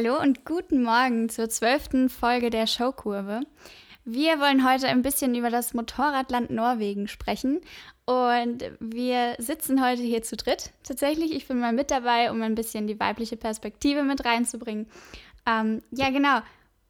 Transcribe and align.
Hallo 0.00 0.16
und 0.16 0.44
guten 0.44 0.84
Morgen 0.84 1.28
zur 1.28 1.48
zwölften 1.48 2.08
Folge 2.08 2.50
der 2.50 2.68
Showkurve. 2.68 3.40
Wir 4.04 4.38
wollen 4.38 4.64
heute 4.64 4.86
ein 4.86 5.02
bisschen 5.02 5.34
über 5.34 5.50
das 5.50 5.74
Motorradland 5.74 6.50
Norwegen 6.50 7.08
sprechen 7.08 7.60
und 8.04 8.62
wir 8.78 9.34
sitzen 9.38 9.84
heute 9.84 10.02
hier 10.02 10.22
zu 10.22 10.36
dritt. 10.36 10.70
Tatsächlich, 10.84 11.34
ich 11.34 11.48
bin 11.48 11.58
mal 11.58 11.72
mit 11.72 11.90
dabei, 11.90 12.30
um 12.30 12.40
ein 12.42 12.54
bisschen 12.54 12.86
die 12.86 13.00
weibliche 13.00 13.36
Perspektive 13.36 14.04
mit 14.04 14.24
reinzubringen. 14.24 14.86
Ähm, 15.44 15.82
ja, 15.90 16.10
genau. 16.10 16.42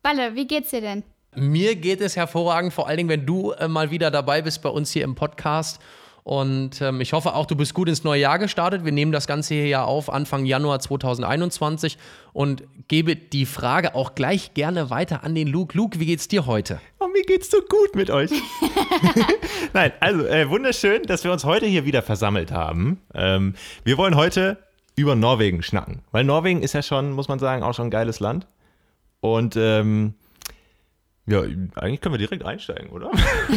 Balle, 0.03 0.35
wie 0.35 0.47
geht's 0.47 0.69
dir 0.69 0.83
denn? 0.83 1.03
Mir 1.35 1.77
geht 1.77 2.03
es 2.03 2.15
hervorragend, 2.15 2.75
vor 2.75 2.89
allen 2.89 2.99
Dingen, 2.99 3.09
wenn 3.09 3.25
du 3.25 3.53
äh, 3.53 3.69
mal 3.69 3.91
wieder 3.91 4.11
dabei 4.11 4.43
bist 4.43 4.61
bei 4.61 4.69
uns 4.69 4.91
hier 4.91 5.05
im 5.05 5.15
Podcast. 5.15 5.81
Und 6.29 6.83
ähm, 6.83 7.01
ich 7.01 7.15
hoffe 7.15 7.35
auch, 7.35 7.47
du 7.47 7.57
bist 7.57 7.73
gut 7.73 7.89
ins 7.89 8.05
neue 8.05 8.21
Jahr 8.21 8.39
gestartet. 8.39 8.85
Wir 8.85 8.93
nehmen 8.93 9.13
das 9.13 9.27
Ganze 9.27 9.55
hier 9.55 9.67
ja 9.67 9.85
auf 9.85 10.13
Anfang 10.13 10.45
Januar 10.45 10.79
2021 10.79 11.97
und 12.35 12.65
gebe 12.87 13.17
die 13.17 13.47
Frage 13.47 13.95
auch 13.95 14.15
gleich 14.15 14.53
gerne 14.53 14.91
weiter 14.91 15.25
an 15.25 15.35
den 15.35 15.49
Luke. 15.49 15.75
Luke, 15.75 15.99
wie 16.01 16.05
geht's 16.05 16.29
dir 16.29 16.45
heute? 16.45 16.83
Oh, 16.99 17.07
mir 17.09 17.23
geht's 17.23 17.51
so 17.51 17.63
gut 17.63 17.97
mit 17.97 18.11
euch. 18.11 18.31
Nein, 19.73 19.93
also 20.01 20.27
äh, 20.27 20.51
wunderschön, 20.51 21.05
dass 21.05 21.25
wir 21.25 21.33
uns 21.33 21.47
heute 21.47 21.65
hier 21.65 21.87
wieder 21.87 22.03
versammelt 22.03 22.53
haben. 22.53 23.01
Ähm, 23.15 23.55
wir 23.85 23.97
wollen 23.97 24.15
heute 24.15 24.59
über 24.97 25.15
Norwegen 25.17 25.63
schnacken, 25.63 26.03
weil 26.11 26.25
Norwegen 26.25 26.61
ist 26.61 26.75
ja 26.75 26.83
schon, 26.83 27.13
muss 27.13 27.29
man 27.29 27.39
sagen, 27.39 27.63
auch 27.63 27.73
schon 27.73 27.87
ein 27.87 27.91
geiles 27.91 28.21
Land. 28.21 28.47
Und 29.21 29.57
ähm, 29.57 30.13
ja, 31.25 31.41
eigentlich 31.41 32.03
können 32.03 32.13
wir 32.13 32.19
direkt 32.19 32.45
einsteigen, 32.45 32.91
oder? 32.91 33.11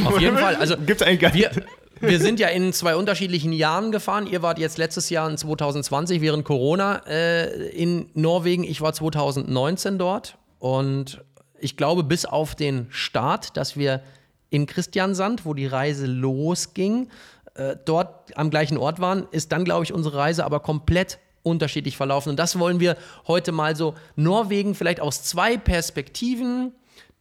Auf 0.06 0.22
jeden 0.22 0.38
Fall. 0.38 0.56
Also 0.56 0.78
gibt's 0.86 1.04
eigentlich 1.04 1.20
gar 1.20 1.34
wir, 1.34 1.52
wir 2.02 2.20
sind 2.20 2.40
ja 2.40 2.48
in 2.50 2.74
zwei 2.74 2.96
unterschiedlichen 2.96 3.54
Jahren 3.54 3.92
gefahren. 3.92 4.28
Ihr 4.28 4.42
wart 4.42 4.60
jetzt 4.60 4.78
letztes 4.78 5.10
Jahr 5.10 5.30
in 5.30 5.38
2020 5.38 6.22
während 6.22 6.44
Corona 6.44 7.02
äh, 7.08 7.70
in 7.70 8.10
Norwegen. 8.14 8.64
Ich 8.64 8.82
war 8.82 8.94
2019 8.94 9.98
dort 9.98 10.38
und 10.60 11.24
ich 11.60 11.78
glaube, 11.78 12.04
bis 12.04 12.26
auf 12.26 12.56
den 12.56 12.88
Start, 12.90 13.56
dass 13.56 13.78
wir 13.78 14.02
in 14.50 14.66
Christiansand, 14.66 15.46
wo 15.46 15.54
die 15.54 15.68
Reise 15.68 16.08
losging, 16.08 17.08
äh, 17.54 17.76
dort 17.86 18.38
am 18.38 18.50
gleichen 18.50 18.78
Ort 18.78 19.00
waren, 19.00 19.28
ist 19.32 19.52
dann, 19.52 19.64
glaube 19.64 19.84
ich, 19.84 19.94
unsere 19.94 20.18
Reise 20.18 20.44
aber 20.44 20.60
komplett 20.60 21.20
unterschiedlich 21.44 21.98
verlaufen. 21.98 22.30
Und 22.30 22.38
das 22.38 22.60
wollen 22.60 22.80
wir 22.80 22.98
heute 23.28 23.52
mal 23.52 23.76
so 23.76 23.96
Norwegen 24.16 24.76
vielleicht 24.76 25.00
aus 25.00 25.24
zwei 25.24 25.58
Perspektiven 25.58 26.74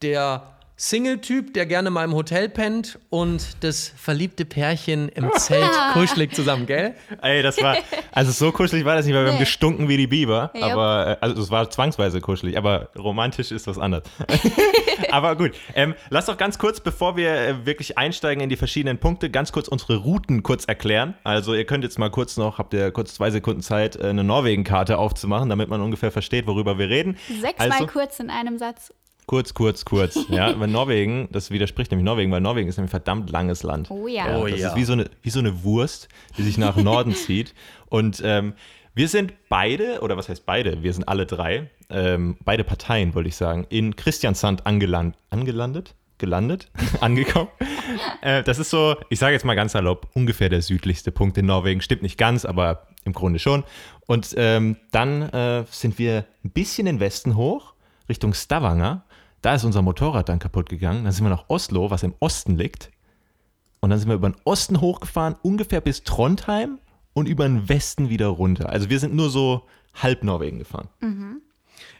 der 0.02 0.59
Single-Typ, 0.80 1.52
der 1.52 1.66
gerne 1.66 1.90
mal 1.90 2.04
im 2.04 2.14
Hotel 2.14 2.48
pennt 2.48 2.98
und 3.10 3.62
das 3.62 3.92
verliebte 3.96 4.46
Pärchen 4.46 5.10
im 5.10 5.30
Zelt 5.36 5.70
kuschelig 5.92 6.34
zusammen, 6.34 6.64
gell? 6.64 6.94
Ey, 7.20 7.42
das 7.42 7.60
war, 7.62 7.76
also 8.12 8.32
so 8.32 8.50
kuschelig 8.50 8.86
war 8.86 8.96
das 8.96 9.04
nicht, 9.04 9.14
weil 9.14 9.26
wir 9.26 9.32
haben 9.32 9.38
gestunken 9.38 9.90
wie 9.90 9.98
die 9.98 10.06
Biber, 10.06 10.50
aber, 10.58 11.06
äh, 11.06 11.16
also 11.20 11.42
es 11.42 11.50
war 11.50 11.68
zwangsweise 11.68 12.22
kuschelig, 12.22 12.56
aber 12.56 12.88
romantisch 12.96 13.50
ist 13.50 13.66
was 13.66 13.78
anderes. 13.78 14.04
aber 15.10 15.36
gut, 15.36 15.52
ähm, 15.74 15.94
lass 16.08 16.24
doch 16.24 16.38
ganz 16.38 16.58
kurz, 16.58 16.80
bevor 16.80 17.14
wir 17.14 17.30
äh, 17.30 17.66
wirklich 17.66 17.98
einsteigen 17.98 18.42
in 18.42 18.48
die 18.48 18.56
verschiedenen 18.56 18.96
Punkte, 18.96 19.28
ganz 19.28 19.52
kurz 19.52 19.68
unsere 19.68 19.96
Routen 19.96 20.42
kurz 20.42 20.64
erklären. 20.64 21.12
Also 21.24 21.52
ihr 21.52 21.66
könnt 21.66 21.84
jetzt 21.84 21.98
mal 21.98 22.10
kurz 22.10 22.38
noch, 22.38 22.56
habt 22.56 22.72
ihr 22.72 22.90
kurz 22.90 23.12
zwei 23.12 23.30
Sekunden 23.30 23.60
Zeit, 23.60 23.96
äh, 23.96 24.04
eine 24.04 24.24
Norwegen-Karte 24.24 24.96
aufzumachen, 24.96 25.50
damit 25.50 25.68
man 25.68 25.82
ungefähr 25.82 26.10
versteht, 26.10 26.46
worüber 26.46 26.78
wir 26.78 26.88
reden. 26.88 27.18
Sechsmal 27.28 27.70
Also- 27.70 27.86
kurz 27.86 28.18
in 28.18 28.30
einem 28.30 28.56
Satz. 28.56 28.94
Kurz, 29.30 29.54
kurz, 29.54 29.84
kurz. 29.84 30.18
Ja, 30.28 30.58
weil 30.58 30.66
Norwegen, 30.66 31.28
das 31.30 31.52
widerspricht 31.52 31.92
nämlich 31.92 32.04
Norwegen, 32.04 32.32
weil 32.32 32.40
Norwegen 32.40 32.68
ist 32.68 32.78
nämlich 32.78 32.88
ein 32.88 32.98
verdammt 32.98 33.30
langes 33.30 33.62
Land. 33.62 33.88
Oh 33.88 34.08
ja. 34.08 34.36
Oh 34.36 34.48
das 34.48 34.58
ja. 34.58 34.68
ist 34.70 34.74
wie 34.76 34.82
so, 34.82 34.94
eine, 34.94 35.08
wie 35.22 35.30
so 35.30 35.38
eine 35.38 35.62
Wurst, 35.62 36.08
die 36.36 36.42
sich 36.42 36.58
nach 36.58 36.74
Norden 36.74 37.14
zieht. 37.14 37.54
Und 37.86 38.20
ähm, 38.24 38.54
wir 38.92 39.06
sind 39.06 39.32
beide, 39.48 40.00
oder 40.00 40.16
was 40.16 40.28
heißt 40.28 40.46
beide? 40.46 40.82
Wir 40.82 40.92
sind 40.92 41.06
alle 41.06 41.26
drei, 41.26 41.70
ähm, 41.90 42.38
beide 42.44 42.64
Parteien, 42.64 43.14
wollte 43.14 43.28
ich 43.28 43.36
sagen, 43.36 43.68
in 43.70 43.94
Christiansand 43.94 44.66
angeland, 44.66 45.14
angelandet. 45.30 45.94
Gelandet, 46.18 46.68
angekommen. 47.00 47.50
äh, 48.22 48.42
das 48.42 48.58
ist 48.58 48.70
so, 48.70 48.96
ich 49.10 49.20
sage 49.20 49.34
jetzt 49.34 49.44
mal 49.44 49.54
ganz 49.54 49.72
salopp, 49.72 50.08
ungefähr 50.12 50.48
der 50.48 50.60
südlichste 50.60 51.12
Punkt 51.12 51.38
in 51.38 51.46
Norwegen. 51.46 51.82
Stimmt 51.82 52.02
nicht 52.02 52.18
ganz, 52.18 52.44
aber 52.44 52.88
im 53.04 53.12
Grunde 53.12 53.38
schon. 53.38 53.62
Und 54.06 54.34
ähm, 54.36 54.76
dann 54.90 55.22
äh, 55.22 55.64
sind 55.70 56.00
wir 56.00 56.24
ein 56.44 56.50
bisschen 56.50 56.88
in 56.88 56.96
den 56.96 57.00
Westen 57.00 57.36
hoch, 57.36 57.74
Richtung 58.08 58.34
Stavanger. 58.34 59.04
Da 59.42 59.54
ist 59.54 59.64
unser 59.64 59.82
Motorrad 59.82 60.28
dann 60.28 60.38
kaputt 60.38 60.68
gegangen. 60.68 61.04
Dann 61.04 61.12
sind 61.12 61.24
wir 61.24 61.30
nach 61.30 61.44
Oslo, 61.48 61.90
was 61.90 62.02
im 62.02 62.14
Osten 62.20 62.56
liegt. 62.56 62.90
Und 63.80 63.90
dann 63.90 63.98
sind 63.98 64.08
wir 64.08 64.16
über 64.16 64.28
den 64.28 64.36
Osten 64.44 64.80
hochgefahren, 64.80 65.36
ungefähr 65.42 65.80
bis 65.80 66.04
Trondheim 66.04 66.78
und 67.14 67.26
über 67.26 67.44
den 67.44 67.68
Westen 67.68 68.10
wieder 68.10 68.28
runter. 68.28 68.68
Also 68.68 68.90
wir 68.90 68.98
sind 68.98 69.14
nur 69.14 69.30
so 69.30 69.66
halb 69.94 70.22
Norwegen 70.22 70.58
gefahren. 70.58 70.88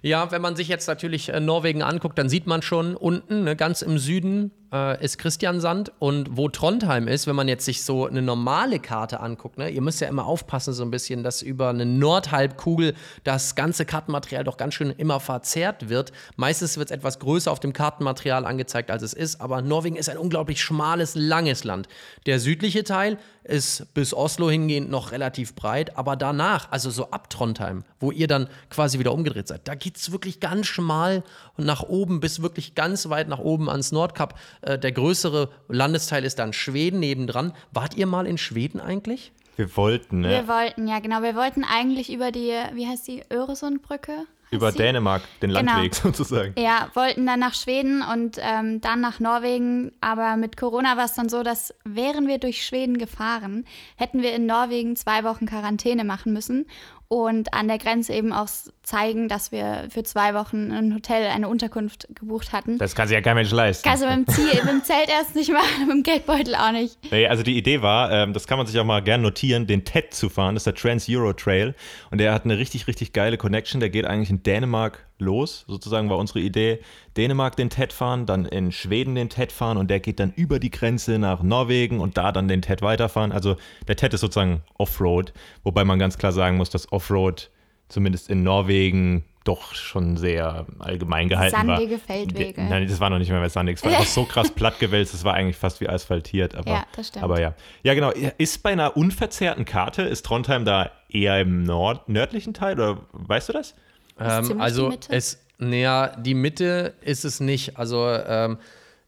Ja, 0.02 0.30
wenn 0.30 0.42
man 0.42 0.56
sich 0.56 0.68
jetzt 0.68 0.86
natürlich 0.86 1.30
äh, 1.30 1.40
Norwegen 1.40 1.82
anguckt, 1.82 2.18
dann 2.18 2.28
sieht 2.28 2.46
man 2.46 2.62
schon 2.62 2.96
unten, 2.96 3.44
ne, 3.44 3.56
ganz 3.56 3.82
im 3.82 3.98
Süden 3.98 4.50
äh, 4.72 5.02
ist 5.02 5.18
Christiansand 5.18 5.92
und 5.98 6.36
wo 6.36 6.48
Trondheim 6.48 7.08
ist, 7.08 7.26
wenn 7.26 7.36
man 7.36 7.48
jetzt 7.48 7.64
sich 7.64 7.82
so 7.82 8.06
eine 8.06 8.22
normale 8.22 8.78
Karte 8.78 9.20
anguckt, 9.20 9.58
ne, 9.58 9.68
ihr 9.68 9.80
müsst 9.80 10.00
ja 10.00 10.08
immer 10.08 10.26
aufpassen 10.26 10.72
so 10.72 10.82
ein 10.82 10.90
bisschen, 10.90 11.22
dass 11.22 11.42
über 11.42 11.70
eine 11.70 11.86
Nordhalbkugel 11.86 12.94
das 13.24 13.54
ganze 13.54 13.84
Kartenmaterial 13.84 14.44
doch 14.44 14.56
ganz 14.56 14.74
schön 14.74 14.90
immer 14.90 15.20
verzerrt 15.20 15.88
wird. 15.88 16.12
Meistens 16.36 16.76
wird 16.76 16.90
es 16.90 16.96
etwas 16.96 17.18
größer 17.18 17.50
auf 17.50 17.60
dem 17.60 17.72
Kartenmaterial 17.72 18.44
angezeigt, 18.44 18.90
als 18.90 19.02
es 19.02 19.12
ist, 19.12 19.40
aber 19.40 19.62
Norwegen 19.62 19.96
ist 19.96 20.08
ein 20.08 20.18
unglaublich 20.18 20.62
schmales, 20.62 21.14
langes 21.14 21.64
Land. 21.64 21.88
Der 22.26 22.38
südliche 22.38 22.84
Teil 22.84 23.18
ist 23.42 23.92
bis 23.94 24.14
Oslo 24.14 24.50
hingehend 24.50 24.90
noch 24.90 25.12
relativ 25.12 25.54
breit, 25.54 25.96
aber 25.96 26.14
danach, 26.14 26.70
also 26.70 26.90
so 26.90 27.10
ab 27.10 27.30
Trondheim, 27.30 27.84
wo 27.98 28.10
ihr 28.10 28.26
dann 28.26 28.48
quasi 28.68 28.98
wieder 28.98 29.12
umgedreht 29.12 29.48
seid, 29.48 29.66
da 29.66 29.74
geht 29.74 29.96
es 29.96 30.12
wirklich 30.12 30.40
ganz 30.40 30.66
schmal 30.66 31.24
nach 31.56 31.82
oben 31.82 32.20
bis 32.20 32.42
wirklich 32.42 32.74
ganz 32.74 33.08
weit 33.08 33.28
nach 33.28 33.38
oben 33.38 33.68
ans 33.68 33.92
Nordkap. 33.92 34.38
Äh, 34.62 34.78
der 34.78 34.92
größere 34.92 35.50
Landesteil 35.68 36.24
ist 36.24 36.38
dann 36.38 36.52
Schweden 36.52 37.00
nebendran. 37.00 37.52
Wart 37.72 37.94
ihr 37.96 38.06
mal 38.06 38.26
in 38.26 38.38
Schweden 38.38 38.80
eigentlich? 38.80 39.32
Wir 39.56 39.76
wollten, 39.76 40.20
ne? 40.20 40.30
Wir 40.30 40.48
wollten, 40.48 40.88
ja 40.88 41.00
genau, 41.00 41.22
wir 41.22 41.34
wollten 41.34 41.64
eigentlich 41.64 42.12
über 42.12 42.30
die, 42.32 42.52
wie 42.72 42.86
heißt 42.86 43.06
die, 43.08 43.22
Öresundbrücke? 43.30 44.24
Über 44.50 44.72
sie? 44.72 44.78
Dänemark, 44.78 45.22
den 45.42 45.50
Genau. 45.50 45.72
Landweg 45.72 45.94
sozusagen. 46.16 46.54
Ja, 46.58 46.88
wollten 46.94 47.26
dann 47.26 47.38
nach 47.40 47.54
Schweden 47.54 48.02
und 48.02 48.38
ähm, 48.40 48.80
dann 48.80 49.00
nach 49.00 49.20
Norwegen. 49.20 49.92
Aber 50.00 50.36
mit 50.36 50.56
Corona 50.56 50.96
war 50.96 51.04
es 51.04 51.14
dann 51.14 51.28
so, 51.28 51.42
dass 51.42 51.74
wären 51.84 52.26
wir 52.26 52.38
durch 52.38 52.64
Schweden 52.64 52.98
gefahren, 52.98 53.64
hätten 53.96 54.22
wir 54.22 54.34
in 54.34 54.46
Norwegen 54.46 54.96
zwei 54.96 55.24
Wochen 55.24 55.46
Quarantäne 55.46 56.04
machen 56.04 56.32
müssen 56.32 56.66
und 57.12 57.52
an 57.52 57.66
der 57.66 57.78
Grenze 57.78 58.12
eben 58.12 58.32
auch 58.32 58.46
zeigen, 58.84 59.26
dass 59.26 59.50
wir 59.50 59.88
für 59.90 60.04
zwei 60.04 60.32
Wochen 60.32 60.70
ein 60.70 60.94
Hotel, 60.94 61.26
eine 61.26 61.48
Unterkunft 61.48 62.06
gebucht 62.14 62.52
hatten. 62.52 62.78
Das 62.78 62.94
kann 62.94 63.08
sich 63.08 63.16
ja 63.16 63.20
kein 63.20 63.34
Mensch 63.34 63.50
leisten. 63.50 63.88
Kannst 63.88 64.04
du 64.04 64.08
mit 64.08 64.28
dem, 64.28 64.32
Ziel, 64.32 64.44
mit 64.62 64.72
dem 64.72 64.84
Zelt 64.84 65.08
erst 65.08 65.34
nicht 65.34 65.50
machen, 65.50 65.88
mit 65.88 65.96
dem 65.96 66.02
Geldbeutel 66.04 66.54
auch 66.54 66.70
nicht. 66.70 66.96
Nee, 67.10 67.26
also 67.26 67.42
die 67.42 67.58
Idee 67.58 67.82
war, 67.82 68.12
ähm, 68.12 68.32
das 68.32 68.46
kann 68.46 68.58
man 68.58 68.68
sich 68.68 68.78
auch 68.78 68.84
mal 68.84 69.02
gern 69.02 69.22
notieren, 69.22 69.66
den 69.66 69.84
TED 69.84 70.14
zu 70.14 70.28
fahren. 70.28 70.54
Das 70.54 70.60
ist 70.60 70.66
der 70.66 70.76
Trans-Euro 70.76 71.32
Trail. 71.32 71.74
Und 72.12 72.18
der 72.18 72.32
hat 72.32 72.44
eine 72.44 72.58
richtig, 72.58 72.86
richtig 72.86 73.12
geile 73.12 73.36
Connection. 73.36 73.80
Der 73.80 73.90
geht 73.90 74.04
eigentlich 74.04 74.30
in 74.30 74.44
Dänemark 74.44 75.04
los. 75.20 75.64
Sozusagen 75.68 76.10
war 76.10 76.18
unsere 76.18 76.40
Idee, 76.40 76.80
Dänemark 77.16 77.56
den 77.56 77.70
TED 77.70 77.92
fahren, 77.92 78.26
dann 78.26 78.44
in 78.44 78.72
Schweden 78.72 79.14
den 79.14 79.28
TED 79.28 79.52
fahren 79.52 79.76
und 79.76 79.88
der 79.88 80.00
geht 80.00 80.20
dann 80.20 80.32
über 80.32 80.58
die 80.58 80.70
Grenze 80.70 81.18
nach 81.18 81.42
Norwegen 81.42 82.00
und 82.00 82.16
da 82.16 82.32
dann 82.32 82.48
den 82.48 82.62
TED 82.62 82.82
weiterfahren. 82.82 83.32
Also 83.32 83.56
der 83.86 83.96
TED 83.96 84.14
ist 84.14 84.20
sozusagen 84.20 84.62
Offroad, 84.78 85.32
wobei 85.62 85.84
man 85.84 85.98
ganz 85.98 86.18
klar 86.18 86.32
sagen 86.32 86.56
muss, 86.56 86.70
dass 86.70 86.90
Offroad 86.92 87.50
zumindest 87.88 88.30
in 88.30 88.42
Norwegen 88.42 89.24
doch 89.44 89.74
schon 89.74 90.16
sehr 90.16 90.66
allgemein 90.78 91.28
gehalten 91.28 91.66
war. 91.66 91.76
Sandige 91.78 91.98
Feldwege. 91.98 92.62
Nein, 92.62 92.86
das 92.86 93.00
war 93.00 93.10
noch 93.10 93.18
nicht 93.18 93.30
mehr 93.30 93.40
mehr 93.40 93.48
sandig. 93.48 93.78
Es 93.78 93.84
war 93.84 93.90
einfach 93.96 94.06
so 94.06 94.24
krass 94.24 94.50
plattgewälzt, 94.50 95.14
es 95.14 95.24
war 95.24 95.34
eigentlich 95.34 95.56
fast 95.56 95.80
wie 95.80 95.88
asphaltiert. 95.88 96.54
Aber, 96.54 96.70
Ja, 96.70 96.84
das 96.94 97.08
stimmt. 97.08 97.24
Aber 97.24 97.40
ja. 97.40 97.54
Ja, 97.82 97.94
genau. 97.94 98.10
Ist 98.10 98.62
bei 98.62 98.70
einer 98.70 98.96
unverzerrten 98.96 99.64
Karte, 99.64 100.02
ist 100.02 100.26
Trondheim 100.26 100.64
da 100.64 100.90
eher 101.08 101.40
im 101.40 101.62
Nord 101.62 102.08
nördlichen 102.08 102.54
Teil 102.54 102.74
oder 102.74 103.00
weißt 103.12 103.48
du 103.48 103.52
das? 103.54 103.74
Ähm, 104.20 104.60
also 104.60 104.90
die 104.90 104.96
Mitte? 104.96 105.12
es, 105.12 105.38
naja, 105.58 106.16
die 106.16 106.34
Mitte 106.34 106.94
ist 107.02 107.24
es 107.24 107.40
nicht. 107.40 107.76
Also 107.78 108.08
ähm, 108.08 108.58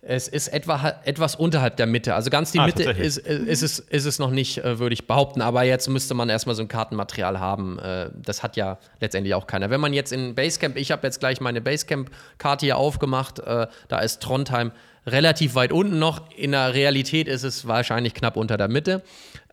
es 0.05 0.27
ist 0.27 0.49
etwa, 0.49 0.95
etwas 1.05 1.37
unterhalb 1.37 1.77
der 1.77 1.87
Mitte. 1.87 2.15
Also 2.17 2.29
ganz 2.29 2.51
die 2.51 2.59
Ah, 2.59 2.67
Mitte 2.67 2.83
ist, 2.83 3.19
ist, 3.19 3.29
ist, 3.29 3.63
es, 3.63 3.79
ist 3.79 4.05
es 4.05 4.19
noch 4.19 4.31
nicht, 4.31 4.59
äh, 4.59 4.81
würde 4.81 4.95
ich 4.95 5.07
behaupten. 5.07 5.41
Aber 5.41 5.63
jetzt 5.63 5.89
müsste 5.89 6.15
man 6.15 6.29
erstmal 6.29 6.57
so 6.57 6.63
ein 6.63 6.69
Kartenmaterial 6.69 7.39
haben. 7.39 7.79
Äh, 7.79 8.11
das 8.21 8.43
hat 8.43 8.57
ja 8.57 8.79
letztendlich 9.01 9.35
auch 9.35 9.47
keiner. 9.47 9.71
Wenn 9.71 9.81
man 9.81 9.93
jetzt 9.93 10.13
in 10.13 10.35
Basecamp, 10.35 10.77
ich 10.77 10.91
habe 10.91 11.07
jetzt 11.07 11.21
gleich 11.21 11.41
meine 11.41 11.61
Basecamp-Karte 11.61 12.67
hier 12.67 12.79
aufgemacht, 12.79 13.39
äh, 13.39 13.69
da 13.87 14.01
ist 14.01 14.21
Trondheim 14.21 14.73
relativ 15.07 15.55
weit 15.55 15.73
unten 15.73 16.01
noch. 16.01 16.31
In 16.37 16.51
der 16.51 16.75
Realität 16.75 17.29
ist 17.29 17.45
es 17.45 17.67
wahrscheinlich 17.69 18.15
knapp 18.15 18.37
unter 18.37 18.57
der 18.57 18.69
Mitte. 18.69 19.03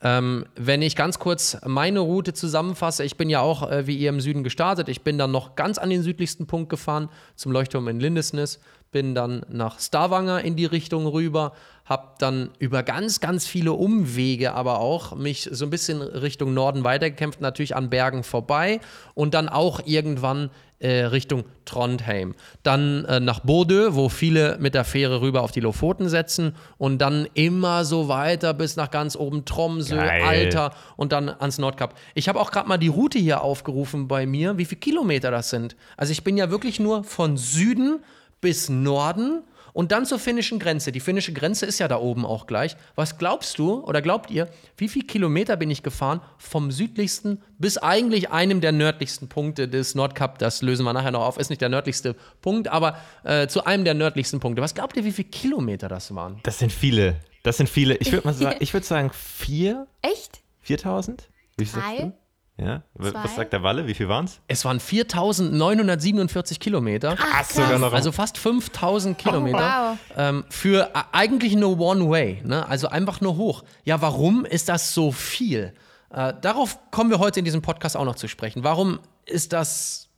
Ähm, 0.02 0.46
wenn 0.56 0.82
ich 0.82 0.96
ganz 0.96 1.20
kurz 1.20 1.58
meine 1.66 2.00
Route 2.00 2.34
zusammenfasse, 2.34 3.04
ich 3.04 3.18
bin 3.18 3.30
ja 3.30 3.42
auch 3.42 3.70
äh, 3.70 3.86
wie 3.86 3.98
ihr 3.98 4.10
im 4.10 4.22
Süden 4.22 4.44
gestartet. 4.44 4.88
Ich 4.88 5.02
bin 5.02 5.18
dann 5.18 5.32
noch 5.32 5.56
ganz 5.56 5.78
an 5.78 5.90
den 5.90 6.04
südlichsten 6.04 6.48
Punkt 6.48 6.70
gefahren, 6.70 7.10
zum 7.36 7.52
Leuchtturm 7.52 7.88
in 7.90 8.00
Lindesnes, 8.00 8.60
bin 8.92 9.14
dann 9.14 9.46
nach 9.50 9.80
Stavanger 9.80 10.42
in 10.42 10.56
die 10.56 10.66
Richtung 10.66 11.06
rüber, 11.06 11.52
habe 11.84 12.14
dann 12.20 12.52
über 12.60 12.82
ganz, 12.84 13.20
ganz 13.20 13.46
viele 13.46 13.74
Umwege 13.74 14.54
aber 14.54 14.80
auch 14.80 15.16
mich 15.16 15.50
so 15.52 15.66
ein 15.66 15.70
bisschen 15.70 16.02
Richtung 16.02 16.54
Norden 16.54 16.84
weitergekämpft, 16.86 17.42
natürlich 17.42 17.76
an 17.76 17.90
Bergen 17.90 18.24
vorbei 18.24 18.80
und 19.16 19.34
dann 19.34 19.50
auch 19.50 19.82
irgendwann 19.86 20.50
Richtung 20.88 21.44
Trondheim. 21.66 22.36
Dann 22.64 23.06
äh, 23.06 23.20
nach 23.20 23.42
Bodø, 23.42 23.90
wo 23.92 24.10
viele 24.10 24.58
mit 24.60 24.74
der 24.74 24.86
Fähre 24.86 25.22
rüber 25.22 25.42
auf 25.44 25.52
die 25.52 25.60
Lofoten 25.60 26.08
setzen 26.08 26.56
und 26.78 27.00
dann 27.00 27.28
immer 27.34 27.86
so 27.86 28.08
weiter 28.08 28.54
bis 28.54 28.76
nach 28.76 28.90
ganz 28.90 29.16
oben 29.16 29.46
Tromsø, 29.46 29.96
Geil. 29.96 30.24
Alter 30.24 30.74
und 30.96 31.12
dann 31.12 31.30
ans 31.30 31.58
Nordkap. 31.58 31.96
Ich 32.16 32.30
habe 32.30 32.40
auch 32.40 32.52
gerade 32.52 32.68
mal 32.68 32.78
die 32.78 32.88
Route 32.88 33.20
hier 33.20 33.42
aufgerufen 33.42 34.08
bei 34.08 34.26
mir, 34.26 34.58
wie 34.58 34.66
viele 34.66 34.80
Kilometer 34.80 35.32
das 35.32 35.50
sind. 35.50 35.76
Also 35.98 36.12
ich 36.12 36.24
bin 36.24 36.38
ja 36.38 36.50
wirklich 36.50 36.80
nur 36.80 37.04
von 37.04 37.38
Süden 37.38 38.00
bis 38.42 38.70
Norden 38.70 39.44
und 39.74 39.92
dann 39.92 40.06
zur 40.06 40.20
finnischen 40.20 40.60
Grenze. 40.60 40.92
Die 40.92 41.00
finnische 41.00 41.34
Grenze 41.34 41.66
ist 41.66 41.80
ja 41.80 41.88
da 41.88 41.98
oben 41.98 42.26
auch 42.26 42.48
gleich. 42.48 42.76
Was 42.96 43.18
glaubst 43.18 43.58
du 43.60 43.84
oder 43.84 44.02
glaubt 44.02 44.32
ihr, 44.32 44.50
wie 44.78 44.88
viele 44.88 45.06
Kilometer 45.06 45.58
bin 45.58 45.70
ich 45.72 45.84
gefahren 45.84 46.22
vom 46.38 46.72
südlichsten 46.72 47.42
bis 47.58 47.78
eigentlich 47.78 48.32
einem 48.32 48.62
der 48.62 48.72
nördlichsten 48.72 49.30
Punkte 49.30 49.68
des 49.68 49.96
Nordkap? 49.96 50.40
Das 50.40 50.62
lösen 50.62 50.84
wir 50.84 50.94
nachher 50.94 51.12
noch 51.12 51.26
auf. 51.26 51.38
Ist 51.38 51.50
nicht 51.50 51.62
der 51.62 51.70
nördlichste 51.70 52.16
Punkt, 52.42 52.68
aber 52.68 52.98
äh, 53.24 53.48
zu 53.48 53.66
einem 53.66 53.86
der 53.86 53.94
nördlichsten 53.94 54.40
Punkte. 54.40 54.62
Was 54.62 54.74
glaubt 54.74 54.98
ihr, 54.98 55.06
wie 55.06 55.12
viele 55.12 55.30
Kilometer 55.30 55.88
das 55.88 56.14
waren? 56.14 56.40
Das 56.44 56.60
sind 56.60 56.72
viele. 56.72 57.20
Das 57.44 57.58
sind 57.58 57.70
viele. 57.70 57.96
Ich 57.98 58.12
würde 58.12 58.28
mal 58.28 58.34
sagen, 58.34 58.58
ich 58.62 58.74
würde 58.74 58.86
sagen 58.86 59.12
vier, 59.14 59.88
Echt? 60.02 60.42
4000? 60.62 61.30
Wie 61.58 61.66
viel 61.66 61.74
sagst 61.74 62.00
Drei? 62.00 62.12
Ja. 62.60 62.84
Zwei? 62.98 63.24
Was 63.24 63.36
sagt 63.36 63.54
der 63.54 63.64
Walle? 63.64 63.88
Wie 63.88 63.94
viel 63.94 64.10
waren 64.10 64.26
es? 64.26 64.42
Es 64.48 64.66
waren 64.66 64.80
4947 64.80 66.60
Kilometer. 66.60 67.16
Krass, 67.16 67.54
sogar 67.54 67.80
noch. 67.80 67.94
Also 67.94 68.12
fast 68.12 68.38
5000 68.38 69.18
Kilometer. 69.18 69.58
wow. 69.58 69.98
ähm, 70.18 70.44
für 70.50 70.92
äh, 70.94 71.00
eigentlich 71.12 71.56
nur 71.56 71.80
One-Way. 71.80 72.42
Ne? 72.44 72.68
Also 72.68 72.90
einfach 72.90 73.22
nur 73.22 73.38
hoch. 73.38 73.64
Ja, 73.86 74.02
warum 74.02 74.46
ist 74.46 74.68
das 74.70 74.94
so 74.94 75.12
viel? 75.12 75.74
Äh, 76.12 76.34
darauf 76.42 76.80
kommen 76.92 77.10
wir 77.10 77.20
heute 77.20 77.40
in 77.40 77.46
diesem 77.46 77.62
Podcast 77.62 77.96
auch 77.96 78.06
noch 78.06 78.16
zu 78.16 78.28
sprechen. 78.28 78.64
Warum 78.64 79.00
ist 79.26 79.54
das 79.54 80.10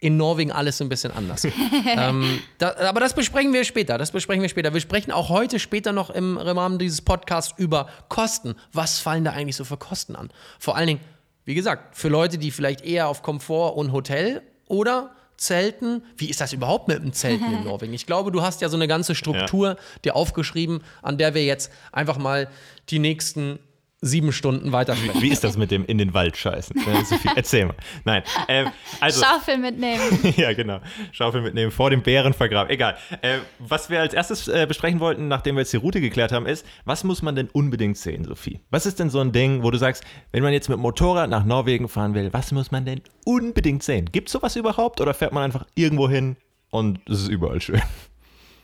in 0.00 0.16
Norwegen 0.16 0.52
alles 0.52 0.80
ein 0.80 0.88
bisschen 0.88 1.10
anders? 1.10 1.44
ähm, 1.86 2.38
da, 2.58 2.76
aber 2.88 3.00
das 3.00 3.14
besprechen 3.14 3.52
wir 3.52 3.64
später. 3.64 3.98
Das 3.98 4.12
besprechen 4.12 4.42
wir 4.42 4.48
später. 4.48 4.72
Wir 4.72 4.80
sprechen 4.80 5.10
auch 5.10 5.30
heute 5.30 5.58
später 5.58 5.92
noch 5.92 6.10
im 6.10 6.36
Rahmen 6.36 6.78
dieses 6.78 7.02
Podcasts 7.02 7.54
über 7.56 7.88
Kosten. 8.08 8.54
Was 8.72 9.00
fallen 9.00 9.24
da 9.24 9.32
eigentlich 9.32 9.56
so 9.56 9.64
für 9.64 9.78
Kosten 9.78 10.14
an? 10.14 10.30
Vor 10.60 10.76
allen 10.76 10.86
Dingen, 10.86 11.00
wie 11.48 11.54
gesagt, 11.54 11.96
für 11.96 12.08
Leute, 12.08 12.36
die 12.36 12.50
vielleicht 12.50 12.84
eher 12.84 13.08
auf 13.08 13.22
Komfort 13.22 13.74
und 13.78 13.90
Hotel 13.90 14.42
oder 14.66 15.16
Zelten. 15.38 16.02
Wie 16.14 16.28
ist 16.28 16.42
das 16.42 16.52
überhaupt 16.52 16.88
mit 16.88 17.02
dem 17.02 17.14
Zelten 17.14 17.50
in 17.50 17.64
Norwegen? 17.64 17.94
Ich 17.94 18.04
glaube, 18.04 18.30
du 18.30 18.42
hast 18.42 18.60
ja 18.60 18.68
so 18.68 18.76
eine 18.76 18.86
ganze 18.86 19.14
Struktur 19.14 19.78
dir 20.04 20.14
aufgeschrieben, 20.14 20.82
an 21.00 21.16
der 21.16 21.32
wir 21.32 21.46
jetzt 21.46 21.72
einfach 21.90 22.18
mal 22.18 22.50
die 22.90 22.98
nächsten 22.98 23.60
sieben 24.00 24.32
Stunden 24.32 24.72
weitersprechen. 24.72 25.20
Wie 25.22 25.28
ist 25.28 25.44
das 25.44 25.56
mit 25.56 25.70
dem 25.70 25.84
in 25.84 25.98
den 25.98 26.14
Wald 26.14 26.36
scheißen? 26.36 26.76
Sophie, 27.04 27.30
erzähl 27.34 27.66
mal. 27.66 27.74
Nein. 28.04 28.22
Ähm, 28.48 28.68
also, 29.00 29.24
Schaufel 29.24 29.58
mitnehmen. 29.58 30.02
ja, 30.36 30.52
genau. 30.52 30.80
Schaufel 31.12 31.42
mitnehmen, 31.42 31.70
vor 31.70 31.90
dem 31.90 32.02
Bären 32.02 32.32
vergraben. 32.32 32.70
Egal. 32.70 32.96
Äh, 33.22 33.38
was 33.58 33.90
wir 33.90 34.00
als 34.00 34.14
erstes 34.14 34.48
äh, 34.48 34.66
besprechen 34.66 35.00
wollten, 35.00 35.28
nachdem 35.28 35.56
wir 35.56 35.62
jetzt 35.62 35.72
die 35.72 35.78
Route 35.78 36.00
geklärt 36.00 36.32
haben, 36.32 36.46
ist, 36.46 36.64
was 36.84 37.04
muss 37.04 37.22
man 37.22 37.34
denn 37.34 37.48
unbedingt 37.48 37.98
sehen, 37.98 38.24
Sophie? 38.24 38.60
Was 38.70 38.86
ist 38.86 39.00
denn 39.00 39.10
so 39.10 39.20
ein 39.20 39.32
Ding, 39.32 39.62
wo 39.62 39.70
du 39.70 39.78
sagst, 39.78 40.04
wenn 40.32 40.42
man 40.42 40.52
jetzt 40.52 40.68
mit 40.68 40.78
Motorrad 40.78 41.28
nach 41.28 41.44
Norwegen 41.44 41.88
fahren 41.88 42.14
will, 42.14 42.32
was 42.32 42.52
muss 42.52 42.70
man 42.70 42.84
denn 42.84 43.00
unbedingt 43.24 43.82
sehen? 43.82 44.06
Gibt 44.12 44.28
es 44.28 44.32
sowas 44.32 44.56
überhaupt 44.56 45.00
oder 45.00 45.14
fährt 45.14 45.32
man 45.32 45.42
einfach 45.42 45.66
irgendwo 45.74 46.08
hin 46.08 46.36
und 46.70 47.00
es 47.08 47.22
ist 47.22 47.28
überall 47.28 47.60
schön? 47.60 47.82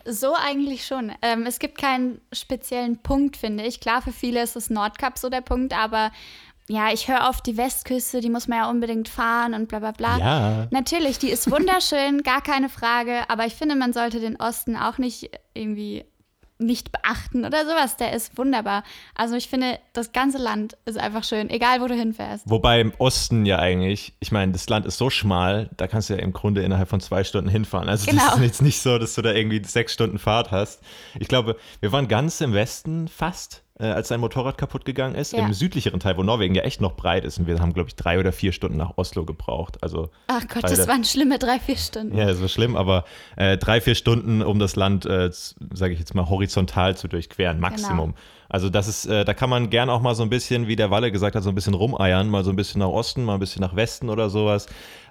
So 0.07 0.35
eigentlich 0.35 0.87
schon. 0.87 1.13
Ähm, 1.23 1.47
es 1.47 1.59
gibt 1.59 1.79
keinen 1.79 2.21
speziellen 2.33 2.99
Punkt, 2.99 3.37
finde 3.37 3.65
ich. 3.65 3.81
Klar, 3.81 4.03
für 4.03 4.13
viele 4.13 4.43
ist 4.43 4.57
das 4.57 4.71
Nordkap 4.71 5.19
so 5.19 5.31
der 5.31 5.41
Punkt, 5.41 5.77
aber 5.77 6.11
ja, 6.69 6.93
ich 6.93 7.09
höre 7.09 7.29
auf 7.29 7.43
die 7.43 7.57
Westküste, 7.57 8.21
die 8.21 8.31
muss 8.31 8.49
man 8.49 8.59
ja 8.59 8.71
unbedingt 8.71 9.09
fahren 9.09 9.55
und 9.55 9.69
bla 9.69 9.81
bla 9.81 9.93
bla. 9.93 10.19
Ja. 10.19 10.67
Natürlich, 10.71 11.19
die 11.19 11.31
ist 11.31 11.51
wunderschön, 11.51 12.23
gar 12.25 12.43
keine 12.43 12.69
Frage, 12.69 13.29
aber 13.29 13.45
ich 13.45 13.55
finde, 13.55 13.77
man 13.77 13.93
sollte 13.93 14.21
den 14.21 14.37
Osten 14.37 14.77
auch 14.77 14.97
nicht 14.99 15.31
irgendwie 15.53 16.05
nicht 16.67 16.93
beachten 16.93 17.45
oder 17.45 17.65
sowas. 17.65 17.97
Der 17.97 18.13
ist 18.13 18.39
wunderbar. 18.39 18.85
Also 19.15 19.35
ich 19.35 19.49
finde, 19.49 19.79
das 19.93 20.13
ganze 20.13 20.39
Land 20.39 20.77
ist 20.85 20.99
einfach 20.99 21.25
schön, 21.25 21.51
egal 21.51 21.81
wo 21.81 21.87
du 21.87 21.95
hinfährst. 21.95 22.49
Wobei 22.49 22.81
im 22.81 22.93
Osten 22.99 23.47
ja 23.47 23.59
eigentlich, 23.59 24.13
ich 24.21 24.31
meine, 24.31 24.53
das 24.53 24.69
Land 24.69 24.87
ist 24.87 24.99
so 24.99 25.11
schmal, 25.11 25.71
da 25.77 25.87
kannst 25.89 26.11
du 26.11 26.15
ja 26.15 26.21
im 26.21 26.33
Grunde 26.33 26.63
innerhalb 26.63 26.89
von 26.89 27.01
zwei 27.01 27.25
Stunden 27.25 27.51
hinfahren. 27.51 27.89
Also 27.89 28.09
Genau. 28.09 28.23
das 28.27 28.37
ist 28.37 28.43
jetzt 28.43 28.63
nicht 28.63 28.81
so, 28.81 28.99
dass 28.99 29.15
du 29.15 29.23
da 29.23 29.33
irgendwie 29.33 29.63
sechs 29.65 29.93
Stunden 29.93 30.19
Fahrt 30.19 30.51
hast. 30.53 30.81
Ich 31.19 31.29
glaube, 31.29 31.57
wir 31.81 31.91
waren 31.93 32.07
ganz 32.07 32.41
im 32.41 32.53
Westen 32.53 33.09
fast, 33.09 33.64
äh, 33.79 33.87
als 33.87 34.09
sein 34.09 34.21
Motorrad 34.21 34.57
kaputt 34.57 34.85
gegangen 34.85 35.15
ist. 35.15 35.33
Ja. 35.33 35.45
Im 35.45 35.53
südlicheren 35.53 36.01
Teil, 36.01 36.17
wo 36.17 36.23
Norwegen 36.23 36.55
ja 36.55 36.63
echt 36.63 36.81
noch 36.81 36.95
breit 36.95 37.25
ist. 37.25 37.39
Und 37.39 37.47
wir 37.47 37.59
haben, 37.59 37.73
glaube 37.73 37.89
ich, 37.89 37.97
drei 37.97 38.19
oder 38.19 38.33
vier 38.33 38.53
Stunden 38.53 38.77
nach 38.77 38.93
Oslo 38.97 39.25
gebraucht. 39.25 39.83
Also 39.83 40.11
Ach 40.29 40.47
Gott, 40.47 40.65
das 40.65 40.87
waren 40.87 41.05
schlimme 41.05 41.39
drei, 41.39 41.59
vier 41.59 41.77
Stunden. 41.77 42.17
ja, 42.17 42.27
das 42.27 42.41
war 42.41 42.49
schlimm, 42.49 42.77
aber 42.77 43.05
äh, 43.37 43.57
drei, 43.57 43.81
vier 43.81 43.95
Stunden, 43.95 44.43
um 44.43 44.59
das 44.59 44.77
Land, 44.77 45.07
äh, 45.07 45.31
sage 45.33 45.93
ich 45.93 45.99
jetzt 45.99 46.15
mal, 46.15 46.29
horizontal 46.29 46.97
zu 46.97 47.09
durchqueren, 47.09 47.59
Maximum. 47.59 48.13
Genau. 48.13 48.19
Also 48.49 48.71
das 48.71 48.89
ist, 48.89 49.07
äh, 49.07 49.25
da 49.25 49.35
kann 49.35 49.51
man 49.51 49.71
gern 49.71 49.91
auch 49.91 50.01
mal 50.01 50.15
so 50.15 50.23
ein 50.23 50.31
bisschen, 50.31 50.67
wie 50.69 50.77
der 50.77 50.91
Walle 50.91 51.11
gesagt 51.11 51.37
hat, 51.37 51.43
so 51.43 51.49
ein 51.49 51.55
bisschen 51.55 51.75
rumeiern, 51.75 52.29
mal 52.29 52.45
so 52.45 52.51
ein 52.51 52.57
bisschen 52.57 52.81
nach 52.81 52.89
Osten, 52.89 53.25
mal 53.25 53.35
ein 53.35 53.41
bisschen 53.41 53.61
nach 53.61 53.77
Westen 53.77 54.11
oder 54.11 54.31
sowas. 54.31 54.67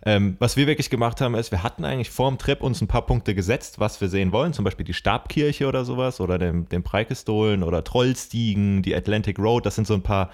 Ähm, 0.06 0.36
was 0.40 0.58
wir 0.58 0.68
wirklich 0.68 0.90
gemacht 0.90 1.22
haben, 1.22 1.36
ist, 1.36 1.52
wir 1.52 1.64
hatten 1.64 1.86
eigentlich 1.86 2.10
vor 2.10 2.30
dem 2.30 2.38
Trip 2.38 2.62
uns 2.62 2.82
ein 2.82 2.88
paar 2.88 3.06
Punkte 3.06 3.36
gesetzt, 3.36 3.80
was 3.80 4.02
wir 4.02 4.10
sehen 4.10 4.32
wollen, 4.32 4.54
zum 4.54 4.66
Beispiel 4.66 4.86
die 4.86 4.94
Stabkirche 4.94 5.68
oder 5.68 5.86
sowas 5.86 6.20
oder 6.20 6.38
den, 6.38 6.68
den 6.70 6.84
Preikestolen 6.84 7.64
oder 7.64 7.84
Trollstiegen, 7.84 8.82
die 8.82 8.96
Atlantic 8.96 9.40
Road, 9.40 9.66
das 9.66 9.76
sind 9.76 9.88
so 9.88 9.94
ein 9.94 10.04
paar 10.04 10.30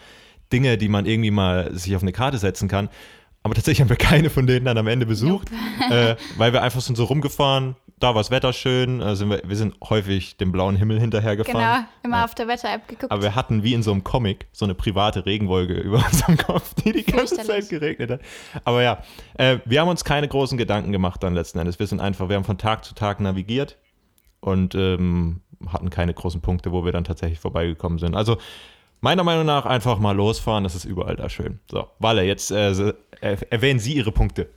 Dinge, 0.51 0.77
die 0.77 0.89
man 0.89 1.05
irgendwie 1.05 1.31
mal 1.31 1.73
sich 1.75 1.95
auf 1.95 2.01
eine 2.01 2.11
Karte 2.11 2.37
setzen 2.37 2.67
kann. 2.67 2.89
Aber 3.41 3.53
tatsächlich 3.56 3.81
haben 3.81 3.89
wir 3.89 3.95
keine 3.95 4.30
von 4.30 4.47
denen 4.47 4.65
dann 4.65 4.77
am 4.77 4.88
Ende 4.88 5.06
besucht, 5.06 5.50
äh, 5.89 6.15
weil 6.38 6.51
wir 6.51 6.62
einfach 6.62 6.81
sind 6.81 6.97
so 6.97 7.06
rumgefahren. 7.06 7.77
Da 7.97 8.07
war 8.07 8.15
das 8.15 8.31
Wetter 8.31 8.51
schön. 8.51 9.01
Äh, 9.01 9.15
sind 9.15 9.30
wir, 9.30 9.41
wir 9.45 9.56
sind 9.56 9.75
häufig 9.81 10.36
dem 10.38 10.51
blauen 10.51 10.75
Himmel 10.75 11.00
hinterhergefahren. 11.00 11.59
Genau, 11.59 11.88
immer 12.03 12.25
auf 12.25 12.36
der 12.36 12.47
Wetter-App 12.47 12.88
geguckt. 12.88 13.12
Aber 13.12 13.21
wir 13.21 13.36
hatten 13.36 13.63
wie 13.63 13.74
in 13.74 13.83
so 13.83 13.91
einem 13.91 14.03
Comic 14.03 14.47
so 14.51 14.65
eine 14.65 14.75
private 14.75 15.25
Regenwolke 15.25 15.74
über 15.80 16.03
unserem 16.06 16.38
Kopf, 16.38 16.74
die 16.75 16.91
die 16.91 17.03
ganze. 17.03 17.38
Zeit 17.38 17.69
geregnet 17.69 18.12
hat. 18.12 18.21
Aber 18.65 18.83
ja, 18.83 19.03
äh, 19.36 19.59
wir 19.65 19.81
haben 19.81 19.88
uns 19.88 20.03
keine 20.03 20.27
großen 20.27 20.57
Gedanken 20.57 20.92
gemacht 20.92 21.24
dann 21.24 21.33
letzten 21.33 21.59
Endes. 21.59 21.80
Wir 21.80 21.88
sind 21.88 22.01
einfach, 22.01 22.27
wir 22.27 22.35
haben 22.35 22.44
von 22.44 22.57
Tag 22.57 22.83
zu 22.83 22.94
Tag 22.94 23.21
navigiert 23.21 23.77
und 24.42 24.75
ähm, 24.75 25.42
hatten 25.68 25.89
keine 25.89 26.13
großen 26.13 26.42
Punkte, 26.42 26.71
wo 26.71 26.85
wir 26.85 26.92
dann 26.92 27.03
tatsächlich 27.06 27.39
vorbeigekommen 27.39 28.00
sind. 28.00 28.15
Also 28.15 28.38
meiner 29.01 29.23
Meinung 29.23 29.45
nach 29.45 29.65
einfach 29.65 29.99
mal 29.99 30.15
losfahren, 30.15 30.63
das 30.63 30.75
ist 30.75 30.85
überall 30.85 31.15
da 31.15 31.29
schön. 31.29 31.59
So, 31.69 31.87
Walle, 31.99 32.23
jetzt 32.23 32.51
äh, 32.51 32.71
äh, 33.21 33.37
erwähnen 33.49 33.79
Sie 33.79 33.93
Ihre 33.93 34.11
Punkte. 34.11 34.49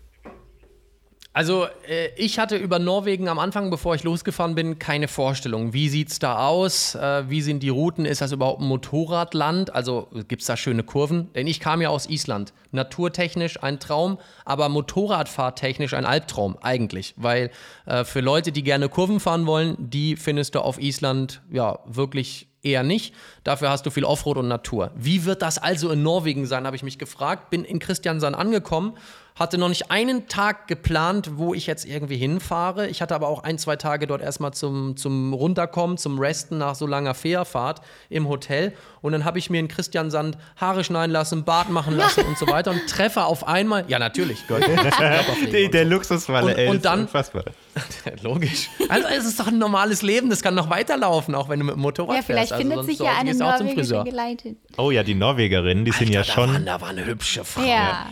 Also, 1.35 1.67
äh, 1.89 2.11
ich 2.17 2.39
hatte 2.39 2.57
über 2.57 2.79
Norwegen 2.79 3.29
am 3.29 3.39
Anfang, 3.39 3.71
bevor 3.71 3.95
ich 3.95 4.03
losgefahren 4.03 4.55
bin, 4.55 4.79
keine 4.79 5.09
Vorstellung. 5.09 5.73
Wie 5.73 5.89
sieht's 5.89 6.19
da 6.19 6.47
aus? 6.47 6.95
Äh, 6.95 7.31
wie 7.31 7.41
sind 7.41 7.63
die 7.63 7.71
Routen? 7.71 8.05
Ist 8.05 8.21
das 8.21 8.33
überhaupt 8.33 8.61
ein 8.61 8.69
Motorradland? 8.69 9.75
Also, 9.75 10.09
gibt's 10.29 10.45
da 10.45 10.59
schöne 10.59 10.83
Kurven? 10.83 11.33
Denn 11.33 11.47
ich 11.47 11.59
kam 11.59 11.81
ja 11.81 11.89
aus 11.89 12.07
Island. 12.07 12.53
Naturtechnisch 12.71 13.63
ein 13.63 13.81
Traum, 13.81 14.19
aber 14.45 14.69
Motorradfahrtechnisch 14.69 15.95
ein 15.95 16.05
Albtraum 16.05 16.59
eigentlich. 16.61 17.15
Weil 17.17 17.51
äh, 17.87 18.05
für 18.05 18.21
Leute, 18.21 18.53
die 18.53 18.63
gerne 18.63 18.91
Kurven 18.91 19.19
fahren 19.19 19.47
wollen, 19.47 19.77
die 19.79 20.17
findest 20.17 20.55
du 20.55 20.61
auf 20.61 20.79
Island 20.79 21.41
ja 21.51 21.79
wirklich 21.87 22.52
eher 22.63 22.83
nicht. 22.83 23.15
Dafür 23.45 23.71
hast 23.71 23.87
du 23.87 23.91
viel 23.91 24.05
Offroad 24.05 24.39
und 24.39 24.49
Natur. 24.49 24.91
Wie 24.95 25.25
wird 25.25 25.43
das 25.43 25.59
also 25.59 25.91
in 25.91 26.03
Norwegen 26.03 26.47
sein, 26.47 26.67
habe 26.67 26.77
ich 26.77 26.83
mich 26.83 26.99
gefragt. 26.99 27.51
Bin 27.51 27.65
in 27.65 27.79
Christiansand 27.79 28.37
angekommen, 28.37 28.95
hatte 29.35 29.59
noch 29.59 29.69
nicht 29.69 29.91
einen 29.91 30.29
Tag 30.29 30.69
geplant, 30.69 31.33
wo 31.39 31.55
ich 31.55 31.67
jetzt 31.67 31.85
irgendwie 31.85 32.17
hinfahre. 32.17 32.89
Ich 32.89 33.01
hatte 33.01 33.15
aber 33.15 33.29
auch 33.29 33.43
ein, 33.43 33.59
zwei 33.59 33.77
Tage 33.77 34.07
dort 34.07 34.21
erstmal 34.23 34.53
zum, 34.53 34.97
zum 34.97 35.33
Runterkommen, 35.33 35.97
zum 35.97 36.19
Resten 36.19 36.59
nach 36.59 36.75
so 36.75 36.87
langer 36.87 37.15
Fährfahrt 37.15 37.81
im 38.11 38.29
Hotel. 38.29 38.75
Und 39.01 39.13
dann 39.13 39.25
habe 39.25 39.39
ich 39.39 39.51
mir 39.51 39.59
in 39.59 39.69
Christiansand 39.69 40.37
Haare 40.57 40.85
schneiden 40.85 41.13
lassen, 41.13 41.45
Bart 41.45 41.71
machen 41.71 41.97
lassen 41.97 42.25
und 42.27 42.39
so 42.39 42.47
weiter 42.47 42.71
und 42.73 42.87
treffe 42.89 43.25
auf 43.25 43.47
einmal, 43.49 43.85
ja 43.89 43.99
natürlich, 43.99 44.47
gehört 44.47 44.69
und 44.69 45.53
der 45.53 45.85
so. 45.85 45.91
Luxuswalle, 45.91 46.53
Und- 46.53 46.59
ey, 46.59 46.69
und 46.69 46.85
dann- 46.85 47.01
unfassbar. 47.03 47.45
Logisch. 48.23 48.69
Also 48.89 49.09
es 49.09 49.25
ist 49.25 49.41
doch 49.41 49.47
ein 49.47 49.59
normales 49.59 50.03
Leben, 50.03 50.29
das 50.29 50.43
kann 50.43 50.55
noch 50.55 50.69
weiterlaufen, 50.69 51.35
auch 51.35 51.49
wenn 51.49 51.59
du 51.59 51.65
mit 51.65 51.75
dem 51.75 51.81
Motorrad 51.81 52.17
ja, 52.17 52.23
vielleicht 52.23 52.49
fährst. 52.49 52.53
Also 52.53 52.69
findet 52.71 52.87
sich 52.87 52.99
ja 52.99 53.17
eine 53.19 53.75
Friseur. 53.75 54.05
Geleitin. 54.05 54.57
Oh 54.77 54.91
ja, 54.91 55.03
die 55.03 55.15
Norwegerinnen, 55.15 55.85
die 55.85 55.93
sind 55.93 56.11
ja 56.11 56.21
Alter, 56.21 56.33
schon. 56.33 56.47
Da 56.49 56.53
waren, 56.55 56.67
da 56.67 56.81
waren 56.81 57.05
hübsche 57.05 57.45
Frauen. 57.45 57.67
Ja. 57.67 58.07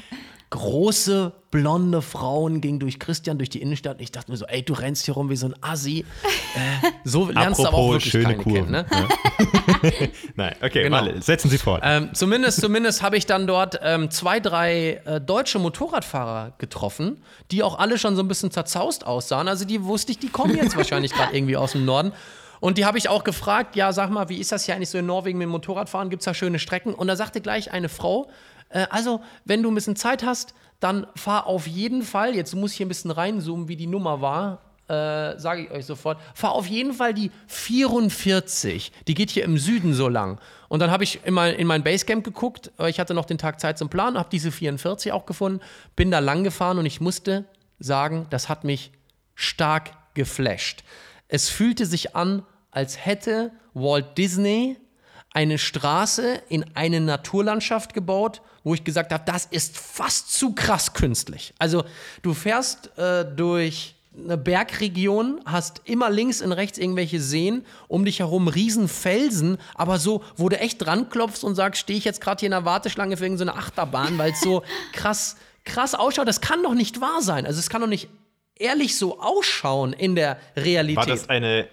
Große, 0.51 1.33
blonde 1.53 2.03
Frauen 2.03 2.61
gingen 2.61 2.81
durch 2.81 2.99
Christian 2.99 3.39
durch 3.39 3.51
die 3.51 3.63
Innenstadt. 3.63 4.01
Ich 4.01 4.11
dachte 4.11 4.33
mir 4.33 4.37
so, 4.37 4.47
ey, 4.47 4.65
du 4.65 4.73
rennst 4.73 5.05
hier 5.05 5.15
rum 5.15 5.31
wie 5.31 5.37
so 5.37 5.47
ein 5.47 5.55
Assi. 5.61 6.05
Äh, 6.57 6.89
so 7.05 7.31
lernst 7.31 7.61
du 7.61 7.67
aber 7.67 7.77
auch 7.77 7.93
wirklich 7.93 8.11
schöne 8.11 8.37
keine 8.37 8.37
Kurven. 8.39 8.73
kennen, 8.73 8.73
ne? 8.73 8.87
Nein, 10.35 10.57
okay, 10.61 10.83
Genau. 10.83 10.97
Walle, 10.97 11.23
setzen 11.23 11.51
Sie 11.51 11.59
fort. 11.59 11.83
Ähm, 11.85 12.11
zumindest 12.15 12.61
zumindest 12.61 13.01
habe 13.01 13.17
ich 13.17 13.27
dann 13.27 13.47
dort 13.47 13.79
ähm, 13.81 14.11
zwei, 14.11 14.41
drei 14.41 15.01
äh, 15.05 15.21
deutsche 15.21 15.61
Motorradfahrer 15.61 16.55
getroffen, 16.59 17.23
die 17.53 17.63
auch 17.63 17.79
alle 17.79 17.97
schon 17.97 18.17
so 18.17 18.23
ein 18.23 18.29
bisschen 18.29 18.51
zerzaust 18.51 19.07
aussahen. 19.07 19.47
Also 19.47 19.65
die 19.65 19.85
wusste 19.85 20.11
ich, 20.11 20.19
die 20.19 20.31
kommen 20.31 20.57
jetzt 20.57 20.77
wahrscheinlich 20.77 21.13
gerade 21.13 21.37
irgendwie 21.37 21.57
aus 21.57 21.73
dem 21.73 21.85
Norden. 21.85 22.13
Und 22.59 22.77
die 22.77 22.85
habe 22.85 22.99
ich 22.99 23.09
auch 23.09 23.25
gefragt, 23.25 23.75
ja, 23.75 23.93
sag 23.93 24.11
mal, 24.11 24.29
wie 24.29 24.37
ist 24.37 24.53
das 24.53 24.67
hier 24.67 24.75
eigentlich 24.75 24.91
so 24.91 24.99
in 24.99 25.07
Norwegen 25.07 25.39
mit 25.39 25.47
dem 25.47 25.51
Motorradfahren? 25.51 26.11
Gibt 26.11 26.21
es 26.21 26.25
da 26.27 26.35
schöne 26.35 26.59
Strecken? 26.59 26.93
Und 26.93 27.07
da 27.07 27.17
sagte 27.17 27.41
gleich 27.41 27.73
eine 27.73 27.89
Frau, 27.89 28.29
also, 28.79 29.21
wenn 29.45 29.63
du 29.63 29.71
ein 29.71 29.75
bisschen 29.75 29.97
Zeit 29.97 30.25
hast, 30.25 30.55
dann 30.79 31.07
fahr 31.15 31.47
auf 31.47 31.67
jeden 31.67 32.03
Fall, 32.03 32.35
jetzt 32.35 32.55
muss 32.55 32.73
ich 32.73 32.79
hier 32.79 32.87
ein 32.87 32.89
bisschen 32.89 33.11
reinzoomen, 33.11 33.69
wie 33.69 33.77
die 33.77 33.87
Nummer 33.87 34.21
war, 34.21 34.63
äh, 34.89 35.39
sage 35.39 35.63
ich 35.63 35.71
euch 35.71 35.87
sofort, 35.87 36.19
fahr 36.35 36.53
auf 36.53 36.67
jeden 36.67 36.93
Fall 36.93 37.15
die 37.15 37.31
44. 37.47 38.91
Die 39.07 39.15
geht 39.15 39.31
hier 39.31 39.45
im 39.45 39.57
Süden 39.57 39.95
so 39.95 40.09
lang. 40.09 40.41
Und 40.69 40.81
dann 40.81 40.91
habe 40.91 41.05
ich 41.05 41.21
in 41.25 41.35
mein, 41.35 41.55
in 41.55 41.67
mein 41.67 41.85
Basecamp 41.85 42.25
geguckt. 42.25 42.73
Ich 42.87 42.99
hatte 42.99 43.15
noch 43.15 43.25
den 43.25 43.39
Tag 43.39 43.61
Zeit 43.61 43.79
zum 43.79 43.89
Plan, 43.89 44.19
habe 44.19 44.29
diese 44.33 44.51
44 44.51 45.13
auch 45.13 45.27
gefunden, 45.27 45.61
bin 45.95 46.11
da 46.11 46.19
lang 46.19 46.43
gefahren 46.43 46.79
und 46.79 46.87
ich 46.87 47.01
musste 47.01 47.45
sagen, 47.79 48.27
das 48.31 48.49
hat 48.49 48.65
mich 48.65 48.91
stark 49.35 49.93
geflasht. 50.15 50.83
Es 51.29 51.49
fühlte 51.49 51.87
sich 51.87 52.17
an, 52.17 52.45
als 52.73 53.05
hätte 53.05 53.53
Walt 53.75 54.19
Disney 54.19 54.77
eine 55.33 55.59
Straße 55.59 56.43
in 56.49 56.65
eine 56.75 57.01
Naturlandschaft 57.01 57.95
gebaut, 57.95 58.43
wo 58.65 58.75
ich 58.75 58.85
gesagt 58.85 59.13
habe, 59.13 59.23
das 59.27 59.47
ist 59.47 59.79
fast 59.79 60.33
zu 60.33 60.55
krass 60.55 60.93
künstlich. 60.93 61.55
Also 61.59 61.85
du 62.23 62.35
fährst 62.35 62.97
äh, 62.99 63.25
durch 63.25 63.95
eine 64.17 64.37
Bergregion, 64.37 65.41
hast 65.47 65.83
immer 65.85 66.11
links 66.11 66.43
und 66.43 66.53
rechts 66.53 66.79
irgendwelche 66.79 67.21
Seen, 67.21 67.65
um 67.87 68.05
dich 68.05 68.19
herum 68.19 68.49
riesen 68.49 68.89
Felsen, 68.89 69.59
aber 69.75 69.99
so, 69.99 70.23
wo 70.37 70.49
du 70.49 70.59
echt 70.59 70.85
dran 70.85 71.09
klopfst 71.09 71.45
und 71.45 71.55
sagst, 71.55 71.81
stehe 71.81 71.99
ich 71.99 72.05
jetzt 72.05 72.21
gerade 72.21 72.41
hier 72.41 72.49
in 72.49 72.53
der 72.53 72.65
Warteschlange 72.65 73.17
für 73.17 73.25
irgendeine 73.25 73.55
Achterbahn, 73.55 74.19
weil 74.19 74.33
es 74.33 74.41
so 74.41 74.63
krass, 74.93 75.37
krass 75.65 75.95
ausschaut. 75.95 76.27
Das 76.27 76.41
kann 76.41 76.63
doch 76.63 76.75
nicht 76.75 77.01
wahr 77.01 77.23
sein. 77.23 77.47
Also 77.47 77.61
es 77.61 77.71
kann 77.71 77.81
doch 77.81 77.89
nicht 77.89 78.09
ehrlich 78.57 78.99
so 78.99 79.21
ausschauen 79.21 79.93
in 79.93 80.17
der 80.17 80.39
Realität. 80.57 80.97
War 80.97 81.07
das 81.07 81.29
eine 81.29 81.69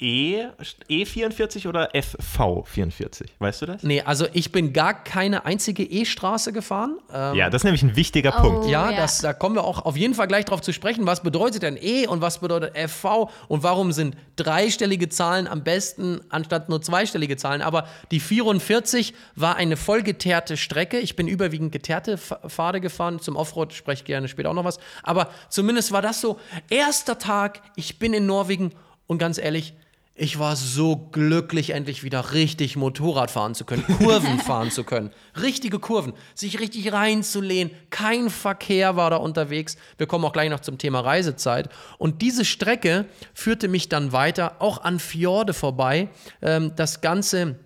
E, 0.00 0.44
E44 0.88 1.68
oder 1.68 1.90
FV44? 1.92 3.26
Weißt 3.38 3.62
du 3.62 3.66
das? 3.66 3.82
Nee, 3.82 4.02
also 4.02 4.26
ich 4.32 4.52
bin 4.52 4.72
gar 4.72 4.94
keine 5.02 5.44
einzige 5.44 5.82
E-Straße 5.82 6.52
gefahren. 6.52 6.98
Ähm, 7.12 7.34
ja, 7.34 7.50
das 7.50 7.60
ist 7.60 7.64
nämlich 7.64 7.82
ein 7.82 7.96
wichtiger 7.96 8.34
Oh. 8.38 8.42
Punkt. 8.42 8.66
ja, 8.68 8.90
ja. 8.90 8.96
Das, 8.96 9.18
da 9.18 9.32
kommen 9.32 9.56
wir 9.56 9.64
auch 9.64 9.84
auf 9.84 9.96
jeden 9.96 10.14
Fall 10.14 10.28
gleich 10.28 10.44
drauf 10.44 10.60
zu 10.60 10.72
sprechen. 10.72 11.06
Was 11.06 11.22
bedeutet 11.22 11.62
denn 11.62 11.76
E 11.80 12.06
und 12.06 12.20
was 12.20 12.38
bedeutet 12.38 12.76
FV 12.78 13.30
und 13.48 13.62
warum 13.62 13.92
sind 13.92 14.16
dreistellige 14.36 15.08
Zahlen 15.08 15.46
am 15.48 15.64
besten 15.64 16.20
anstatt 16.28 16.68
nur 16.68 16.80
zweistellige 16.80 17.36
Zahlen? 17.36 17.60
Aber 17.62 17.86
die 18.10 18.20
44 18.20 19.14
war 19.34 19.56
eine 19.56 19.76
vollgeteerte 19.76 20.56
Strecke. 20.56 20.98
Ich 20.98 21.16
bin 21.16 21.26
überwiegend 21.28 21.72
geteerte 21.72 22.18
Pfade 22.18 22.80
gefahren. 22.80 23.18
Zum 23.20 23.36
Offroad 23.36 23.72
spreche 23.72 24.02
ich 24.02 24.06
gerne 24.06 24.28
später 24.28 24.50
auch 24.50 24.54
noch 24.54 24.64
was. 24.64 24.78
Aber 25.02 25.30
zumindest 25.48 25.90
war 25.92 26.02
das 26.02 26.20
so, 26.20 26.38
erster 26.70 27.18
Tag, 27.18 27.60
ich 27.74 27.98
bin 27.98 28.14
in 28.14 28.26
Norwegen 28.26 28.72
und 29.06 29.18
ganz 29.18 29.38
ehrlich, 29.38 29.74
ich 30.18 30.38
war 30.38 30.56
so 30.56 30.96
glücklich, 30.96 31.70
endlich 31.70 32.02
wieder 32.02 32.32
richtig 32.32 32.74
Motorrad 32.76 33.30
fahren 33.30 33.54
zu 33.54 33.64
können, 33.64 33.84
Kurven 33.86 34.38
fahren 34.46 34.70
zu 34.72 34.82
können. 34.82 35.10
Richtige 35.40 35.78
Kurven, 35.78 36.12
sich 36.34 36.58
richtig 36.58 36.92
reinzulehnen. 36.92 37.72
Kein 37.90 38.28
Verkehr 38.28 38.96
war 38.96 39.10
da 39.10 39.16
unterwegs. 39.16 39.76
Wir 39.96 40.08
kommen 40.08 40.24
auch 40.24 40.32
gleich 40.32 40.50
noch 40.50 40.60
zum 40.60 40.76
Thema 40.76 41.00
Reisezeit. 41.00 41.68
Und 41.98 42.20
diese 42.20 42.44
Strecke 42.44 43.06
führte 43.32 43.68
mich 43.68 43.88
dann 43.88 44.12
weiter, 44.12 44.56
auch 44.58 44.82
an 44.82 44.98
Fjorde 44.98 45.54
vorbei. 45.54 46.08
Ähm, 46.42 46.72
das 46.74 47.00
Ganze 47.00 47.56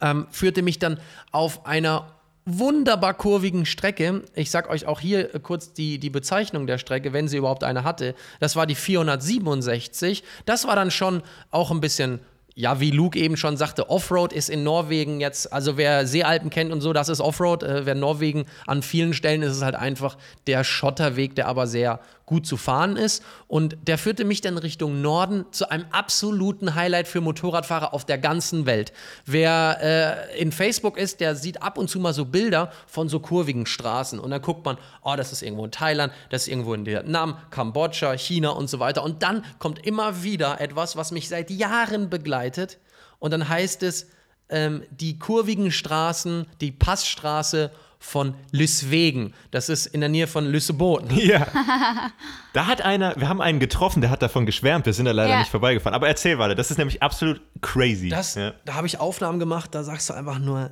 ähm, 0.00 0.28
führte 0.30 0.62
mich 0.62 0.78
dann 0.78 1.00
auf 1.32 1.66
einer 1.66 2.15
wunderbar 2.46 3.14
kurvigen 3.14 3.66
Strecke. 3.66 4.22
Ich 4.34 4.50
sag 4.50 4.70
euch 4.70 4.86
auch 4.86 5.00
hier 5.00 5.34
äh, 5.34 5.40
kurz 5.40 5.72
die, 5.72 5.98
die 5.98 6.10
Bezeichnung 6.10 6.66
der 6.66 6.78
Strecke, 6.78 7.12
wenn 7.12 7.28
sie 7.28 7.36
überhaupt 7.36 7.64
eine 7.64 7.84
hatte. 7.84 8.14
Das 8.40 8.56
war 8.56 8.66
die 8.66 8.76
467. 8.76 10.22
Das 10.46 10.66
war 10.66 10.76
dann 10.76 10.90
schon 10.90 11.22
auch 11.50 11.70
ein 11.70 11.80
bisschen. 11.80 12.20
Ja, 12.58 12.80
wie 12.80 12.90
Luke 12.90 13.18
eben 13.18 13.36
schon 13.36 13.58
sagte, 13.58 13.90
Offroad 13.90 14.32
ist 14.32 14.48
in 14.48 14.64
Norwegen 14.64 15.20
jetzt, 15.20 15.52
also 15.52 15.76
wer 15.76 16.06
Seealpen 16.06 16.48
kennt 16.48 16.72
und 16.72 16.80
so, 16.80 16.94
das 16.94 17.10
ist 17.10 17.20
Offroad. 17.20 17.62
Äh, 17.62 17.84
wer 17.84 17.94
Norwegen 17.94 18.46
an 18.66 18.80
vielen 18.80 19.12
Stellen 19.12 19.42
ist 19.42 19.52
es 19.52 19.62
halt 19.62 19.74
einfach 19.74 20.16
der 20.46 20.64
Schotterweg, 20.64 21.34
der 21.34 21.48
aber 21.48 21.66
sehr 21.66 22.00
gut 22.26 22.46
zu 22.46 22.56
fahren 22.56 22.96
ist. 22.96 23.22
Und 23.46 23.76
der 23.86 23.98
führte 23.98 24.24
mich 24.24 24.40
dann 24.40 24.58
Richtung 24.58 25.00
Norden 25.00 25.46
zu 25.52 25.70
einem 25.70 25.86
absoluten 25.92 26.74
Highlight 26.74 27.08
für 27.08 27.20
Motorradfahrer 27.20 27.94
auf 27.94 28.04
der 28.04 28.18
ganzen 28.18 28.66
Welt. 28.66 28.92
Wer 29.24 30.26
äh, 30.34 30.40
in 30.40 30.52
Facebook 30.52 30.98
ist, 30.98 31.20
der 31.20 31.36
sieht 31.36 31.62
ab 31.62 31.78
und 31.78 31.88
zu 31.88 32.00
mal 32.00 32.12
so 32.12 32.24
Bilder 32.24 32.72
von 32.86 33.08
so 33.08 33.20
kurvigen 33.20 33.64
Straßen. 33.64 34.18
Und 34.18 34.30
dann 34.32 34.42
guckt 34.42 34.64
man, 34.64 34.76
oh, 35.02 35.14
das 35.16 35.32
ist 35.32 35.42
irgendwo 35.42 35.64
in 35.64 35.70
Thailand, 35.70 36.12
das 36.30 36.42
ist 36.42 36.48
irgendwo 36.48 36.74
in 36.74 36.84
Vietnam, 36.84 37.38
Kambodscha, 37.50 38.12
China 38.18 38.50
und 38.50 38.68
so 38.68 38.80
weiter. 38.80 39.04
Und 39.04 39.22
dann 39.22 39.44
kommt 39.58 39.86
immer 39.86 40.22
wieder 40.24 40.60
etwas, 40.60 40.96
was 40.96 41.12
mich 41.12 41.28
seit 41.28 41.50
Jahren 41.50 42.10
begleitet. 42.10 42.78
Und 43.20 43.30
dann 43.30 43.48
heißt 43.48 43.84
es, 43.84 44.08
ähm, 44.48 44.82
die 44.90 45.18
kurvigen 45.18 45.70
Straßen, 45.70 46.46
die 46.60 46.72
Passstraße 46.72 47.70
von 47.98 48.34
Lyswegen. 48.52 49.34
Das 49.50 49.68
ist 49.68 49.86
in 49.86 50.00
der 50.00 50.08
Nähe 50.08 50.26
von 50.26 50.46
Lüsseboten. 50.46 51.16
Ja. 51.16 51.46
Da 52.52 52.66
hat 52.66 52.80
einer, 52.80 53.14
wir 53.16 53.28
haben 53.28 53.42
einen 53.42 53.60
getroffen, 53.60 54.00
der 54.00 54.08
hat 54.08 54.22
davon 54.22 54.46
geschwärmt. 54.46 54.86
Wir 54.86 54.94
sind 54.94 55.04
da 55.04 55.12
leider 55.12 55.32
Ja. 55.34 55.38
nicht 55.40 55.50
vorbeigefahren. 55.50 55.94
Aber 55.94 56.08
erzähl 56.08 56.38
weiter, 56.38 56.54
das 56.54 56.70
ist 56.70 56.78
nämlich 56.78 57.02
absolut 57.02 57.42
crazy. 57.60 58.08
Das, 58.08 58.34
ja. 58.34 58.54
Da 58.64 58.72
habe 58.74 58.86
ich 58.86 58.98
Aufnahmen 58.98 59.38
gemacht, 59.38 59.74
da 59.74 59.84
sagst 59.84 60.08
du 60.08 60.14
einfach 60.14 60.38
nur, 60.38 60.70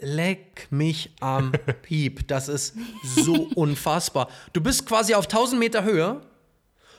leck 0.00 0.66
mich 0.70 1.10
am 1.20 1.52
Piep. 1.82 2.26
Das 2.26 2.48
ist 2.48 2.74
so 3.04 3.34
unfassbar. 3.54 4.28
Du 4.52 4.60
bist 4.60 4.84
quasi 4.84 5.14
auf 5.14 5.26
1000 5.26 5.60
Meter 5.60 5.84
Höhe, 5.84 6.22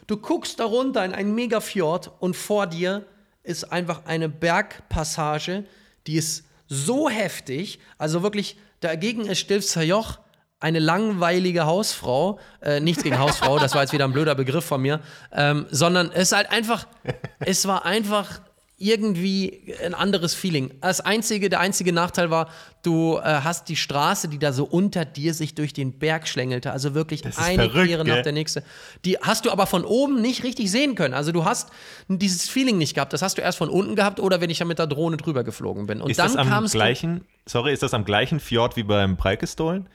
du 0.07 0.15
guckst 0.15 0.57
da 0.61 0.63
runter 0.65 1.03
in 1.03 1.13
einen 1.13 1.35
Megafjord 1.35 2.09
und 2.19 2.37
vor 2.37 2.65
dir 2.67 3.05
ist 3.43 3.65
einfach 3.73 4.05
eine 4.05 4.29
Bergpassage, 4.29 5.65
die 6.07 6.15
ist 6.15 6.45
so 6.67 7.09
heftig, 7.09 7.79
also 7.97 8.23
wirklich, 8.23 8.57
dagegen 8.83 9.25
ist 9.25 9.39
Stilfzer 9.39 9.83
Joch 9.83 10.19
eine 10.59 10.79
langweilige 10.79 11.65
Hausfrau, 11.65 12.39
äh, 12.61 12.79
nichts 12.79 13.03
gegen 13.03 13.19
Hausfrau, 13.19 13.59
das 13.59 13.73
war 13.73 13.81
jetzt 13.81 13.91
wieder 13.91 14.05
ein 14.05 14.13
blöder 14.13 14.33
Begriff 14.33 14.63
von 14.63 14.81
mir, 14.81 15.01
ähm, 15.33 15.65
sondern 15.69 16.09
es 16.11 16.29
ist 16.29 16.31
halt 16.31 16.51
einfach, 16.51 16.87
es 17.39 17.67
war 17.67 17.85
einfach 17.85 18.39
irgendwie 18.77 19.73
ein 19.85 19.93
anderes 19.93 20.33
Feeling. 20.33 20.71
Das 20.81 20.99
einzige, 20.99 21.49
der 21.49 21.59
einzige 21.59 21.93
Nachteil 21.93 22.29
war, 22.31 22.49
du 22.81 23.17
äh, 23.17 23.21
hast 23.23 23.69
die 23.69 23.75
Straße, 23.75 24.27
die 24.27 24.39
da 24.39 24.51
so 24.51 24.65
unter 24.65 25.05
dir 25.05 25.33
sich 25.33 25.55
durch 25.55 25.73
den 25.73 25.99
Berg 25.99 26.27
schlängelte, 26.27 26.71
also 26.71 26.93
wirklich 26.93 27.23
eine 27.23 27.69
verrückt, 27.69 27.87
Kehre 27.87 28.03
gell? 28.03 28.15
nach 28.15 28.23
der 28.23 28.31
nächste. 28.33 28.63
Die 29.05 29.17
hast 29.19 29.45
du 29.45 29.51
aber 29.51 29.67
von 29.67 29.85
oben 29.85 30.21
nicht 30.21 30.43
richtig 30.43 30.69
sehen 30.71 30.95
können. 30.95 31.13
Also 31.13 31.31
du 31.31 31.45
hast 31.45 31.69
dieses 32.09 32.49
Feeling 32.49 32.77
nicht 32.77 32.95
gehabt. 32.95 33.13
Das 33.13 33.21
hast 33.21 33.37
du 33.37 33.41
erst 33.41 33.57
von 33.59 33.69
unten 33.69 33.95
gehabt 33.95 34.19
oder 34.19 34.41
wenn 34.41 34.49
ich 34.49 34.59
ja 34.59 34.65
mit 34.65 34.79
der 34.79 34.87
Drohne 34.87 35.17
drüber 35.17 35.43
geflogen 35.43 35.85
bin. 35.85 36.01
Und 36.01 36.09
Ist 36.09 36.19
dann 36.19 36.33
das 36.33 36.35
am 36.35 36.63
du 36.65 36.69
gleichen, 36.71 37.25
sorry, 37.45 37.71
ist 37.73 37.83
das 37.83 37.93
am 37.93 38.05
gleichen 38.05 38.39
Fjord 38.39 38.75
wie 38.75 38.83
beim 38.83 39.17
Preikestolen? 39.17 39.87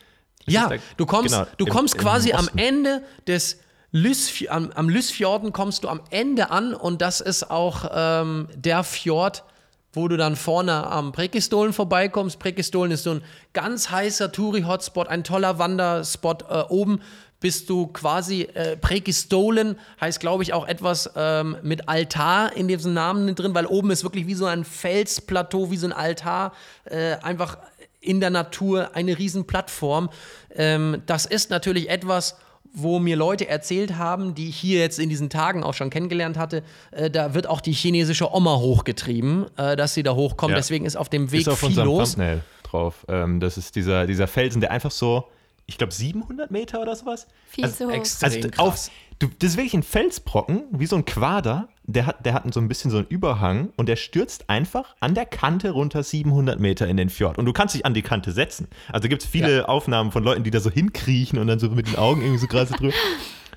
Ja, 0.46 0.68
da- 0.68 0.76
du 0.96 1.04
kommst, 1.04 1.34
genau, 1.34 1.46
du 1.58 1.66
im- 1.66 1.72
kommst 1.72 1.94
im 1.96 2.00
quasi 2.00 2.32
am 2.32 2.46
Osten. 2.46 2.58
Ende 2.58 3.02
des 3.26 3.58
Lysfj 3.90 4.48
am, 4.48 4.70
am 4.74 4.88
Lysfjorden 4.88 5.52
kommst 5.52 5.84
du 5.84 5.88
am 5.88 6.00
Ende 6.10 6.50
an 6.50 6.74
und 6.74 7.00
das 7.00 7.20
ist 7.20 7.50
auch 7.50 7.90
ähm, 7.92 8.48
der 8.54 8.84
Fjord, 8.84 9.44
wo 9.92 10.08
du 10.08 10.16
dann 10.16 10.36
vorne 10.36 10.86
am 10.86 11.12
Prekistolen 11.12 11.72
vorbeikommst. 11.72 12.38
Prekistolen 12.38 12.92
ist 12.92 13.04
so 13.04 13.12
ein 13.12 13.24
ganz 13.54 13.90
heißer 13.90 14.30
Touri-Hotspot, 14.30 15.08
ein 15.08 15.24
toller 15.24 15.58
Wanderspot. 15.58 16.44
Äh, 16.50 16.64
oben 16.68 17.00
bist 17.40 17.70
du 17.70 17.86
quasi 17.86 18.42
äh, 18.42 18.76
Prekistolen, 18.76 19.78
heißt 20.00 20.20
glaube 20.20 20.42
ich 20.42 20.52
auch 20.52 20.66
etwas 20.66 21.10
ähm, 21.16 21.56
mit 21.62 21.88
Altar 21.88 22.54
in 22.54 22.68
diesem 22.68 22.92
Namen 22.92 23.34
drin, 23.34 23.54
weil 23.54 23.64
oben 23.66 23.90
ist 23.90 24.02
wirklich 24.02 24.26
wie 24.26 24.34
so 24.34 24.44
ein 24.44 24.64
Felsplateau, 24.64 25.70
wie 25.70 25.76
so 25.76 25.86
ein 25.86 25.92
Altar, 25.92 26.52
äh, 26.84 27.14
einfach 27.22 27.56
in 28.00 28.20
der 28.20 28.30
Natur 28.30 28.94
eine 28.94 29.18
riesen 29.18 29.46
Plattform. 29.46 30.10
Ähm, 30.54 31.02
das 31.06 31.26
ist 31.26 31.50
natürlich 31.50 31.88
etwas, 31.88 32.36
wo 32.72 32.98
mir 32.98 33.16
Leute 33.16 33.48
erzählt 33.48 33.96
haben, 33.96 34.34
die 34.34 34.48
ich 34.48 34.56
hier 34.56 34.80
jetzt 34.80 34.98
in 34.98 35.08
diesen 35.08 35.30
Tagen 35.30 35.62
auch 35.64 35.74
schon 35.74 35.90
kennengelernt 35.90 36.36
hatte, 36.36 36.62
äh, 36.90 37.10
da 37.10 37.34
wird 37.34 37.46
auch 37.46 37.60
die 37.60 37.72
chinesische 37.72 38.32
Oma 38.32 38.56
hochgetrieben, 38.56 39.46
äh, 39.56 39.76
dass 39.76 39.94
sie 39.94 40.02
da 40.02 40.14
hochkommt. 40.14 40.52
Ja. 40.52 40.56
Deswegen 40.56 40.84
ist 40.86 40.96
auf 40.96 41.08
dem 41.08 41.30
Weg 41.32 41.42
Ist 41.42 41.48
auf 41.48 41.60
viel 41.60 41.78
los. 41.80 42.12
Thumbnail 42.12 42.42
drauf. 42.62 43.04
Ähm, 43.08 43.40
das 43.40 43.58
ist 43.58 43.76
dieser, 43.76 44.06
dieser 44.06 44.26
Felsen, 44.26 44.60
der 44.60 44.70
einfach 44.70 44.90
so, 44.90 45.28
ich 45.66 45.78
glaube 45.78 45.92
700 45.92 46.50
Meter 46.50 46.80
oder 46.80 46.96
sowas. 46.96 47.26
Viel 47.48 47.68
zu 47.70 47.86
hoch. 47.86 47.92
extrem 47.92 48.32
Also 48.32 48.48
krass. 48.48 48.58
auf, 48.58 48.90
du, 49.18 49.28
das 49.38 49.50
ist 49.50 49.56
wirklich 49.56 49.74
ein 49.74 49.82
Felsbrocken, 49.82 50.64
wie 50.70 50.86
so 50.86 50.96
ein 50.96 51.04
Quader. 51.04 51.68
Der 51.84 52.04
hat, 52.04 52.26
der 52.26 52.34
hat 52.34 52.52
so 52.52 52.60
ein 52.60 52.68
bisschen 52.68 52.90
so 52.90 52.98
einen 52.98 53.06
Überhang 53.06 53.70
und 53.76 53.88
der 53.88 53.96
stürzt 53.96 54.50
einfach 54.50 54.94
an 55.00 55.14
der 55.14 55.24
Kante 55.24 55.70
runter 55.70 56.02
700 56.02 56.60
Meter 56.60 56.86
in 56.86 56.98
den 56.98 57.08
Fjord. 57.08 57.38
Und 57.38 57.46
du 57.46 57.52
kannst 57.54 57.74
dich 57.74 57.86
an 57.86 57.94
die 57.94 58.02
Kante 58.02 58.32
setzen. 58.32 58.68
Also 58.92 59.08
gibt 59.08 59.22
es 59.22 59.28
viele 59.28 59.68
Aufnahmen 59.68 60.12
von 60.12 60.22
Leuten, 60.22 60.44
die 60.44 60.50
da 60.50 60.60
so 60.60 60.70
hinkriechen 60.70 61.38
und 61.38 61.46
dann 61.46 61.58
so 61.58 61.70
mit 61.70 61.88
den 61.88 61.96
Augen 61.96 62.20
irgendwie 62.20 62.40
so 62.40 62.46
gerade 62.46 62.66
so 62.66 62.76
drüber. 62.76 62.94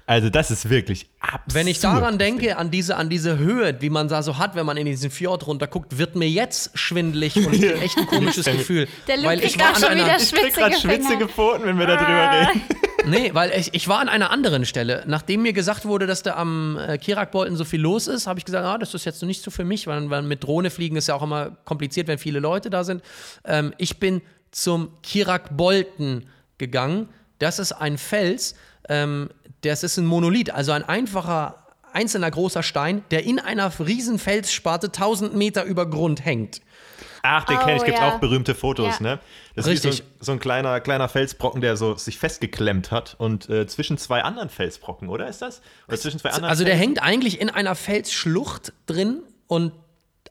Also 0.05 0.29
das 0.29 0.51
ist 0.51 0.69
wirklich 0.69 1.07
absurd. 1.19 1.53
Wenn 1.53 1.67
ich 1.67 1.79
daran 1.79 2.17
denke, 2.17 2.57
an 2.57 2.71
diese, 2.71 2.97
an 2.97 3.09
diese 3.09 3.37
Höhe, 3.37 3.81
wie 3.81 3.89
man 3.89 4.07
da 4.07 4.23
so 4.23 4.37
hat, 4.37 4.55
wenn 4.55 4.65
man 4.65 4.77
in 4.77 4.85
diesen 4.85 5.11
Fjord 5.11 5.47
runterguckt, 5.47 5.97
wird 5.97 6.15
mir 6.15 6.29
jetzt 6.29 6.77
schwindelig 6.77 7.35
und 7.37 7.63
echt 7.63 7.97
ein 7.97 8.07
komisches 8.07 8.45
Gefühl. 8.45 8.87
Der 9.07 9.17
Luke 9.17 9.27
weil 9.27 9.43
ich 9.43 9.57
war 9.59 9.75
schon 9.75 9.85
einer, 9.85 10.05
wieder 10.05 10.17
ich 10.17 10.31
krieg 10.31 10.53
gerade 10.53 10.73
schwitzige 10.73 11.01
schwitzige 11.01 11.27
Pfoten, 11.27 11.65
wenn 11.65 11.79
wir 11.79 11.87
da 11.87 11.95
drüber 11.97 12.49
reden. 12.49 12.61
Nee, 13.07 13.31
weil 13.33 13.51
ich, 13.57 13.73
ich 13.73 13.87
war 13.87 13.99
an 13.99 14.09
einer 14.09 14.29
anderen 14.29 14.63
Stelle. 14.63 15.03
Nachdem 15.07 15.41
mir 15.41 15.53
gesagt 15.53 15.85
wurde, 15.85 16.05
dass 16.05 16.21
da 16.21 16.35
am 16.35 16.77
äh, 16.77 16.99
Kirakbolten 16.99 17.55
so 17.55 17.65
viel 17.65 17.81
los 17.81 18.07
ist, 18.07 18.27
habe 18.27 18.37
ich 18.37 18.45
gesagt, 18.45 18.63
ah, 18.63 18.77
das 18.77 18.93
ist 18.93 19.05
jetzt 19.05 19.23
nicht 19.23 19.41
so 19.41 19.49
für 19.49 19.65
mich, 19.65 19.87
weil, 19.87 20.07
weil 20.11 20.21
mit 20.21 20.43
Drohne 20.43 20.69
fliegen 20.69 20.95
ist 20.97 21.07
ja 21.07 21.15
auch 21.15 21.23
immer 21.23 21.57
kompliziert, 21.65 22.07
wenn 22.07 22.19
viele 22.19 22.39
Leute 22.39 22.69
da 22.69 22.83
sind. 22.83 23.01
Ähm, 23.43 23.73
ich 23.79 23.99
bin 23.99 24.21
zum 24.51 25.01
Kirak-Bolten 25.01 26.27
gegangen. 26.57 27.09
Das 27.39 27.57
ist 27.57 27.71
ein 27.71 27.97
Fels, 27.97 28.55
ähm, 28.87 29.29
das 29.61 29.83
ist 29.83 29.97
ein 29.97 30.05
Monolith, 30.05 30.49
also 30.49 30.71
ein 30.71 30.83
einfacher, 30.83 31.55
einzelner 31.93 32.31
großer 32.31 32.63
Stein, 32.63 33.03
der 33.11 33.23
in 33.25 33.39
einer 33.39 33.71
riesen 33.79 34.19
Felssparte 34.19 34.87
1000 34.87 35.35
Meter 35.35 35.63
über 35.65 35.85
Grund 35.89 36.23
hängt. 36.25 36.61
Ach, 37.23 37.43
den 37.45 37.57
Oh, 37.57 37.59
kenne 37.59 37.75
ich. 37.77 37.83
Gibt 37.83 37.99
ja. 37.99 38.09
auch 38.15 38.19
berühmte 38.19 38.55
Fotos, 38.55 38.95
Ja. 38.99 39.03
ne? 39.03 39.19
Das 39.55 39.65
ist 39.67 39.83
wie 39.83 39.87
Richtig. 39.87 39.97
so, 39.97 40.03
ein- 40.03 40.09
so 40.21 40.31
ein 40.31 40.39
kleiner, 40.39 40.79
kleiner 40.79 41.07
Felsbrocken, 41.07 41.61
der 41.61 41.77
so 41.77 41.95
sich 41.95 42.17
festgeklemmt 42.17 42.89
hat 42.89 43.15
und 43.19 43.47
äh, 43.49 43.67
zwischen 43.67 43.99
zwei 43.99 44.23
anderen 44.23 44.49
Felsbrocken, 44.49 45.07
oder 45.07 45.27
ist 45.27 45.41
das? 45.41 45.61
Oder 45.87 45.97
zwischen 45.97 46.19
zwei 46.19 46.29
anderen 46.29 46.49
Also 46.49 46.63
der 46.63 46.73
Fels- 46.73 46.83
hängt 46.87 47.03
eigentlich 47.03 47.39
in 47.39 47.51
einer 47.51 47.75
Felsschlucht 47.75 48.73
drin 48.87 49.21
und 49.47 49.73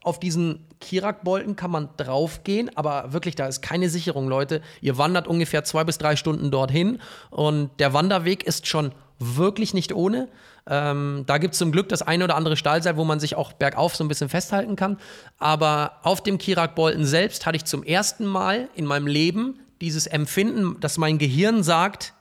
auf 0.02 0.18
diesen 0.18 0.66
Kirak-Bolten 0.80 1.54
kann 1.56 1.70
man 1.70 1.90
draufgehen, 1.98 2.74
aber 2.76 3.12
wirklich, 3.12 3.36
da 3.36 3.46
ist 3.46 3.60
keine 3.60 3.88
Sicherung, 3.90 4.28
Leute. 4.28 4.62
Ihr 4.80 4.96
wandert 4.98 5.28
ungefähr 5.28 5.62
zwei 5.62 5.84
bis 5.84 5.98
drei 5.98 6.16
Stunden 6.16 6.50
dorthin 6.50 7.00
und 7.30 7.70
der 7.78 7.92
Wanderweg 7.92 8.42
ist 8.44 8.66
schon 8.66 8.92
wirklich 9.20 9.74
nicht 9.74 9.94
ohne. 9.94 10.28
Ähm, 10.66 11.24
da 11.26 11.38
gibt 11.38 11.54
es 11.54 11.58
zum 11.58 11.70
Glück 11.70 11.88
das 11.88 12.02
eine 12.02 12.24
oder 12.24 12.36
andere 12.36 12.56
Stahlseil, 12.56 12.96
wo 12.96 13.04
man 13.04 13.20
sich 13.20 13.36
auch 13.36 13.52
bergauf 13.52 13.94
so 13.94 14.02
ein 14.02 14.08
bisschen 14.08 14.28
festhalten 14.28 14.74
kann. 14.74 14.98
Aber 15.38 16.00
auf 16.02 16.22
dem 16.22 16.38
Kirak-Bolten 16.38 17.04
selbst 17.04 17.46
hatte 17.46 17.56
ich 17.56 17.64
zum 17.64 17.84
ersten 17.84 18.26
Mal 18.26 18.68
in 18.74 18.86
meinem 18.86 19.06
Leben 19.06 19.60
dieses 19.80 20.06
Empfinden, 20.06 20.80
dass 20.80 20.98
mein 20.98 21.18
Gehirn 21.18 21.62
sagt, 21.62 22.14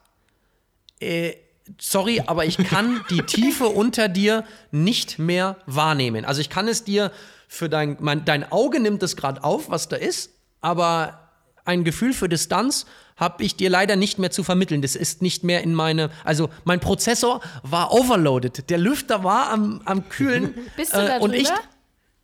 sorry, 1.77 2.21
aber 2.25 2.45
ich 2.45 2.57
kann 2.57 3.01
die 3.09 3.21
Tiefe 3.25 3.67
unter 3.67 4.07
dir 4.07 4.43
nicht 4.71 5.19
mehr 5.19 5.57
wahrnehmen. 5.65 6.25
Also 6.25 6.41
ich 6.41 6.49
kann 6.49 6.67
es 6.67 6.83
dir 6.83 7.11
für 7.47 7.69
dein, 7.69 7.97
mein, 7.99 8.25
dein 8.25 8.49
Auge 8.51 8.79
nimmt 8.79 9.03
es 9.03 9.15
gerade 9.15 9.43
auf, 9.43 9.69
was 9.69 9.89
da 9.89 9.95
ist, 9.95 10.31
aber 10.61 11.29
ein 11.65 11.83
Gefühl 11.83 12.13
für 12.13 12.29
Distanz 12.29 12.85
habe 13.19 13.43
ich 13.43 13.55
dir 13.55 13.69
leider 13.69 13.95
nicht 13.95 14.17
mehr 14.17 14.31
zu 14.31 14.43
vermitteln. 14.43 14.81
Das 14.81 14.95
ist 14.95 15.21
nicht 15.21 15.43
mehr 15.43 15.61
in 15.61 15.75
meine, 15.75 16.09
also 16.23 16.49
mein 16.63 16.79
Prozessor 16.79 17.41
war 17.63 17.93
overloaded. 17.93 18.69
Der 18.69 18.77
Lüfter 18.77 19.23
war 19.23 19.49
am, 19.49 19.81
am 19.85 20.07
kühlen. 20.09 20.55
Bist 20.77 20.93
du 20.93 21.05
da 21.05 21.17
und 21.17 21.33
ich, 21.33 21.49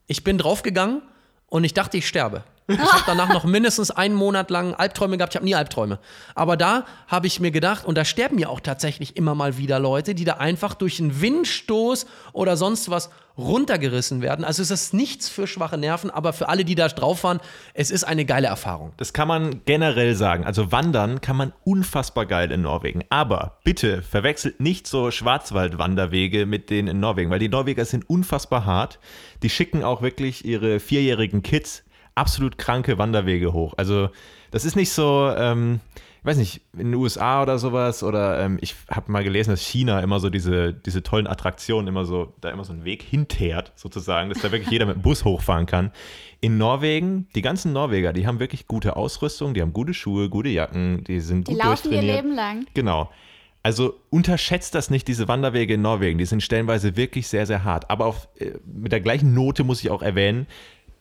ich 0.07 0.23
bin 0.23 0.37
draufgegangen 0.37 1.01
und 1.47 1.63
ich 1.63 1.73
dachte, 1.73 1.97
ich 1.97 2.07
sterbe. 2.07 2.43
Ich 2.67 2.79
habe 2.79 3.03
danach 3.05 3.29
noch 3.29 3.43
mindestens 3.43 3.91
einen 3.91 4.15
Monat 4.15 4.49
lang 4.49 4.73
Albträume 4.73 5.17
gehabt. 5.17 5.33
Ich 5.33 5.35
habe 5.35 5.45
nie 5.45 5.53
Albträume. 5.55 5.99
Aber 6.33 6.57
da 6.57 6.85
habe 7.07 7.27
ich 7.27 7.39
mir 7.39 7.51
gedacht, 7.51 7.85
und 7.85 7.95
da 7.95 8.05
sterben 8.05 8.39
ja 8.39 8.49
auch 8.49 8.59
tatsächlich 8.59 9.17
immer 9.17 9.35
mal 9.35 9.57
wieder 9.57 9.79
Leute, 9.79 10.15
die 10.15 10.25
da 10.25 10.33
einfach 10.33 10.73
durch 10.73 10.99
einen 10.99 11.21
Windstoß 11.21 12.07
oder 12.33 12.57
sonst 12.57 12.89
was 12.89 13.11
runtergerissen 13.37 14.21
werden. 14.21 14.45
Also 14.45 14.61
es 14.61 14.71
ist 14.71 14.93
nichts 14.93 15.29
für 15.29 15.45
schwache 15.45 15.77
Nerven, 15.77 16.09
aber 16.09 16.33
für 16.33 16.49
alle, 16.49 16.63
die 16.65 16.75
da 16.75 16.87
drauf 16.87 17.23
waren, 17.23 17.39
es 17.73 17.91
ist 17.91 18.05
eine 18.05 18.25
geile 18.25 18.47
Erfahrung. 18.47 18.93
Das 18.97 19.13
kann 19.13 19.27
man 19.27 19.61
generell 19.65 20.15
sagen. 20.15 20.45
Also 20.45 20.71
wandern 20.71 21.21
kann 21.21 21.35
man 21.35 21.53
unfassbar 21.65 22.25
geil 22.25 22.51
in 22.51 22.61
Norwegen. 22.61 23.03
Aber 23.09 23.59
bitte 23.63 24.01
verwechselt 24.01 24.59
nicht 24.59 24.87
so 24.87 25.11
Schwarzwaldwanderwege 25.11 26.45
mit 26.45 26.69
denen 26.69 26.87
in 26.87 26.99
Norwegen, 26.99 27.29
weil 27.29 27.39
die 27.39 27.49
Norweger 27.49 27.85
sind 27.85 28.09
unfassbar 28.09 28.65
hart. 28.65 28.99
Die 29.43 29.49
schicken 29.49 29.83
auch 29.83 30.01
wirklich 30.01 30.45
ihre 30.45 30.79
vierjährigen 30.79 31.43
Kids 31.43 31.83
absolut 32.15 32.57
kranke 32.57 32.97
Wanderwege 32.97 33.53
hoch. 33.53 33.73
Also 33.77 34.09
das 34.51 34.65
ist 34.65 34.75
nicht 34.75 34.91
so, 34.91 35.31
ähm, 35.37 35.81
ich 36.19 36.25
weiß 36.25 36.37
nicht, 36.37 36.61
in 36.73 36.91
den 36.91 36.95
USA 36.95 37.43
oder 37.43 37.59
sowas 37.59 38.01
oder 38.01 38.39
ähm, 38.39 38.57
ich 38.61 38.73
habe 38.89 39.11
mal 39.11 39.23
gelesen, 39.23 39.51
dass 39.51 39.61
China 39.61 39.99
immer 39.99 40.19
so 40.19 40.29
diese, 40.29 40.73
diese 40.73 41.03
tollen 41.03 41.27
Attraktionen 41.27 41.87
immer 41.87 42.05
so, 42.05 42.33
da 42.41 42.49
immer 42.49 42.63
so 42.63 42.73
einen 42.73 42.85
Weg 42.85 43.03
hinteert 43.03 43.73
sozusagen, 43.75 44.29
dass 44.29 44.41
da 44.41 44.51
wirklich 44.51 44.71
jeder 44.71 44.85
mit 44.85 44.95
dem 44.95 45.01
Bus 45.01 45.23
hochfahren 45.23 45.65
kann. 45.65 45.91
In 46.41 46.57
Norwegen, 46.57 47.27
die 47.35 47.41
ganzen 47.41 47.73
Norweger, 47.73 48.13
die 48.13 48.25
haben 48.25 48.39
wirklich 48.39 48.65
gute 48.65 48.95
Ausrüstung, 48.95 49.53
die 49.53 49.61
haben 49.61 49.73
gute 49.73 49.93
Schuhe, 49.93 50.29
gute 50.29 50.49
Jacken, 50.49 51.03
die 51.03 51.19
sind 51.19 51.47
Die 51.47 51.53
gut 51.53 51.63
laufen 51.63 51.91
ihr. 51.91 52.01
Leben 52.01 52.33
lang. 52.33 52.65
Genau. 52.73 53.09
Also 53.65 53.95
unterschätzt 54.11 54.75
das 54.75 54.91
nicht, 54.91 55.07
diese 55.07 55.27
Wanderwege 55.27 55.73
in 55.73 55.81
Norwegen. 55.81 56.19
Die 56.19 56.25
sind 56.25 56.43
stellenweise 56.43 56.95
wirklich 56.97 57.27
sehr, 57.27 57.47
sehr 57.47 57.63
hart. 57.63 57.89
Aber 57.89 58.05
auf, 58.05 58.27
äh, 58.37 58.51
mit 58.63 58.91
der 58.91 59.01
gleichen 59.01 59.33
Note 59.33 59.63
muss 59.63 59.83
ich 59.83 59.89
auch 59.89 60.03
erwähnen, 60.03 60.45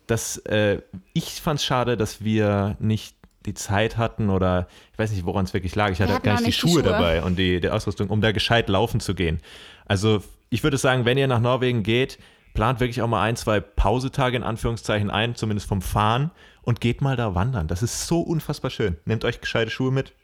dass 0.06 0.38
äh, 0.38 0.80
ich 1.12 1.40
fand 1.40 1.60
es 1.60 1.64
schade, 1.64 1.96
dass 1.96 2.22
wir 2.22 2.76
nicht 2.78 3.16
die 3.46 3.54
Zeit 3.54 3.96
hatten 3.96 4.30
oder 4.30 4.68
ich 4.92 4.98
weiß 4.98 5.12
nicht, 5.12 5.24
woran 5.24 5.44
es 5.44 5.52
wirklich 5.52 5.74
lag. 5.74 5.90
Ich 5.90 6.00
hatte 6.00 6.12
gar 6.12 6.18
auch 6.18 6.22
nicht 6.22 6.40
die 6.40 6.46
nicht 6.46 6.62
die 6.62 6.68
Schuhe, 6.68 6.82
Schuhe. 6.82 6.82
dabei 6.82 7.22
und 7.22 7.36
die, 7.36 7.60
die 7.60 7.68
Ausrüstung, 7.68 8.08
um 8.08 8.20
da 8.20 8.32
gescheit 8.32 8.68
laufen 8.68 9.00
zu 9.00 9.14
gehen. 9.14 9.40
Also 9.86 10.22
ich 10.50 10.62
würde 10.62 10.78
sagen, 10.78 11.04
wenn 11.04 11.18
ihr 11.18 11.26
nach 11.26 11.40
Norwegen 11.40 11.82
geht, 11.82 12.18
plant 12.54 12.80
wirklich 12.80 13.02
auch 13.02 13.08
mal 13.08 13.22
ein, 13.22 13.36
zwei 13.36 13.60
Pausetage 13.60 14.36
in 14.36 14.42
Anführungszeichen 14.42 15.10
ein, 15.10 15.34
zumindest 15.34 15.68
vom 15.68 15.82
Fahren 15.82 16.30
und 16.62 16.80
geht 16.80 17.02
mal 17.02 17.16
da 17.16 17.34
wandern. 17.34 17.68
Das 17.68 17.82
ist 17.82 18.06
so 18.06 18.20
unfassbar 18.20 18.70
schön. 18.70 18.96
Nehmt 19.04 19.24
euch 19.24 19.40
gescheite 19.40 19.70
Schuhe 19.70 19.90
mit 19.90 20.14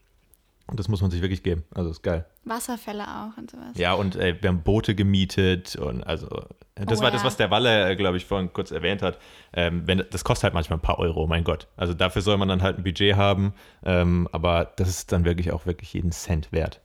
und 0.70 0.78
das 0.78 0.88
muss 0.88 1.02
man 1.02 1.10
sich 1.10 1.20
wirklich 1.20 1.42
geben. 1.42 1.64
Also 1.74 1.90
ist 1.90 2.02
geil. 2.02 2.24
Wasserfälle 2.44 3.02
auch 3.02 3.36
und 3.36 3.50
sowas. 3.50 3.76
Ja, 3.76 3.94
und 3.94 4.16
äh, 4.16 4.36
wir 4.40 4.48
haben 4.48 4.62
Boote 4.62 4.94
gemietet 4.94 5.76
und 5.76 6.02
also 6.04 6.28
das 6.76 7.00
Oh 7.00 7.02
war 7.02 7.10
das, 7.10 7.22
ja. 7.22 7.26
was 7.26 7.36
der 7.36 7.50
Walle, 7.50 7.90
äh, 7.90 7.96
glaube 7.96 8.16
ich, 8.16 8.24
vorhin 8.24 8.52
kurz 8.52 8.70
erwähnt 8.70 9.02
hat. 9.02 9.18
Ähm, 9.52 9.82
wenn, 9.86 10.02
das 10.10 10.24
kostet 10.24 10.44
halt 10.44 10.54
manchmal 10.54 10.78
ein 10.78 10.82
paar 10.82 10.98
Euro, 10.98 11.26
mein 11.26 11.44
Gott. 11.44 11.66
Also 11.76 11.92
dafür 11.92 12.22
soll 12.22 12.38
man 12.38 12.48
dann 12.48 12.62
halt 12.62 12.78
ein 12.78 12.84
Budget 12.84 13.16
haben, 13.16 13.52
ähm, 13.84 14.28
aber 14.32 14.72
das 14.76 14.88
ist 14.88 15.12
dann 15.12 15.24
wirklich 15.24 15.52
auch 15.52 15.66
wirklich 15.66 15.92
jeden 15.92 16.12
Cent 16.12 16.52
wert. 16.52 16.80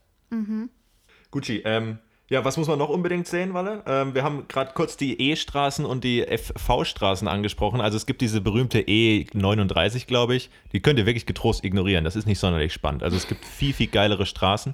Gucci, 1.31 1.61
ähm, 1.63 1.99
ja, 2.29 2.43
was 2.43 2.57
muss 2.57 2.67
man 2.67 2.79
noch 2.79 2.89
unbedingt 2.89 3.27
sehen, 3.27 3.53
Walle? 3.53 3.83
Ähm, 3.85 4.15
wir 4.15 4.23
haben 4.23 4.47
gerade 4.47 4.71
kurz 4.73 4.97
die 4.97 5.29
E-Straßen 5.31 5.85
und 5.85 6.03
die 6.03 6.23
FV-Straßen 6.25 7.27
angesprochen. 7.27 7.81
Also 7.81 7.97
es 7.97 8.05
gibt 8.05 8.21
diese 8.21 8.41
berühmte 8.41 8.79
E39, 8.79 10.07
glaube 10.07 10.35
ich. 10.35 10.49
Die 10.73 10.81
könnt 10.81 10.99
ihr 10.99 11.05
wirklich 11.05 11.25
getrost 11.25 11.63
ignorieren. 11.63 12.03
Das 12.03 12.15
ist 12.15 12.25
nicht 12.25 12.39
sonderlich 12.39 12.73
spannend. 12.73 13.03
Also 13.03 13.15
es 13.17 13.27
gibt 13.27 13.45
viel, 13.45 13.73
viel 13.73 13.87
geilere 13.87 14.25
Straßen. 14.25 14.73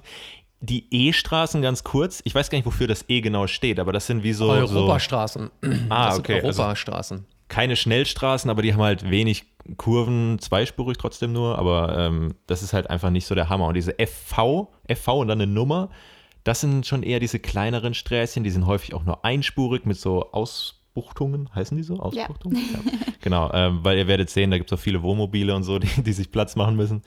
Die 0.60 0.86
E-Straßen 0.90 1.60
ganz 1.60 1.82
kurz, 1.84 2.20
ich 2.24 2.34
weiß 2.34 2.48
gar 2.48 2.56
nicht, 2.56 2.66
wofür 2.66 2.86
das 2.86 3.04
E 3.08 3.20
genau 3.20 3.46
steht, 3.48 3.80
aber 3.80 3.92
das 3.92 4.06
sind 4.06 4.22
wie 4.22 4.32
so, 4.32 4.46
so 4.66 4.78
Europastraßen. 4.78 5.50
Ah, 5.88 6.06
das 6.06 6.18
okay, 6.20 6.34
also- 6.36 6.62
Europastraßen. 6.62 7.26
keine 7.48 7.74
Schnellstraßen, 7.76 8.48
aber 8.48 8.62
die 8.62 8.72
haben 8.72 8.80
halt 8.82 9.10
wenig 9.10 9.44
Kurven, 9.76 10.38
zweispurig 10.38 10.98
trotzdem 10.98 11.32
nur, 11.32 11.58
aber 11.58 11.98
ähm, 11.98 12.34
das 12.46 12.62
ist 12.62 12.72
halt 12.72 12.88
einfach 12.90 13.10
nicht 13.10 13.26
so 13.26 13.34
der 13.34 13.48
Hammer. 13.48 13.66
Und 13.66 13.74
diese 13.74 13.94
FV, 13.98 14.68
FV 14.88 15.08
und 15.20 15.28
dann 15.28 15.40
eine 15.40 15.52
Nummer, 15.52 15.90
das 16.44 16.60
sind 16.60 16.86
schon 16.86 17.02
eher 17.02 17.20
diese 17.20 17.38
kleineren 17.38 17.94
Sträßchen, 17.94 18.44
die 18.44 18.50
sind 18.50 18.66
häufig 18.66 18.94
auch 18.94 19.04
nur 19.04 19.24
einspurig 19.24 19.86
mit 19.86 19.96
so 19.96 20.32
Ausbuchtungen, 20.96 21.48
heißen 21.54 21.76
die 21.76 21.82
so? 21.82 21.96
Ausbuchtungen? 21.98 22.56
Ja. 22.56 22.78
Genau, 23.22 23.52
ähm, 23.52 23.78
weil 23.84 23.98
ihr 23.98 24.08
werdet 24.08 24.30
sehen, 24.30 24.50
da 24.50 24.58
gibt 24.58 24.72
es 24.72 24.76
auch 24.76 24.82
viele 24.82 25.00
Wohnmobile 25.00 25.54
und 25.54 25.62
so, 25.62 25.78
die, 25.78 25.86
die 26.02 26.12
sich 26.12 26.32
Platz 26.32 26.56
machen 26.56 26.74
müssen. 26.74 27.02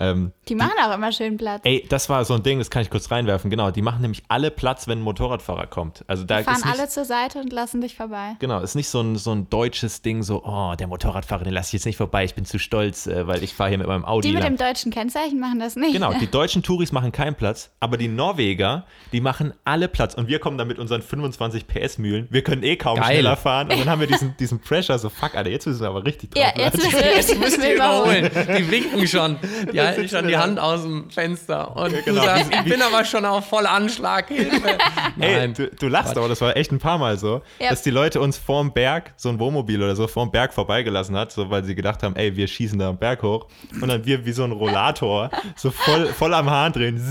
Ähm, 0.00 0.32
Die 0.48 0.54
machen 0.54 0.72
auch 0.82 0.94
immer 0.94 1.12
schön 1.12 1.36
Platz. 1.36 1.60
ey, 1.64 1.84
das 1.90 2.08
war 2.08 2.24
so 2.24 2.32
ein 2.32 2.42
Ding, 2.42 2.58
das 2.58 2.70
kann 2.70 2.80
ich 2.80 2.88
kurz 2.88 3.10
reinwerfen, 3.10 3.50
genau, 3.50 3.70
die 3.70 3.82
machen 3.82 4.00
nämlich 4.00 4.22
alle 4.28 4.50
Platz, 4.50 4.88
wenn 4.88 5.00
ein 5.00 5.02
Motorradfahrer 5.02 5.66
kommt. 5.66 6.06
Also 6.06 6.24
da 6.24 6.38
Die 6.38 6.44
fahren 6.44 6.56
ist 6.56 6.64
nicht, 6.64 6.78
alle 6.78 6.88
zur 6.88 7.04
Seite 7.04 7.38
und 7.40 7.52
lassen 7.52 7.82
dich 7.82 7.96
vorbei. 7.96 8.36
Genau, 8.38 8.60
ist 8.60 8.76
nicht 8.76 8.88
so 8.88 9.02
ein, 9.02 9.16
so 9.16 9.30
ein 9.32 9.50
deutsches 9.50 10.00
Ding, 10.00 10.22
so, 10.22 10.42
oh, 10.42 10.74
der 10.74 10.86
Motorradfahrer, 10.86 11.44
den 11.44 11.52
lasse 11.52 11.68
ich 11.68 11.72
jetzt 11.74 11.84
nicht 11.84 11.98
vorbei, 11.98 12.24
ich 12.24 12.34
bin 12.34 12.46
zu 12.46 12.58
stolz, 12.58 13.06
äh, 13.06 13.26
weil 13.26 13.42
ich 13.44 13.52
fahre 13.52 13.68
hier 13.68 13.76
mit 13.78 13.88
meinem 13.88 14.06
Audi 14.06 14.28
Die 14.28 14.34
mit 14.34 14.42
lang. 14.44 14.56
dem 14.56 14.66
deutschen 14.66 14.90
Kennzeichen 14.90 15.38
machen 15.38 15.58
das 15.60 15.76
nicht. 15.76 15.92
Genau, 15.92 16.14
die 16.14 16.26
deutschen 16.30 16.62
Touris 16.62 16.92
machen 16.92 17.12
keinen 17.12 17.34
Platz, 17.34 17.72
aber 17.78 17.98
die 17.98 18.08
Norweger, 18.08 18.86
die 19.12 19.20
machen 19.20 19.52
alle 19.66 19.88
Platz. 19.88 20.14
Und 20.14 20.28
wir 20.28 20.38
kommen 20.38 20.56
dann 20.56 20.68
mit 20.68 20.78
unseren 20.78 21.02
25 21.02 21.66
PS-Mühlen. 21.66 22.26
Wir 22.30 22.42
können 22.42 22.62
eh 22.62 22.76
kaum 22.76 22.96
Geil. 22.96 23.04
schneller 23.04 23.27
fahren. 23.36 23.70
Und 23.70 23.78
dann 23.80 23.88
haben 23.90 24.00
wir 24.00 24.06
diesen, 24.06 24.36
diesen 24.36 24.58
Pressure, 24.60 24.98
so 24.98 25.08
fuck, 25.08 25.34
Alter, 25.34 25.50
jetzt 25.50 25.66
müssen 25.66 25.80
wir 25.80 25.88
aber 25.88 26.04
richtig 26.04 26.30
drauf. 26.32 26.44
Ja, 26.56 26.62
jetzt 26.64 26.78
wir, 26.92 27.16
jetzt 27.16 27.38
müssen 27.38 27.62
wir 27.62 27.74
überholen. 27.74 28.30
Die 28.58 28.70
winken 28.70 29.06
schon. 29.08 29.36
Die 29.72 29.80
halten 29.80 30.08
schon 30.08 30.26
die. 30.28 30.36
Hand 30.36 30.58
aus 30.58 30.82
dem 30.82 31.10
Fenster. 31.10 31.76
Und 31.76 31.92
genau. 32.04 32.20
du 32.20 32.26
sagst, 32.26 32.50
ich 32.52 32.64
bin 32.64 32.80
aber 32.82 33.04
schon 33.04 33.24
auf 33.24 33.46
voll 33.48 33.66
Anschlag. 33.66 34.28
Hilfe. 34.28 34.78
Ey, 35.20 35.36
Nein. 35.36 35.54
du, 35.54 35.68
du 35.68 35.88
lachst, 35.88 36.16
aber 36.16 36.28
das 36.28 36.40
war 36.40 36.56
echt 36.56 36.70
ein 36.72 36.78
paar 36.78 36.98
Mal 36.98 37.18
so, 37.18 37.42
Ja. 37.58 37.70
dass 37.70 37.82
die 37.82 37.90
Leute 37.90 38.20
uns 38.20 38.38
vorm 38.38 38.72
Berg, 38.72 39.12
so 39.16 39.28
ein 39.28 39.38
Wohnmobil 39.38 39.82
oder 39.82 39.96
so, 39.96 40.06
vorm 40.06 40.30
Berg 40.30 40.52
vorbeigelassen 40.54 41.16
hat, 41.16 41.32
so 41.32 41.50
weil 41.50 41.64
sie 41.64 41.74
gedacht 41.74 42.02
haben, 42.02 42.14
ey, 42.16 42.36
wir 42.36 42.46
schießen 42.46 42.78
da 42.78 42.88
am 42.90 42.98
Berg 42.98 43.22
hoch. 43.22 43.46
Und 43.80 43.88
dann 43.88 44.04
wir 44.04 44.24
wie 44.24 44.32
so 44.32 44.44
ein 44.44 44.52
Rollator, 44.52 45.30
so 45.56 45.70
voll, 45.70 46.06
voll 46.06 46.34
am 46.34 46.48
Hahn 46.50 46.72
drehen 46.72 47.02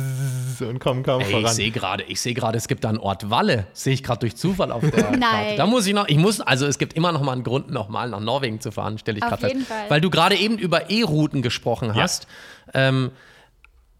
und 0.59 0.79
kommen 0.79 1.03
kaum 1.03 1.21
Ey, 1.21 1.27
ich 1.27 1.33
voran. 1.35 1.53
sehe 1.53 1.71
gerade, 1.71 2.03
ich 2.03 2.19
sehe 2.21 2.33
gerade, 2.33 2.57
es 2.57 2.67
gibt 2.67 2.83
da 2.83 2.89
einen 2.89 2.97
Ort 2.99 3.29
Walle. 3.29 3.67
Sehe 3.73 3.93
ich 3.93 4.03
gerade 4.03 4.19
durch 4.21 4.35
Zufall 4.35 4.71
auf 4.71 4.81
der 4.81 4.91
Karte. 5.03 5.17
Nein. 5.19 5.57
Da 5.57 5.65
muss 5.65 5.85
ich 5.85 5.93
noch, 5.93 6.06
ich 6.07 6.17
muss, 6.17 6.41
also 6.41 6.65
es 6.65 6.77
gibt 6.77 6.93
immer 6.93 7.11
noch 7.11 7.21
mal 7.21 7.33
einen 7.33 7.43
Grund, 7.43 7.69
noch 7.71 7.89
mal 7.89 8.09
nach 8.09 8.19
Norwegen 8.19 8.59
zu 8.61 8.71
fahren, 8.71 8.97
stelle 8.97 9.17
ich 9.17 9.23
gerade 9.23 9.37
fest. 9.37 9.53
jeden 9.53 9.65
Fall. 9.65 9.89
Weil 9.89 10.01
du 10.01 10.09
gerade 10.09 10.35
eben 10.35 10.57
über 10.57 10.89
E-Routen 10.89 11.41
gesprochen 11.41 11.89
Ja. 11.89 11.95
hast. 11.95 12.27
Ähm, 12.73 13.11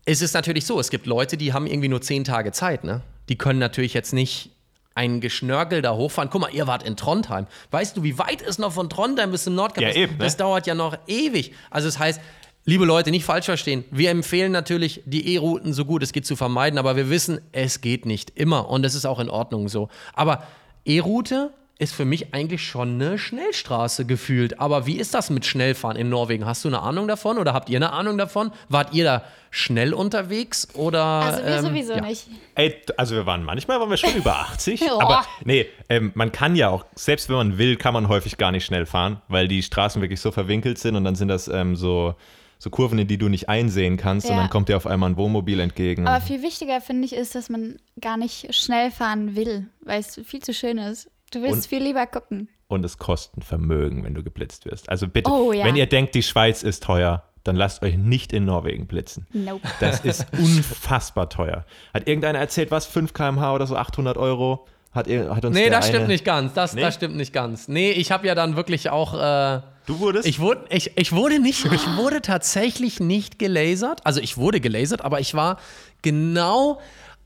es 0.05 0.21
ist 0.21 0.33
natürlich 0.33 0.65
so, 0.65 0.79
es 0.79 0.89
gibt 0.89 1.05
Leute, 1.05 1.37
die 1.37 1.53
haben 1.53 1.67
irgendwie 1.67 1.89
nur 1.89 2.01
zehn 2.01 2.23
Tage 2.23 2.51
Zeit, 2.51 2.83
ne? 2.83 3.01
Die 3.29 3.37
können 3.37 3.59
natürlich 3.59 3.93
jetzt 3.93 4.13
nicht 4.13 4.51
ein 4.95 5.19
Geschnörkel 5.21 5.81
da 5.81 5.93
hochfahren. 5.95 6.29
Guck 6.31 6.41
mal, 6.41 6.53
ihr 6.53 6.65
wart 6.65 6.81
in 6.83 6.95
Trondheim. 6.95 7.45
Weißt 7.71 7.95
du, 7.97 8.03
wie 8.03 8.17
weit 8.17 8.41
es 8.41 8.57
noch 8.57 8.71
von 8.71 8.89
Trondheim 8.89 9.31
bis 9.31 9.43
zum 9.43 9.53
Nordkap 9.53 9.83
Ja, 9.83 9.89
ist? 9.89 9.95
eben, 9.97 10.13
ne? 10.13 10.23
Das 10.23 10.37
dauert 10.37 10.65
ja 10.65 10.73
noch 10.75 10.97
ewig. 11.07 11.53
Also 11.69 11.87
das 11.89 11.99
heißt, 11.99 12.19
liebe 12.65 12.85
Leute, 12.85 13.11
nicht 13.11 13.25
falsch 13.25 13.45
verstehen. 13.45 13.83
Wir 13.91 14.09
empfehlen 14.09 14.51
natürlich, 14.51 15.03
die 15.05 15.35
E-Routen 15.35 15.73
so 15.73 15.85
gut 15.85 16.01
es 16.03 16.13
geht 16.13 16.25
zu 16.25 16.35
vermeiden, 16.35 16.79
aber 16.79 16.95
wir 16.95 17.09
wissen, 17.09 17.39
es 17.51 17.81
geht 17.81 18.05
nicht 18.05 18.31
immer 18.39 18.69
und 18.69 18.85
es 18.85 18.95
ist 18.95 19.05
auch 19.05 19.19
in 19.19 19.29
Ordnung 19.29 19.67
so. 19.69 19.89
Aber 20.13 20.43
E-Route 20.85 21.51
ist 21.79 21.93
für 21.93 22.05
mich 22.05 22.33
eigentlich 22.33 22.63
schon 22.67 22.95
eine 22.95 23.17
Schnellstraße 23.19 24.05
gefühlt. 24.05 24.59
Aber 24.59 24.87
wie 24.87 24.97
ist 24.97 25.13
das 25.13 25.29
mit 25.29 25.45
Schnellfahren 25.45 25.95
in 25.95 26.09
Norwegen? 26.09 26.45
Hast 26.45 26.63
du 26.65 26.69
eine 26.69 26.81
Ahnung 26.81 27.07
davon 27.07 27.37
oder 27.37 27.53
habt 27.53 27.69
ihr 27.69 27.77
eine 27.77 27.93
Ahnung 27.93 28.17
davon? 28.17 28.51
Wart 28.67 28.93
ihr 28.95 29.03
da 29.03 29.23
schnell 29.51 29.93
unterwegs 29.93 30.67
oder? 30.73 31.03
Also 31.03 31.43
wir 31.43 31.55
ähm, 31.55 31.61
sowieso 31.65 31.93
ja. 31.93 32.01
nicht. 32.01 32.27
Ey, 32.55 32.75
also 32.97 33.15
wir 33.15 33.25
waren 33.27 33.43
manchmal 33.43 33.79
waren 33.79 33.89
wir 33.91 33.97
schon 33.97 34.15
über 34.15 34.39
80, 34.39 34.79
Ja. 34.87 34.99
aber 34.99 35.25
nee, 35.45 35.67
ähm, 35.89 36.11
man 36.15 36.31
kann 36.31 36.55
ja 36.55 36.69
auch, 36.69 36.85
selbst 36.95 37.29
wenn 37.29 37.35
man 37.35 37.57
will, 37.59 37.75
kann 37.77 37.93
man 37.93 38.07
häufig 38.07 38.37
gar 38.37 38.51
nicht 38.51 38.65
schnell 38.65 38.85
fahren, 38.87 39.21
weil 39.27 39.47
die 39.47 39.61
Straßen 39.61 40.01
wirklich 40.01 40.19
so 40.19 40.31
verwinkelt 40.31 40.79
sind 40.79 40.95
und 40.95 41.03
dann 41.03 41.15
sind 41.15 41.27
das 41.27 41.47
ähm, 41.47 41.75
so, 41.75 42.15
so 42.57 42.71
Kurven, 42.71 42.97
in 42.97 43.07
die 43.07 43.19
du 43.19 43.29
nicht 43.29 43.49
einsehen 43.49 43.97
kannst 43.97 44.25
und 44.27 44.33
Ja. 44.35 44.41
dann 44.41 44.49
kommt 44.49 44.67
dir 44.69 44.77
auf 44.77 44.87
einmal 44.87 45.11
ein 45.11 45.17
Wohnmobil 45.17 45.59
entgegen. 45.59 46.07
Aber 46.07 46.21
viel 46.25 46.41
wichtiger 46.41 46.81
finde 46.81 47.05
ich 47.05 47.13
ist, 47.13 47.35
dass 47.35 47.49
man 47.49 47.77
gar 48.01 48.17
nicht 48.17 48.53
schnell 48.55 48.89
fahren 48.89 49.35
will, 49.35 49.67
weil 49.81 49.99
es 49.99 50.19
viel 50.25 50.41
zu 50.41 50.55
schön 50.55 50.79
ist. 50.79 51.09
Du 51.31 51.41
willst 51.41 51.55
Und- 51.55 51.65
viel 51.67 51.83
lieber 51.83 52.05
gucken. 52.07 52.49
und 52.67 52.83
es 52.85 52.97
kostet 52.97 53.37
ein 53.37 53.41
Vermögen, 53.41 54.03
wenn 54.03 54.13
du 54.13 54.23
geblitzt 54.23 54.65
wirst. 54.65 54.89
Also 54.89 55.07
bitte, 55.07 55.29
Oh, 55.31 55.51
ja. 55.53 55.65
wenn 55.65 55.75
ihr 55.75 55.85
denkt, 55.87 56.15
die 56.15 56.23
Schweiz 56.23 56.63
ist 56.63 56.83
teuer, 56.83 57.23
dann 57.43 57.55
lasst 57.55 57.81
euch 57.83 57.97
nicht 57.97 58.33
in 58.33 58.43
Norwegen 58.45 58.87
blitzen. 58.87 59.25
Nope. 59.33 59.65
Das 59.79 60.01
ist 60.01 60.25
unfassbar 60.37 61.29
teuer. 61.29 61.65
Hat 61.93 62.07
irgendeiner 62.07 62.39
erzählt, 62.39 62.71
was? 62.71 62.85
5 62.85 63.13
km/h 63.13 63.53
oder 63.53 63.67
so 63.67 63.75
800 63.77 64.17
Euro? 64.17 64.65
Hat, 64.93 65.07
hat 65.09 65.45
uns 65.45 65.55
Nee, 65.55 65.69
das 65.69 65.85
stimmt 65.87 66.05
eine- 66.05 66.13
nicht 66.13 66.25
ganz. 66.25 66.53
Das, 66.53 66.73
Nee? 66.73 66.81
das 66.81 66.95
stimmt 66.95 67.15
nicht 67.15 67.31
ganz. 67.31 67.67
Nee, 67.67 67.91
ich 67.91 68.11
habe 68.11 68.25
ja 68.27 68.35
dann 68.35 68.55
wirklich 68.55 68.89
auch. 68.89 69.13
Äh, 69.13 69.61
Du 69.85 69.99
wurdest? 69.99 70.27
ich, 70.27 70.39
wurde, 70.39 70.65
ich, 70.69 70.97
ich 70.97 71.11
wurde 71.13 71.39
nicht, 71.39 71.63
ich 71.65 71.87
wurde 71.97 72.21
tatsächlich 72.21 72.99
nicht 72.99 73.37
gelasert. 73.39 74.01
Also 74.05 74.19
ich 74.19 74.37
wurde 74.37 74.59
gelasert, 74.59 75.01
aber 75.05 75.19
ich 75.21 75.33
war 75.35 75.57
genau 76.01 76.79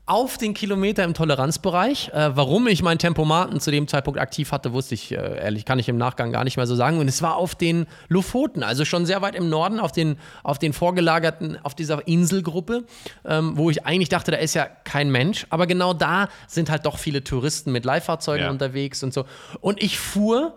auf 0.04 0.36
den 0.36 0.52
Kilometer 0.52 1.04
im 1.04 1.14
Toleranzbereich. 1.14 2.08
Äh, 2.12 2.36
warum 2.36 2.66
ich 2.66 2.82
meinen 2.82 2.98
Tempomaten 2.98 3.60
zu 3.60 3.70
dem 3.70 3.86
Zeitpunkt 3.86 4.18
aktiv 4.18 4.50
hatte, 4.50 4.72
wusste 4.72 4.94
ich 4.94 5.12
äh, 5.12 5.14
ehrlich, 5.14 5.64
kann 5.64 5.78
ich 5.78 5.88
im 5.88 5.96
Nachgang 5.96 6.32
gar 6.32 6.42
nicht 6.42 6.56
mehr 6.56 6.66
so 6.66 6.74
sagen. 6.74 6.98
Und 6.98 7.06
es 7.06 7.22
war 7.22 7.36
auf 7.36 7.54
den 7.54 7.86
Lofoten, 8.08 8.64
also 8.64 8.84
schon 8.84 9.06
sehr 9.06 9.22
weit 9.22 9.36
im 9.36 9.48
Norden, 9.48 9.78
auf 9.78 9.92
den, 9.92 10.18
auf 10.42 10.58
den 10.58 10.72
vorgelagerten, 10.72 11.56
auf 11.62 11.74
dieser 11.76 12.06
Inselgruppe, 12.08 12.84
ähm, 13.24 13.56
wo 13.56 13.70
ich 13.70 13.86
eigentlich 13.86 14.08
dachte, 14.08 14.32
da 14.32 14.38
ist 14.38 14.54
ja 14.54 14.66
kein 14.66 15.10
Mensch. 15.10 15.46
Aber 15.50 15.68
genau 15.68 15.94
da 15.94 16.28
sind 16.48 16.68
halt 16.68 16.84
doch 16.84 16.98
viele 16.98 17.22
Touristen 17.22 17.70
mit 17.70 17.84
Leihfahrzeugen 17.84 18.46
Ja. 18.46 18.50
unterwegs 18.50 19.02
und 19.04 19.14
so. 19.14 19.24
Und 19.60 19.82
ich 19.82 19.98
fuhr 19.98 20.54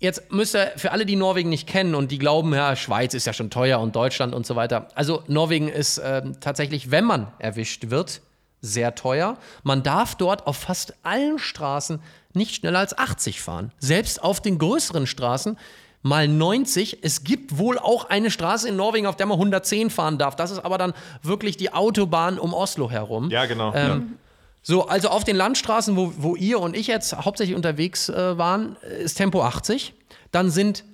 Jetzt 0.00 0.30
müsst 0.32 0.54
ihr, 0.54 0.70
für 0.76 0.92
alle, 0.92 1.06
die 1.06 1.16
Norwegen 1.16 1.48
nicht 1.48 1.66
kennen 1.66 1.94
und 1.94 2.10
die 2.10 2.18
glauben, 2.18 2.52
ja, 2.52 2.76
Schweiz 2.76 3.14
ist 3.14 3.26
ja 3.26 3.32
schon 3.32 3.48
teuer 3.48 3.80
und 3.80 3.96
Deutschland 3.96 4.34
und 4.34 4.44
so 4.44 4.54
weiter. 4.54 4.88
Also 4.94 5.22
Norwegen 5.28 5.68
ist 5.68 5.98
ähm, 6.04 6.36
tatsächlich, 6.40 6.90
wenn 6.90 7.04
man 7.04 7.28
erwischt 7.38 7.88
wird, 7.88 8.20
sehr 8.64 8.94
teuer. 8.94 9.36
Man 9.62 9.82
darf 9.82 10.14
dort 10.14 10.46
auf 10.46 10.56
fast 10.56 10.94
allen 11.02 11.38
Straßen 11.38 12.00
nicht 12.32 12.54
schneller 12.56 12.80
als 12.80 12.96
80 12.96 13.40
fahren. 13.40 13.72
Selbst 13.78 14.22
auf 14.22 14.40
den 14.40 14.58
größeren 14.58 15.06
Straßen 15.06 15.58
mal 16.02 16.28
90. 16.28 16.98
Es 17.02 17.24
gibt 17.24 17.58
wohl 17.58 17.78
auch 17.78 18.08
eine 18.10 18.30
Straße 18.30 18.68
in 18.68 18.76
Norwegen, 18.76 19.06
auf 19.06 19.16
der 19.16 19.26
man 19.26 19.36
110 19.38 19.90
fahren 19.90 20.18
darf. 20.18 20.36
Das 20.36 20.50
ist 20.50 20.58
aber 20.64 20.78
dann 20.78 20.92
wirklich 21.22 21.56
die 21.56 21.72
Autobahn 21.72 22.38
um 22.38 22.52
Oslo 22.54 22.90
herum. 22.90 23.30
Ja, 23.30 23.46
genau. 23.46 23.72
Ähm, 23.74 24.18
So, 24.66 24.88
also 24.88 25.08
auf 25.08 25.24
den 25.24 25.36
Landstraßen, 25.36 25.94
wo, 25.94 26.14
wo 26.16 26.36
ihr 26.36 26.58
und 26.58 26.74
ich 26.74 26.86
jetzt 26.86 27.14
hauptsächlich 27.14 27.54
unterwegs 27.54 28.08
äh, 28.08 28.38
waren, 28.38 28.76
äh, 28.82 29.02
ist 29.02 29.14
Tempo 29.16 29.42
80. 29.42 29.92
Dann 30.32 30.50
sind 30.50 30.84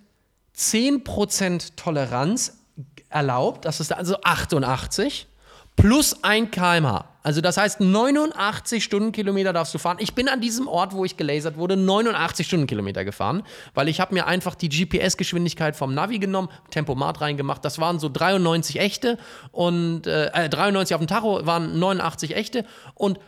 10% 0.57 1.77
Toleranz 1.77 2.59
erlaubt, 3.09 3.65
das 3.65 3.81
ist 3.81 3.93
also 3.93 4.17
88 4.23 5.27
plus 5.77 6.23
1 6.25 6.51
km/h. 6.51 7.05
Also 7.23 7.41
das 7.41 7.57
heißt 7.57 7.81
89 7.81 8.83
Stundenkilometer 8.83 9.53
darfst 9.53 9.75
du 9.75 9.79
fahren. 9.79 9.99
Ich 10.01 10.15
bin 10.15 10.29
an 10.29 10.41
diesem 10.41 10.69
Ort, 10.69 10.95
wo 10.95 11.05
ich 11.05 11.17
gelasert 11.17 11.57
wurde, 11.57 11.77
89 11.77 12.47
Stundenkilometer 12.47 13.05
gefahren, 13.05 13.43
weil 13.75 13.89
ich 13.89 14.01
habe 14.01 14.15
mir 14.15 14.27
einfach 14.27 14.55
die 14.55 14.69
GPS-Geschwindigkeit 14.69 15.77
vom 15.77 15.95
Navi 15.95 16.19
genommen, 16.19 16.49
Tempomat 16.71 17.21
reingemacht. 17.21 17.65
Das 17.65 17.79
waren 17.79 17.99
so 17.99 18.09
93 18.09 18.81
echte 18.81 19.19
und 19.53 20.07
äh, 20.07 20.27
äh, 20.27 20.49
93 20.49 20.95
auf 20.95 21.01
dem 21.01 21.09
Tacho 21.09 21.45
waren 21.47 21.79
89 21.79 22.37
echte 22.37 22.65
und 22.95 23.19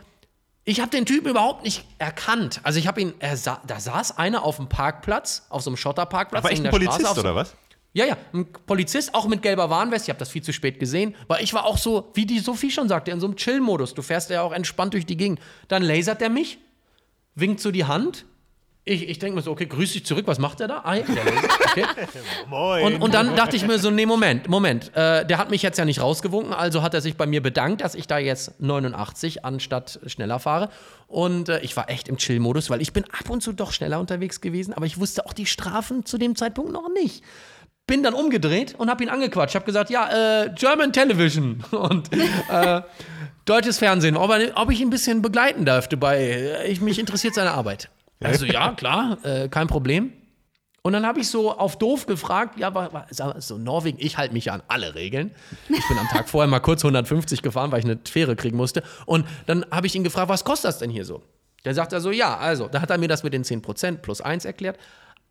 ich 0.65 0.79
habe 0.79 0.89
den 0.91 1.05
Typen 1.05 1.29
überhaupt 1.29 1.63
nicht 1.63 1.83
erkannt. 1.97 2.61
Also 2.63 2.79
ich 2.79 2.87
habe 2.87 3.01
ihn, 3.01 3.13
er 3.19 3.35
sa 3.35 3.59
da 3.67 3.81
saß 3.81 4.17
einer 4.17 4.43
auf 4.43 4.55
dem 4.55 4.69
Parkplatz, 4.69 5.45
auf 5.49 5.61
so 5.61 5.69
einem 5.69 5.77
Schotterparkplatz. 5.77 6.41
Aber 6.41 6.51
echt 6.51 6.59
in 6.59 6.67
ein 6.67 6.71
der 6.71 6.77
Polizist 6.77 7.15
so- 7.15 7.19
oder 7.19 7.35
was? 7.35 7.53
Ja, 7.93 8.05
ja, 8.05 8.17
ein 8.33 8.47
Polizist, 8.65 9.13
auch 9.13 9.27
mit 9.27 9.43
gelber 9.43 9.69
Warnweste. 9.69 10.05
Ich 10.05 10.09
habe 10.09 10.19
das 10.19 10.29
viel 10.29 10.41
zu 10.41 10.51
spät 10.51 10.79
gesehen, 10.79 11.15
weil 11.27 11.43
ich 11.43 11.53
war 11.53 11.65
auch 11.65 11.77
so, 11.77 12.09
wie 12.15 12.25
die 12.25 12.39
Sophie 12.39 12.71
schon 12.71 12.89
sagte, 12.89 13.11
in 13.11 13.19
so 13.19 13.27
einem 13.27 13.35
Chill-Modus. 13.35 13.93
Du 13.93 14.01
fährst 14.01 14.31
ja 14.31 14.41
auch 14.41 14.51
entspannt 14.51 14.95
durch 14.95 15.05
die 15.05 15.15
Gegend. 15.15 15.39
Dann 15.67 15.83
lasert 15.83 16.21
er 16.23 16.29
mich, 16.29 16.57
winkt 17.35 17.59
so 17.59 17.69
die 17.69 17.85
Hand. 17.85 18.25
Ich, 18.85 19.07
ich 19.07 19.19
denke 19.19 19.35
mir 19.35 19.41
so, 19.43 19.51
okay, 19.51 19.67
grüß 19.67 19.93
dich 19.93 20.05
zurück, 20.05 20.25
was 20.27 20.39
macht 20.39 20.59
er 20.59 20.67
da? 20.67 20.81
Ah, 20.83 20.95
ja, 20.95 21.03
okay. 21.03 21.85
Moin. 22.49 22.83
Und, 22.83 23.01
und 23.01 23.13
dann 23.13 23.35
dachte 23.35 23.55
ich 23.55 23.65
mir 23.65 23.77
so, 23.77 23.91
nee, 23.91 24.07
Moment, 24.07 24.49
Moment. 24.49 24.91
Äh, 24.95 25.25
der 25.25 25.37
hat 25.37 25.51
mich 25.51 25.61
jetzt 25.61 25.77
ja 25.77 25.85
nicht 25.85 26.01
rausgewunken, 26.01 26.51
also 26.51 26.81
hat 26.81 26.93
er 26.95 26.99
sich 26.99 27.15
bei 27.15 27.25
mir 27.25 27.41
bedankt, 27.41 27.81
dass 27.81 27.95
ich 27.95 28.07
da 28.07 28.17
jetzt 28.17 28.59
89 28.59 29.45
anstatt 29.45 29.99
schneller 30.07 30.39
fahre. 30.39 30.69
Und 31.07 31.47
äh, 31.47 31.61
ich 31.61 31.77
war 31.77 31.89
echt 31.89 32.09
im 32.09 32.17
Chill-Modus, 32.17 32.71
weil 32.71 32.81
ich 32.81 32.91
bin 32.91 33.05
ab 33.05 33.29
und 33.29 33.41
zu 33.41 33.53
doch 33.53 33.71
schneller 33.71 33.99
unterwegs 33.99 34.41
gewesen, 34.41 34.73
aber 34.73 34.87
ich 34.87 34.99
wusste 34.99 35.27
auch 35.27 35.33
die 35.33 35.45
Strafen 35.45 36.05
zu 36.05 36.17
dem 36.17 36.35
Zeitpunkt 36.35 36.73
noch 36.73 36.89
nicht. 36.91 37.23
Bin 37.85 38.01
dann 38.01 38.13
umgedreht 38.13 38.75
und 38.77 38.89
habe 38.89 39.03
ihn 39.03 39.09
angequatscht. 39.09 39.55
Habe 39.55 39.65
gesagt, 39.65 39.89
ja, 39.89 40.43
äh, 40.43 40.49
German 40.55 40.93
Television 40.93 41.63
und 41.71 42.09
äh, 42.49 42.81
deutsches 43.45 43.77
Fernsehen, 43.79 44.15
ob, 44.15 44.31
er, 44.31 44.51
ob 44.55 44.71
ich 44.71 44.79
ihn 44.79 44.87
ein 44.87 44.89
bisschen 44.91 45.21
begleiten 45.21 45.65
dürfte 45.65 45.97
bei, 45.97 46.63
ich, 46.67 46.79
mich 46.79 46.97
interessiert 46.97 47.35
seine 47.35 47.51
Arbeit. 47.51 47.89
Also 48.21 48.45
ja, 48.45 48.71
klar, 48.71 49.17
äh, 49.23 49.49
kein 49.49 49.67
Problem. 49.67 50.13
Und 50.81 50.93
dann 50.93 51.05
habe 51.05 51.19
ich 51.19 51.29
so 51.29 51.51
auf 51.51 51.77
doof 51.77 52.05
gefragt, 52.05 52.57
ja, 52.59 52.73
wa- 52.73 52.89
wa- 52.91 53.05
sag 53.09 53.33
mal, 53.33 53.41
so 53.41 53.57
Norwegen, 53.57 53.97
ich 54.01 54.17
halte 54.17 54.33
mich 54.33 54.45
ja 54.45 54.53
an 54.53 54.63
alle 54.69 54.95
Regeln. 54.95 55.31
Ich 55.69 55.87
bin 55.87 55.97
am 55.97 56.07
Tag 56.07 56.29
vorher 56.29 56.49
mal 56.49 56.59
kurz 56.59 56.83
150 56.85 57.41
gefahren, 57.41 57.71
weil 57.71 57.79
ich 57.79 57.85
eine 57.85 57.99
Fähre 58.05 58.35
kriegen 58.37 58.55
musste. 58.57 58.83
Und 59.05 59.25
dann 59.45 59.65
habe 59.71 59.87
ich 59.87 59.95
ihn 59.95 60.03
gefragt, 60.05 60.29
was 60.29 60.43
kostet 60.45 60.69
das 60.69 60.79
denn 60.79 60.89
hier 60.89 61.03
so? 61.05 61.21
Der 61.65 61.73
sagt 61.73 61.93
er 61.93 62.01
so, 62.01 62.11
ja, 62.11 62.37
also, 62.37 62.67
da 62.67 62.81
hat 62.81 62.89
er 62.89 62.97
mir 62.97 63.07
das 63.07 63.23
mit 63.23 63.33
den 63.33 63.43
10% 63.45 63.97
plus 63.97 64.19
1 64.19 64.43
erklärt. 64.45 64.77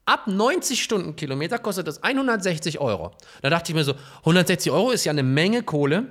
Ab 0.04 0.26
90 0.26 0.82
Stundenkilometer 0.82 1.58
kostet 1.58 1.86
das 1.86 2.02
160 2.02 2.80
Euro. 2.80 3.12
Da 3.40 3.50
dachte 3.50 3.70
ich 3.70 3.76
mir 3.76 3.84
so, 3.84 3.94
160 4.20 4.72
Euro 4.72 4.90
ist 4.90 5.04
ja 5.04 5.10
eine 5.10 5.22
Menge 5.22 5.62
Kohle. 5.62 6.06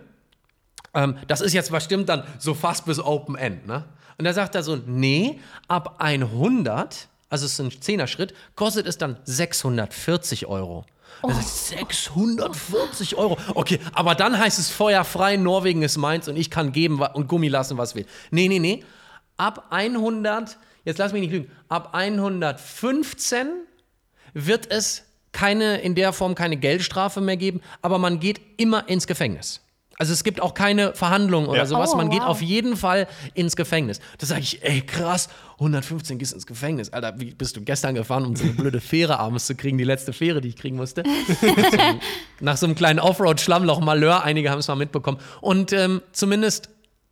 Ähm, 0.93 1.17
das 1.27 1.41
ist 1.41 1.54
jetzt 1.54 1.71
bestimmt 1.71 2.08
dann 2.08 2.23
so 2.39 2.54
fast 2.54 2.86
bis 2.86 2.99
Open 2.99 3.36
End, 3.36 3.67
ne? 3.67 3.86
Und 4.17 4.25
da 4.25 4.34
sagt 4.34 4.56
er 4.56 4.63
so, 4.63 4.75
nee, 4.75 5.39
ab 5.67 5.95
100, 5.99 7.08
also 7.30 7.45
es 7.45 7.54
ist 7.54 7.60
ein 7.60 7.82
Zehner-Schritt, 7.82 8.34
kostet 8.56 8.86
es 8.86 8.97
dann 8.97 9.17
640 9.23 10.45
Euro. 10.45 10.86
Das 11.23 11.39
ist 11.39 11.67
640 11.69 13.15
Euro. 13.15 13.38
Okay, 13.56 13.80
aber 13.93 14.15
dann 14.15 14.38
heißt 14.38 14.60
es 14.60 14.69
feuerfrei, 14.69 15.38
Norwegen 15.38 15.82
ist 15.82 15.97
meins 15.97 16.27
und 16.27 16.38
ich 16.38 16.49
kann 16.49 16.71
geben 16.71 17.01
und 17.01 17.27
Gummi 17.27 17.47
lassen, 17.47 17.77
was 17.77 17.95
will. 17.95 18.06
Nee, 18.32 18.47
nee, 18.47 18.60
nee. 18.60 18.84
Ab 19.38 19.67
100, 19.71 20.58
jetzt 20.86 20.97
lass 20.97 21.13
mich 21.13 21.21
nicht 21.21 21.32
lügen, 21.32 21.51
ab 21.67 21.89
115 21.93 23.47
wird 24.34 24.72
es 24.72 25.04
keine, 25.32 25.78
in 25.82 25.96
der 25.96 26.13
Form 26.13 26.36
keine 26.36 26.58
Geldstrafe 26.58 27.22
mehr 27.22 27.38
geben, 27.38 27.62
aber 27.82 27.98
man 27.98 28.20
geht 28.20 28.41
immer 28.58 28.88
ins 28.89 29.08
Gefängnis. 29.08 29.62
Also 29.98 30.13
es 30.13 30.24
gibt 30.24 30.41
auch 30.41 30.56
keine 30.56 30.96
Verhandlungen 30.96 31.48
oder 31.48 31.60
Ja. 31.60 31.65
sowas. 31.67 31.91
Oh, 31.94 31.98
man 31.98 32.10
geht 32.10 32.22
wow. 32.22 32.30
auf 32.30 32.41
jeden 32.41 32.76
Fall 32.76 33.08
ins 33.36 33.56
Gefängnis. 33.56 34.00
Da 34.17 34.26
sage 34.26 34.41
ich, 34.41 34.63
ey, 34.63 34.82
krass, 34.82 35.30
115 35.60 36.17
gehst 36.17 36.34
ins 36.34 36.48
Gefängnis. 36.48 36.89
Alter, 36.91 37.13
wie 37.20 37.36
bist 37.36 37.56
du 37.56 37.62
gestern 37.62 37.94
gefahren, 37.94 38.26
um 38.26 38.36
so 38.36 38.44
eine 38.46 38.54
blöde 38.54 38.82
Fähre 38.82 39.20
abends 39.20 39.46
zu 39.46 39.54
kriegen, 39.54 39.78
die 39.78 39.84
letzte 39.84 40.12
Fähre, 40.12 40.41
die 40.41 40.48
ich 40.50 40.56
kriegen 40.56 40.76
musste? 40.76 41.04
nach 42.39 42.58
so 42.58 42.65
einem 42.65 42.74
kleinen 42.76 43.00
Offroad-Schlammloch 43.00 43.80
Malheur, 43.80 44.24
einige 44.24 44.50
haben 44.50 44.60
es 44.60 44.67
mal 44.67 44.76
mitbekommen. 44.76 45.20
Und 45.39 45.72
ähm, 45.72 46.02
zumindest 46.13 46.70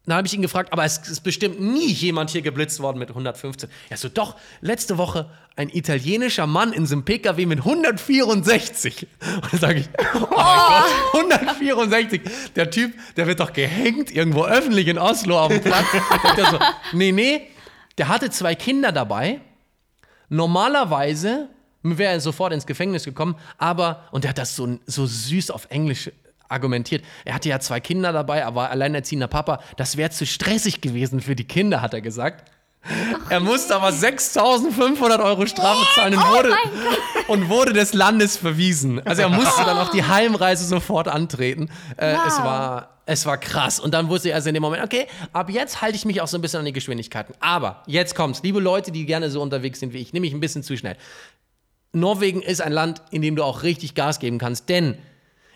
dann 0.10 0.18
habe 0.18 0.28
ich 0.28 0.34
ihn 0.34 0.42
gefragt, 0.42 0.74
aber 0.74 0.86
es 0.86 0.98
ist 0.98 1.22
bestimmt 1.22 1.60
nie 1.60 1.88
jemand 1.88 2.30
hier 2.30 2.42
geblitzt 2.42 2.80
worden 2.80 3.00
mit 3.00 3.10
115. 3.10 3.70
Ja, 3.90 3.98
so 3.98 4.10
doch, 4.10 4.36
letzte 4.62 4.98
Woche 4.98 5.30
ein 5.56 5.70
italienischer 5.70 6.48
Mann 6.48 6.72
in 6.74 6.86
so 6.86 6.96
einem 6.96 7.04
PKW 7.04 7.46
mit 7.46 7.60
164. 7.60 9.08
Und 9.36 9.52
dann 9.52 9.60
sage 9.60 9.80
ich, 9.82 9.90
oh 10.16 10.28
mein 10.36 11.30
Gott, 11.30 11.50
164. 11.60 12.22
Der 12.56 12.72
Typ, 12.72 12.94
der 13.18 13.28
wird 13.28 13.40
doch 13.40 13.54
gehängt 13.54 14.12
irgendwo 14.16 14.46
öffentlich 14.46 14.88
in 14.88 14.98
Oslo 14.98 15.40
auf 15.40 15.50
dem 15.50 15.62
Platz. 15.62 15.86
Der 16.38 16.46
so, 16.50 16.60
nee, 16.94 17.12
nee, 17.12 17.48
der 17.98 18.08
hatte 18.08 18.30
zwei 18.30 18.56
Kinder 18.56 18.92
dabei. 18.92 19.42
Normalerweise 20.30 21.50
wäre 21.84 22.14
er 22.14 22.20
sofort 22.20 22.54
ins 22.54 22.66
Gefängnis 22.66 23.04
gekommen, 23.04 23.36
aber, 23.58 24.08
und 24.12 24.26
er 24.26 24.30
hat 24.30 24.38
das 24.38 24.56
so, 24.56 24.80
so 24.86 25.06
süß 25.06 25.52
auf 25.52 25.68
Englisch 25.70 26.10
argumentiert, 26.50 27.04
er 27.26 27.34
hatte 27.36 27.48
ja 27.50 27.60
zwei 27.60 27.80
Kinder 27.80 28.12
dabei, 28.12 28.46
aber 28.46 28.70
alleinerziehender 28.72 29.28
Papa, 29.28 29.62
das 29.78 29.96
wäre 29.98 30.10
zu 30.10 30.26
stressig 30.26 30.82
gewesen 30.82 31.22
für 31.22 31.36
die 31.36 31.46
Kinder, 31.46 31.82
hat 31.82 31.94
er 31.94 32.02
gesagt. 32.02 32.52
er 33.30 33.40
musste 33.42 33.76
aber 33.76 33.90
6.500 33.90 35.24
Euro 35.24 35.46
Strafe 35.46 35.86
zahlen 35.96 36.14
und, 36.16 36.20
Oh 36.24 36.30
wurde, 36.34 36.54
und 37.28 37.50
wurde 37.50 37.74
des 37.74 37.94
Landes 37.94 38.38
verwiesen. 38.38 39.06
Also 39.06 39.22
er 39.24 39.30
musste 39.30 39.64
dann 39.66 39.78
auch 39.78 39.92
die 39.92 40.04
Heimreise 40.04 40.66
sofort 40.66 41.08
antreten. 41.08 41.70
Äh, 41.98 42.14
Wow. 42.14 42.22
es, 42.28 42.38
war, 42.40 42.90
es 43.06 43.26
war 43.26 43.38
krass. 43.38 43.82
Und 43.82 43.94
dann 43.94 44.08
wusste 44.08 44.30
er 44.30 44.36
also 44.36 44.48
in 44.50 44.54
dem 44.54 44.62
Moment, 44.64 44.82
okay, 44.84 45.08
ab 45.34 45.50
jetzt 45.50 45.82
halte 45.82 45.98
ich 45.98 46.06
mich 46.06 46.22
auch 46.22 46.28
so 46.30 46.38
ein 46.38 46.42
bisschen 46.42 46.60
an 46.60 46.66
die 46.66 46.72
Geschwindigkeiten. 46.74 47.36
Aber 47.42 47.84
jetzt 47.86 48.16
kommt's. 48.16 48.42
Liebe 48.44 48.62
Leute, 48.62 48.92
die 48.94 49.06
gerne 49.06 49.30
so 49.30 49.42
unterwegs 49.42 49.82
sind 49.82 49.92
wie 49.92 49.98
ich, 49.98 50.14
nehme 50.14 50.26
ich 50.26 50.34
ein 50.34 50.40
bisschen 50.40 50.64
zu 50.64 50.78
schnell. 50.78 50.96
Norwegen 51.92 52.42
ist 52.42 52.62
ein 52.62 52.72
Land, 52.72 53.02
in 53.12 53.22
dem 53.22 53.36
du 53.36 53.44
auch 53.44 53.64
richtig 53.64 53.94
Gas 53.96 54.20
geben 54.20 54.38
kannst, 54.38 54.70
denn 54.70 54.98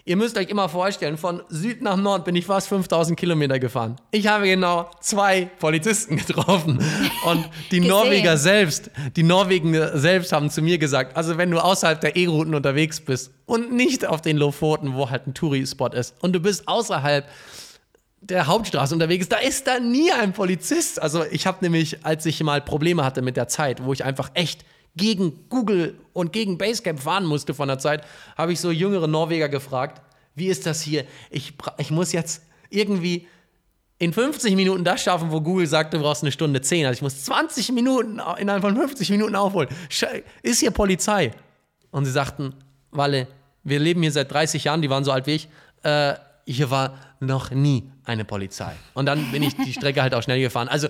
ihr 0.05 0.17
müsst 0.17 0.37
euch 0.37 0.49
immer 0.49 0.69
vorstellen, 0.69 1.17
von 1.17 1.41
Süd 1.49 1.81
nach 1.81 1.95
Nord 1.95 2.25
bin 2.25 2.35
ich 2.35 2.45
fast 2.45 2.67
5000 2.67 3.17
Kilometer 3.17 3.59
gefahren. 3.59 3.95
Ich 4.11 4.27
habe 4.27 4.45
genau 4.45 4.89
zwei 4.99 5.49
Polizisten 5.59 6.17
getroffen 6.17 6.83
und 7.25 7.49
die. 7.71 7.79
Norweger 7.79 8.37
selbst, 8.37 8.91
die 9.15 9.23
Norweger 9.23 9.97
selbst 9.97 10.31
haben 10.31 10.49
zu 10.49 10.61
mir 10.61 10.77
gesagt, 10.77 11.15
also 11.15 11.37
wenn 11.37 11.51
du 11.51 11.59
außerhalb 11.59 11.99
der 12.01 12.15
E-Routen 12.15 12.55
unterwegs 12.55 12.99
bist 12.99 13.31
und 13.45 13.73
nicht 13.73 14.05
auf 14.05 14.21
den 14.21 14.37
Lofoten, 14.37 14.95
wo 14.95 15.09
halt 15.09 15.27
ein 15.27 15.33
Touri-Spot 15.33 15.87
ist 15.87 16.15
und 16.21 16.33
du 16.33 16.39
bist 16.39 16.67
außerhalb 16.67 17.27
der 18.21 18.47
Hauptstraße 18.47 18.93
unterwegs, 18.93 19.27
da 19.27 19.37
ist 19.37 19.67
da 19.67 19.79
nie 19.79 20.11
ein 20.11 20.31
Polizist. 20.31 21.01
Also 21.01 21.25
ich 21.29 21.45
habe 21.45 21.57
nämlich, 21.61 22.05
als 22.05 22.25
ich 22.25 22.41
mal 22.41 22.61
Probleme 22.61 23.03
hatte 23.03 23.21
mit 23.21 23.35
der 23.35 23.49
Zeit, 23.49 23.83
wo 23.83 23.91
ich 23.91 24.05
einfach 24.05 24.31
echt 24.33 24.63
gegen 24.95 25.49
Google 25.49 25.99
und 26.13 26.34
gegen 26.34 26.58
Basecamp 26.58 26.99
fahren 26.99 27.25
musste 27.25 27.53
von 27.53 27.67
der 27.67 27.79
Zeit, 27.79 28.03
habe 28.38 28.53
ich 28.53 28.60
so 28.60 28.71
jüngere 28.71 29.08
Norweger 29.08 29.49
gefragt, 29.49 30.01
wie 30.36 30.47
ist 30.47 30.65
das 30.65 30.82
hier? 30.82 31.06
Ich, 31.29 31.53
ich 31.77 31.91
muss 31.91 32.12
jetzt 32.12 32.43
irgendwie 32.69 33.27
in 33.99 34.13
50 34.13 34.56
Minuten 34.56 34.84
das 34.84 35.01
schaffen, 35.03 35.32
wo 35.32 35.41
Google 35.41 35.67
sagt, 35.67 35.93
du 35.93 35.99
brauchst 35.99 36.23
eine 36.23 36.32
Stunde 36.32 36.62
10. 36.62 36.86
Also 36.86 36.97
ich 36.97 37.01
muss 37.01 37.23
20 37.23 37.71
Minuten 37.71 38.19
innerhalb 38.38 38.62
von 38.62 38.75
50 38.75 39.10
Minuten 39.12 39.36
aufholen. 39.36 39.69
Ist 40.41 40.60
hier 40.60 40.71
Polizei? 40.71 41.32
Und 41.91 42.06
sie 42.06 42.12
sagten, 42.12 42.56
Walle, 42.91 43.27
wir 43.63 43.79
leben 43.79 44.01
hier 44.01 44.12
seit 44.12 44.32
30 44.32 44.65
Jahren, 44.65 44.82
die 44.82 44.89
waren 44.89 45.03
so 45.03 45.12
alt 45.12 45.27
wie 45.27 45.36
ich, 45.36 45.47
äh, 45.84 46.15
hier 46.45 46.69
war 46.69 46.97
noch 47.19 47.51
nie 47.51 47.89
eine 48.03 48.25
Polizei. 48.25 48.73
Und 48.93 49.06
dann 49.06 49.32
bin 49.32 49.43
ich 49.43 49.56
die 49.56 49.71
Strecke 49.73 50.01
halt 50.01 50.13
auch 50.13 50.23
schnell 50.23 50.41
gefahren. 50.41 50.67
Also 50.67 50.89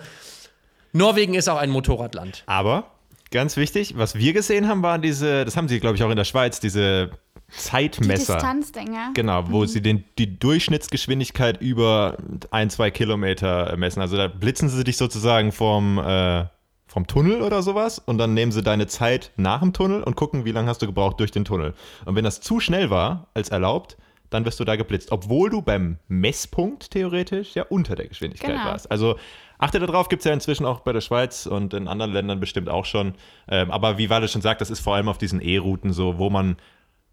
Norwegen 0.93 1.35
ist 1.35 1.47
auch 1.49 1.57
ein 1.57 1.69
Motorradland. 1.69 2.43
Aber 2.47 2.92
ganz 3.33 3.57
wichtig, 3.57 3.95
was 3.97 4.15
wir 4.15 4.31
gesehen 4.31 4.67
haben, 4.67 4.81
waren 4.83 5.01
diese, 5.01 5.43
das 5.43 5.57
haben 5.57 5.67
sie, 5.67 5.79
glaube 5.81 5.95
ich, 5.97 6.03
auch 6.03 6.09
in 6.09 6.15
der 6.15 6.23
Schweiz, 6.23 6.59
diese 6.61 7.11
Die 7.49 7.57
Zeitmesser. 7.57 8.35
Distanzdinger. 8.35 9.11
Genau, 9.13 9.43
wo 9.49 9.65
sie 9.65 9.81
den, 9.81 10.05
die 10.17 10.39
Durchschnittsgeschwindigkeit 10.39 11.61
über 11.61 12.17
ein, 12.51 12.69
zwei 12.69 12.91
Kilometer 12.91 13.75
messen. 13.77 14.01
Also 14.01 14.15
da 14.17 14.27
blitzen 14.27 14.69
sie 14.69 14.83
dich 14.83 14.97
sozusagen 14.97 15.51
vom, 15.51 15.97
äh, 15.97 16.45
vom 16.87 17.07
Tunnel 17.07 17.41
oder 17.41 17.61
sowas 17.63 17.99
und 17.99 18.17
dann 18.19 18.33
nehmen 18.33 18.51
sie 18.51 18.61
deine 18.63 18.87
Zeit 18.87 19.31
nach 19.35 19.59
dem 19.61 19.73
Tunnel 19.73 20.03
und 20.03 20.15
gucken, 20.15 20.45
wie 20.45 20.51
lange 20.51 20.69
hast 20.69 20.81
du 20.81 20.85
gebraucht 20.85 21.19
durch 21.19 21.31
den 21.31 21.43
Tunnel. 21.45 21.73
Und 22.05 22.15
wenn 22.15 22.23
das 22.23 22.39
zu 22.41 22.59
schnell 22.59 22.89
war 22.89 23.27
als 23.33 23.49
erlaubt, 23.49 23.97
dann 24.29 24.45
wirst 24.45 24.59
du 24.59 24.63
da 24.63 24.75
geblitzt, 24.75 25.11
obwohl 25.11 25.49
du 25.51 25.61
beim 25.61 25.97
Messpunkt 26.07 26.89
theoretisch 26.91 27.53
ja 27.55 27.63
unter 27.69 27.95
der 27.95 28.07
Geschwindigkeit 28.07 28.51
Genau. 28.51 28.65
warst. 28.65 28.89
Also 28.89 29.15
achte 29.63 29.79
darauf, 29.79 30.09
gibt 30.09 30.21
es 30.21 30.25
ja 30.25 30.33
inzwischen 30.33 30.65
auch 30.65 30.81
bei 30.81 30.93
der 30.93 31.01
Schweiz 31.01 31.45
und 31.45 31.73
in 31.73 31.87
anderen 31.87 32.11
Ländern 32.11 32.39
bestimmt 32.39 32.69
auch 32.69 32.85
schon. 32.85 33.15
Ähm, 33.47 33.71
aber 33.71 33.97
wie 33.97 34.09
Walle 34.09 34.27
schon 34.27 34.41
sagt, 34.41 34.61
das 34.61 34.69
ist 34.69 34.81
vor 34.81 34.95
allem 34.95 35.07
auf 35.07 35.17
diesen 35.17 35.41
E-Routen 35.41 35.93
so, 35.93 36.17
wo 36.17 36.29
man 36.29 36.57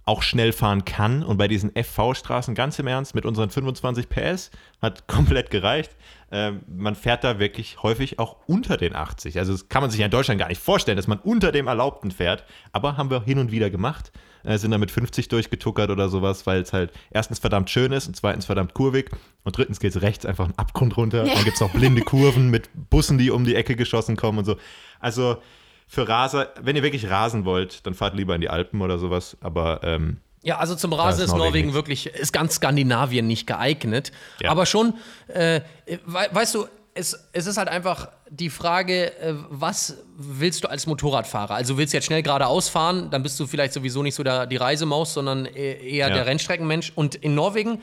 auch 0.04 0.22
schnell 0.22 0.52
fahren 0.52 0.84
kann. 0.84 1.22
Und 1.22 1.36
bei 1.36 1.46
diesen 1.46 1.70
FV-Straßen, 1.70 2.54
ganz 2.54 2.78
im 2.78 2.88
Ernst, 2.88 3.14
mit 3.14 3.24
unseren 3.24 3.50
25 3.50 4.08
PS 4.08 4.50
hat 4.82 5.06
komplett 5.08 5.50
gereicht. 5.50 5.96
Ähm, 6.32 6.62
man 6.66 6.96
fährt 6.96 7.22
da 7.22 7.38
wirklich 7.38 7.82
häufig 7.82 8.18
auch 8.18 8.36
unter 8.46 8.76
den 8.76 8.96
80. 8.96 9.38
Also 9.38 9.52
das 9.52 9.68
kann 9.68 9.82
man 9.82 9.90
sich 9.90 10.00
ja 10.00 10.06
in 10.06 10.10
Deutschland 10.10 10.40
gar 10.40 10.48
nicht 10.48 10.60
vorstellen, 10.60 10.96
dass 10.96 11.06
man 11.06 11.18
unter 11.20 11.52
dem 11.52 11.68
Erlaubten 11.68 12.10
fährt. 12.10 12.44
Aber 12.72 12.96
haben 12.96 13.10
wir 13.10 13.22
hin 13.22 13.38
und 13.38 13.52
wieder 13.52 13.70
gemacht. 13.70 14.10
Äh, 14.44 14.58
sind 14.58 14.70
da 14.70 14.78
mit 14.78 14.90
50 14.90 15.28
durchgetuckert 15.28 15.90
oder 15.90 16.08
sowas, 16.08 16.46
weil 16.46 16.62
es 16.62 16.72
halt 16.72 16.92
erstens 17.10 17.38
verdammt 17.38 17.70
schön 17.70 17.92
ist 17.92 18.06
und 18.06 18.16
zweitens 18.16 18.46
verdammt 18.46 18.74
kurvig. 18.74 19.10
Und 19.44 19.56
drittens 19.56 19.80
geht 19.80 19.94
es 19.94 20.02
rechts 20.02 20.24
einfach 20.26 20.44
einen 20.44 20.58
Abgrund 20.58 20.96
runter. 20.96 21.24
Dann 21.24 21.44
gibt 21.44 21.54
es 21.54 21.60
noch 21.60 21.70
blinde 21.70 22.02
Kurven 22.02 22.50
mit 22.50 22.68
Bussen, 22.90 23.18
die 23.18 23.30
um 23.30 23.44
die 23.44 23.54
Ecke 23.54 23.76
geschossen 23.76 24.16
kommen 24.16 24.38
und 24.38 24.44
so. 24.44 24.56
Also 24.98 25.38
für 25.86 26.08
Raser, 26.08 26.48
wenn 26.60 26.76
ihr 26.76 26.82
wirklich 26.82 27.10
rasen 27.10 27.44
wollt, 27.44 27.84
dann 27.86 27.94
fahrt 27.94 28.14
lieber 28.14 28.34
in 28.34 28.40
die 28.40 28.48
Alpen 28.48 28.80
oder 28.80 28.98
sowas. 28.98 29.36
Aber 29.40 29.80
ähm, 29.82 30.18
Ja, 30.42 30.58
also 30.58 30.74
zum 30.76 30.92
Rasen 30.92 31.20
ist 31.20 31.26
ist 31.26 31.36
Norwegen 31.36 31.66
Norwegen 31.68 31.74
wirklich, 31.74 32.06
ist 32.06 32.32
ganz 32.32 32.54
Skandinavien 32.54 33.26
nicht 33.26 33.46
geeignet. 33.46 34.12
Ja. 34.40 34.50
Aber 34.50 34.66
schon, 34.66 34.94
äh, 35.26 35.62
we 35.86 36.28
weißt 36.30 36.54
du, 36.54 36.66
es, 36.94 37.28
es 37.32 37.46
ist 37.46 37.56
halt 37.56 37.68
einfach 37.68 38.08
die 38.28 38.50
Frage, 38.50 39.12
äh, 39.20 39.34
was 39.48 39.96
willst 40.16 40.64
du 40.64 40.68
als 40.68 40.86
Motorradfahrer? 40.86 41.54
Also 41.54 41.78
willst 41.78 41.92
du 41.92 41.96
jetzt 41.96 42.06
schnell 42.06 42.22
geradeaus 42.22 42.68
fahren, 42.68 43.10
dann 43.10 43.22
bist 43.22 43.38
du 43.38 43.46
vielleicht 43.46 43.72
sowieso 43.72 44.02
nicht 44.02 44.14
so 44.14 44.22
der, 44.22 44.46
die 44.46 44.56
Reisemaus, 44.56 45.14
sondern 45.14 45.46
e- 45.46 45.50
eher 45.74 46.08
Ja. 46.08 46.14
der 46.14 46.26
Rennstreckenmensch. 46.26 46.92
Und 46.96 47.14
in 47.14 47.34
Norwegen 47.34 47.80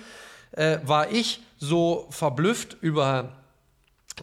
äh, 0.52 0.80
war 0.84 1.12
ich 1.12 1.42
so 1.58 2.08
verblüfft 2.10 2.78
über 2.82 3.34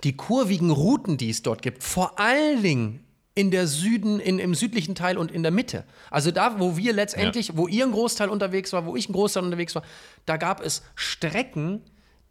die 0.03 0.16
kurvigen 0.16 0.70
Routen, 0.70 1.16
die 1.16 1.31
es 1.31 1.42
dort 1.42 1.62
gibt. 1.62 1.83
Vor 1.83 2.18
allen 2.18 2.62
Dingen 2.62 3.01
in 3.37 3.51
der 3.51 3.66
Süden, 3.66 4.20
in, 4.20 4.38
im 4.38 4.55
südlichen 4.55 4.94
Teil 4.94 5.18
und 5.18 5.33
in 5.33 5.42
der 5.42 5.51
Mitte. 5.51 5.85
Also 6.11 6.31
da, 6.31 6.61
wo 6.61 6.77
wir 6.77 6.92
letztendlich, 6.92 7.57
wo 7.57 7.66
ihr 7.66 7.85
ein 7.85 7.90
Großteil 7.92 8.29
unterwegs 8.29 8.73
war, 8.73 8.87
wo 8.87 8.94
ich 8.97 9.09
ein 9.09 9.12
Großteil 9.12 9.42
unterwegs 9.44 9.75
war, 9.75 9.83
da 10.27 10.37
gab 10.37 10.61
es 10.61 10.83
Strecken, 10.94 11.83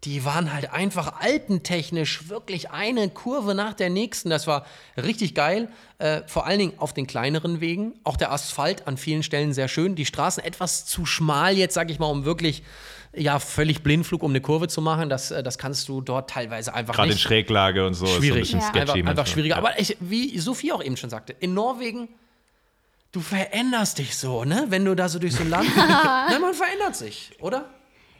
die 0.04 0.24
waren 0.24 0.52
halt 0.52 0.72
einfach 0.72 1.20
altentechnisch 1.20 2.28
wirklich 2.28 2.70
eine 2.70 3.08
Kurve 3.08 3.54
nach 3.54 3.74
der 3.74 3.90
nächsten. 3.90 4.28
Das 4.30 4.46
war 4.46 4.66
richtig 4.96 5.34
geil. 5.34 5.68
Äh, 5.98 6.22
vor 6.26 6.46
allen 6.46 6.58
Dingen 6.58 6.72
auf 6.78 6.92
den 6.92 7.06
kleineren 7.06 7.60
Wegen. 7.60 7.94
Auch 8.04 8.16
der 8.16 8.30
Asphalt 8.32 8.86
an 8.86 8.96
vielen 8.96 9.22
Stellen 9.22 9.52
sehr 9.54 9.68
schön. 9.68 9.94
Die 9.94 10.04
Straßen 10.06 10.44
etwas 10.44 10.84
zu 10.86 11.06
schmal 11.06 11.56
jetzt, 11.56 11.74
sag 11.74 11.90
ich 11.90 11.98
mal, 11.98 12.06
um 12.06 12.24
wirklich 12.24 12.62
ja, 13.16 13.38
völlig 13.38 13.82
Blindflug 13.82 14.22
um 14.22 14.32
eine 14.32 14.40
Kurve 14.40 14.66
zu 14.68 14.82
machen. 14.82 15.08
Das, 15.08 15.30
äh, 15.30 15.42
das 15.42 15.56
kannst 15.56 15.88
du 15.88 16.00
dort 16.00 16.30
teilweise 16.30 16.74
einfach 16.74 16.94
gerade 16.94 17.08
in 17.10 17.14
nicht. 17.14 17.22
Schräglage 17.22 17.86
und 17.86 17.94
so 17.94 18.06
Schwierig. 18.06 18.42
ist 18.42 18.50
so 18.50 18.56
ein 18.56 18.60
bisschen 18.60 18.60
Ja. 18.60 18.66
sketchy. 18.66 18.80
Einfach, 18.80 18.94
einfach 18.94 19.06
manchmal. 19.06 19.26
schwieriger. 19.26 19.54
Ja. 19.54 19.58
Aber 19.58 19.78
ich, 19.78 19.96
wie 20.00 20.38
Sophie 20.38 20.72
auch 20.72 20.82
eben 20.82 20.96
schon 20.96 21.10
sagte, 21.10 21.34
in 21.38 21.54
Norwegen, 21.54 22.08
du 23.12 23.20
veränderst 23.20 23.98
dich 23.98 24.16
so, 24.18 24.44
ne? 24.44 24.66
Wenn 24.68 24.84
du 24.84 24.94
da 24.96 25.08
so 25.08 25.18
durch 25.18 25.34
so 25.34 25.42
ein 25.42 25.50
Land. 25.50 25.68
ne, 26.30 26.38
man 26.40 26.52
verändert 26.54 26.96
sich, 26.96 27.30
oder? 27.38 27.70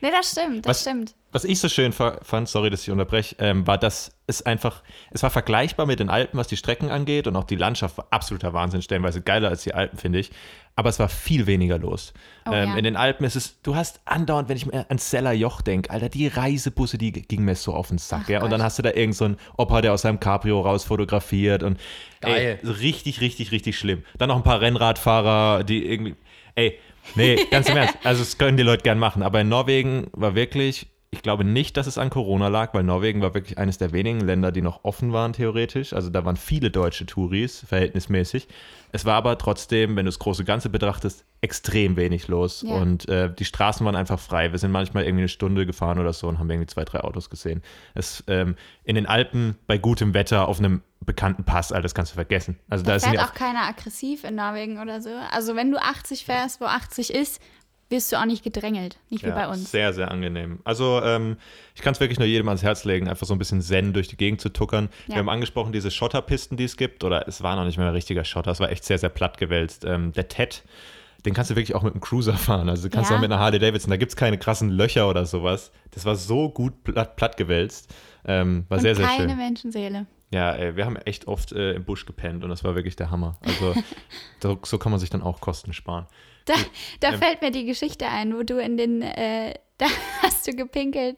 Nee, 0.05 0.11
das 0.11 0.33
stimmt, 0.33 0.67
das 0.67 0.71
Was- 0.71 0.81
stimmt. 0.83 1.15
Was 1.33 1.45
ich 1.45 1.59
so 1.59 1.69
schön 1.69 1.91
fa- 1.93 2.19
fand, 2.23 2.49
sorry, 2.49 2.71
dass 2.71 2.83
ich 2.83 2.91
unterbreche, 2.93 3.35
ähm, 3.41 3.67
war, 3.67 3.77
dass 3.77 4.13
es 4.29 4.43
einfach, 4.47 4.85
es 5.11 5.23
war 5.25 5.31
vergleichbar 5.31 5.85
mit 5.85 5.99
den 5.99 6.09
Alpen, 6.09 6.39
was 6.39 6.47
die 6.47 6.57
Strecken 6.57 6.91
angeht 6.91 7.27
und 7.27 7.35
auch 7.35 7.43
die 7.43 7.57
Landschaft 7.57 7.97
war 7.99 8.07
absoluter 8.11 8.53
Wahnsinn, 8.53 8.83
stellenweise 8.83 9.21
geiler 9.21 9.49
als 9.49 9.65
die 9.65 9.75
Alpen, 9.75 9.99
finde 9.99 10.21
ich. 10.21 10.31
Aber 10.77 10.91
es 10.91 10.99
war 11.01 11.09
viel 11.09 11.47
weniger 11.49 11.77
los. 11.79 12.13
Oh, 12.47 12.53
ähm, 12.53 12.69
ja. 12.71 12.77
In 12.77 12.85
den 12.85 12.97
Alpen 12.97 13.25
ist 13.25 13.35
es, 13.35 13.61
du 13.63 13.75
hast 13.75 14.01
andauernd, 14.05 14.49
wenn 14.49 14.57
ich 14.59 14.67
mir 14.67 14.87
an 14.89 14.99
Seller 14.99 15.33
Joch 15.33 15.61
denke, 15.61 15.91
Alter, 15.91 16.09
die 16.09 16.29
Reisebusse, 16.29 16.99
die 16.99 17.11
gingen 17.11 17.47
mir 17.47 17.57
so 17.57 17.73
auf 17.75 17.89
den 17.89 17.99
Sack, 17.99 18.23
Ach 18.25 18.29
ja. 18.29 18.43
Und 18.45 18.51
dann 18.51 18.63
hast 18.63 18.79
du 18.79 18.83
da 18.83 18.93
irgend 18.93 19.17
so 19.17 19.25
einen 19.25 19.37
Opa, 19.57 19.81
der 19.81 19.93
aus 19.95 20.03
seinem 20.03 20.21
Cabrio 20.21 20.61
raus 20.61 20.85
fotografiert 20.85 21.63
und 21.65 21.81
Geil. 22.21 22.61
Ey, 22.63 22.69
richtig, 22.71 23.21
richtig, 23.21 23.51
richtig 23.51 23.77
schlimm. 23.79 24.05
Dann 24.19 24.29
noch 24.29 24.37
ein 24.37 24.43
paar 24.45 24.61
Rennradfahrer, 24.61 25.65
die 25.65 25.85
irgendwie, 25.85 26.15
ey, 26.55 26.79
nee, 27.15 27.37
ganz 27.51 27.69
im 27.69 27.77
Ernst, 27.77 27.97
also 28.05 28.23
das 28.23 28.39
können 28.39 28.57
die 28.57 28.63
Leute 28.63 28.83
gern 28.83 28.99
machen, 28.99 29.23
aber 29.23 29.41
in 29.41 29.49
Norwegen 29.49 30.09
war 30.13 30.35
wirklich, 30.35 30.87
ich 31.15 31.23
glaube 31.23 31.45
nicht, 31.45 31.77
dass 31.77 31.87
es 31.87 31.97
an 31.97 32.11
Corona 32.11 32.49
lag, 32.49 32.75
weil 32.75 32.83
Norwegen 32.83 33.23
war 33.23 33.35
wirklich 33.35 33.57
eines 33.57 33.79
der 33.79 33.93
wenigen 33.93 34.21
Länder, 34.21 34.51
die 34.51 34.63
noch 34.63 34.83
offen 34.83 35.13
waren 35.13 35.33
theoretisch. 35.33 35.93
Also 35.93 36.11
da 36.11 36.25
waren 36.25 36.37
viele 36.37 36.73
deutsche 36.73 37.07
Touris, 37.07 37.65
verhältnismäßig. 37.69 38.49
Es 38.91 39.05
war 39.05 39.15
aber 39.15 39.39
trotzdem, 39.39 39.91
wenn 39.97 40.07
du 40.07 40.11
das 40.11 40.19
große 40.19 40.45
Ganze 40.45 40.71
betrachtest, 40.71 41.25
extrem 41.41 41.97
wenig 41.97 42.27
los. 42.27 42.65
Ja. 42.67 42.75
Und 42.75 43.09
äh, 43.09 43.33
die 43.33 43.45
Straßen 43.45 43.87
waren 43.87 43.95
einfach 43.95 44.19
frei. 44.19 44.51
Wir 44.51 44.59
sind 44.59 44.73
manchmal 44.73 45.05
irgendwie 45.05 45.23
eine 45.23 45.29
Stunde 45.29 45.67
gefahren 45.67 46.01
oder 46.01 46.13
so 46.13 46.27
und 46.27 46.41
haben 46.41 46.51
irgendwie 46.51 46.67
zwei, 46.67 46.85
drei 46.85 47.01
Autos 47.01 47.31
gesehen. 47.31 47.63
Es, 47.95 48.25
ähm, 48.27 48.57
in 48.83 48.97
den 48.97 49.07
Alpen 49.07 49.57
bei 49.69 49.79
gutem 49.79 50.15
Wetter 50.15 50.49
auf 50.49 50.59
einem 50.59 50.83
bekannten 51.01 51.45
Pass, 51.45 51.71
all 51.71 51.83
das 51.83 51.95
kannst 51.95 52.13
du 52.13 52.15
vergessen. 52.17 52.59
Also 52.69 52.85
da, 52.85 52.99
Da 52.99 53.09
fährt 53.09 53.23
auch 53.23 53.35
keiner 53.35 53.63
aggressiv 53.69 54.25
in 54.25 54.35
Norwegen 54.35 54.81
oder 54.81 55.01
so. 55.01 55.11
Also 55.31 55.55
wenn 55.55 55.71
du 55.71 55.81
80 55.81 56.25
fährst, 56.25 56.61
wo 56.61 56.65
80 56.65 57.15
ist, 57.15 57.41
wirst 57.91 58.11
du 58.13 58.17
auch 58.17 58.25
nicht 58.25 58.43
gedrängelt. 58.43 58.99
Nicht 59.11 59.25
wie 59.25 59.31
bei 59.31 59.47
uns. 59.49 59.71
Sehr, 59.71 59.93
sehr 59.93 60.11
angenehm. 60.11 60.61
Also 60.65 61.01
ähm, 61.03 61.37
ich 61.75 61.83
kann 61.83 61.93
es 61.93 62.01
wirklich 62.01 62.19
nur 62.19 62.27
jedem 62.27 62.49
ans 62.49 62.63
Herz 62.63 62.85
legen, 62.85 63.09
einfach 63.09 63.27
so 63.27 63.35
ein 63.35 63.39
bisschen 63.39 63.61
Zen 63.63 63.93
durch 63.93 64.09
die 64.09 64.17
Gegend 64.17 64.41
zu 64.41 64.49
tuckern. 64.49 64.89
Ja. 65.07 65.15
Wir 65.15 65.19
haben 65.21 65.29
angesprochen, 65.29 65.73
diese 65.73 65.91
Schotterpisten, 65.91 66.57
die 66.57 66.65
es 66.65 66.77
gibt, 66.77 67.05
oder 67.05 67.29
es 67.29 67.43
war 67.43 67.57
noch 67.57 67.65
nicht 67.65 67.77
mehr 67.79 67.87
ein 67.89 67.93
richtiger 67.95 68.25
Schotter, 68.25 68.51
es 68.51 68.61
war 68.61 68.71
echt 68.71 68.85
sehr, 68.85 68.99
sehr 68.99 69.11
platt 69.11 69.39
gewälzt. 69.39 69.85
Ähm, 69.85 70.13
der 70.13 70.29
TED, 70.29 70.65
den 71.25 71.35
kannst 71.35 71.51
du 71.51 71.57
wirklich 71.57 71.75
auch 71.75 71.83
mit 71.83 71.93
einem 71.95 72.01
Cruiser 72.01 72.35
fahren. 72.35 72.69
Also 72.69 72.85
du 72.89 72.91
kannst 72.95 73.11
Ja. 73.11 73.17
auch 73.17 73.21
mit 73.21 73.31
einer 73.31 73.41
Harley 73.41 73.59
Davidson, 73.59 73.91
da 73.91 73.97
gibt 73.97 74.11
es 74.13 74.17
keine 74.17 74.39
krassen 74.39 74.71
Löcher 74.71 75.09
oder 75.09 75.25
sowas. 75.27 75.71
Das 75.93 76.05
war 76.05 76.17
so 76.17 76.49
gut 76.51 76.85
platt, 76.85 77.17
platt 77.17 77.37
gewälzt. 77.37 77.95
Ähm, 78.27 78.65
war 78.69 78.79
Und 78.79 78.83
sehr, 78.83 78.95
sehr 78.97 79.07
keine 79.07 79.29
schön. 79.31 79.39
Menschenseele. 79.39 80.07
Ja, 80.33 80.53
ey, 80.53 80.75
wir 80.77 80.85
haben 80.85 80.97
echt 80.97 81.29
oft 81.29 81.53
äh, 81.53 81.75
im 81.75 81.85
Busch 81.85 82.07
gepennt 82.07 82.43
und 82.43 82.51
das 82.51 82.65
war 82.65 82.75
wirklich 82.75 82.97
der 82.97 83.11
Hammer. 83.11 83.37
Also 83.43 83.75
so, 84.43 84.59
so 84.65 84.79
kann 84.79 84.91
man 84.91 84.99
sich 84.99 85.11
dann 85.11 85.23
auch 85.23 85.41
Kosten 85.41 85.73
sparen. 85.73 86.07
Da, 86.45 86.55
da 87.01 87.13
Ähm. 87.13 87.19
fällt 87.19 87.43
mir 87.43 87.51
die 87.51 87.65
Geschichte 87.65 88.07
ein, 88.07 88.37
wo 88.37 88.43
du 88.43 88.59
in 88.61 88.77
den, 88.77 89.03
äh, 89.03 89.55
da 89.79 89.87
hast 90.23 90.47
du 90.47 90.53
gepinkelt. 90.53 91.17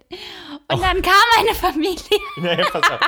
Und 0.72 0.82
dann 0.82 1.02
kam 1.02 1.14
eine 1.38 1.54
Familie. 1.54 1.96
Nee, 2.40 2.56
pass 2.70 2.90
auf. 2.90 3.00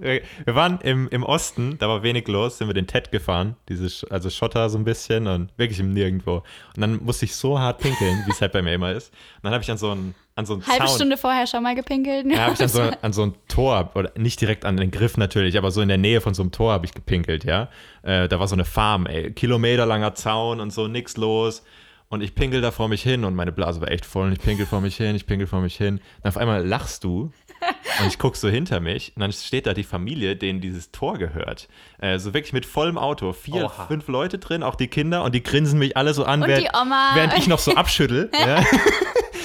Wir 0.00 0.22
waren 0.46 0.80
im, 0.82 1.08
im 1.08 1.24
Osten, 1.24 1.76
da 1.78 1.88
war 1.88 2.04
wenig 2.04 2.28
los, 2.28 2.58
sind 2.58 2.68
wir 2.68 2.74
den 2.74 2.86
TED 2.86 3.10
gefahren, 3.10 3.56
diese, 3.68 4.08
also 4.12 4.30
Schotter 4.30 4.70
so 4.70 4.78
ein 4.78 4.84
bisschen 4.84 5.26
und 5.26 5.50
wirklich 5.58 5.80
im 5.80 5.92
Nirgendwo. 5.92 6.36
Und 6.76 6.80
dann 6.80 7.02
musste 7.04 7.24
ich 7.24 7.34
so 7.34 7.58
hart 7.58 7.80
pinkeln, 7.80 8.22
wie 8.26 8.30
es 8.30 8.40
halt 8.40 8.52
bei 8.52 8.62
mir 8.62 8.74
immer 8.74 8.92
ist. 8.92 9.12
Und 9.38 9.44
dann 9.44 9.52
habe 9.54 9.64
ich 9.64 9.70
an 9.72 9.76
so 9.78 9.90
einen 9.90 10.14
an 10.38 10.46
so 10.46 10.54
einen 10.54 10.66
Halbe 10.66 10.86
Zaun, 10.86 10.94
Stunde 10.94 11.16
vorher 11.16 11.46
schon 11.48 11.62
mal 11.64 11.74
gepinkelt. 11.74 12.26
ja, 12.30 12.38
habe 12.44 12.54
ich 12.54 12.62
an 12.62 12.68
so, 12.68 12.80
an 13.02 13.12
so 13.12 13.22
ein 13.22 13.34
Tor, 13.48 13.90
oder 13.94 14.12
nicht 14.16 14.40
direkt 14.40 14.64
an 14.64 14.76
den 14.76 14.92
Griff 14.92 15.16
natürlich, 15.16 15.58
aber 15.58 15.72
so 15.72 15.80
in 15.80 15.88
der 15.88 15.98
Nähe 15.98 16.20
von 16.20 16.32
so 16.32 16.42
einem 16.42 16.52
Tor 16.52 16.72
habe 16.72 16.86
ich 16.86 16.94
gepinkelt, 16.94 17.44
ja. 17.44 17.68
Äh, 18.02 18.28
da 18.28 18.38
war 18.38 18.46
so 18.46 18.54
eine 18.54 18.64
Farm, 18.64 19.06
ey, 19.06 19.32
kilometerlanger 19.32 20.14
Zaun 20.14 20.60
und 20.60 20.72
so, 20.72 20.86
nix 20.86 21.16
los. 21.16 21.64
Und 22.10 22.22
ich 22.22 22.34
pinkel 22.34 22.62
da 22.62 22.70
vor 22.70 22.88
mich 22.88 23.02
hin 23.02 23.24
und 23.24 23.34
meine 23.34 23.52
Blase 23.52 23.82
war 23.82 23.90
echt 23.90 24.06
voll 24.06 24.28
und 24.28 24.32
ich 24.32 24.40
pinkel 24.40 24.64
vor 24.64 24.80
mich 24.80 24.96
hin, 24.96 25.14
ich 25.14 25.26
pinkel 25.26 25.46
vor 25.46 25.60
mich 25.60 25.76
hin. 25.76 26.00
Und 26.22 26.28
auf 26.28 26.38
einmal 26.38 26.66
lachst 26.66 27.04
du 27.04 27.32
und 28.00 28.06
ich 28.06 28.18
gucke 28.18 28.38
so 28.38 28.48
hinter 28.48 28.80
mich 28.80 29.12
und 29.14 29.20
dann 29.20 29.32
steht 29.32 29.66
da 29.66 29.74
die 29.74 29.84
Familie, 29.84 30.34
denen 30.36 30.62
dieses 30.62 30.90
Tor 30.90 31.18
gehört. 31.18 31.68
Äh, 31.98 32.18
so 32.18 32.32
wirklich 32.32 32.54
mit 32.54 32.64
vollem 32.64 32.96
Auto. 32.96 33.34
Vier, 33.34 33.66
Oha. 33.66 33.88
fünf 33.88 34.08
Leute 34.08 34.38
drin, 34.38 34.62
auch 34.62 34.76
die 34.76 34.88
Kinder 34.88 35.22
und 35.22 35.34
die 35.34 35.42
grinsen 35.42 35.78
mich 35.78 35.98
alle 35.98 36.14
so 36.14 36.24
an, 36.24 36.42
Und 36.42 36.48
während, 36.48 36.64
die 36.64 36.70
Oma. 36.80 37.10
während 37.14 37.36
ich 37.36 37.46
noch 37.46 37.58
so 37.58 37.74
abschüttel. 37.74 38.30
ja. 38.46 38.64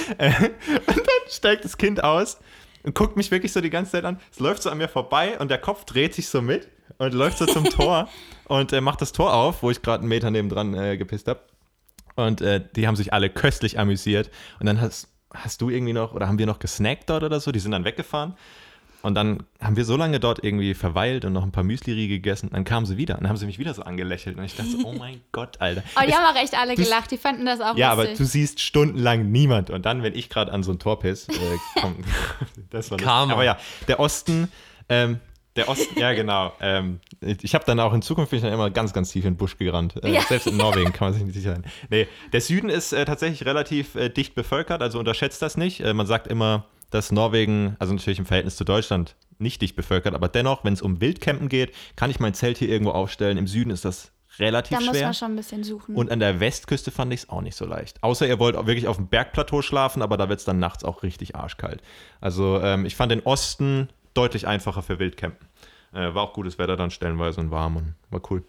Und 0.18 0.98
dann 0.98 1.30
steigt 1.30 1.66
das 1.66 1.78
Kind 1.78 2.04
aus 2.04 2.38
und 2.84 2.96
guckt 2.96 3.18
mich 3.18 3.32
wirklich 3.32 3.52
so 3.52 3.62
die 3.62 3.70
ganze 3.70 3.94
Zeit 3.94 4.06
an. 4.06 4.20
Es 4.32 4.40
läuft 4.40 4.64
so 4.64 4.70
an 4.70 4.78
mir 4.78 4.90
vorbei 4.90 5.40
und 5.40 5.50
der 5.50 5.58
Kopf 5.58 5.86
dreht 5.86 6.14
sich 6.14 6.28
so 6.28 6.42
mit 6.42 6.70
und 6.98 7.14
läuft 7.14 7.38
so 7.38 7.46
zum 7.46 7.66
Tor 7.66 8.10
und 8.46 8.74
äh, 8.74 8.82
macht 8.82 9.02
das 9.02 9.14
Tor 9.14 9.34
auf, 9.34 9.64
wo 9.64 9.72
ich 9.72 9.82
gerade 9.82 10.02
einen 10.02 10.10
Meter 10.10 10.30
nebendran 10.32 10.74
äh, 10.74 10.98
gepisst 10.98 11.28
habe. 11.28 11.40
Und 12.16 12.42
äh, 12.42 12.62
die 12.76 12.88
haben 12.88 12.96
sich 12.96 13.14
alle 13.14 13.30
köstlich 13.30 13.80
amüsiert. 13.80 14.30
Und 14.60 14.68
dann 14.68 14.80
hast, 14.80 15.08
hast 15.34 15.62
du 15.62 15.70
irgendwie 15.70 15.94
noch, 15.94 16.14
oder 16.14 16.28
haben 16.28 16.38
wir 16.38 16.46
noch 16.46 16.60
gesnackt 16.60 17.10
dort 17.10 17.24
oder 17.24 17.40
so? 17.40 17.52
Die 17.52 17.60
sind 17.60 17.72
dann 17.72 17.86
weggefahren. 17.86 18.36
Und 19.04 19.16
dann 19.16 19.44
haben 19.60 19.76
wir 19.76 19.84
so 19.84 19.98
lange 19.98 20.22
dort 20.22 20.42
irgendwie 20.44 20.74
verweilt 20.74 21.26
und 21.26 21.34
noch 21.34 21.44
ein 21.44 21.52
paar 21.52 21.66
Müsli-Riegel 21.66 22.18
gegessen. 22.18 22.50
Dann 22.54 22.64
kamen 22.64 22.86
sie 22.86 22.96
wieder 22.96 23.16
und 23.16 23.24
dann 23.24 23.30
haben 23.30 23.36
sie 23.38 23.46
mich 23.46 23.60
wieder 23.60 23.74
so 23.74 23.84
angelächelt. 23.84 24.38
Und 24.38 24.46
ich 24.46 24.56
dachte 24.56 24.72
so, 24.72 24.78
oh 24.86 24.94
mein 24.94 25.20
Gott, 25.34 25.60
Alter. 25.60 25.84
Oh, 25.98 26.06
die 26.08 26.14
haben 26.14 26.34
auch 26.36 26.42
echt 26.42 26.58
alle 26.58 26.76
gelacht. 26.76 27.12
Die 27.12 27.18
fanden 27.18 27.46
das 27.46 27.60
auch 27.60 27.76
ja, 27.76 27.92
aber 27.92 28.04
lustig. 28.04 28.18
du 28.20 28.24
siehst 28.24 28.62
stundenlang 28.62 29.30
niemand. 29.30 29.70
Und 29.70 29.86
dann, 29.86 30.04
wenn 30.04 30.16
ich 30.16 30.30
gerade 30.30 30.54
an 30.54 30.64
so 30.64 30.72
ein 30.72 30.80
Tor 30.80 31.00
piss, 31.00 31.28
äh, 31.28 31.34
komm, 31.82 31.98
das 32.70 32.92
war. 32.92 32.98
Karma. 32.98 33.34
Aber 33.34 33.44
ja, 33.44 33.58
der 33.90 34.00
Osten, 34.00 34.50
ähm, 34.88 35.20
der 35.58 35.68
Osten, 35.68 36.00
ja 36.00 36.14
genau. 36.14 36.54
Ähm, 36.62 37.00
ich 37.22 37.54
habe 37.54 37.66
dann 37.66 37.80
auch 37.82 37.94
in 37.94 38.02
Zukunft 38.02 38.32
bin 38.32 38.38
ich 38.38 38.44
dann 38.44 38.54
immer 38.54 38.70
ganz, 38.72 38.94
ganz 38.94 39.12
tief 39.12 39.26
in 39.26 39.34
den 39.34 39.38
Busch 39.38 39.58
gerannt. 39.58 40.02
Äh, 40.02 40.12
Ja. 40.14 40.22
Selbst 40.22 40.48
in 40.48 40.56
Norwegen 40.56 40.94
kann 40.94 41.08
man 41.08 41.14
sich 41.14 41.24
nicht 41.24 41.36
sicher 41.36 41.52
sein. 41.52 41.66
Nee, 41.90 42.08
der 42.32 42.40
Süden 42.42 42.70
ist 42.70 42.94
äh, 42.94 43.04
tatsächlich 43.04 43.46
relativ 43.46 43.96
äh, 43.96 44.08
dicht 44.10 44.34
bevölkert, 44.34 44.82
also 44.82 44.98
unterschätzt 44.98 45.42
das 45.42 45.58
nicht. 45.58 45.82
Äh, 45.82 45.94
man 45.94 46.08
sagt 46.08 46.28
immer, 46.28 46.66
dass 46.94 47.12
Norwegen, 47.12 47.76
also 47.80 47.94
natürlich 47.94 48.20
im 48.20 48.26
Verhältnis 48.26 48.56
zu 48.56 48.64
Deutschland, 48.64 49.16
nicht 49.40 49.62
dicht 49.62 49.76
bevölkert, 49.76 50.14
aber 50.14 50.30
dennoch, 50.30 50.64
wenn 50.64 50.74
es 50.74 50.82
um 50.82 51.02
Wildcampen 51.02 51.50
geht, 51.50 51.74
kann 51.96 52.10
ich 52.10 52.20
mein 52.20 52.34
Zelt 52.34 52.58
hier 52.58 52.70
irgendwo 52.70 52.92
aufstellen. 52.92 53.38
Im 53.38 53.48
Süden 53.48 53.72
ist 53.72 53.84
das 53.84 54.12
relativ 54.40 54.78
da 54.78 54.84
muss 54.84 54.96
schwer. 54.96 55.08
man 55.08 55.14
schon 55.14 55.32
ein 55.32 55.36
bisschen 55.36 55.64
suchen. 55.64 55.96
Und 55.96 56.12
an 56.12 56.20
der 56.20 56.40
Westküste 56.40 56.92
fand 56.92 57.14
ich 57.14 57.22
es 57.22 57.30
auch 57.30 57.42
nicht 57.42 57.56
so 57.56 57.66
leicht. 57.66 58.02
Außer 58.02 58.28
ihr 58.28 58.40
wollt 58.40 58.56
auch 58.56 58.66
wirklich 58.66 58.88
auf 58.88 58.98
dem 58.98 59.08
Bergplateau 59.08 59.62
schlafen, 59.62 60.02
aber 60.02 60.18
da 60.18 60.30
wird 60.30 60.40
es 60.40 60.46
dann 60.46 60.60
nachts 60.60 60.84
auch 60.84 61.04
richtig 61.04 61.36
arschkalt. 61.36 61.82
Also 62.22 62.60
ähm, 62.62 62.86
ich 62.86 62.96
fand 62.96 63.12
den 63.12 63.22
Osten 63.22 63.90
deutlich 64.14 64.48
einfacher 64.48 64.82
für 64.82 65.00
Wildcampen. 65.00 65.48
Äh, 65.94 66.14
war 66.14 66.24
auch 66.24 66.34
gutes 66.34 66.58
Wetter 66.58 66.76
dann 66.76 66.92
stellenweise 66.92 67.40
und 67.42 67.52
warm 67.52 67.78
und 67.78 67.96
war 68.10 68.22
cool. 68.32 68.44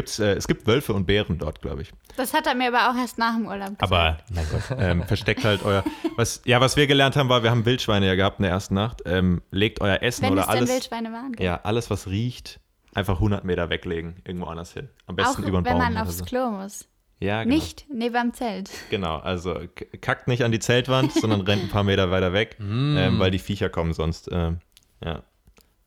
Gibt's, 0.00 0.18
äh, 0.18 0.32
es 0.32 0.48
gibt 0.48 0.66
Wölfe 0.66 0.94
und 0.94 1.04
Bären 1.04 1.36
dort, 1.36 1.60
glaube 1.60 1.82
ich. 1.82 1.92
das 2.16 2.32
hat 2.32 2.46
er 2.46 2.54
mir 2.54 2.74
aber 2.74 2.90
auch 2.90 2.98
erst 2.98 3.18
nach 3.18 3.34
dem 3.36 3.44
Urlaub 3.46 3.78
gesagt. 3.78 3.82
Aber 3.82 4.16
mein 4.32 4.46
Gott, 4.50 4.78
ähm, 4.78 5.02
versteckt 5.02 5.44
halt 5.44 5.62
euer. 5.62 5.84
Was, 6.16 6.40
ja, 6.46 6.58
was 6.62 6.76
wir 6.78 6.86
gelernt 6.86 7.16
haben, 7.16 7.28
war, 7.28 7.42
wir 7.42 7.50
haben 7.50 7.66
Wildschweine 7.66 8.06
ja 8.06 8.14
gehabt 8.14 8.38
in 8.38 8.44
der 8.44 8.52
ersten 8.52 8.72
Nacht. 8.72 9.02
Ähm, 9.04 9.42
legt 9.50 9.82
euer 9.82 10.00
Essen 10.00 10.22
Wenn 10.22 10.32
oder 10.32 10.40
es 10.42 10.46
denn 10.46 10.56
alles. 10.56 10.70
Wildschweine 10.70 11.12
waren. 11.12 11.32
gell? 11.32 11.44
Ja, 11.44 11.60
alles, 11.64 11.90
was 11.90 12.06
riecht, 12.06 12.60
einfach 12.94 13.16
100 13.16 13.44
Meter 13.44 13.68
weglegen, 13.68 14.22
irgendwo 14.26 14.46
anders 14.46 14.72
hin. 14.72 14.88
Am 15.06 15.12
Auch 15.12 15.16
besten 15.16 15.42
über 15.42 15.58
den 15.60 15.66
wenn 15.66 15.72
Baum. 15.74 15.82
man 15.82 15.92
oder 15.92 16.02
aufs 16.04 16.16
so. 16.16 16.24
Klo 16.24 16.50
muss. 16.50 16.86
Ja, 17.18 17.42
genau. 17.42 17.54
Nicht 17.54 17.84
neben 17.92 18.16
am 18.16 18.32
Zelt. 18.32 18.70
Genau, 18.88 19.18
also 19.18 19.60
kackt 20.00 20.28
nicht 20.28 20.42
an 20.44 20.52
die 20.52 20.60
Zeltwand, 20.60 21.12
sondern 21.12 21.42
rennt 21.42 21.64
ein 21.64 21.68
paar 21.68 21.84
Meter 21.84 22.10
weiter 22.10 22.32
weg, 22.32 22.56
ähm, 22.60 23.18
weil 23.18 23.30
die 23.30 23.38
Viecher 23.38 23.68
kommen 23.68 23.92
sonst. 23.92 24.30
Ähm, 24.32 24.60
ja. 25.04 25.22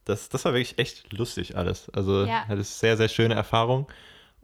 Das, 0.06 0.30
das 0.30 0.46
war 0.46 0.54
wirklich 0.54 0.80
echt 0.80 1.12
lustig 1.14 1.58
alles. 1.58 1.90
Also 1.92 2.26
Ja. 2.26 2.48
hatte 2.48 2.64
sehr, 2.64 2.98
sehr 2.98 3.10
schöne 3.10 3.34
Erfahrung. 3.36 3.88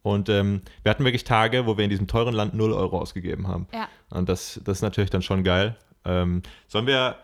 Und 0.02 0.30
ähm, 0.30 0.62
wir 0.84 0.89
hatten 0.91 1.04
wirklich 1.04 1.26
Tage, 1.26 1.65
wo 1.65 1.78
wir 1.78 1.84
in 1.84 1.89
diesem 1.89 2.08
teuren 2.08 2.34
Land 2.34 2.54
0 2.54 2.72
Euro 2.72 3.00
ausgegeben 3.02 3.48
haben. 3.48 3.67
Ja. 3.74 3.89
Und 4.10 4.30
das, 4.30 4.60
das 4.63 4.78
ist 4.78 4.82
natürlich 4.82 5.10
dann 5.10 5.22
schon 5.22 5.43
geil. 5.43 5.76
Ähm, 6.06 6.41
sollen 6.67 6.88
wir 6.88 7.17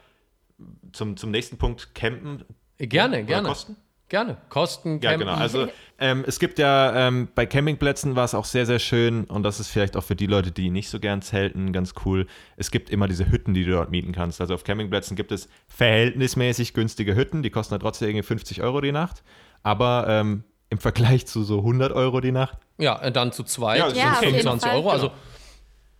zum, 0.92 1.16
zum 1.16 1.32
nächsten 1.32 1.58
Punkt 1.58 1.96
campen? 1.96 2.44
Gerne, 2.78 3.18
Oder 3.18 3.24
gerne. 3.24 3.48
Kosten? 3.48 3.78
Gerne. 4.08 4.38
Kosten, 4.50 5.00
Ja, 5.02 5.12
Campen. 5.12 5.28
genau. 5.28 5.40
Also 5.40 5.68
ähm, 6.00 6.24
es 6.28 6.40
gibt 6.40 6.60
ja 6.60 7.08
ähm, 7.08 7.28
bei 7.34 7.46
Campingplätzen 7.48 8.16
war 8.16 8.24
es 8.26 8.36
auch 8.36 8.46
sehr, 8.46 8.66
sehr 8.68 8.78
schön 8.80 9.24
und 9.26 9.42
das 9.44 9.60
ist 9.60 9.70
vielleicht 9.70 9.98
auch 9.98 10.04
für 10.04 10.16
die 10.16 10.28
Leute, 10.28 10.52
die 10.52 10.70
nicht 10.70 10.90
so 10.90 11.00
gern 11.00 11.22
zelten, 11.24 11.74
ganz 11.74 11.94
cool. 12.06 12.28
Es 12.56 12.70
gibt 12.70 12.90
immer 12.92 13.08
diese 13.08 13.32
Hütten, 13.32 13.54
die 13.56 13.66
du 13.66 13.72
dort 13.72 13.90
mieten 13.90 14.12
kannst. 14.12 14.42
Also 14.42 14.54
auf 14.54 14.64
Campingplätzen 14.64 15.16
gibt 15.16 15.32
es 15.32 15.50
verhältnismäßig 15.68 16.74
günstige 16.74 17.16
Hütten, 17.16 17.42
die 17.42 17.50
kosten 17.50 17.74
dann 17.74 17.82
trotzdem 17.82 18.10
irgendwie 18.10 18.24
50 18.28 18.62
Euro 18.62 18.82
die 18.82 18.92
Nacht. 18.92 19.24
Aber 19.64 20.06
ähm, 20.08 20.44
im 20.70 20.78
Vergleich 20.78 21.26
zu 21.26 21.44
so 21.44 21.60
100 21.60 21.92
Euro 21.94 22.22
die 22.22 22.32
Nacht. 22.32 22.58
Ja, 22.78 23.02
äh, 23.02 23.12
dann 23.12 23.32
zu 23.32 23.44
zweit 23.44 23.80
Ja, 23.80 23.90
sind 23.90 23.98
Ja, 23.98 24.12
auf 24.14 24.22
jeden 24.24 24.36
25 24.36 24.70
Fall. 24.70 24.78
Euro. 24.78 24.90
Also 24.92 25.12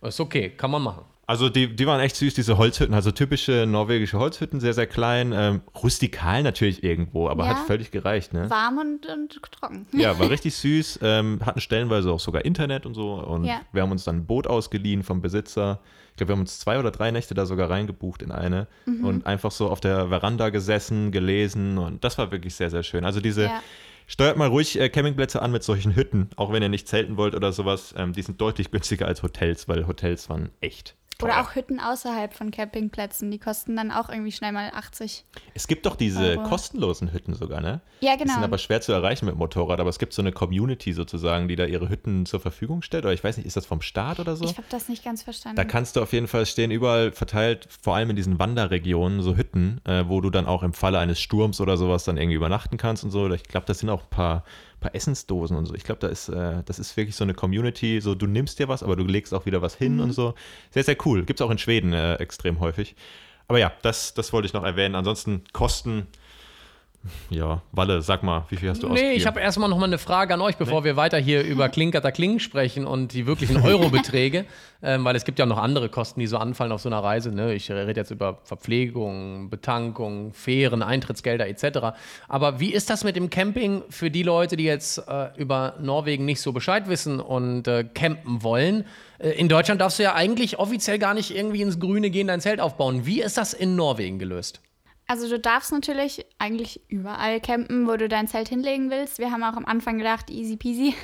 ist 0.02 0.20
okay, 0.20 0.50
kann 0.50 0.70
man 0.70 0.82
machen. 0.82 1.04
Also 1.28 1.48
die, 1.48 1.74
die 1.74 1.86
waren 1.88 1.98
echt 2.00 2.14
süß, 2.14 2.34
diese 2.34 2.56
Holzhütten, 2.56 2.94
also 2.94 3.10
typische 3.10 3.66
norwegische 3.66 4.16
Holzhütten, 4.18 4.60
sehr, 4.60 4.74
sehr 4.74 4.86
klein. 4.86 5.32
Ähm, 5.34 5.60
rustikal 5.82 6.44
natürlich 6.44 6.84
irgendwo, 6.84 7.28
aber 7.28 7.44
Ja. 7.46 7.50
hat 7.50 7.66
völlig 7.66 7.90
gereicht. 7.90 8.32
Ne? 8.32 8.48
Warm 8.48 8.78
und, 8.78 9.06
und 9.06 9.42
trocken. 9.50 9.86
Ja, 9.92 10.20
war 10.20 10.30
richtig 10.30 10.54
süß. 10.54 11.00
Ähm, 11.02 11.40
hatten 11.44 11.60
stellenweise 11.60 12.12
auch 12.12 12.20
sogar 12.20 12.44
Internet 12.44 12.86
und 12.86 12.94
so. 12.94 13.14
Und 13.14 13.44
Ja. 13.44 13.60
wir 13.72 13.82
haben 13.82 13.90
uns 13.90 14.04
dann 14.04 14.18
ein 14.18 14.26
Boot 14.26 14.46
ausgeliehen 14.46 15.02
vom 15.02 15.20
Besitzer. 15.20 15.80
Ich 16.10 16.16
glaube, 16.18 16.28
wir 16.28 16.32
haben 16.34 16.40
uns 16.42 16.60
zwei 16.60 16.78
oder 16.78 16.92
drei 16.92 17.10
Nächte 17.10 17.34
da 17.34 17.44
sogar 17.44 17.70
reingebucht 17.70 18.22
in 18.22 18.30
eine 18.30 18.68
Mhm. 18.86 19.04
und 19.04 19.26
einfach 19.26 19.50
so 19.50 19.68
auf 19.68 19.80
der 19.80 20.08
Veranda 20.10 20.50
gesessen, 20.50 21.10
gelesen. 21.10 21.76
Und 21.78 22.04
das 22.04 22.18
war 22.18 22.30
wirklich 22.30 22.54
sehr, 22.54 22.70
sehr 22.70 22.84
schön. 22.84 23.04
Also 23.04 23.20
diese, 23.20 23.42
Ja. 23.46 23.62
steuert 24.06 24.36
mal 24.36 24.46
ruhig 24.46 24.78
äh, 24.78 24.88
Campingplätze 24.88 25.42
an 25.42 25.50
mit 25.50 25.64
solchen 25.64 25.96
Hütten, 25.96 26.30
auch 26.36 26.52
wenn 26.52 26.62
ihr 26.62 26.68
nicht 26.68 26.86
zelten 26.86 27.16
wollt 27.16 27.34
oder 27.34 27.50
sowas. 27.50 27.94
Ähm, 27.98 28.12
die 28.12 28.22
sind 28.22 28.40
deutlich 28.40 28.70
günstiger 28.70 29.06
als 29.08 29.24
Hotels, 29.24 29.66
weil 29.66 29.88
Hotels 29.88 30.28
waren 30.30 30.50
echt. 30.60 30.94
Teuer. 31.18 31.30
Oder 31.30 31.40
auch 31.40 31.54
Hütten 31.54 31.80
außerhalb 31.80 32.34
von 32.34 32.50
Campingplätzen. 32.50 33.30
Die 33.30 33.38
kosten 33.38 33.74
dann 33.76 33.90
auch 33.90 34.08
irgendwie 34.10 34.32
schnell 34.32 34.52
mal 34.52 34.70
80. 34.74 35.24
Es 35.54 35.66
gibt 35.66 35.86
doch 35.86 35.96
diese 35.96 36.34
Aber- 36.34 36.48
kostenlosen 36.48 37.12
Hütten 37.12 37.34
sogar, 37.34 37.60
ne? 37.60 37.80
Ja, 38.00 38.12
Die 38.16 38.22
genau. 38.24 38.34
sind 38.34 38.44
aber 38.44 38.58
schwer 38.58 38.80
zu 38.82 38.92
erreichen 38.92 39.24
mit 39.26 39.36
Motorrad, 39.36 39.80
aber 39.80 39.88
es 39.90 39.98
gibt 39.98 40.12
so 40.12 40.20
eine 40.20 40.32
Community 40.32 40.92
sozusagen, 40.92 41.48
die 41.48 41.56
da 41.56 41.64
ihre 41.64 41.88
Hütten 41.88 42.26
zur 42.26 42.40
Verfügung 42.40 42.82
stellt. 42.82 43.04
Oder 43.04 43.14
ich 43.14 43.24
weiß 43.24 43.38
nicht, 43.38 43.46
ist 43.46 43.56
das 43.56 43.64
vom 43.66 43.80
Staat 43.80 44.20
oder 44.20 44.36
so? 44.36 44.44
ich 44.44 44.56
habe 44.58 44.66
das 44.70 44.88
nicht 44.88 45.04
ganz 45.04 45.22
verstanden. 45.22 45.56
Da 45.56 45.64
kannst 45.64 45.96
du 45.96 46.02
auf 46.02 46.12
jeden 46.12 46.28
Fall 46.28 46.44
stehen 46.44 46.70
überall 46.70 47.12
verteilt, 47.12 47.68
vor 47.82 47.96
allem 47.96 48.10
in 48.10 48.16
diesen 48.16 48.38
Wanderregionen, 48.38 49.22
so 49.22 49.36
Hütten, 49.36 49.80
äh, 49.84 50.04
wo 50.08 50.20
du 50.20 50.28
dann 50.30 50.46
auch 50.46 50.62
im 50.62 50.72
Falle 50.74 50.98
eines 50.98 51.20
Sturms 51.20 51.60
oder 51.60 51.76
sowas 51.76 52.04
dann 52.04 52.16
irgendwie 52.18 52.36
übernachten 52.36 52.76
kannst 52.76 53.04
und 53.04 53.10
so. 53.10 53.30
Ich 53.32 53.44
glaube, 53.44 53.66
das 53.66 53.78
sind 53.78 53.88
auch 53.88 54.02
ein 54.02 54.10
paar, 54.10 54.44
paar 54.80 54.94
Essensdosen 54.94 55.56
und 55.56 55.66
so. 55.66 55.74
Ich 55.74 55.84
glaube, 55.84 56.00
da 56.00 56.08
ist, 56.08 56.28
äh, 56.28 56.62
das 56.64 56.78
ist 56.78 56.96
wirklich 56.96 57.16
so 57.16 57.24
eine 57.24 57.34
Community, 57.34 58.00
so 58.00 58.14
du 58.14 58.26
nimmst 58.26 58.58
dir 58.58 58.68
was, 58.68 58.82
aber 58.82 58.96
du 58.96 59.04
legst 59.04 59.32
auch 59.34 59.46
wieder 59.46 59.62
was 59.62 59.74
hin 59.74 59.94
Mhm. 59.96 60.00
und 60.00 60.12
so. 60.12 60.34
Sehr, 60.70 60.84
sehr 60.84 60.96
cool. 61.06 61.24
Gibt 61.24 61.40
es 61.40 61.46
auch 61.46 61.50
in 61.50 61.58
Schweden 61.58 61.92
äh, 61.92 62.14
extrem 62.16 62.60
häufig. 62.60 62.94
Aber 63.48 63.58
ja, 63.58 63.72
das, 63.82 64.14
das 64.14 64.32
wollte 64.32 64.46
ich 64.46 64.52
noch 64.52 64.64
erwähnen. 64.64 64.94
Ansonsten 64.94 65.42
Kosten, 65.52 66.06
ja, 67.30 67.62
Walle, 67.72 68.02
sag 68.02 68.22
mal, 68.22 68.44
wie 68.48 68.56
viel 68.56 68.70
hast 68.70 68.82
du 68.82 68.86
Nee, 68.86 68.92
ausgegeben? 68.92 69.16
ich 69.16 69.26
habe 69.26 69.40
erstmal 69.40 69.68
noch 69.68 69.78
mal 69.78 69.84
eine 69.86 69.98
Frage 69.98 70.34
an 70.34 70.40
euch, 70.40 70.56
bevor 70.56 70.84
wir 70.84 70.96
weiter 70.96 71.18
hier 71.18 71.42
über 71.42 71.68
Klinkerter 71.68 72.12
Kling 72.12 72.38
sprechen 72.38 72.86
und 72.86 73.12
die 73.12 73.26
wirklichen 73.26 73.56
Eurobeträge, 73.64 74.44
ähm, 74.82 75.04
weil 75.04 75.16
es 75.16 75.24
gibt 75.24 75.38
ja 75.38 75.46
noch 75.46 75.58
andere 75.58 75.88
Kosten, 75.88 76.20
die 76.20 76.26
so 76.26 76.38
anfallen 76.38 76.72
auf 76.72 76.80
so 76.80 76.88
einer 76.88 76.98
Reise. 77.02 77.30
Ne? 77.32 77.54
Ich 77.54 77.70
rede 77.70 77.98
jetzt 77.98 78.10
über 78.10 78.38
Verpflegung, 78.44 79.50
Betankung, 79.50 80.32
Fähren, 80.32 80.82
Eintrittsgelder 80.82 81.46
etc. 81.48 81.96
Aber 82.28 82.60
wie 82.60 82.72
ist 82.72 82.90
das 82.90 83.04
mit 83.04 83.16
dem 83.16 83.30
Camping 83.30 83.82
für 83.90 84.10
die 84.10 84.22
Leute, 84.22 84.56
die 84.56 84.64
jetzt 84.64 84.98
äh, 85.08 85.28
über 85.36 85.74
Norwegen 85.80 86.24
nicht 86.24 86.40
so 86.40 86.52
Bescheid 86.52 86.88
wissen 86.88 87.20
und 87.20 87.66
äh, 87.68 87.84
campen 87.84 88.42
wollen? 88.42 88.84
Äh, 89.18 89.30
in 89.30 89.48
Deutschland 89.48 89.80
darfst 89.80 89.98
du 89.98 90.02
ja 90.02 90.14
eigentlich 90.14 90.58
offiziell 90.58 90.98
gar 90.98 91.14
nicht 91.14 91.34
irgendwie 91.34 91.62
ins 91.62 91.80
Grüne 91.80 92.10
gehen, 92.10 92.26
dein 92.28 92.40
Zelt 92.40 92.60
aufbauen. 92.60 93.06
Wie 93.06 93.22
ist 93.22 93.36
das 93.38 93.52
in 93.54 93.76
Norwegen 93.76 94.18
gelöst? 94.18 94.60
Also 95.06 95.28
du 95.28 95.38
darfst 95.38 95.70
natürlich 95.70 96.26
eigentlich 96.38 96.80
überall 96.88 97.40
campen, 97.40 97.86
wo 97.86 97.96
du 97.96 98.08
dein 98.08 98.26
Zelt 98.26 98.48
hinlegen 98.48 98.90
willst. 98.90 99.18
Wir 99.18 99.30
haben 99.30 99.44
auch 99.44 99.56
am 99.56 99.64
Anfang 99.64 99.98
gedacht, 99.98 100.30
easy 100.30 100.56
peasy. 100.56 100.94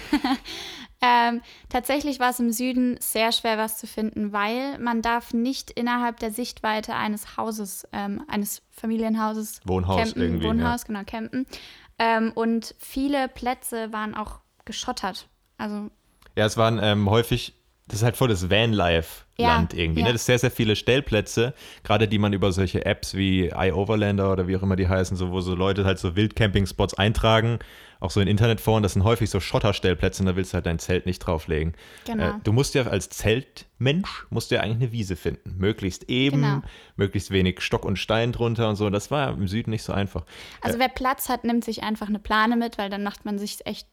ähm, 1.00 1.40
tatsächlich 1.68 2.18
war 2.18 2.30
es 2.30 2.40
im 2.40 2.50
Süden 2.50 2.96
sehr 3.00 3.30
schwer, 3.30 3.58
was 3.58 3.78
zu 3.78 3.86
finden, 3.86 4.32
weil 4.32 4.78
man 4.78 5.02
darf 5.02 5.32
nicht 5.32 5.70
innerhalb 5.70 6.18
der 6.18 6.32
Sichtweite 6.32 6.94
eines 6.94 7.36
Hauses, 7.36 7.86
ähm, 7.92 8.24
eines 8.26 8.62
Familienhauses 8.72 9.60
Wohnhaus 9.64 9.98
campen. 9.98 10.22
irgendwie, 10.22 10.48
Wohnhaus, 10.48 10.84
genau, 10.84 11.02
campen. 11.06 11.46
Ähm, 11.98 12.32
und 12.34 12.74
viele 12.78 13.28
Plätze 13.28 13.92
waren 13.92 14.16
auch 14.16 14.40
geschottert. 14.64 15.28
Also 15.58 15.90
Ja, 16.36 16.46
es 16.46 16.56
waren 16.56 16.80
ähm, 16.82 17.08
häufig 17.08 17.54
das 17.92 18.00
ist 18.00 18.04
halt 18.04 18.16
voll 18.16 18.28
das 18.28 18.48
Vanlife-Land 19.38 19.72
Ja, 19.72 19.78
irgendwie. 19.78 20.00
ja. 20.00 20.06
Ne? 20.06 20.12
Das 20.12 20.22
ist 20.22 20.26
sehr, 20.26 20.38
sehr 20.38 20.50
viele 20.50 20.76
Stellplätze, 20.76 21.54
gerade 21.84 22.08
die 22.08 22.18
man 22.18 22.32
über 22.32 22.52
solche 22.52 22.84
Apps 22.84 23.14
wie 23.14 23.48
iOverlander 23.54 24.32
oder 24.32 24.48
wie 24.48 24.56
auch 24.56 24.62
immer 24.62 24.76
die 24.76 24.88
heißen, 24.88 25.16
so, 25.16 25.30
wo 25.30 25.40
so 25.40 25.54
Leute 25.54 25.84
halt 25.84 25.98
so 25.98 26.16
Wildcamping-Spots 26.16 26.94
eintragen, 26.94 27.58
auch 28.00 28.10
so 28.10 28.20
in 28.20 28.26
Internetforen, 28.26 28.82
das 28.82 28.94
sind 28.94 29.04
häufig 29.04 29.30
so 29.30 29.38
Schotterstellplätze 29.38 30.22
und 30.22 30.26
da 30.26 30.34
willst 30.34 30.52
du 30.52 30.54
halt 30.56 30.66
dein 30.66 30.80
Zelt 30.80 31.06
nicht 31.06 31.20
drauflegen. 31.20 31.74
Genau. 32.04 32.30
Äh, 32.30 32.32
du 32.42 32.52
musst 32.52 32.74
ja 32.74 32.82
als 32.86 33.08
Zeltmensch, 33.10 34.26
musst 34.30 34.50
du 34.50 34.56
ja 34.56 34.60
eigentlich 34.62 34.82
eine 34.82 34.92
Wiese 34.92 35.14
finden. 35.16 35.54
Möglichst 35.58 36.08
eben, 36.10 36.42
Genau. 36.42 36.62
möglichst 36.96 37.30
wenig 37.30 37.60
Stock 37.60 37.84
und 37.84 37.98
Stein 37.98 38.32
drunter 38.32 38.68
und 38.68 38.76
so. 38.76 38.90
Das 38.90 39.10
war 39.10 39.30
im 39.34 39.46
Süden 39.46 39.70
nicht 39.70 39.82
so 39.84 39.92
einfach. 39.92 40.24
Also 40.62 40.78
wer 40.80 40.88
Platz 40.88 41.28
hat, 41.28 41.44
nimmt 41.44 41.64
sich 41.64 41.82
einfach 41.84 42.08
eine 42.08 42.18
Plane 42.18 42.56
mit, 42.56 42.76
weil 42.78 42.90
dann 42.90 43.04
macht 43.04 43.24
man 43.24 43.38
sich 43.38 43.58
echt 43.66 43.86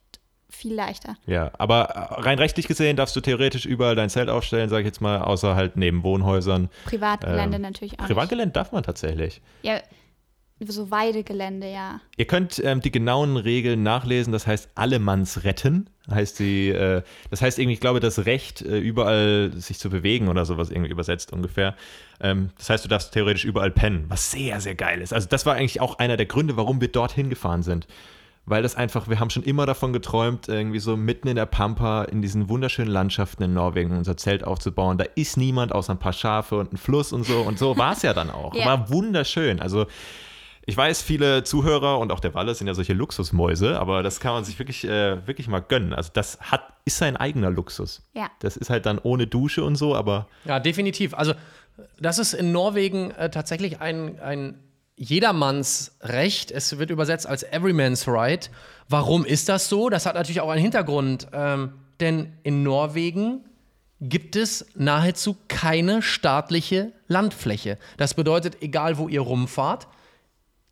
viel 0.50 0.74
leichter. 0.74 1.16
Ja, 1.26 1.52
aber 1.58 1.84
äh, 1.90 2.22
rein 2.22 2.40
rechtlich 2.40 2.68
gesehen 2.68 2.96
darfst 2.96 3.16
du 3.16 3.22
theoretisch 3.22 3.66
überall 3.66 3.96
dein 3.96 4.10
Zelt 4.10 4.30
aufstellen, 4.30 4.70
sag 4.70 4.80
ich 4.80 4.86
jetzt 4.86 5.02
mal, 5.02 5.22
außer 5.22 5.56
halt 5.56 5.78
neben 5.78 6.04
Wohnhäusern. 6.04 6.70
Privatgelände 6.86 7.58
Ähm, 7.58 7.62
natürlich 7.62 8.00
auch. 8.00 8.08
Privatgelände 8.08 8.54
darf 8.54 8.72
man 8.72 8.84
tatsächlich. 8.84 9.20
Nicht. 9.20 9.42
Ja, 9.62 9.80
so 10.68 10.92
Weidegelände, 10.92 11.72
ja. 11.72 12.02
Ihr 12.18 12.26
könnt 12.26 12.62
ähm, 12.64 12.82
die 12.82 12.92
genauen 12.92 13.38
Regeln 13.38 13.84
nachlesen, 13.84 14.34
das 14.34 14.46
heißt 14.46 14.70
Allemanns 14.76 15.44
retten. 15.44 15.90
Heißt 16.10 16.40
die, 16.40 16.70
äh, 16.70 17.02
das 17.30 17.42
heißt 17.42 17.60
irgendwie, 17.60 17.76
ich 17.76 17.80
glaube, 17.80 18.00
das 18.00 18.26
Recht, 18.26 18.62
äh, 18.62 18.80
überall 18.80 19.52
sich 19.56 19.80
zu 19.80 19.90
bewegen 19.90 20.28
oder 20.28 20.46
sowas 20.46 20.70
irgendwie 20.70 20.90
übersetzt 20.90 21.32
ungefähr. 21.32 21.76
Ähm, 22.20 22.50
das 22.58 22.70
heißt, 22.70 22.84
du 22.84 22.90
darfst 22.90 23.14
theoretisch 23.14 23.46
überall 23.46 23.72
pennen, 23.72 24.06
was 24.10 24.32
sehr, 24.32 24.60
sehr 24.60 24.76
geil 24.76 25.02
ist. 25.02 25.14
Also 25.14 25.28
das 25.30 25.46
war 25.46 25.56
eigentlich 25.56 25.80
auch 25.80 26.00
einer 26.00 26.18
der 26.18 26.26
Gründe, 26.26 26.58
warum 26.58 26.82
wir 26.82 26.90
dorthin 26.90 27.30
gefahren 27.30 27.64
sind. 27.64 27.88
Weil 28.50 28.64
das 28.64 28.76
einfach, 28.76 29.08
wir 29.08 29.20
haben 29.20 29.30
schon 29.30 29.44
immer 29.44 29.66
davon 29.66 29.94
geträumt, 29.94 30.48
irgendwie 30.48 30.80
so 30.80 30.98
mitten 30.98 31.28
in 31.28 31.36
der 31.36 31.46
Pampa, 31.46 32.04
in 32.04 32.22
diesen 32.22 32.50
wunderschönen 32.50 32.90
Landschaften 32.90 33.44
in 33.44 33.54
Norwegen 33.54 33.96
unser 33.96 34.18
Zelt 34.18 34.44
aufzubauen. 34.44 34.98
Da 34.98 35.06
ist 35.16 35.38
niemand 35.38 35.72
außer 35.72 35.94
ein 35.94 36.00
paar 36.00 36.14
Schafe 36.14 36.58
und 36.58 36.74
ein 36.74 36.78
Fluss 36.78 37.14
und 37.14 37.26
so. 37.26 37.42
Und 37.42 37.60
so 37.60 37.78
war 37.78 37.94
es 37.94 38.02
ja 38.02 38.14
dann 38.14 38.32
auch. 38.32 38.56
Ja. 38.56 38.66
War 38.66 38.90
wunderschön. 38.90 39.60
Also 39.60 39.86
ich 40.66 40.78
weiß, 40.78 41.02
viele 41.02 41.44
Zuhörer 41.44 41.98
und 42.00 42.12
auch 42.12 42.20
der 42.20 42.34
Walle 42.34 42.54
sind 42.54 42.68
ja 42.68 42.74
solche 42.74 42.94
Luxusmäuse, 42.94 43.80
aber 43.80 44.04
das 44.04 44.20
kann 44.20 44.34
man 44.34 44.44
sich 44.44 44.60
wirklich, 44.60 44.84
äh, 44.84 45.26
wirklich 45.28 45.48
mal 45.48 45.62
gönnen. 45.62 45.94
Also 45.94 46.12
das 46.14 46.40
hat, 46.42 46.62
ist 46.86 46.98
sein 46.98 47.18
eigener 47.18 47.50
Luxus. 47.50 48.04
Ja. 48.14 48.30
Das 48.40 48.56
ist 48.56 48.70
halt 48.70 48.86
dann 48.86 49.00
ohne 49.00 49.26
Dusche 49.26 49.64
und 49.64 49.76
so, 49.78 49.96
aber 49.96 50.28
Ja, 50.46 50.60
definitiv. 50.60 51.14
Also, 51.14 51.34
das 52.00 52.20
ist 52.20 52.34
in 52.34 52.52
Norwegen 52.52 53.12
äh, 53.12 53.30
tatsächlich 53.30 53.80
ein, 53.80 54.20
ein 54.20 54.60
jedermanns 55.00 55.94
Recht. 56.02 56.52
Es 56.52 56.78
wird 56.78 56.90
übersetzt 56.92 57.26
als 57.26 57.44
Everyman's 57.44 58.08
Right. 58.08 58.52
Warum 58.90 59.26
ist 59.26 59.50
das 59.50 59.70
so? 59.70 59.90
Das 59.90 60.06
hat 60.06 60.16
natürlich 60.16 60.42
auch 60.42 60.50
einen 60.50 60.62
Hintergrund. 60.62 61.28
Ähm, 61.32 61.74
denn 62.02 62.34
in 62.44 62.64
Norwegen 62.64 63.46
gibt 64.02 64.36
es 64.36 64.66
nahezu 64.76 65.38
keine 65.48 66.02
staatliche 66.02 66.92
Landfläche. 67.08 67.78
Das 67.98 68.14
bedeutet, 68.14 68.62
egal 68.62 68.98
wo 68.98 69.08
ihr 69.08 69.22
rumfahrt, 69.22 69.88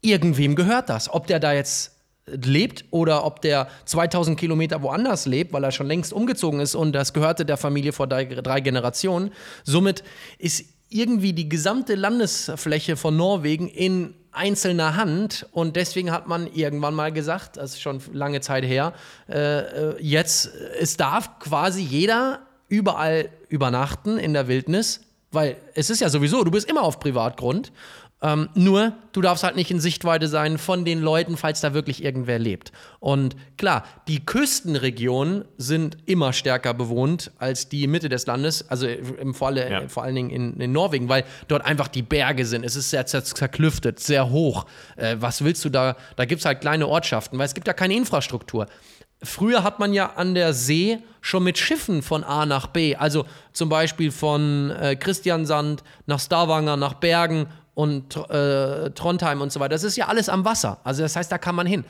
irgendwem 0.02 0.56
gehört 0.56 0.90
das. 0.90 1.12
Ob 1.12 1.28
der 1.28 1.40
da 1.40 1.54
jetzt 1.54 1.94
lebt 2.26 2.86
oder 2.92 3.24
ob 3.26 3.42
der 3.42 3.70
2000 3.86 4.38
Kilometer 4.38 4.82
woanders 4.82 5.26
lebt, 5.26 5.54
weil 5.54 5.64
er 5.64 5.72
schon 5.72 5.88
längst 5.88 6.12
umgezogen 6.12 6.60
ist 6.60 6.76
und 6.76 6.92
das 6.92 7.14
gehörte 7.14 7.46
der 7.46 7.56
Familie 7.56 7.94
vor 7.94 8.08
drei, 8.08 8.26
drei 8.26 8.60
Generationen. 8.60 9.32
Somit 9.64 10.04
ist 10.38 10.66
irgendwie 10.90 11.34
die 11.34 11.50
gesamte 11.50 11.96
Landesfläche 11.96 12.96
von 12.96 13.18
Norwegen 13.18 13.68
in 13.68 14.14
einzelner 14.32 14.96
Hand 14.96 15.48
und 15.52 15.76
deswegen 15.76 16.12
hat 16.12 16.28
man 16.28 16.48
irgendwann 16.48 16.94
mal 16.94 17.12
gesagt, 17.12 17.58
das 17.58 17.74
ist 17.74 17.82
schon 17.82 18.02
lange 18.14 18.40
Zeit 18.42 18.64
her, 18.64 18.94
äh, 19.28 19.60
äh, 19.60 19.96
jetzt, 20.00 20.52
es 20.80 20.96
darf 20.96 21.40
quasi 21.40 21.82
jeder 21.82 22.42
überall 22.70 23.30
übernachten 23.50 24.18
in 24.18 24.34
der 24.34 24.48
Wildnis, 24.48 25.02
weil 25.32 25.58
es 25.74 25.90
ist 25.90 26.02
ja 26.02 26.10
sowieso, 26.10 26.44
du 26.44 26.52
bist 26.52 26.70
immer 26.70 26.84
auf 26.84 27.00
Privatgrund. 27.00 27.72
Ähm, 28.20 28.50
nur, 28.56 28.94
du 29.12 29.22
darfst 29.22 29.44
halt 29.44 29.56
nicht 29.56 29.70
in 29.70 29.80
Sichtweite 29.80 30.28
sein 30.28 30.58
von 30.58 30.86
den 30.86 31.02
Leuten, 31.02 31.38
falls 31.38 31.62
da 31.62 31.76
wirklich 31.76 32.04
irgendwer 32.04 32.40
lebt. 32.40 32.72
Und 33.00 33.36
klar, 33.58 33.84
die 34.08 34.26
Küstenregionen 34.26 35.46
sind 35.58 35.98
immer 36.08 36.34
stärker 36.34 36.74
bewohnt 36.74 37.32
als 37.38 37.70
die 37.70 37.86
Mitte 37.86 38.10
des 38.10 38.26
Landes, 38.26 38.68
also 38.70 38.88
im 38.88 39.36
Falle, 39.36 39.70
Ja. 39.70 39.88
vor 39.88 40.02
allen 40.04 40.16
Dingen 40.16 40.30
in, 40.32 40.60
in 40.60 40.72
Norwegen, 40.72 41.10
weil 41.10 41.26
dort 41.48 41.64
einfach 41.64 41.88
die 41.88 42.02
Berge 42.02 42.46
sind. 42.46 42.64
Es 42.64 42.76
ist 42.76 42.90
sehr 42.90 43.06
zer 43.06 43.24
zerklüftet, 43.24 44.00
sehr 44.00 44.30
hoch. 44.32 44.66
Äh, 44.96 45.18
was 45.20 45.44
willst 45.44 45.64
du 45.64 45.70
da? 45.70 45.96
Da 46.16 46.26
gibt 46.26 46.40
es 46.40 46.46
halt 46.46 46.62
kleine 46.62 46.88
Ortschaften, 46.88 47.38
weil 47.38 47.46
es 47.46 47.54
gibt 47.54 47.68
ja 47.68 47.74
keine 47.74 47.96
Infrastruktur. 47.96 48.66
Früher 49.24 49.64
hat 49.64 49.80
man 49.80 49.94
ja 49.94 50.14
an 50.16 50.34
der 50.36 50.54
See 50.54 51.00
schon 51.22 51.44
mit 51.44 51.58
Schiffen 51.58 52.02
von 52.02 52.24
A 52.24 52.46
nach 52.46 52.68
B, 52.68 52.96
also 52.96 53.26
zum 53.54 53.70
Beispiel 53.70 54.12
von 54.12 54.72
äh, 54.72 54.96
Christiansand 54.96 55.84
nach 56.08 56.20
Stavanger, 56.20 56.78
nach 56.78 56.96
Bergen 56.96 57.48
und 57.78 58.18
äh, 58.32 58.90
Trondheim 58.90 59.40
und 59.40 59.52
so 59.52 59.60
weiter. 59.60 59.76
Das 59.76 59.84
ist 59.84 59.98
ja 59.98 60.08
alles 60.08 60.30
am 60.30 60.46
Wasser. 60.46 60.80
Also 60.84 61.04
das 61.04 61.16
heißt, 61.16 61.32
da 61.32 61.38
kann 61.38 61.54
man 61.54 61.68
hin. 61.68 61.86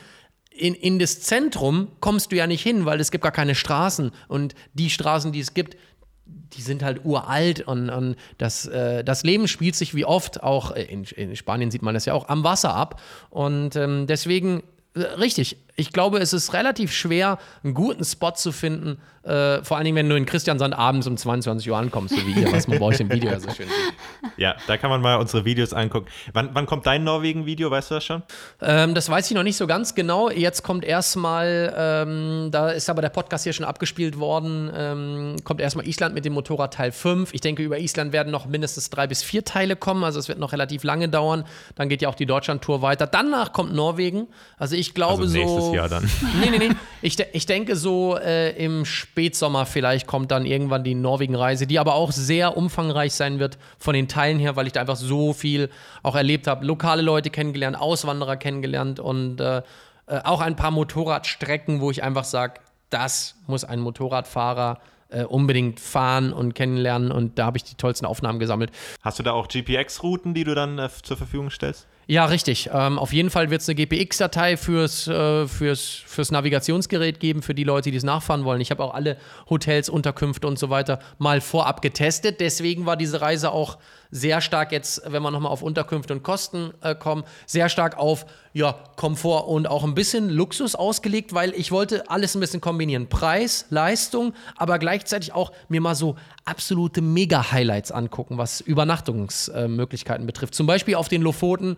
In, 0.52 0.74
in 0.74 1.00
das 1.00 1.22
Zentrum 1.22 1.88
kommst 2.02 2.34
du 2.34 2.36
ja 2.36 2.46
nicht 2.46 2.62
hin, 2.62 2.84
weil 2.84 3.00
es 3.00 3.10
gibt 3.10 3.24
gar 3.24 3.32
keine 3.32 3.56
Straßen. 3.56 4.12
Und 4.28 4.54
die 4.74 4.90
Straßen, 4.90 5.32
die 5.32 5.40
es 5.40 5.54
gibt, 5.54 5.78
die 6.26 6.62
sind 6.62 6.84
halt 6.84 7.06
uralt 7.06 7.62
und, 7.62 7.90
und 7.90 8.18
das, 8.38 8.66
äh, 8.66 9.06
das 9.06 9.24
Leben 9.24 9.48
spielt 9.48 9.78
sich 9.78 9.96
wie 9.96 10.04
oft, 10.04 10.44
auch 10.44 10.72
äh, 10.72 10.84
in, 10.84 11.06
in 11.06 11.38
Spanien 11.38 11.72
sieht 11.72 11.84
man 11.84 11.94
das 11.94 12.04
ja 12.04 12.14
auch, 12.14 12.28
am 12.28 12.44
Wasser 12.44 12.76
ab. 12.76 13.00
Und 13.30 13.78
ähm, 13.78 14.08
deswegen, 14.08 14.64
äh, 14.94 15.04
richtig, 15.04 15.56
ich 15.78 15.94
glaube, 15.94 16.18
es 16.18 16.34
ist 16.34 16.54
relativ 16.54 16.92
schwer, 16.92 17.38
einen 17.64 17.76
guten 17.76 18.04
Spot 18.04 18.32
zu 18.32 18.52
finden, 18.52 18.98
äh, 19.28 19.62
vor 19.64 19.76
allen 19.76 19.86
Dingen, 19.86 19.98
wenn 19.98 20.10
du 20.10 20.16
in 20.16 20.26
Christiansand 20.26 20.74
abends 20.74 21.06
um 21.06 21.18
22 21.18 21.70
Uhr 21.70 21.78
ankommst, 21.78 22.16
so 22.16 22.26
wie 22.26 22.42
ihr, 22.42 22.52
was 22.52 22.68
man 22.68 22.80
bei 22.80 22.86
euch 22.86 23.00
im 23.00 23.12
Video 23.12 23.30
ja 23.30 23.40
so 23.42 23.50
schön 23.52 23.68
sieht. 23.68 24.32
ja, 24.38 24.56
da 24.68 24.78
kann 24.78 24.90
man 24.90 25.02
mal 25.02 25.18
unsere 25.18 25.44
Videos 25.44 25.74
angucken. 25.74 26.08
Wann, 26.32 26.50
wann 26.54 26.66
kommt 26.66 26.86
dein 26.86 27.04
Norwegen-Video, 27.04 27.70
weißt 27.70 27.92
du 27.92 27.96
das 27.96 28.06
schon? 28.06 28.24
Ähm, 28.62 28.96
das 28.96 29.10
weiß 29.10 29.30
ich 29.30 29.36
noch 29.36 29.44
nicht 29.44 29.58
so 29.58 29.68
ganz 29.68 29.96
genau. 29.96 30.30
Jetzt 30.30 30.64
kommt 30.64 30.86
erstmal, 30.86 31.74
ähm, 31.78 32.50
da 32.52 32.70
ist 32.70 32.90
aber 32.90 33.02
der 33.02 33.10
Podcast 33.10 33.44
hier 33.44 33.54
schon 33.54 33.66
abgespielt 33.66 34.18
worden, 34.18 34.72
ähm, 34.74 35.36
kommt 35.44 35.60
erstmal 35.60 35.86
Island 35.88 36.16
mit 36.16 36.24
dem 36.24 36.34
Motorrad 36.34 36.74
Teil 36.74 36.94
5. 36.94 37.34
Ich 37.34 37.42
denke, 37.42 37.62
über 37.64 37.78
Island 37.80 38.14
werden 38.14 38.32
noch 38.32 38.46
mindestens 38.46 38.90
drei 38.90 39.08
bis 39.08 39.24
vier 39.24 39.44
Teile 39.44 39.76
kommen, 39.76 40.06
also 40.06 40.20
es 40.20 40.30
wird 40.30 40.40
noch 40.40 40.54
relativ 40.54 40.84
lange 40.86 41.10
dauern. 41.10 41.44
Dann 41.76 41.90
geht 41.90 42.02
ja 42.02 42.08
auch 42.08 42.16
die 42.16 42.26
Deutschland-Tour 42.26 42.82
weiter. 42.82 43.08
Danach 43.08 43.52
kommt 43.52 43.76
Norwegen. 43.76 44.28
Also 44.58 44.76
ich 44.76 44.94
glaube 44.94 45.24
Also 45.24 45.34
nächstes 45.72 45.72
so. 45.72 45.76
Jahr 45.76 45.90
dann. 45.90 46.10
Nee, 46.40 46.50
nee, 46.50 46.68
nee. 46.70 46.76
Ich, 47.02 47.16
de 47.16 47.28
ich 47.34 47.46
denke 47.46 47.76
so 47.76 48.18
äh, 48.18 48.52
im 48.64 48.86
Spätsommer 48.86 49.66
vielleicht 49.66 50.08
kommt 50.08 50.32
dann 50.32 50.46
irgendwann 50.46 50.84
die 50.84 50.96
Norwegen-Reise, 50.96 51.68
die 51.68 51.80
aber 51.80 51.96
auch 51.96 52.12
sehr 52.12 52.58
umfangreich 52.58 53.14
sein 53.14 53.40
wird 53.40 53.58
von 53.78 53.94
den 53.94 54.08
Teilen 54.08 54.40
her, 54.40 54.56
weil 54.56 54.68
ich 54.68 54.74
da 54.74 54.82
einfach 54.82 54.96
so 54.96 55.34
viel 55.34 55.70
auch 56.04 56.16
erlebt 56.16 56.48
habe. 56.48 56.66
Lokale 56.66 57.02
Leute 57.02 57.30
kennengelernt, 57.30 57.80
Auswanderer 57.80 58.38
kennengelernt 58.38 59.00
und 59.00 59.40
äh, 59.40 59.62
äh, 60.08 60.22
auch 60.24 60.42
ein 60.42 60.56
paar 60.56 60.72
Motorradstrecken, 60.72 61.82
wo 61.82 61.92
ich 61.92 62.04
einfach 62.04 62.24
sage, 62.24 62.62
das 62.90 63.36
muss 63.46 63.64
ein 63.64 63.80
Motorradfahrer 63.80 64.80
äh, 65.10 65.24
unbedingt 65.24 65.80
fahren 65.80 66.34
und 66.34 66.54
kennenlernen 66.54 67.12
und 67.12 67.38
da 67.40 67.46
habe 67.46 67.58
ich 67.58 67.64
die 67.64 67.76
tollsten 67.76 68.06
Aufnahmen 68.06 68.40
gesammelt. 68.40 68.72
Hast 69.02 69.20
du 69.20 69.24
da 69.24 69.32
auch 69.34 69.48
GPX-Routen, 69.48 70.34
die 70.34 70.44
du 70.44 70.56
dann 70.56 70.80
äh, 70.80 70.90
zur 71.04 71.18
Verfügung 71.18 71.50
stellst? 71.50 71.88
Ja, 72.10 72.26
richtig. 72.26 72.70
Ähm, 72.74 72.98
auf 72.98 73.12
jeden 73.12 73.30
Fall 73.30 73.50
wird 73.50 73.62
es 73.62 73.68
eine 73.68 73.76
GPX-Datei 73.76 74.56
fürs, 74.56 75.10
äh, 75.10 75.46
fürs, 75.46 75.84
fürs 76.06 76.32
Navigationsgerät 76.32 77.20
geben, 77.20 77.42
für 77.42 77.54
die 77.54 77.66
Leute, 77.66 77.92
die 77.92 77.98
es 77.98 78.04
nachfahren 78.04 78.46
wollen. 78.46 78.62
Ich 78.62 78.72
habe 78.72 78.82
auch 78.82 78.94
alle 78.94 79.18
Hotels, 79.50 79.90
Unterkünfte 79.90 80.48
und 80.48 80.58
so 80.58 80.70
weiter 80.70 81.00
mal 81.18 81.42
vorab 81.42 81.82
getestet. 81.82 82.40
Deswegen 82.40 82.86
war 82.86 82.96
diese 82.96 83.20
Reise 83.20 83.52
auch 83.52 83.78
sehr 84.12 84.42
stark 84.42 84.72
jetzt, 84.72 85.02
wenn 85.06 85.22
wir 85.22 85.32
nochmal 85.32 85.52
auf 85.52 85.62
Unterkünfte 85.62 86.14
und 86.14 86.24
Kosten 86.24 86.74
äh, 86.82 86.96
kommen, 86.96 87.24
sehr 87.46 87.70
stark 87.70 87.98
auf 87.98 88.26
ja, 88.54 88.76
Komfort 88.96 89.48
und 89.48 89.68
auch 89.68 89.84
ein 89.84 89.94
bisschen 89.94 90.30
Luxus 90.30 90.76
ausgelegt, 90.76 91.34
weil 91.34 91.54
ich 91.54 91.72
wollte 91.72 92.10
alles 92.10 92.36
ein 92.36 92.40
bisschen 92.40 92.62
kombinieren. 92.62 93.08
Preis, 93.08 93.66
Leistung, 93.70 94.34
aber 94.56 94.80
gleichzeitig 94.80 95.34
auch 95.34 95.52
mir 95.70 95.82
mal 95.82 95.96
so 95.96 96.16
absolute 96.46 97.02
Mega-Highlights 97.02 97.92
angucken, 97.92 98.38
was 98.38 98.62
Übernachtungsmöglichkeiten 98.62 100.26
betrifft. 100.26 100.56
Zum 100.56 100.68
Beispiel 100.68 100.96
auf 100.96 101.08
den 101.08 101.22
Lofoten 101.22 101.78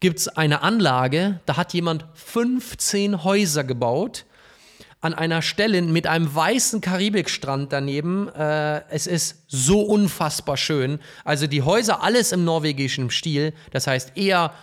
gibt 0.00 0.18
es 0.18 0.28
eine 0.28 0.62
Anlage, 0.62 1.40
da 1.46 1.56
hat 1.56 1.72
jemand 1.74 2.04
15 2.14 3.24
Häuser 3.24 3.64
gebaut 3.64 4.24
an 5.02 5.14
einer 5.14 5.42
Stelle 5.42 5.82
mit 5.82 6.06
einem 6.06 6.32
weißen 6.32 6.80
Karibikstrand 6.80 7.72
daneben. 7.72 8.28
Äh, 8.28 8.82
es 8.88 9.06
ist 9.06 9.42
so 9.48 9.82
unfassbar 9.82 10.56
schön. 10.56 11.00
Also 11.24 11.48
die 11.48 11.62
Häuser, 11.62 12.02
alles 12.02 12.32
im 12.32 12.44
norwegischen 12.44 13.10
Stil. 13.10 13.52
Das 13.72 13.88
heißt 13.88 14.16
eher 14.16 14.54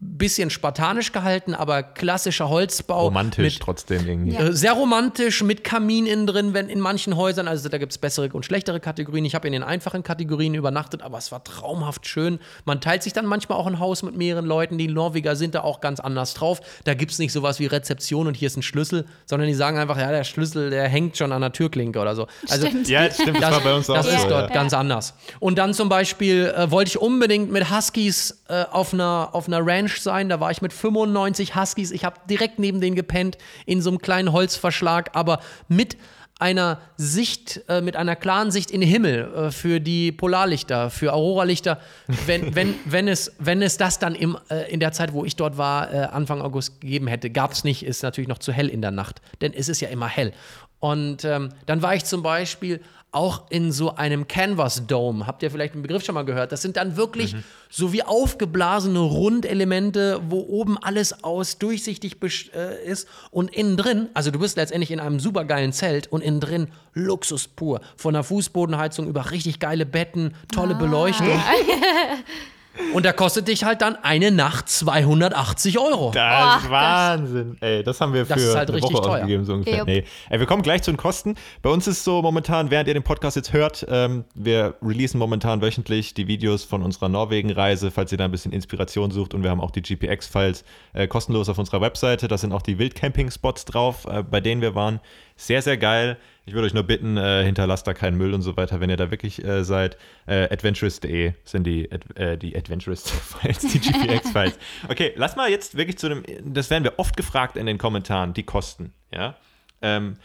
bisschen 0.00 0.50
spartanisch 0.50 1.12
gehalten, 1.12 1.54
aber 1.54 1.82
klassischer 1.82 2.48
Holzbau. 2.48 3.04
Romantisch 3.04 3.54
mit, 3.54 3.62
trotzdem 3.62 4.06
irgendwie. 4.06 4.36
äh, 4.36 4.52
Sehr 4.52 4.72
romantisch, 4.72 5.42
mit 5.42 5.64
Kamin 5.64 6.06
innen 6.06 6.26
drin, 6.26 6.54
wenn 6.54 6.68
in 6.68 6.80
manchen 6.80 7.16
Häusern, 7.16 7.48
also 7.48 7.68
da 7.68 7.78
gibt 7.78 7.92
es 7.92 7.98
bessere 7.98 8.28
und 8.32 8.44
schlechtere 8.44 8.80
Kategorien. 8.80 9.24
Ich 9.24 9.34
habe 9.34 9.46
in 9.46 9.52
den 9.52 9.62
einfachen 9.62 10.02
Kategorien 10.02 10.54
übernachtet, 10.54 11.02
aber 11.02 11.18
es 11.18 11.32
war 11.32 11.42
traumhaft 11.42 12.06
schön. 12.06 12.38
Man 12.64 12.80
teilt 12.80 13.02
sich 13.02 13.12
dann 13.12 13.26
manchmal 13.26 13.58
auch 13.58 13.66
ein 13.66 13.78
Haus 13.78 14.02
mit 14.02 14.16
mehreren 14.16 14.44
Leuten. 14.44 14.76
Die 14.78 14.88
Norweger 14.88 15.36
sind 15.36 15.54
da 15.54 15.62
auch 15.62 15.80
ganz 15.80 16.00
anders 16.00 16.34
drauf. 16.34 16.60
Da 16.84 16.94
gibt 16.94 17.12
es 17.12 17.18
nicht 17.18 17.32
sowas 17.32 17.58
wie 17.60 17.66
Rezeption 17.66 18.26
und 18.26 18.36
hier 18.36 18.46
ist 18.46 18.56
ein 18.56 18.62
Schlüssel, 18.62 19.06
sondern 19.26 19.48
die 19.48 19.54
sagen 19.54 19.78
einfach, 19.78 19.98
ja, 19.98 20.10
der 20.10 20.24
Schlüssel, 20.24 20.70
der 20.70 20.88
hängt 20.88 21.16
schon 21.16 21.32
an 21.32 21.40
der 21.40 21.52
Türklinke 21.52 21.98
oder 22.00 22.14
so. 22.14 22.26
Also 22.48 22.66
Stimmt. 22.66 22.88
Ja, 22.88 23.06
das 23.06 23.14
stimmt, 23.20 23.42
das, 23.42 23.50
war 23.50 23.60
bei 23.60 23.74
uns 23.74 23.88
auch 23.88 23.94
das 23.94 24.06
so. 24.06 24.12
ist 24.12 24.28
dort 24.28 24.50
ja. 24.50 24.54
ganz 24.54 24.74
anders. 24.74 25.14
Und 25.40 25.58
dann 25.58 25.74
zum 25.74 25.88
Beispiel 25.88 26.52
äh, 26.56 26.70
wollte 26.70 26.88
ich 26.88 27.00
unbedingt 27.00 27.50
mit 27.50 27.70
Huskies 27.70 28.42
äh, 28.48 28.64
auf, 28.70 28.92
einer, 28.92 29.30
auf 29.32 29.46
einer 29.46 29.64
Ranch 29.64 29.77
sein. 29.86 30.28
Da 30.28 30.40
war 30.40 30.50
ich 30.50 30.62
mit 30.62 30.72
95 30.72 31.54
Huskies. 31.54 31.92
Ich 31.92 32.04
habe 32.04 32.16
direkt 32.28 32.58
neben 32.58 32.80
denen 32.80 32.96
gepennt, 32.96 33.38
in 33.66 33.80
so 33.80 33.90
einem 33.90 34.00
kleinen 34.00 34.32
Holzverschlag, 34.32 35.10
aber 35.14 35.40
mit 35.68 35.96
einer 36.38 36.80
Sicht, 36.96 37.62
äh, 37.68 37.80
mit 37.80 37.96
einer 37.96 38.14
klaren 38.14 38.50
Sicht 38.50 38.70
in 38.70 38.80
den 38.80 38.88
Himmel 38.88 39.34
äh, 39.34 39.50
für 39.50 39.80
die 39.80 40.12
Polarlichter, 40.12 40.90
für 40.90 41.12
Auroralichter, 41.12 41.80
wenn, 42.26 42.54
wenn, 42.54 42.74
wenn, 42.84 43.08
es, 43.08 43.32
wenn 43.38 43.60
es 43.60 43.76
das 43.76 43.98
dann 43.98 44.14
im, 44.14 44.38
äh, 44.48 44.70
in 44.72 44.80
der 44.80 44.92
Zeit, 44.92 45.12
wo 45.12 45.24
ich 45.24 45.36
dort 45.36 45.58
war, 45.58 45.92
äh, 45.92 45.96
Anfang 45.98 46.40
August 46.40 46.80
gegeben 46.80 47.08
hätte, 47.08 47.30
gab 47.30 47.52
es 47.52 47.64
nicht, 47.64 47.84
ist 47.84 48.02
natürlich 48.02 48.28
noch 48.28 48.38
zu 48.38 48.52
hell 48.52 48.68
in 48.68 48.82
der 48.82 48.92
Nacht, 48.92 49.20
denn 49.40 49.52
es 49.52 49.68
ist 49.68 49.80
ja 49.80 49.88
immer 49.88 50.08
hell. 50.08 50.32
Und 50.80 51.24
ähm, 51.24 51.48
dann 51.66 51.82
war 51.82 51.96
ich 51.96 52.04
zum 52.04 52.22
Beispiel 52.22 52.80
auch 53.10 53.50
in 53.50 53.72
so 53.72 53.94
einem 53.94 54.28
Canvas 54.28 54.86
Dome. 54.86 55.26
Habt 55.26 55.42
ihr 55.42 55.50
vielleicht 55.50 55.74
den 55.74 55.82
Begriff 55.82 56.04
schon 56.04 56.14
mal 56.14 56.24
gehört? 56.24 56.52
Das 56.52 56.60
sind 56.60 56.76
dann 56.76 56.96
wirklich 56.96 57.34
so 57.70 57.92
wie 57.92 58.02
aufgeblasene 58.02 58.98
Rundelemente, 58.98 60.20
wo 60.28 60.40
oben 60.40 60.76
alles 60.76 61.24
aus 61.24 61.58
durchsichtig 61.58 62.16
äh, 62.54 62.84
ist 62.84 63.08
und 63.30 63.54
innen 63.54 63.76
drin, 63.76 64.08
also 64.14 64.30
du 64.30 64.38
bist 64.38 64.56
letztendlich 64.56 64.90
in 64.90 65.00
einem 65.00 65.20
supergeilen 65.20 65.72
Zelt 65.72 66.06
und 66.08 66.22
innen 66.22 66.40
drin 66.40 66.68
Luxus 66.92 67.48
pur. 67.48 67.80
Von 67.96 68.14
der 68.14 68.24
Fußbodenheizung 68.24 69.08
über 69.08 69.30
richtig 69.30 69.58
geile 69.58 69.86
Betten, 69.86 70.34
tolle 70.52 70.74
Beleuchtung. 70.74 71.28
Und 72.92 73.04
da 73.04 73.12
kostet 73.12 73.48
dich 73.48 73.64
halt 73.64 73.82
dann 73.82 73.96
eine 74.02 74.30
Nacht 74.30 74.68
280 74.68 75.78
Euro. 75.78 76.10
Das 76.12 76.62
ist 76.64 76.70
Wahnsinn. 76.70 77.56
Ey, 77.60 77.82
das 77.82 78.00
haben 78.00 78.12
wir 78.14 78.24
für 78.24 78.34
Das 78.34 78.54
halt 78.54 78.68
eine 78.70 78.76
richtig 78.78 78.94
Woche 78.96 79.02
teuer. 79.02 79.14
ausgegeben, 79.16 79.44
so 79.44 79.54
ungefähr. 79.54 79.84
Nee. 79.84 80.04
Ey, 80.30 80.38
wir 80.40 80.46
kommen 80.46 80.62
gleich 80.62 80.82
zu 80.82 80.90
den 80.90 80.96
Kosten. 80.96 81.34
Bei 81.62 81.70
uns 81.70 81.86
ist 81.86 82.04
so 82.04 82.22
momentan, 82.22 82.70
während 82.70 82.88
ihr 82.88 82.94
den 82.94 83.02
Podcast 83.02 83.36
jetzt 83.36 83.52
hört, 83.52 83.86
ähm, 83.90 84.24
wir 84.34 84.74
releasen 84.82 85.18
momentan 85.18 85.60
wöchentlich 85.60 86.14
die 86.14 86.26
Videos 86.28 86.64
von 86.64 86.82
unserer 86.82 87.08
Norwegen-Reise, 87.08 87.90
falls 87.90 88.12
ihr 88.12 88.18
da 88.18 88.24
ein 88.24 88.30
bisschen 88.30 88.52
Inspiration 88.52 89.10
sucht. 89.10 89.34
Und 89.34 89.42
wir 89.42 89.50
haben 89.50 89.60
auch 89.60 89.70
die 89.70 89.82
GPX-Files 89.82 90.64
äh, 90.94 91.06
kostenlos 91.06 91.48
auf 91.48 91.58
unserer 91.58 91.80
Webseite. 91.80 92.28
Da 92.28 92.38
sind 92.38 92.52
auch 92.52 92.62
die 92.62 92.78
Wildcamping-Spots 92.78 93.64
drauf, 93.66 94.06
äh, 94.06 94.22
bei 94.22 94.40
denen 94.40 94.60
wir 94.62 94.74
waren. 94.74 95.00
Sehr, 95.36 95.62
sehr 95.62 95.76
geil. 95.76 96.16
Ich 96.48 96.54
würde 96.54 96.66
euch 96.66 96.72
nur 96.72 96.84
bitten, 96.84 97.18
äh, 97.18 97.44
hinterlasst 97.44 97.86
da 97.86 97.92
keinen 97.92 98.16
Müll 98.16 98.32
und 98.32 98.40
so 98.40 98.56
weiter, 98.56 98.80
wenn 98.80 98.88
ihr 98.88 98.96
da 98.96 99.10
wirklich 99.10 99.44
äh, 99.44 99.64
seid. 99.64 99.98
Äh, 100.26 100.44
adventurous.de 100.44 101.34
sind 101.44 101.64
die, 101.64 101.92
Ad 101.92 102.06
äh, 102.14 102.38
die 102.38 102.56
Adventurous-Files, 102.56 103.58
die 103.70 103.78
GPX-Files. 103.78 104.58
Okay, 104.88 105.12
lass 105.16 105.36
mal 105.36 105.50
jetzt 105.50 105.76
wirklich 105.76 105.98
zu 105.98 106.08
dem, 106.08 106.22
das 106.42 106.70
werden 106.70 106.84
wir 106.84 106.94
oft 106.96 107.18
gefragt 107.18 107.58
in 107.58 107.66
den 107.66 107.76
Kommentaren, 107.76 108.32
die 108.32 108.44
Kosten, 108.44 108.94
ja. 109.12 109.36
Ähm, 109.82 110.16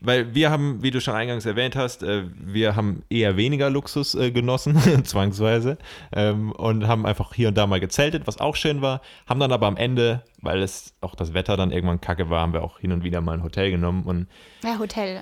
weil 0.00 0.34
wir 0.34 0.50
haben, 0.50 0.82
wie 0.82 0.90
du 0.90 0.98
schon 1.02 1.14
eingangs 1.14 1.44
erwähnt 1.44 1.76
hast, 1.76 2.02
äh, 2.02 2.24
wir 2.32 2.74
haben 2.74 3.02
eher 3.10 3.36
weniger 3.36 3.68
Luxus 3.68 4.14
äh, 4.14 4.30
genossen, 4.30 4.78
zwangsweise, 5.04 5.76
ähm, 6.14 6.52
und 6.52 6.86
haben 6.86 7.04
einfach 7.04 7.34
hier 7.34 7.48
und 7.48 7.58
da 7.58 7.66
mal 7.66 7.80
gezeltet, 7.80 8.26
was 8.26 8.40
auch 8.40 8.56
schön 8.56 8.80
war, 8.80 9.02
haben 9.26 9.40
dann 9.40 9.52
aber 9.52 9.66
am 9.66 9.76
Ende, 9.76 10.22
weil 10.40 10.62
es 10.62 10.94
auch 11.02 11.14
das 11.14 11.34
Wetter 11.34 11.58
dann 11.58 11.70
irgendwann 11.70 12.00
kacke 12.00 12.30
war, 12.30 12.40
haben 12.40 12.54
wir 12.54 12.62
auch 12.62 12.78
hin 12.78 12.92
und 12.92 13.04
wieder 13.04 13.20
mal 13.20 13.34
ein 13.34 13.42
Hotel 13.42 13.70
genommen 13.70 14.04
und 14.04 14.26
Ja, 14.64 14.78
Hotel. 14.78 15.20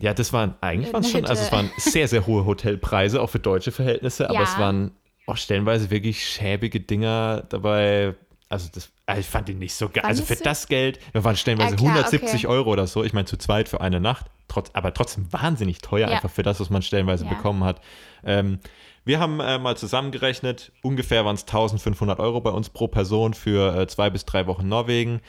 Ja, 0.00 0.14
das 0.14 0.32
waren 0.32 0.54
eigentlich 0.60 0.92
waren 0.92 1.02
es 1.02 1.08
Eine 1.14 1.20
schon, 1.20 1.30
also 1.30 1.42
es 1.42 1.48
Hütte. 1.48 1.56
waren 1.56 1.70
sehr, 1.76 2.08
sehr 2.08 2.26
hohe 2.26 2.44
Hotelpreise, 2.44 3.20
auch 3.20 3.28
für 3.30 3.38
deutsche 3.38 3.70
Verhältnisse, 3.72 4.28
aber 4.28 4.38
Ja. 4.40 4.42
es 4.44 4.58
waren 4.58 4.92
auch 5.26 5.36
stellenweise 5.36 5.90
wirklich 5.90 6.24
schäbige 6.26 6.80
Dinger 6.80 7.44
dabei. 7.48 8.14
Also 8.48 8.68
das, 8.72 8.90
also 9.06 9.20
ich 9.20 9.26
fand 9.28 9.46
die 9.48 9.54
nicht 9.54 9.74
so 9.74 9.88
geil. 9.88 10.02
Also 10.04 10.24
für 10.24 10.34
das 10.34 10.66
Geld, 10.66 10.98
wir 11.12 11.22
waren 11.22 11.36
stellenweise 11.36 11.70
Ja, 11.70 11.76
klar, 11.76 11.88
170 11.96 12.46
okay. 12.46 12.52
Euro 12.56 12.70
oder 12.72 12.86
so. 12.88 13.04
Ich 13.04 13.12
meine, 13.12 13.26
zu 13.26 13.36
zweit 13.36 13.68
für 13.68 13.80
eine 13.80 14.00
Nacht, 14.00 14.26
trotz, 14.48 14.70
aber 14.72 14.92
trotzdem 14.92 15.32
wahnsinnig 15.32 15.78
teuer 15.78 16.08
Ja. 16.08 16.16
einfach 16.16 16.30
für 16.30 16.42
das, 16.42 16.58
was 16.58 16.68
man 16.68 16.82
stellenweise 16.82 17.24
Ja. 17.26 17.30
bekommen 17.30 17.62
hat. 17.62 17.80
Ähm, 18.24 18.58
wir 19.04 19.20
haben 19.20 19.38
äh, 19.40 19.58
mal 19.58 19.76
zusammengerechnet, 19.76 20.72
ungefähr 20.82 21.24
waren 21.24 21.36
es 21.36 21.42
1500 21.42 22.18
Euro 22.18 22.40
bei 22.40 22.50
uns 22.50 22.70
pro 22.70 22.88
Person 22.88 23.34
für 23.34 23.74
äh, 23.76 23.86
zwei 23.86 24.10
bis 24.10 24.24
drei 24.24 24.46
Wochen 24.48 24.66
Norwegen. 24.68 25.20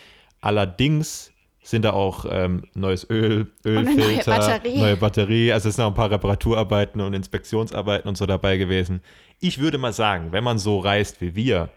Allerdings 0.41 1.30
sind 1.63 1.83
da 1.85 1.93
auch 1.93 2.25
ähm, 2.29 2.63
neues 2.73 3.07
Öl, 3.09 3.51
eine 3.63 3.83
neue 3.83 3.93
Ölfilter, 3.95 4.31
Batterie. 4.37 4.79
neue 4.79 4.97
Batterie, 4.97 5.53
also 5.53 5.69
es 5.69 5.75
sind 5.75 5.83
noch 5.83 5.91
ein 5.91 5.95
paar 5.95 6.09
Reparaturarbeiten 6.11 7.01
und 7.01 7.13
Inspektionsarbeiten 7.13 8.09
und 8.09 8.17
so 8.17 8.25
dabei 8.25 8.57
gewesen. 8.57 9.01
Ich 9.39 9.59
würde 9.59 9.77
mal 9.77 9.93
sagen, 9.93 10.31
wenn 10.31 10.43
man 10.43 10.57
so 10.59 10.79
reist 10.79 11.21
wie 11.21 11.35
wir, 11.35 11.69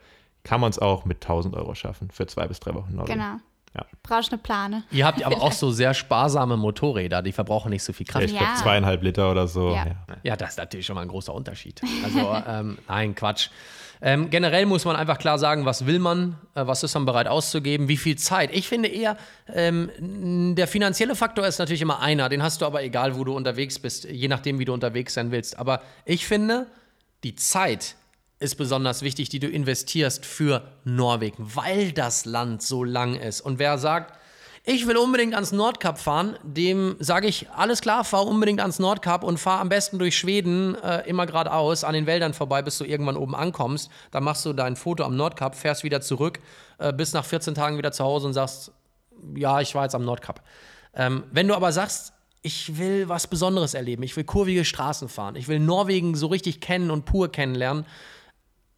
kann 0.42 0.60
man 0.60 0.70
es 0.70 0.78
auch 0.78 1.04
mit 1.04 1.22
1000 1.22 1.54
Euro 1.56 1.74
schaffen 1.74 2.10
für 2.10 2.26
zwei 2.26 2.46
bis 2.46 2.60
drei 2.60 2.74
Wochen 2.74 2.94
Norwegen. 2.94 3.18
Genau. 3.18 3.36
Ja. 3.76 3.84
Brauchst 4.04 4.30
eine 4.30 4.40
Plane. 4.40 4.84
Ihr 4.92 5.04
habt 5.04 5.24
aber 5.24 5.42
auch 5.42 5.52
so 5.52 5.70
sehr 5.70 5.94
sparsame 5.94 6.56
Motorräder, 6.56 7.22
die 7.22 7.32
verbrauchen 7.32 7.70
nicht 7.70 7.82
so 7.82 7.92
viel 7.92 8.06
Kraft. 8.06 8.24
Ich 8.26 8.30
glaube 8.32 8.46
Ja. 8.46 8.54
zweieinhalb 8.54 9.02
Liter 9.02 9.30
oder 9.30 9.48
so. 9.48 9.70
Ja. 9.70 9.86
Ja. 9.86 9.94
Ja, 10.22 10.36
das 10.36 10.50
ist 10.50 10.58
natürlich 10.58 10.86
schon 10.86 10.94
mal 10.94 11.02
ein 11.02 11.08
großer 11.08 11.34
Unterschied. 11.34 11.80
Also, 12.04 12.36
ähm, 12.48 12.78
nein, 12.88 13.14
Quatsch. 13.14 13.48
Ähm, 14.06 14.28
generell 14.28 14.66
muss 14.66 14.84
man 14.84 14.96
einfach 14.96 15.16
klar 15.16 15.38
sagen, 15.38 15.64
was 15.64 15.86
will 15.86 15.98
man, 15.98 16.36
äh, 16.54 16.66
was 16.66 16.82
ist 16.82 16.92
man 16.92 17.06
bereit 17.06 17.26
auszugeben, 17.26 17.88
wie 17.88 17.96
viel 17.96 18.16
Zeit. 18.16 18.50
Ich 18.52 18.68
finde 18.68 18.90
eher, 18.90 19.16
ähm, 19.48 20.54
der 20.54 20.68
finanzielle 20.68 21.16
Faktor 21.16 21.46
ist 21.46 21.58
natürlich 21.58 21.80
immer 21.80 22.00
einer, 22.00 22.28
den 22.28 22.42
hast 22.42 22.60
du 22.60 22.66
aber 22.66 22.82
egal, 22.82 23.16
wo 23.16 23.24
du 23.24 23.34
unterwegs 23.34 23.78
bist, 23.78 24.04
je 24.04 24.28
nachdem, 24.28 24.58
wie 24.58 24.66
du 24.66 24.74
unterwegs 24.74 25.14
sein 25.14 25.30
willst. 25.30 25.58
Aber 25.58 25.80
ich 26.04 26.26
finde, 26.26 26.66
die 27.24 27.34
Zeit 27.34 27.96
ist 28.40 28.56
besonders 28.56 29.00
wichtig, 29.00 29.30
die 29.30 29.38
du 29.38 29.48
investierst 29.48 30.26
für 30.26 30.68
Norwegen, 30.84 31.52
weil 31.54 31.92
das 31.92 32.26
Land 32.26 32.60
so 32.60 32.84
lang 32.84 33.14
ist. 33.14 33.40
Und 33.40 33.58
wer 33.58 33.78
sagt, 33.78 34.18
ich 34.66 34.86
will 34.86 34.96
unbedingt 34.96 35.34
ans 35.34 35.52
Nordkap 35.52 35.98
fahren, 35.98 36.38
dem 36.42 36.96
sage 36.98 37.26
ich, 37.26 37.50
alles 37.50 37.82
klar, 37.82 38.02
fahr 38.02 38.26
unbedingt 38.26 38.60
ans 38.60 38.78
Nordkap 38.78 39.22
und 39.22 39.38
fahr 39.38 39.60
am 39.60 39.68
besten 39.68 39.98
durch 39.98 40.16
Schweden 40.16 40.74
äh, 40.76 41.06
immer 41.06 41.26
geradeaus, 41.26 41.84
an 41.84 41.92
den 41.92 42.06
Wäldern 42.06 42.32
vorbei, 42.32 42.62
bis 42.62 42.78
du 42.78 42.84
irgendwann 42.84 43.18
oben 43.18 43.34
ankommst. 43.34 43.90
Dann 44.10 44.24
machst 44.24 44.46
du 44.46 44.54
dein 44.54 44.76
Foto 44.76 45.04
am 45.04 45.16
Nordkap, 45.16 45.54
fährst 45.54 45.84
wieder 45.84 46.00
zurück, 46.00 46.40
äh, 46.78 46.94
bist 46.94 47.12
nach 47.12 47.26
14 47.26 47.54
Tagen 47.54 47.76
wieder 47.76 47.92
zu 47.92 48.04
Hause 48.04 48.26
und 48.26 48.32
sagst, 48.32 48.72
ja, 49.36 49.60
ich 49.60 49.74
war 49.74 49.82
jetzt 49.82 49.94
am 49.94 50.04
Nordkap. 50.04 50.42
Ähm, 50.94 51.24
wenn 51.30 51.46
du 51.46 51.54
aber 51.54 51.70
sagst, 51.70 52.14
ich 52.40 52.78
will 52.78 53.06
was 53.06 53.26
Besonderes 53.26 53.74
erleben, 53.74 54.02
ich 54.02 54.16
will 54.16 54.24
kurvige 54.24 54.64
Straßen 54.64 55.10
fahren, 55.10 55.36
ich 55.36 55.46
will 55.46 55.58
Norwegen 55.58 56.14
so 56.14 56.28
richtig 56.28 56.60
kennen 56.60 56.90
und 56.90 57.04
pur 57.04 57.30
kennenlernen, 57.30 57.84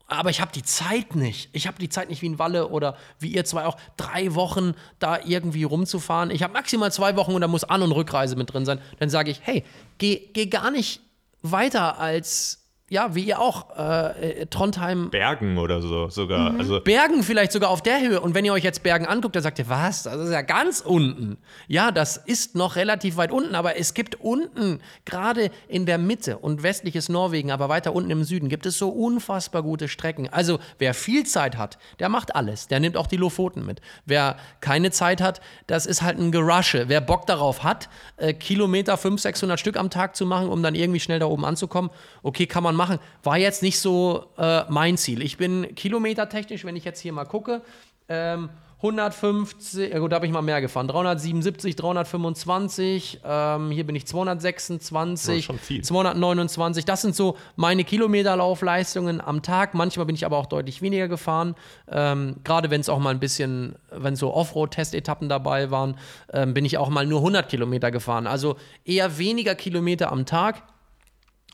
aber 0.09 0.31
ich 0.31 0.41
habe 0.41 0.53
die 0.53 0.63
Zeit 0.63 1.17
nicht. 1.17 1.49
Ich 1.53 1.67
habe 1.67 1.79
die 1.79 1.89
Zeit 1.89 2.09
nicht 2.09 2.23
wie 2.23 2.27
in 2.27 2.39
Walle 2.39 2.69
oder 2.69 2.97
wie 3.19 3.29
ihr 3.29 3.45
zwei 3.45 3.67
auch, 3.67 3.77
drei 3.97 4.35
Wochen 4.35 4.75
da 4.99 5.19
irgendwie 5.25 5.65
rumzufahren. 5.65 6.31
Ich 6.31 6.43
habe 6.43 6.53
maximal 6.53 6.93
zwei 6.93 7.17
Wochen 7.17 7.35
und 7.35 7.41
da 7.41 7.49
muss 7.49 7.65
An- 7.65 7.83
und 7.83 7.93
Rückreise 7.93 8.37
mit 8.37 8.53
drin 8.53 8.65
sein. 8.65 8.81
Dann 8.99 9.11
sage 9.11 9.31
ich, 9.31 9.41
hey, 9.43 9.65
geh, 9.99 10.29
geh 10.33 10.47
gar 10.47 10.71
nicht 10.71 11.01
weiter 11.43 11.99
als, 11.99 12.66
ja, 12.89 13.17
wie 13.17 13.25
ihr 13.25 13.41
auch, 13.41 13.77
äh, 13.77 14.43
äh, 14.43 14.47
Trondheim, 14.47 15.11
Bergen 15.11 15.59
oder 15.59 15.83
so 15.83 16.09
sogar. 16.09 16.53
Mhm. 16.53 16.61
Also 16.61 16.81
Bergen 16.81 17.25
vielleicht 17.25 17.51
sogar 17.51 17.71
auf 17.71 17.83
der 17.83 18.01
Höhe. 18.01 18.21
Und 18.21 18.35
wenn 18.35 18.45
ihr 18.45 18.53
euch 18.53 18.63
jetzt 18.63 18.85
Bergen 18.85 19.07
anguckt, 19.07 19.35
dann 19.35 19.43
sagt 19.43 19.59
ihr, 19.59 19.69
was? 19.69 20.05
Das 20.05 20.15
ist 20.15 20.31
ja 20.31 20.43
ganz 20.43 20.83
unten. 20.83 21.37
Ja, 21.67 21.91
das 21.91 22.17
ist 22.17 22.55
noch 22.55 22.77
relativ 22.77 23.17
weit 23.17 23.33
unten, 23.33 23.57
aber 23.57 23.77
es 23.77 23.93
gibt 23.93 24.21
unten, 24.21 24.81
gerade 25.05 25.51
in 25.67 25.85
der 25.85 25.99
Mitte 25.99 26.39
und 26.39 26.63
westliches 26.63 27.09
Norwegen, 27.09 27.51
aber 27.51 27.69
weiter 27.69 27.93
unten 27.93 28.11
im 28.11 28.23
Süden, 28.23 28.49
gibt 28.49 28.67
es 28.67 28.79
so 28.79 28.91
unfassbar 28.91 29.65
gute 29.65 29.89
Strecken. 29.89 30.29
Also, 30.29 30.61
wer 30.79 30.95
viel 30.95 31.27
Zeit 31.27 31.57
hat, 31.57 31.79
der 31.99 32.09
macht 32.09 32.37
alles. 32.37 32.69
Der 32.69 32.79
nimmt 32.79 32.97
auch 32.97 33.09
die 33.09 33.17
Lofoten 33.17 33.67
mit. 33.67 33.81
Wer 34.05 34.37
keine 34.61 34.93
Zeit 34.93 35.21
hat, 35.21 35.41
das 35.67 35.87
ist 35.87 36.03
halt 36.03 36.21
ein 36.21 36.31
Gerusche. 36.31 36.85
Wer 36.87 37.01
Bock 37.01 37.27
darauf 37.27 37.65
hat, 37.65 37.89
äh, 38.17 38.33
Kilometer 38.33 38.97
500, 38.97 39.23
600 39.23 39.59
Stück 39.59 39.77
am 39.77 39.91
Tag 39.91 40.15
zu 40.15 40.25
machen, 40.25 40.49
um 40.49 40.63
dann 40.63 40.77
irgendwie 40.77 41.01
schnell 41.01 41.19
da 41.19 41.27
oben 41.27 41.45
anzukommen, 41.45 41.91
okay, 42.23 42.47
kann 42.47 42.63
man 42.63 42.76
machen. 42.77 42.99
War 43.23 43.39
jetzt 43.39 43.63
nicht 43.63 43.79
so 43.81 44.27
äh, 44.39 44.63
mein 44.69 44.97
Ziel. 44.97 45.23
Ich 45.23 45.37
bin 45.37 45.75
kilometertechnisch, 45.75 46.65
wenn 46.65 46.77
ich 46.77 46.85
jetzt 46.85 47.01
hier 47.01 47.13
mal 47.13 47.25
gucke, 47.25 47.63
ähm, 48.09 48.51
150, 48.79 49.91
ja 49.91 49.99
gut, 49.99 50.13
da 50.13 50.17
habe 50.17 50.27
ich 50.27 50.33
mal 50.33 50.43
mehr 50.43 50.61
gefahren. 50.61 50.87
377, 50.87 51.77
325, 51.77 53.21
ähm, 53.25 53.71
hier 53.71 53.87
bin 53.87 53.97
ich 53.97 54.07
226, 54.07 55.27
Das 55.27 55.39
ist 55.39 55.45
schon 55.45 55.59
viel. 55.59 55.83
229. 55.83 56.85
Das 56.85 57.01
sind 57.01 57.17
so 57.17 57.39
meine 57.57 57.85
Kilometerlaufleistungen 57.85 59.23
am 59.23 59.43
Tag. 59.43 59.73
Manchmal 59.73 60.05
bin 60.05 60.15
ich 60.15 60.27
aber 60.27 60.37
auch 60.37 60.45
deutlich 60.45 60.83
weniger 60.83 61.09
gefahren. 61.09 61.55
Ähm, 61.91 62.37
Gerade 62.45 62.71
wenn 62.71 62.83
es 62.83 62.91
auch 62.91 62.99
mal 62.99 63.11
ein 63.11 63.19
bisschen, 63.19 63.77
wenn 63.91 64.15
so 64.15 64.35
Offroad-Testetappen 64.35 65.31
dabei 65.31 65.71
waren, 65.71 65.97
ähm, 66.35 66.53
bin 66.53 66.67
ich 66.67 66.77
auch 66.77 66.91
mal 66.91 67.07
nur 67.07 67.21
100 67.21 67.49
Kilometer 67.49 67.91
gefahren. 67.91 68.27
Also 68.27 68.57
eher 68.85 69.17
weniger 69.17 69.55
Kilometer 69.55 70.13
am 70.13 70.27
Tag. 70.27 70.63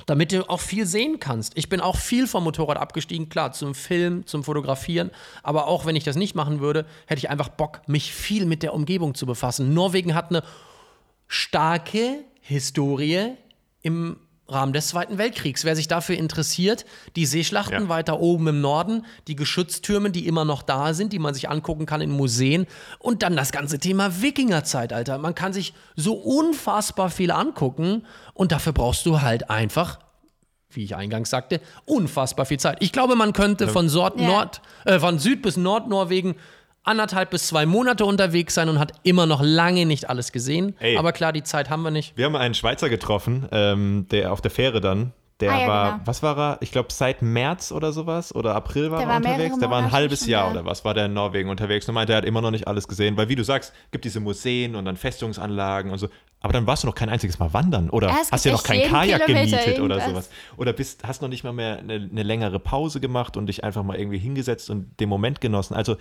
Damit 0.07 0.32
du 0.32 0.49
auch 0.49 0.61
viel 0.61 0.86
sehen 0.86 1.20
kannst. 1.20 1.57
Ich 1.57 1.68
bin 1.68 1.80
auch 1.80 1.97
viel 1.97 2.26
vom 2.26 2.45
Motorrad 2.45 2.78
abgestiegen, 2.78 3.28
klar, 3.28 3.53
zum 3.53 3.74
Film, 3.74 4.26
zum 4.26 4.43
Fotografieren, 4.43 5.11
aber 5.43 5.66
auch 5.68 5.86
wenn 5.86 5.97
ich 5.97 6.05
das 6.05 6.16
nicht 6.16 6.34
machen 6.34 6.61
würde, 6.61 6.86
hätte 7.07 7.18
ich 7.18 7.30
einfach 7.30 7.49
Bock, 7.49 7.82
mich 7.86 8.12
viel 8.12 8.47
mit 8.47 8.62
der 8.62 8.74
Umgebung 8.74 9.14
zu 9.14 9.26
befassen. 9.26 9.74
Norwegen 9.74 10.14
hat 10.14 10.30
eine 10.30 10.43
starke 11.28 12.24
Historie 12.40 13.32
im 13.82 14.16
Rahmen 14.49 14.72
des 14.72 14.88
Zweiten 14.88 15.18
Weltkriegs. 15.18 15.64
Wer 15.64 15.76
sich 15.76 15.88
dafür 15.88 16.16
interessiert, 16.16 16.84
die 17.16 17.26
Seeschlachten 17.26 17.84
Ja. 17.84 17.88
weiter 17.88 18.20
oben 18.20 18.49
im 18.49 18.61
Norden, 18.61 19.07
die 19.28 19.36
Geschütztürme, 19.36 20.11
die 20.11 20.26
immer 20.26 20.45
noch 20.45 20.62
da 20.62 20.95
sind, 20.95 21.12
die 21.12 21.18
man 21.18 21.32
sich 21.32 21.49
angucken 21.49 21.86
kann 21.86 22.01
in 22.01 22.11
Museen 22.11 22.66
und 22.99 23.22
dann 23.22 23.36
das 23.36 23.53
ganze 23.53 23.78
Thema 23.78 24.20
Wikingerzeitalter. 24.20 25.18
Man 25.18 25.34
kann 25.34 25.53
sich 25.53 25.72
so 25.97 26.14
unfassbar 26.14 27.09
viel 27.11 27.30
angucken 27.30 28.05
und 28.34 28.53
dafür 28.53 28.72
brauchst 28.72 29.07
du 29.07 29.22
halt 29.22 29.49
einfach 29.51 29.99
wie 30.74 30.84
ich 30.84 30.97
eingangs 30.97 31.28
sagte, 31.28 31.61
unfassbar 31.84 32.47
viel 32.47 32.59
Zeit. 32.59 32.78
Ich 32.80 32.93
glaube, 32.93 33.14
man 33.14 33.34
könnte 33.34 33.68
von, 33.68 33.90
Sort 33.90 34.18
Ja. 34.18 34.26
Nord, 34.26 34.62
äh, 34.86 34.99
von 34.99 35.18
Süd 35.18 35.43
bis 35.43 35.59
Nordnorwegen 35.59 36.34
anderthalb 36.85 37.30
bis 37.30 37.47
zwei 37.47 37.66
Monate 37.66 38.05
unterwegs 38.05 38.55
sein 38.55 38.68
und 38.68 38.78
hat 38.78 38.93
immer 39.03 39.26
noch 39.26 39.41
lange 39.43 39.87
nicht 39.87 40.09
alles 40.11 40.33
gesehen. 40.33 40.74
Ey. 40.80 40.97
Aber 40.97 41.12
klar, 41.12 41.33
die 41.33 41.43
Zeit 41.43 41.70
haben 41.70 41.83
wir 41.83 41.91
nicht. 41.91 42.16
Wir 42.16 42.24
haben 42.26 42.37
einen 42.37 42.55
Schweizer 42.55 42.89
getroffen, 42.89 43.47
ähm, 43.53 44.07
der 44.11 44.33
auf 44.33 44.41
der 44.41 44.51
Fähre 44.51 44.80
dann. 44.80 45.12
Der 45.41 45.51
Ah, 45.53 45.61
ja, 45.61 45.66
war, 45.68 45.93
genau. 45.93 46.03
was 46.05 46.22
war 46.22 46.39
er? 46.39 46.59
Ich 46.61 46.70
glaube, 46.70 46.93
seit 46.93 47.20
März 47.20 47.72
oder 47.72 47.93
sowas 47.93 48.33
oder 48.33 48.55
April 48.55 48.93
war 48.93 48.99
Der 48.99 49.07
er 49.09 49.11
war 49.11 49.16
unterwegs. 49.16 49.59
Der 49.59 49.70
war 49.70 49.78
ein 49.83 49.91
halbes 49.91 50.26
Jahr 50.26 50.51
oder 50.53 50.64
was 50.64 50.85
war 50.85 50.95
der 50.95 51.07
in 51.07 51.14
Norwegen 51.14 51.49
unterwegs 51.51 51.89
und 51.89 51.95
meinte, 51.97 52.12
er 52.12 52.18
hat 52.18 52.24
immer 52.24 52.41
noch 52.41 52.53
nicht 52.53 52.68
alles 52.68 52.87
gesehen, 52.87 53.16
weil 53.16 53.28
wie 53.28 53.35
du 53.35 53.43
sagst, 53.43 53.72
gibt 53.91 54.05
diese 54.05 54.20
Museen 54.20 54.76
und 54.76 54.85
dann 54.85 54.97
Festungsanlagen 54.97 55.91
und 55.91 55.99
so. 55.99 56.09
Aber 56.43 56.53
dann 56.53 56.66
warst 56.68 56.85
du 56.85 56.87
noch 56.87 56.95
kein 56.95 57.09
einziges 57.09 57.39
Mal 57.41 57.53
wandern 57.53 57.91
oder 57.91 58.09
Ja, 58.09 58.18
es 58.22 58.30
hast 58.30 58.45
ja 58.45 58.53
noch 58.53 58.62
kein 58.62 58.83
Kajak 58.89 59.24
Kilometer 59.26 59.57
gemietet 59.57 59.80
oder 59.80 59.97
irgendwas. 59.97 60.26
sowas. 60.26 60.30
Oder 60.57 60.72
bist, 60.72 61.03
hast 61.07 61.22
noch 61.22 61.28
nicht 61.28 61.43
mal 61.43 61.53
mehr 61.53 61.78
eine, 61.78 61.95
eine 61.95 62.22
längere 62.22 62.61
Pause 62.61 63.01
gemacht 63.01 63.37
und 63.37 63.47
dich 63.47 63.64
einfach 63.64 63.83
mal 63.83 63.97
irgendwie 63.97 64.18
hingesetzt 64.18 64.70
und 64.70 64.99
den 65.01 65.09
Moment 65.09 65.41
genossen. 65.41 65.74
Also 65.74 65.97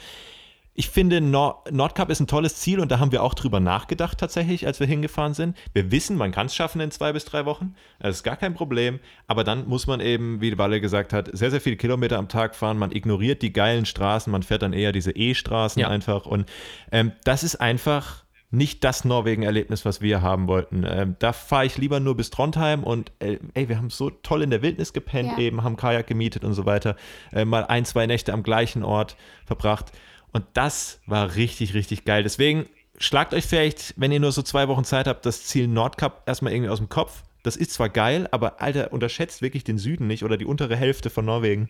ich 0.74 0.90
finde, 0.90 1.20
Nord 1.20 1.72
Nordkap 1.72 2.10
ist 2.10 2.22
ein 2.22 2.28
tolles 2.28 2.56
Ziel 2.56 2.80
und 2.80 2.92
da 2.92 3.00
haben 3.00 3.12
wir 3.12 3.24
auch 3.24 3.34
drüber 3.34 3.60
nachgedacht 3.60 4.18
tatsächlich, 4.18 4.66
als 4.66 4.80
wir 4.80 4.88
hingefahren 4.88 5.34
sind. 5.34 5.58
Wir 5.74 5.92
wissen, 5.92 6.16
man 6.16 6.32
kann 6.32 6.46
es 6.46 6.56
schaffen 6.56 6.80
in 6.80 6.92
zwei 6.92 7.12
bis 7.12 7.26
drei 7.26 7.46
Wochen. 7.46 7.76
Das 8.00 8.18
ist 8.18 8.24
gar 8.24 8.38
kein 8.38 8.54
Problem. 8.54 9.00
Aber 9.28 9.44
dann 9.44 9.68
muss 9.68 9.86
man 9.86 10.00
eben, 10.00 10.40
wie 10.40 10.58
Walle 10.58 10.80
gesagt 10.80 11.12
hat, 11.12 11.30
sehr, 11.34 11.52
sehr 11.52 11.60
viele 11.62 11.76
Kilometer 11.76 12.18
am 12.18 12.30
Tag 12.30 12.56
fahren. 12.56 12.78
Man 12.78 12.92
ignoriert 12.92 13.42
die 13.42 13.52
geilen 13.52 13.86
Straßen, 13.86 14.32
man 14.32 14.44
fährt 14.44 14.62
dann 14.62 14.74
eher 14.74 14.92
diese 14.94 15.12
E-Straßen 15.12 15.82
Ja. 15.82 15.90
einfach. 15.90 16.26
Und 16.26 16.46
ähm, 16.92 17.12
das 17.26 17.44
ist 17.44 17.58
einfach 17.58 18.24
nicht 18.54 18.84
das 18.84 19.06
Norwegen-Erlebnis, 19.06 19.86
was 19.86 20.02
wir 20.02 20.22
haben 20.22 20.48
wollten. 20.48 20.86
Ähm, 20.88 21.16
da 21.20 21.32
fahre 21.34 21.66
ich 21.66 21.78
lieber 21.78 22.00
nur 22.02 22.16
bis 22.18 22.30
Trondheim 22.30 22.84
und 22.84 23.12
äh, 23.20 23.40
ey, 23.54 23.70
wir 23.70 23.78
haben 23.78 23.90
so 23.90 24.10
toll 24.10 24.42
in 24.42 24.50
der 24.50 24.62
Wildnis 24.62 24.92
gepennt, 24.94 25.34
Ja. 25.34 25.38
eben, 25.38 25.64
haben 25.64 25.78
Kajak 25.78 26.08
gemietet 26.08 26.44
und 26.44 26.54
so 26.54 26.66
weiter. 26.66 26.96
Äh, 27.32 27.46
mal 27.46 27.64
ein, 27.66 27.86
zwei 27.86 28.08
Nächte 28.08 28.34
am 28.34 28.44
gleichen 28.44 28.84
Ort 28.84 29.16
verbracht. 29.46 29.92
Und 30.32 30.46
das 30.54 31.00
war 31.06 31.36
richtig, 31.36 31.74
richtig 31.74 32.06
geil. 32.06 32.24
Deswegen 32.24 32.68
schlagt 32.98 33.34
euch 33.34 33.46
vielleicht, 33.46 33.94
wenn 33.98 34.12
ihr 34.12 34.20
nur 34.20 34.32
so 34.32 34.42
zwei 34.42 34.68
Wochen 34.68 34.84
Zeit 34.84 35.08
habt, 35.08 35.26
das 35.26 35.46
Ziel 35.46 35.68
Nordkap 35.68 36.24
erstmal 36.26 36.54
irgendwie 36.54 36.70
aus 36.70 36.80
dem 36.80 36.90
Kopf. 36.90 37.24
Das 37.44 37.56
ist 37.56 37.72
zwar 37.72 37.90
geil, 37.90 38.28
aber 38.32 38.62
Alter, 38.62 38.94
unterschätzt 38.94 39.42
wirklich 39.42 39.64
den 39.64 39.78
Süden 39.78 40.08
nicht 40.08 40.24
oder 40.24 40.38
die 40.38 40.46
untere 40.46 40.76
Hälfte 40.76 41.10
von 41.10 41.26
Norwegen. 41.26 41.70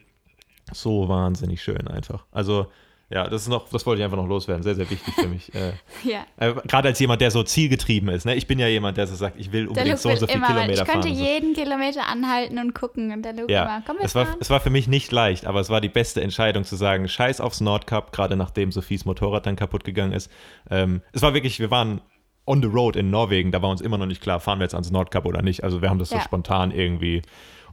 So 0.74 1.07
wahnsinnig 1.07 1.64
schön 1.64 1.88
einfach. 1.88 2.26
Also, 2.32 2.68
ja, 3.14 3.28
das 3.28 3.43
ist 3.43 3.47
noch, 3.49 3.68
das 3.70 3.86
wollte 3.86 3.99
ich 4.01 4.05
einfach 4.05 4.18
noch 4.18 4.28
loswerden. 4.28 4.64
Sehr, 4.64 4.76
sehr 4.76 4.89
wichtig 4.89 5.14
für 5.14 5.28
mich. 5.28 5.53
Äh, 5.53 5.74
Ja. 6.03 6.26
äh, 6.38 6.53
Gerade 6.68 6.88
als 6.89 6.99
jemand, 6.99 7.22
der 7.22 7.30
so 7.32 7.43
zielgetrieben 7.43 8.09
ist. 8.09 8.26
Ne? 8.26 8.36
Ich 8.36 8.47
bin 8.47 8.57
ja 8.59 8.68
jemand, 8.68 8.97
der 8.97 9.05
so 9.07 9.16
sagt, 9.16 9.39
ich 9.39 9.51
will 9.51 9.68
unbedingt 9.68 9.99
so 9.99 10.09
und 10.09 10.18
so 10.20 10.28
viele 10.28 10.39
Kilometer 10.41 10.72
ich 10.72 10.78
könnte 10.80 10.91
fahren. 10.91 11.12
und 11.12 11.18
so. 11.18 11.24
jeden 11.24 11.53
Kilometer 11.53 12.07
anhalten 12.07 12.57
und 12.59 12.74
gucken 12.74 13.12
und 13.12 13.24
der 13.24 13.34
Luke 13.34 13.51
Ja, 13.51 13.64
immer, 13.64 13.84
komm 13.86 13.97
wir 13.97 14.05
es 14.05 14.16
war, 14.16 14.26
fahren. 14.26 14.38
es 14.39 14.49
war 14.49 14.59
für 14.59 14.70
mich 14.70 14.88
nicht 14.88 15.12
leicht, 15.12 15.45
aber 15.45 15.59
es 15.59 15.70
war 15.70 15.82
die 15.82 15.89
beste 15.89 16.22
Entscheidung 16.22 16.64
zu 16.64 16.76
sagen, 16.76 17.07
scheiß 17.07 17.41
aufs 17.41 17.62
Nordcup, 17.62 18.12
gerade 18.14 18.36
nachdem 18.36 18.72
Sophies 18.72 19.05
Motorrad 19.05 19.45
dann 19.45 19.55
kaputt 19.55 19.84
gegangen 19.84 20.14
ist. 20.14 20.32
Ähm, 20.70 21.01
es 21.14 21.22
war 21.22 21.34
wirklich, 21.34 21.59
wir 21.59 21.70
waren 21.72 22.01
on 22.47 22.62
the 22.62 22.68
road 22.68 22.95
in 22.95 23.12
Norwegen, 23.12 23.51
da 23.51 23.62
war 23.62 23.70
uns 23.70 23.82
immer 23.82 23.97
noch 23.99 24.07
nicht 24.07 24.22
klar, 24.22 24.39
fahren 24.39 24.59
wir 24.59 24.64
jetzt 24.64 24.74
ans 24.74 24.89
Nordcup 24.89 25.26
oder 25.26 25.41
nicht. 25.41 25.64
Also 25.64 25.82
wir 25.82 25.89
haben 25.89 25.99
das 25.99 26.09
so 26.09 26.16
Ja. 26.16 26.22
spontan 26.22 26.72
irgendwie 26.72 27.22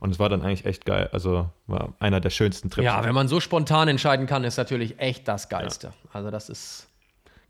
und 0.00 0.10
es 0.10 0.18
war 0.18 0.28
dann 0.28 0.42
eigentlich 0.42 0.64
echt 0.64 0.84
geil. 0.84 1.08
Also 1.12 1.50
war 1.66 1.94
einer 1.98 2.20
der 2.20 2.30
schönsten 2.30 2.70
Trips. 2.70 2.84
Ja, 2.84 3.04
wenn 3.04 3.14
man 3.14 3.28
so 3.28 3.40
spontan 3.40 3.88
entscheiden 3.88 4.26
kann, 4.26 4.44
ist 4.44 4.56
natürlich 4.56 4.98
echt 4.98 5.26
das 5.28 5.48
Geilste. 5.48 5.92
Also 6.12 6.30
das 6.30 6.48
ist, 6.48 6.88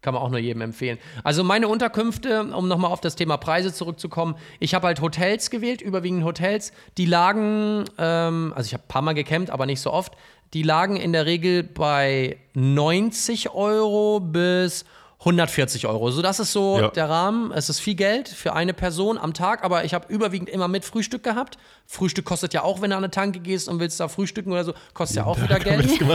kann 0.01 0.15
man 0.15 0.23
auch 0.23 0.31
nur 0.31 0.39
jedem 0.39 0.63
empfehlen. 0.63 0.99
Also 1.25 1.45
meine 1.45 1.69
Unterkünfte, 1.69 2.43
um 2.43 2.69
nochmal 2.69 2.91
auf 2.91 3.01
das 3.01 3.17
Thema 3.17 3.37
Preise 3.37 3.73
zurückzukommen, 3.73 4.37
ich 4.61 4.75
habe 4.75 4.87
halt 4.87 5.01
Hotels 5.01 5.51
gewählt, 5.51 5.81
überwiegend 5.83 6.25
Hotels, 6.25 6.73
die 6.97 7.07
lagen, 7.07 7.85
ähm, 7.99 8.53
also 8.57 8.67
ich 8.67 8.75
habe 8.75 8.85
ein 8.85 8.89
paar 8.89 9.03
Mal 9.03 9.15
gecampt, 9.15 9.51
aber 9.51 9.67
nicht 9.67 9.81
so 9.81 9.93
oft, 9.93 10.15
die 10.55 10.63
lagen 10.63 10.97
in 10.97 11.13
der 11.13 11.27
Regel 11.27 11.63
bei 11.63 12.39
90 12.55 13.51
Euro 13.51 14.21
bis 14.21 14.87
140 15.21 15.87
Euro. 15.89 16.11
So, 16.13 16.23
das 16.23 16.39
ist 16.39 16.53
so 16.53 16.79
Ja. 16.81 16.89
der 16.91 17.09
Rahmen. 17.09 17.51
Es 17.51 17.69
ist 17.69 17.81
viel 17.81 17.97
Geld 17.97 18.29
für 18.29 18.53
eine 18.53 18.73
Person 18.73 19.19
am 19.19 19.35
Tag, 19.35 19.65
aber 19.65 19.85
ich 19.85 19.93
habe 19.93 20.07
überwiegend 20.13 20.49
immer 20.49 20.69
mit 20.69 20.85
Frühstück 20.85 21.25
gehabt. 21.25 21.59
Frühstück 21.87 22.25
kostet 22.25 22.55
ja 22.55 22.63
auch, 22.63 22.81
wenn 22.83 22.91
du 22.91 22.97
an 22.97 23.03
eine 23.03 23.11
Tanke 23.11 23.41
gehst 23.41 23.69
und 23.69 23.81
willst 23.81 23.99
da 23.99 24.07
frühstücken 24.07 24.53
oder 24.53 24.65
so, 24.65 24.75
kostet 24.95 25.17
ja 25.17 25.27
auch 25.27 25.41
wieder 25.41 25.59
Geld. 25.59 25.89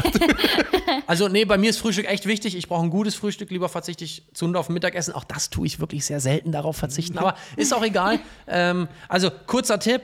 Also, 1.08 1.28
nee, 1.28 1.44
bei 1.44 1.58
mir 1.58 1.70
ist 1.70 1.80
Frühstück 1.80 2.08
echt 2.08 2.26
wichtig. 2.28 2.56
Ich 2.56 2.70
brauche 2.70 2.84
ein 2.84 2.90
gutes 2.90 3.16
Frühstück. 3.16 3.50
Lieber 3.50 3.68
verzichte 3.68 4.06
ich 4.06 4.24
zu 4.34 4.46
Hunde 4.46 4.58
auf 4.60 4.70
Mittagessen. 4.70 5.14
Auch 5.14 5.24
das 5.26 5.50
tue 5.50 5.66
ich 5.68 5.80
wirklich 5.80 6.06
sehr 6.06 6.20
selten, 6.22 6.52
darauf 6.52 6.78
verzichten. 6.78 7.18
Aber 7.20 7.36
ist 7.58 7.74
auch 7.74 7.84
egal. 7.84 8.20
ähm, 8.48 8.88
also, 9.10 9.30
kurzer 9.48 9.80
Tipp. 9.80 10.04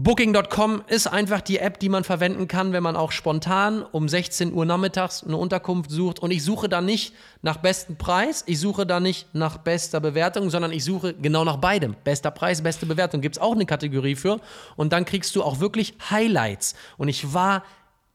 Booking.com 0.00 0.84
ist 0.86 1.08
einfach 1.08 1.40
die 1.40 1.58
App, 1.58 1.80
die 1.80 1.88
man 1.88 2.04
verwenden 2.04 2.46
kann, 2.46 2.72
wenn 2.72 2.84
man 2.84 2.94
auch 2.94 3.10
spontan 3.10 3.82
um 3.82 4.08
16 4.08 4.52
Uhr 4.52 4.64
nachmittags 4.64 5.24
eine 5.24 5.36
Unterkunft 5.36 5.90
sucht. 5.90 6.20
Und 6.20 6.30
ich 6.30 6.44
suche 6.44 6.68
da 6.68 6.80
nicht 6.80 7.16
nach 7.42 7.56
bestem 7.56 7.96
Preis, 7.96 8.44
ich 8.46 8.60
suche 8.60 8.86
da 8.86 9.00
nicht 9.00 9.34
nach 9.34 9.58
bester 9.58 9.98
Bewertung, 9.98 10.50
sondern 10.50 10.70
ich 10.70 10.84
suche 10.84 11.14
genau 11.14 11.42
nach 11.42 11.56
beidem. 11.56 11.96
Bester 12.04 12.30
Preis, 12.30 12.62
beste 12.62 12.86
Bewertung. 12.86 13.22
Gibt 13.22 13.38
es 13.38 13.42
auch 13.42 13.56
eine 13.56 13.66
Kategorie 13.66 14.14
für. 14.14 14.40
Und 14.76 14.92
dann 14.92 15.04
kriegst 15.04 15.34
du 15.34 15.42
auch 15.42 15.58
wirklich 15.58 15.94
Highlights. 16.08 16.76
Und 16.96 17.08
ich 17.08 17.34
war, 17.34 17.64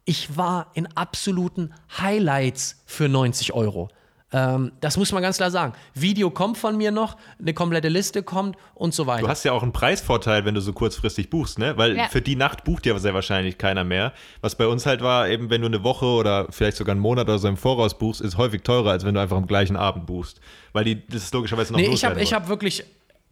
ich 0.06 0.38
war 0.38 0.68
in 0.76 0.88
absoluten 0.96 1.74
Highlights 2.00 2.82
für 2.86 3.10
90 3.10 3.52
Euro. 3.52 3.90
Ähm, 4.34 4.72
das 4.82 4.98
muss 4.98 5.12
man 5.12 5.22
ganz 5.22 5.38
klar 5.38 5.52
sagen. 5.52 5.74
Video 5.94 6.32
kommt 6.32 6.58
von 6.58 6.76
mir 6.76 6.92
noch, 6.92 7.18
eine 7.40 7.54
komplette 7.54 7.88
Liste 7.88 8.24
kommt 8.24 8.58
und 8.74 8.94
so 8.94 9.06
weiter. 9.06 9.22
Du 9.22 9.28
hast 9.30 9.44
ja 9.44 9.52
auch 9.52 9.62
einen 9.62 9.72
Preisvorteil, 9.72 10.44
wenn 10.44 10.56
du 10.56 10.62
so 10.62 10.74
kurzfristig 10.74 11.30
buchst, 11.30 11.60
ne? 11.60 11.78
Weil 11.78 11.96
Ja. 11.96 12.08
für 12.10 12.22
die 12.22 12.36
Nacht 12.36 12.64
bucht 12.64 12.86
ja 12.88 12.98
sehr 12.98 13.14
wahrscheinlich 13.14 13.60
keiner 13.60 13.84
mehr. 13.84 14.12
Was 14.42 14.56
bei 14.56 14.66
uns 14.66 14.86
halt 14.88 15.02
war, 15.02 15.30
eben 15.30 15.50
wenn 15.52 15.62
du 15.62 15.68
eine 15.68 15.84
Woche 15.84 16.06
oder 16.06 16.48
vielleicht 16.50 16.78
sogar 16.78 16.94
einen 16.94 17.02
Monat 17.02 17.28
oder 17.28 17.38
so 17.38 17.48
im 17.48 17.58
Voraus 17.58 17.98
buchst, 17.98 18.22
ist 18.22 18.38
häufig 18.38 18.64
teurer, 18.64 18.90
als 18.92 19.06
wenn 19.06 19.14
du 19.14 19.22
einfach 19.22 19.38
am 19.38 19.46
gleichen 19.48 19.76
Abend 19.76 20.08
buchst. 20.08 20.42
Weil 20.74 20.84
die, 20.86 21.06
das 21.08 21.24
ist 21.26 21.34
logischerweise 21.34 21.72
noch 21.72 21.80
Nee, 21.80 21.90
ich 21.94 22.04
habe 22.04 22.20
hab 22.20 22.48
wirklich, 22.48 22.84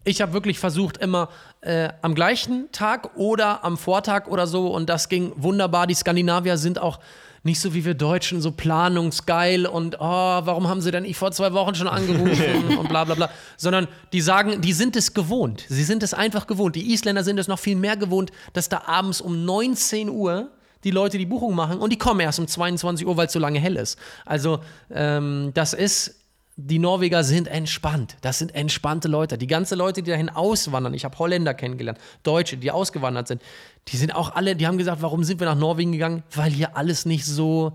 ich 0.04 0.22
hab 0.22 0.34
wirklich 0.34 0.60
versucht, 0.60 0.98
immer 0.98 1.30
äh, 1.62 1.90
am 2.04 2.14
gleichen 2.14 2.72
Tag 2.72 3.16
oder 3.16 3.64
am 3.64 3.78
Vortag 3.78 4.28
oder 4.28 4.46
so 4.46 4.68
und 4.68 4.88
das 4.88 5.10
ging 5.10 5.32
wunderbar. 5.36 5.88
Die 5.88 5.96
Skandinavier 5.96 6.58
sind 6.58 6.80
auch 6.80 7.00
nicht 7.44 7.60
so 7.60 7.74
wie 7.74 7.86
wir 7.86 7.96
Deutschen, 7.96 8.42
so 8.42 8.52
planungsgeil 8.52 9.66
und 9.66 9.96
oh, 10.00 10.02
warum 10.02 10.68
haben 10.68 10.82
sie 10.82 10.92
denn 10.92 11.06
ich 11.06 11.18
vor 11.18 11.32
zwei 11.32 11.54
Wochen 11.54 11.74
schon 11.74 11.88
angerufen 11.88 12.78
und 12.80 12.88
bla 12.88 13.04
bla 13.04 13.16
bla. 13.16 13.30
Sondern 13.58 13.88
die 14.14 14.22
sagen, 14.22 14.62
die 14.62 14.74
sind 14.74 14.96
es 14.96 15.14
gewohnt. 15.14 15.66
Sie 15.68 15.84
sind 15.84 16.04
es 16.04 16.14
einfach 16.14 16.46
gewohnt. 16.46 16.76
Die 16.76 16.94
Isländer 16.94 17.24
sind 17.24 17.40
es 17.40 17.48
noch 17.48 17.60
viel 17.60 17.76
mehr 17.76 17.98
gewohnt, 17.98 18.32
dass 18.54 18.70
da 18.70 18.84
abends 18.86 19.22
um 19.22 19.44
19 19.44 20.10
Uhr 20.10 20.52
die 20.84 20.92
Leute 20.92 21.18
die 21.18 21.26
Buchung 21.26 21.56
machen 21.56 21.80
und 21.80 21.92
die 21.92 21.98
kommen 21.98 22.20
erst 22.20 22.40
um 22.40 22.48
22 22.48 23.06
Uhr, 23.06 23.18
weil 23.18 23.28
es 23.28 23.34
so 23.34 23.40
lange 23.40 23.60
hell 23.60 23.76
ist. 23.76 23.98
Also 24.26 24.60
ähm, 24.92 25.52
das 25.54 25.74
ist 25.74 26.21
die 26.58 26.80
Norweger 26.80 27.24
sind 27.24 27.48
entspannt. 27.48 28.18
Das 28.22 28.40
sind 28.40 28.54
entspannte 28.54 29.08
Leute. 29.08 29.38
Die 29.38 29.48
ganzen 29.48 29.78
Leute, 29.78 30.04
die 30.04 30.12
dahin 30.12 30.30
auswandern, 30.30 30.94
ich 30.94 31.06
habe 31.06 31.18
Holländer 31.18 31.54
kennengelernt, 31.54 32.00
Deutsche, 32.24 32.58
die 32.58 32.72
ausgewandert 32.72 33.28
sind, 33.28 33.42
die 33.88 33.98
sind 33.98 34.14
auch 34.14 34.36
alle, 34.36 34.56
die 34.56 34.68
haben 34.68 34.78
gesagt, 34.78 35.02
warum 35.02 35.24
sind 35.24 35.40
wir 35.40 35.48
nach 35.48 35.56
Norwegen 35.56 35.92
gegangen? 35.92 36.24
Weil 36.36 36.52
hier 36.52 36.78
alles 36.78 37.06
nicht 37.06 37.26
so, 37.26 37.74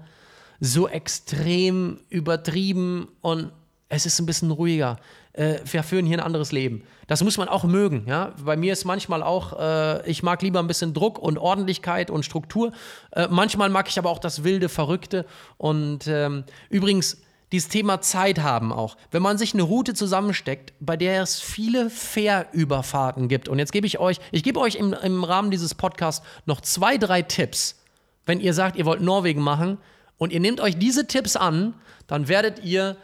so 0.60 0.88
extrem 0.88 2.00
übertrieben 2.10 3.08
und 3.22 3.50
es 3.88 4.06
ist 4.06 4.18
ein 4.18 4.26
bisschen 4.26 4.50
ruhiger. 4.50 4.98
Äh, 5.32 5.58
wir 5.64 5.82
führen 5.82 6.06
hier 6.06 6.18
ein 6.18 6.24
anderes 6.24 6.50
Leben. 6.52 6.82
Das 7.06 7.22
muss 7.22 7.38
man 7.38 7.48
auch 7.48 7.64
mögen. 7.64 8.04
Ja? 8.06 8.32
Bei 8.44 8.56
mir 8.56 8.72
ist 8.72 8.84
manchmal 8.84 9.22
auch, 9.22 9.58
äh, 9.58 10.10
ich 10.10 10.22
mag 10.22 10.42
lieber 10.42 10.58
ein 10.58 10.66
bisschen 10.66 10.92
Druck 10.92 11.18
und 11.18 11.38
Ordentlichkeit 11.38 12.10
und 12.10 12.24
Struktur. 12.24 12.72
Äh, 13.12 13.28
manchmal 13.30 13.68
mag 13.68 13.88
ich 13.88 13.98
aber 13.98 14.10
auch 14.10 14.18
das 14.18 14.44
Wilde, 14.44 14.68
Verrückte. 14.68 15.24
Und 15.56 16.06
ähm, 16.08 16.44
übrigens, 16.68 17.18
dieses 17.56 17.70
Thema 17.70 18.02
Zeit 18.02 18.40
haben 18.40 18.70
auch. 18.70 18.98
Wenn 19.10 19.22
man 19.22 19.38
sich 19.38 19.54
eine 19.54 19.62
Route 19.62 19.94
zusammensteckt, 19.94 20.74
bei 20.78 20.98
der 20.98 21.22
es 21.22 21.40
viele 21.40 21.88
Fährüberfahrten 21.88 23.28
gibt. 23.28 23.48
Und 23.48 23.58
jetzt 23.58 23.72
gebe 23.72 23.86
ich 23.86 23.98
euch, 23.98 24.18
ich 24.30 24.42
gebe 24.42 24.60
euch 24.60 24.74
im, 24.74 24.92
im 24.92 25.24
Rahmen 25.24 25.50
dieses 25.50 25.74
Podcasts 25.74 26.24
noch 26.44 26.60
zwei, 26.60 26.98
drei 26.98 27.22
Tipps. 27.22 27.82
Wenn 28.26 28.40
ihr 28.40 28.52
sagt, 28.52 28.76
ihr 28.76 28.84
wollt 28.84 29.00
Norwegen 29.00 29.40
machen 29.40 29.78
und 30.18 30.34
ihr 30.34 30.40
nehmt 30.40 30.60
euch 30.60 30.76
diese 30.76 31.06
Tipps 31.06 31.34
an, 31.34 31.72
dann 32.06 32.28
werdet 32.28 32.62
ihr 32.62 32.98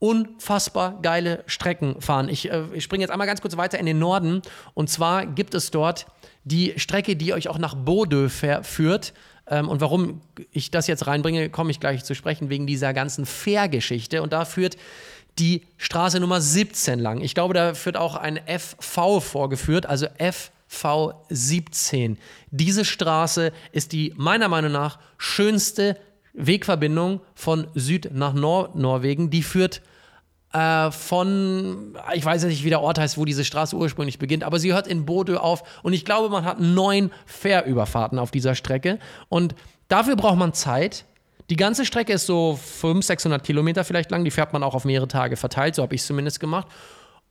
unfassbar 0.00 1.00
geile 1.00 1.44
Strecken 1.46 2.00
fahren. 2.00 2.28
Ich, 2.28 2.50
äh, 2.50 2.64
ich 2.72 2.82
springe 2.82 3.02
jetzt 3.02 3.12
einmal 3.12 3.28
ganz 3.28 3.42
kurz 3.42 3.56
weiter 3.56 3.78
in 3.78 3.86
den 3.86 4.00
Norden. 4.00 4.42
Und 4.74 4.90
zwar 4.90 5.24
gibt 5.24 5.54
es 5.54 5.70
dort 5.70 6.06
die 6.42 6.74
Strecke, 6.78 7.14
die 7.14 7.32
euch 7.32 7.46
auch 7.46 7.58
nach 7.58 7.76
Bordeaux 7.76 8.28
führt. 8.28 9.12
Ähm, 9.46 9.68
und 9.68 9.80
warum 9.80 10.20
ich 10.50 10.70
das 10.70 10.86
jetzt 10.86 11.06
reinbringe, 11.06 11.50
komme 11.50 11.70
ich 11.70 11.80
gleich 11.80 12.04
zu 12.04 12.14
sprechen, 12.14 12.50
wegen 12.50 12.66
dieser 12.66 12.92
ganzen 12.92 13.26
Fährgeschichte. 13.26 14.22
Und 14.22 14.32
da 14.32 14.44
führt 14.44 14.76
die 15.38 15.62
Straße 15.78 16.20
Nummer 16.20 16.40
17 16.40 16.98
lang. 16.98 17.20
Ich 17.20 17.34
glaube, 17.34 17.54
da 17.54 17.74
führt 17.74 17.96
auch 17.96 18.14
ein 18.14 18.40
FV 18.46 19.20
vorgeführt, 19.20 19.86
also 19.86 20.06
FV 20.18 21.14
17. 21.28 22.18
Diese 22.50 22.84
Straße 22.84 23.52
ist 23.72 23.92
die 23.92 24.12
meiner 24.16 24.48
Meinung 24.48 24.72
nach 24.72 24.98
schönste 25.18 25.96
Wegverbindung 26.34 27.20
von 27.34 27.66
Süd 27.74 28.10
nach 28.12 28.32
Nordnorwegen. 28.32 29.30
Die 29.30 29.42
führt 29.42 29.82
äh, 30.54 30.92
von, 30.92 31.96
ich 32.14 32.24
weiß 32.24 32.44
nicht, 32.44 32.62
wie 32.62 32.70
der 32.70 32.80
Ort 32.80 32.98
heißt, 32.98 33.18
wo 33.18 33.24
diese 33.24 33.44
Straße 33.44 33.74
ursprünglich 33.74 34.20
beginnt, 34.20 34.44
aber 34.44 34.60
sie 34.60 34.72
hört 34.72 34.86
in 34.86 35.04
Bodø 35.04 35.38
auf 35.38 35.64
und 35.82 35.92
ich 35.92 36.04
glaube, 36.04 36.28
man 36.30 36.44
hat 36.44 36.60
neun 36.60 37.10
Fährüberfahrten 37.26 38.20
auf 38.20 38.30
dieser 38.30 38.54
Strecke 38.54 39.00
und 39.28 39.56
dafür 39.88 40.14
braucht 40.14 40.38
man 40.38 40.52
Zeit. 40.52 41.06
Die 41.50 41.56
ganze 41.56 41.84
Strecke 41.84 42.12
ist 42.12 42.26
so 42.26 42.56
500, 42.56 43.04
600 43.04 43.44
Kilometer 43.44 43.82
vielleicht 43.82 44.12
lang, 44.12 44.24
die 44.24 44.30
fährt 44.30 44.52
man 44.52 44.62
auch 44.62 44.74
auf 44.74 44.84
mehrere 44.84 45.08
Tage 45.08 45.36
verteilt, 45.36 45.74
so 45.74 45.82
habe 45.82 45.94
ich 45.96 46.02
es 46.02 46.06
zumindest 46.06 46.38
gemacht. 46.38 46.68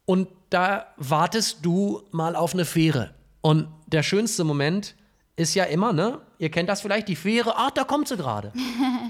Und 0.06 0.28
da 0.50 0.88
wartest 0.98 1.60
du 1.66 2.04
mal 2.12 2.36
auf 2.36 2.54
eine 2.54 2.66
Fähre. 2.66 3.12
Und 3.40 3.70
der 3.88 4.04
schönste 4.04 4.44
Moment 4.44 4.96
ist 5.38 5.56
ja 5.56 5.64
immer, 5.64 5.94
ne? 5.94 6.20
Ihr 6.40 6.52
kennt 6.52 6.68
das 6.68 6.82
vielleicht, 6.82 7.08
die 7.08 7.16
Fähre, 7.16 7.54
ach, 7.56 7.72
da 7.72 7.86
kommt 7.86 8.10
sie 8.10 8.18
gerade. 8.18 8.52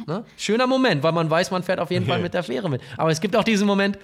ne? 0.07 0.25
Schöner 0.37 0.67
Moment, 0.67 1.03
weil 1.03 1.11
man 1.11 1.29
weiß, 1.29 1.51
man 1.51 1.63
fährt 1.63 1.79
auf 1.79 1.91
jeden 1.91 2.05
Fall 2.05 2.19
mit 2.19 2.33
der 2.33 2.43
Fähre 2.43 2.69
mit. 2.69 2.81
Aber 2.97 3.11
es 3.11 3.21
gibt 3.21 3.35
auch 3.35 3.43
diesen 3.43 3.67
Moment, 3.67 3.97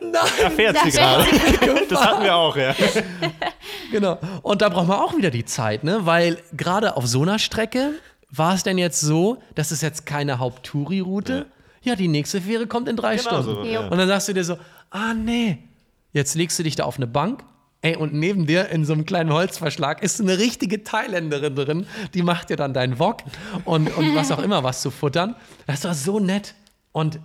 nein, 0.00 0.12
da 0.40 0.50
fährt 0.50 0.76
sie 0.84 0.90
gerade. 0.90 1.24
das 1.88 2.04
hatten 2.04 2.24
wir 2.24 2.34
auch, 2.34 2.56
ja. 2.56 2.74
genau. 3.92 4.18
Und 4.42 4.62
da 4.62 4.68
braucht 4.68 4.88
man 4.88 4.98
auch 4.98 5.16
wieder 5.16 5.30
die 5.30 5.44
Zeit, 5.44 5.84
ne? 5.84 6.00
Weil 6.04 6.38
gerade 6.56 6.96
auf 6.96 7.06
so 7.06 7.22
einer 7.22 7.38
Strecke 7.38 7.92
war 8.30 8.54
es 8.54 8.62
denn 8.62 8.78
jetzt 8.78 9.00
so, 9.00 9.42
das 9.54 9.72
ist 9.72 9.82
jetzt 9.82 10.06
keine 10.06 10.38
Haupttouri-Route. 10.38 11.46
Ja. 11.82 11.92
ja. 11.92 11.96
die 11.96 12.08
nächste 12.08 12.40
Fähre 12.40 12.66
kommt 12.66 12.88
in 12.88 12.96
drei 12.96 13.16
genau 13.16 13.42
Stunden. 13.42 13.64
So, 13.64 13.64
ja. 13.64 13.88
Und 13.88 13.98
dann 13.98 14.08
sagst 14.08 14.28
du 14.28 14.32
dir 14.32 14.44
so, 14.44 14.58
ah 14.90 15.14
nee, 15.14 15.58
jetzt 16.12 16.34
legst 16.34 16.58
du 16.58 16.62
dich 16.62 16.76
da 16.76 16.84
auf 16.84 16.96
eine 16.96 17.06
Bank 17.06 17.44
Ey, 17.84 17.96
und 17.96 18.14
neben 18.14 18.46
dir 18.46 18.68
in 18.68 18.84
so 18.84 18.92
einem 18.92 19.04
kleinen 19.04 19.32
Holzverschlag 19.32 20.04
ist 20.04 20.20
eine 20.20 20.38
richtige 20.38 20.84
Thailänderin 20.84 21.56
drin, 21.56 21.86
die 22.14 22.22
macht 22.22 22.48
dir 22.48 22.56
dann 22.56 22.72
deinen 22.72 23.00
Wok 23.00 23.24
und, 23.64 23.94
und 23.96 24.14
was 24.14 24.30
auch 24.30 24.38
immer 24.38 24.62
was 24.62 24.82
zu 24.82 24.92
futtern. 24.92 25.34
Das 25.66 25.82
war 25.84 25.94
so 25.94 26.20
nett. 26.20 26.54
Und 26.92 27.18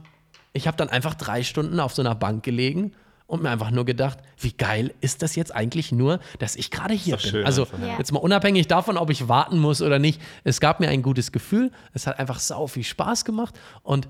ich 0.54 0.66
habe 0.66 0.76
dann 0.76 0.90
einfach 0.90 1.14
drei 1.14 1.44
Stunden 1.44 1.80
auf 1.80 1.94
so 1.94 2.02
einer 2.02 2.16
Bank 2.16 2.42
gelegen 2.42 2.94
und 3.28 3.44
mir 3.44 3.52
einfach 3.52 3.70
nur 3.70 3.86
gedacht, 3.86 4.18
wie 4.40 4.52
geil 4.52 4.96
ist 5.00 5.22
das 5.22 5.36
jetzt 5.36 5.54
eigentlich 5.54 5.92
nur, 5.92 6.20
dass 6.40 6.56
ich 6.56 6.72
gerade 6.72 6.96
hier 6.96 7.18
bin. 7.18 7.46
also 7.46 7.64
einfach, 7.64 7.80
ja. 7.80 7.98
jetzt 8.00 8.12
mal 8.12 8.20
unabhängig 8.20 8.68
davon, 8.68 8.98
ob 8.98 9.12
ich 9.12 9.28
warten 9.28 9.60
muss 9.60 9.84
oder 9.84 10.00
nicht. 10.00 10.20
Es 10.44 10.60
gab 10.60 10.80
mir 10.80 10.90
ein 10.90 11.04
gutes 11.04 11.32
Gefühl. 11.32 11.72
Es 11.94 12.08
hat 12.08 12.18
einfach 12.18 12.40
sau 12.40 12.66
viel 12.66 12.84
Spaß 12.84 13.26
gemacht. 13.26 13.54
Und, 13.84 14.08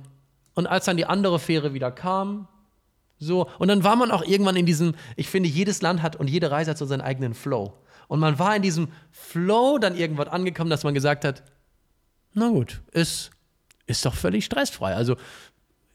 und 0.54 0.66
als 0.66 0.86
dann 0.86 0.96
die 0.96 1.06
andere 1.06 1.40
Fähre 1.40 1.74
wieder 1.74 1.92
kam, 1.92 2.48
so, 3.20 3.50
und 3.58 3.68
dann 3.68 3.84
war 3.84 3.96
man 3.96 4.12
auch 4.12 4.24
irgendwann 4.24 4.56
in 4.56 4.66
diesem, 4.66 4.94
ich 5.16 5.28
finde, 5.28 5.50
jedes 5.50 5.82
Land 5.82 6.02
hat 6.02 6.16
und 6.16 6.30
jede 6.30 6.52
Reise 6.52 6.72
hat 6.72 6.78
so 6.78 6.86
seinen 6.86 7.02
eigenen 7.02 7.34
Flow. 7.34 7.74
Und 8.08 8.20
man 8.20 8.40
war 8.40 8.56
in 8.56 8.62
diesem 8.62 8.90
Flow 9.12 9.80
dann 9.80 9.96
irgendwann 9.96 10.28
angekommen, 10.28 10.70
dass 10.70 10.84
man 10.84 10.94
gesagt 10.94 11.26
hat, 11.26 11.44
na 12.34 12.50
gut, 12.50 12.82
ist, 12.92 13.32
ist 13.88 14.06
doch 14.06 14.14
völlig 14.14 14.46
stressfrei. 14.46 14.94
Also 14.94 15.18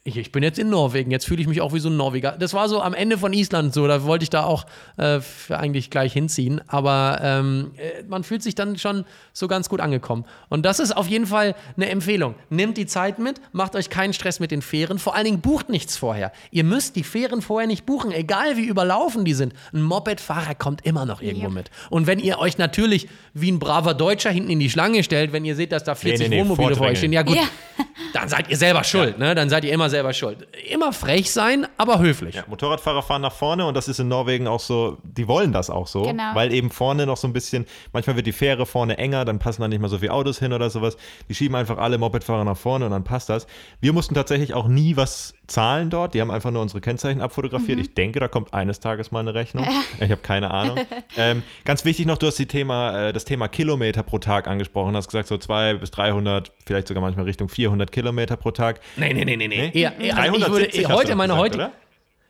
ich, 0.04 0.16
ich, 0.16 0.32
bin 0.32 0.42
jetzt 0.42 0.58
in 0.58 0.68
Norwegen, 0.68 1.12
jetzt 1.12 1.26
fühle 1.26 1.40
ich 1.40 1.46
mich 1.46 1.60
auch 1.60 1.72
wie 1.72 1.78
so 1.78 1.88
ein 1.88 1.96
Norweger. 1.96 2.32
Das 2.36 2.54
war 2.54 2.68
so 2.68 2.82
am 2.82 2.92
Ende 2.92 3.18
von 3.18 3.32
Island 3.32 3.72
so, 3.72 3.86
da 3.86 4.02
wollte 4.02 4.24
ich 4.24 4.30
da 4.30 4.42
auch 4.42 4.66
äh, 4.96 5.20
eigentlich 5.48 5.90
gleich 5.90 6.12
hinziehen. 6.12 6.60
Aber 6.66 7.20
ähm, 7.22 7.70
äh, 7.76 8.02
man 8.08 8.24
fühlt 8.24 8.42
sich 8.42 8.56
dann 8.56 8.76
schon 8.78 9.04
so 9.32 9.46
ganz 9.46 9.68
gut 9.68 9.80
angekommen. 9.80 10.24
Und 10.48 10.66
das 10.66 10.80
ist 10.80 10.96
auf 10.96 11.06
jeden 11.06 11.26
Fall 11.26 11.54
eine 11.76 11.88
Empfehlung. 11.88 12.34
Nehmt 12.50 12.78
die 12.78 12.86
Zeit 12.86 13.20
mit, 13.20 13.40
macht 13.52 13.76
euch 13.76 13.90
keinen 13.90 14.12
Stress 14.12 14.40
mit 14.40 14.50
den 14.50 14.60
Fähren. 14.60 14.98
Vor 14.98 15.14
allen 15.14 15.24
Dingen 15.24 15.40
bucht 15.40 15.68
nichts 15.68 15.96
vorher. 15.96 16.32
Ihr 16.50 16.64
müsst 16.64 16.96
die 16.96 17.04
Fähren 17.04 17.40
vorher 17.40 17.68
nicht 17.68 17.86
buchen, 17.86 18.10
egal 18.10 18.56
wie 18.56 18.64
überlaufen 18.64 19.24
die 19.24 19.34
sind. 19.34 19.54
Ein 19.72 19.82
Mopedfahrer 19.82 20.56
kommt 20.56 20.84
immer 20.84 21.06
noch 21.06 21.22
irgendwo 21.22 21.46
ja. 21.46 21.52
mit. 21.52 21.70
Und 21.90 22.08
wenn 22.08 22.18
ihr 22.18 22.40
euch 22.40 22.58
natürlich 22.58 23.08
wie 23.34 23.52
ein 23.52 23.60
braver 23.60 23.94
Deutscher 23.94 24.30
hinten 24.30 24.50
in 24.50 24.58
die 24.58 24.68
Schlange 24.68 25.04
stellt, 25.04 25.32
wenn 25.32 25.44
ihr 25.44 25.54
seht, 25.54 25.70
dass 25.70 25.84
da 25.84 25.94
40 25.94 26.18
nee, 26.18 26.28
nee, 26.28 26.34
nee, 26.34 26.40
Wohnmobile 26.40 26.74
vor 26.74 26.88
euch 26.88 26.98
stehen, 26.98 27.12
ja 27.12 27.22
gut, 27.22 27.36
ja. 27.36 27.44
dann 28.14 28.28
seid 28.28 28.50
ihr 28.50 28.56
selber 28.56 28.82
schuld. 28.82 29.16
Ja. 29.20 29.28
Ne? 29.28 29.34
Dann 29.36 29.48
seid 29.48 29.64
ihr 29.64 29.72
immer 29.72 29.91
selber 29.92 30.12
schuld. 30.12 30.48
Immer 30.68 30.92
frech 30.92 31.30
sein, 31.30 31.68
aber 31.76 32.00
höflich. 32.00 32.34
Ja, 32.34 32.44
Motorradfahrer 32.48 33.02
fahren 33.02 33.22
nach 33.22 33.32
vorne 33.32 33.64
und 33.66 33.76
das 33.76 33.86
ist 33.86 34.00
in 34.00 34.08
Norwegen 34.08 34.48
auch 34.48 34.58
so, 34.58 34.98
die 35.04 35.28
wollen 35.28 35.52
das 35.52 35.70
auch 35.70 35.86
so, 35.86 36.02
genau. 36.02 36.34
weil 36.34 36.52
eben 36.52 36.70
vorne 36.70 37.06
noch 37.06 37.16
so 37.16 37.28
ein 37.28 37.32
bisschen, 37.32 37.66
manchmal 37.92 38.16
wird 38.16 38.26
die 38.26 38.32
Fähre 38.32 38.66
vorne 38.66 38.98
enger, 38.98 39.24
dann 39.24 39.38
passen 39.38 39.62
da 39.62 39.68
nicht 39.68 39.78
mehr 39.78 39.88
so 39.88 39.98
viele 39.98 40.12
Autos 40.12 40.40
hin 40.40 40.52
oder 40.52 40.68
sowas. 40.68 40.96
Die 41.28 41.34
schieben 41.34 41.54
einfach 41.54 41.78
alle 41.78 41.98
Mopedfahrer 41.98 42.44
nach 42.44 42.56
vorne 42.56 42.86
und 42.86 42.90
dann 42.90 43.04
passt 43.04 43.28
das. 43.28 43.46
Wir 43.80 43.92
mussten 43.92 44.14
tatsächlich 44.14 44.54
auch 44.54 44.66
nie 44.66 44.96
was 44.96 45.34
zahlen 45.52 45.90
dort, 45.90 46.14
die 46.14 46.20
haben 46.20 46.30
einfach 46.30 46.50
nur 46.50 46.62
unsere 46.62 46.80
Kennzeichen 46.80 47.20
abfotografiert. 47.20 47.78
Mhm. 47.78 47.84
Ich 47.84 47.94
denke, 47.94 48.20
da 48.20 48.28
kommt 48.28 48.54
eines 48.54 48.80
Tages 48.80 49.10
mal 49.10 49.20
eine 49.20 49.34
Rechnung. 49.34 49.66
ich 50.00 50.10
habe 50.10 50.22
keine 50.22 50.50
Ahnung. 50.50 50.80
ähm, 51.16 51.42
ganz 51.64 51.84
wichtig 51.84 52.06
noch, 52.06 52.18
du 52.18 52.26
hast 52.26 52.38
die 52.38 52.46
Thema, 52.46 53.08
äh, 53.08 53.12
das 53.12 53.24
Thema 53.24 53.48
Kilometer 53.48 54.02
pro 54.02 54.18
Tag 54.18 54.48
angesprochen, 54.48 54.96
hast 54.96 55.08
gesagt 55.08 55.28
so 55.28 55.38
200 55.38 55.80
bis 55.80 55.90
300, 55.90 56.52
vielleicht 56.66 56.88
sogar 56.88 57.02
manchmal 57.02 57.26
Richtung 57.26 57.48
400 57.48 57.92
Kilometer 57.92 58.36
pro 58.36 58.50
Tag. 58.50 58.80
Nee, 58.96 59.12
nee, 59.12 59.24
nee, 59.24 59.36
nee. 59.36 59.48
nee? 59.48 59.70
Eher, 59.72 59.98
eher, 59.98 60.18
also 60.18 60.36
ich 60.36 60.48
würde, 60.48 60.94
heute, 60.94 61.14
meine 61.14 61.34
gesagt, 61.34 61.58
heute, 61.58 61.72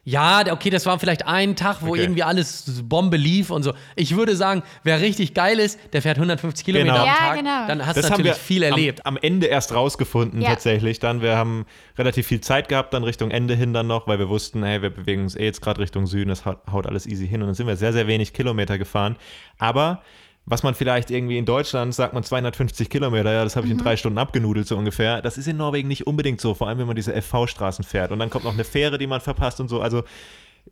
ja, 0.05 0.43
okay, 0.51 0.69
das 0.71 0.85
war 0.85 0.99
vielleicht 0.99 1.27
ein 1.29 1.55
Tag, 1.55 1.77
wo 1.81 1.91
okay. 1.91 2.01
irgendwie 2.01 2.25
alles 2.25 2.83
Bombe 2.85 3.17
lief 3.17 3.51
und 3.51 3.63
so. 3.63 3.73
Ich 3.95 4.17
würde 4.17 4.35
sagen, 4.35 4.65
wer 4.83 5.01
richtig 5.01 5.33
geil 5.33 5.61
ist, 5.61 5.79
der 5.93 6.03
fährt 6.03 6.17
150 6.17 6.65
Kilometer 6.65 6.93
genau. 6.93 7.05
am 7.05 7.09
Tag. 7.09 7.29
Ja, 7.29 7.35
genau. 7.37 7.67
Dann 7.69 7.87
hast 7.87 7.99
du 7.99 8.09
natürlich 8.09 8.35
viel 8.35 8.65
erlebt. 8.65 9.07
Am, 9.07 9.17
am, 9.17 9.23
Ende 9.23 9.47
erst 9.47 9.73
rausgefunden, 9.73 10.41
ja. 10.41 10.51
tatsächlich. 10.51 10.99
Dann, 10.99 11.23
wir 11.23 11.37
haben 11.37 11.67
relativ 11.97 12.27
viel 12.27 12.41
Zeit 12.41 12.69
gehabt, 12.69 12.95
dann 12.95 13.05
Richtung 13.05 13.31
Ende 13.31 13.55
hin 13.55 13.73
dann 13.73 13.87
noch, 13.87 14.09
weil 14.09 14.19
wir 14.19 14.29
wussten, 14.29 14.65
hey, 14.65 14.83
wir 14.83 14.91
bewegen 14.91 15.23
uns 15.23 15.37
eh 15.37 15.45
jetzt 15.45 15.63
gerade 15.63 15.81
Richtung 15.81 16.09
Süden, 16.09 16.31
das 16.31 16.45
haut 16.45 16.87
alles 16.89 17.07
easy 17.07 17.29
hin. 17.29 17.41
Und 17.43 17.49
dann 17.49 17.55
sind 17.55 17.69
wir 17.69 17.77
sehr, 17.77 17.93
sehr 17.93 18.09
wenig 18.09 18.33
Kilometer 18.33 18.79
gefahren. 18.79 19.15
Aber 19.59 20.03
was 20.45 20.63
man 20.63 20.75
vielleicht 20.75 21.11
irgendwie 21.11 21.39
in 21.39 21.45
Deutschland 21.45 21.95
sagt 21.95 22.15
man 22.15 22.25
250 22.25 22.91
Kilometer, 22.91 23.33
ja, 23.33 23.45
das 23.45 23.55
habe 23.55 23.67
ich 23.67 23.73
mhm. 23.73 23.79
in 23.79 23.85
drei 23.85 23.97
Stunden 23.97 24.19
abgenudelt 24.19 24.67
so 24.67 24.77
ungefähr. 24.77 25.23
Das 25.23 25.39
ist 25.39 25.47
in 25.47 25.57
Norwegen 25.57 25.89
nicht 25.89 26.07
unbedingt 26.07 26.41
so, 26.41 26.55
vor 26.55 26.69
allem 26.69 26.79
wenn 26.79 26.87
man 26.87 26.97
diese 26.97 27.13
FV-Straßen 27.13 27.85
fährt. 27.85 28.11
Und 28.11 28.19
dann 28.19 28.31
kommt 28.31 28.45
noch 28.45 28.55
eine 28.55 28.65
Fähre, 28.65 28.99
die 28.99 29.07
man 29.07 29.21
verpasst 29.21 29.61
und 29.61 29.69
so. 29.69 29.81
Also 29.81 30.03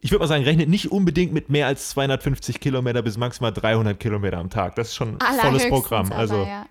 ich 0.00 0.10
würde 0.10 0.22
mal 0.22 0.28
sagen, 0.28 0.44
rechnet 0.44 0.68
nicht 0.68 0.90
unbedingt 0.90 1.32
mit 1.32 1.50
mehr 1.50 1.66
als 1.66 1.90
250 1.90 2.60
Kilometer 2.60 3.02
bis 3.02 3.16
maximal 3.16 3.52
300 3.52 3.98
Kilometer 3.98 4.38
am 4.38 4.50
Tag. 4.50 4.74
Das 4.76 4.88
ist 4.88 4.94
schon 4.94 5.20
ein 5.20 5.38
volles 5.38 5.68
Programm. 5.68 6.12
Also 6.12 6.44
ja. 6.44 6.66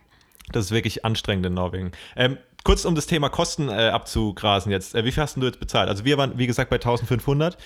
das 0.52 0.66
ist 0.66 0.72
wirklich 0.72 1.06
anstrengend 1.06 1.46
in 1.46 1.54
Norwegen. 1.54 1.92
Ähm, 2.16 2.38
kurz 2.64 2.86
um 2.86 2.96
das 2.96 3.08
Thema 3.08 3.30
Kosten 3.30 3.70
äh, 3.70 3.90
abzugrasen 3.90 4.72
jetzt. 4.72 4.96
Äh, 4.96 5.06
wie 5.06 5.12
viel 5.12 5.24
hast 5.24 5.38
du 5.38 5.46
jetzt 5.46 5.60
bezahlt? 5.60 5.90
Also 5.90 6.06
wir 6.06 6.18
waren, 6.18 6.38
wie 6.38 6.48
gesagt, 6.48 6.70
bei 6.70 6.78
1500 6.78 7.58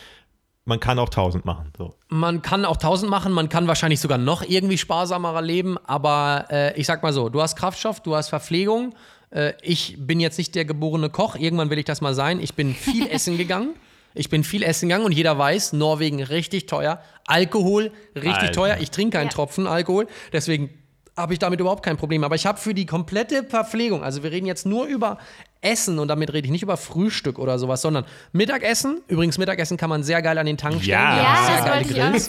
man 0.66 0.80
kann 0.80 0.98
auch 1.00 1.10
1000 1.10 1.46
machen. 1.46 1.72
So. 1.78 1.96
Man 2.10 2.42
kann 2.42 2.66
auch 2.66 2.78
1000 2.78 3.10
machen, 3.10 3.34
man 3.34 3.50
kann 3.50 3.68
wahrscheinlich 3.68 4.00
sogar 4.00 4.18
noch 4.18 4.44
irgendwie 4.44 4.78
sparsamer 4.78 5.42
leben, 5.42 5.78
aber 5.86 6.46
äh, 6.50 6.80
ich 6.80 6.88
sag 6.88 7.04
mal 7.04 7.14
so, 7.14 7.30
du 7.30 7.42
hast 7.42 7.56
Kraftstoff, 7.56 8.00
du 8.00 8.16
hast 8.16 8.30
Verpflegung. 8.30 8.96
Äh, 9.32 9.54
ich 9.62 9.96
bin 10.00 10.20
jetzt 10.20 10.38
nicht 10.38 10.56
der 10.56 10.66
geborene 10.66 11.10
Koch, 11.10 11.36
irgendwann 11.36 11.70
will 11.70 11.80
ich 11.80 11.86
das 11.86 12.02
mal 12.02 12.14
sein. 12.14 12.40
Ich 12.40 12.54
bin 12.54 12.74
viel 12.74 13.08
essen 13.12 13.38
gegangen. 13.38 13.76
Ich 14.16 14.30
bin 14.30 14.44
viel 14.44 14.64
essen 14.64 14.90
gegangen 14.90 15.06
und 15.06 15.12
jeder 15.12 15.38
weiß, 15.38 15.74
Norwegen 15.74 16.22
richtig 16.22 16.68
teuer. 16.68 17.02
Alkohol 17.26 17.92
richtig 18.16 18.34
Alter. 18.34 18.52
teuer. 18.52 18.78
Ich 18.80 18.92
trinke 18.92 19.18
keinen 19.18 19.28
ja. 19.28 19.34
Tropfen 19.34 19.68
Alkohol, 19.68 20.08
deswegen 20.32 20.70
habe 21.18 21.34
ich 21.34 21.40
damit 21.40 21.60
überhaupt 21.60 21.84
kein 21.84 21.98
Problem. 21.98 22.24
Aber 22.24 22.36
ich 22.36 22.46
habe 22.46 22.58
für 22.58 22.74
die 22.74 22.86
komplette 22.86 23.44
Verpflegung, 23.44 24.04
also 24.04 24.24
wir 24.24 24.32
reden 24.32 24.46
jetzt 24.46 24.66
nur 24.66 24.86
über 24.86 25.18
Essen 25.64 26.00
und 26.00 26.08
damit 26.08 26.34
rede 26.34 26.46
ich 26.46 26.52
nicht 26.52 26.64
über 26.64 26.78
Frühstück 26.78 27.40
oder 27.40 27.58
sowas, 27.58 27.82
sondern 27.82 28.06
Mittagessen. 28.32 29.02
Übrigens, 29.08 29.38
Mittagessen 29.38 29.78
kann 29.78 29.90
man 29.90 30.04
sehr 30.04 30.22
geil 30.22 30.38
an 30.38 30.46
den 30.46 30.58
Tank 30.58 30.82
stellen. 30.82 30.90
Ja, 30.90 31.18
ja 31.18 31.46
sehr 31.64 31.66
geile 31.66 31.86
Grills. 31.86 32.28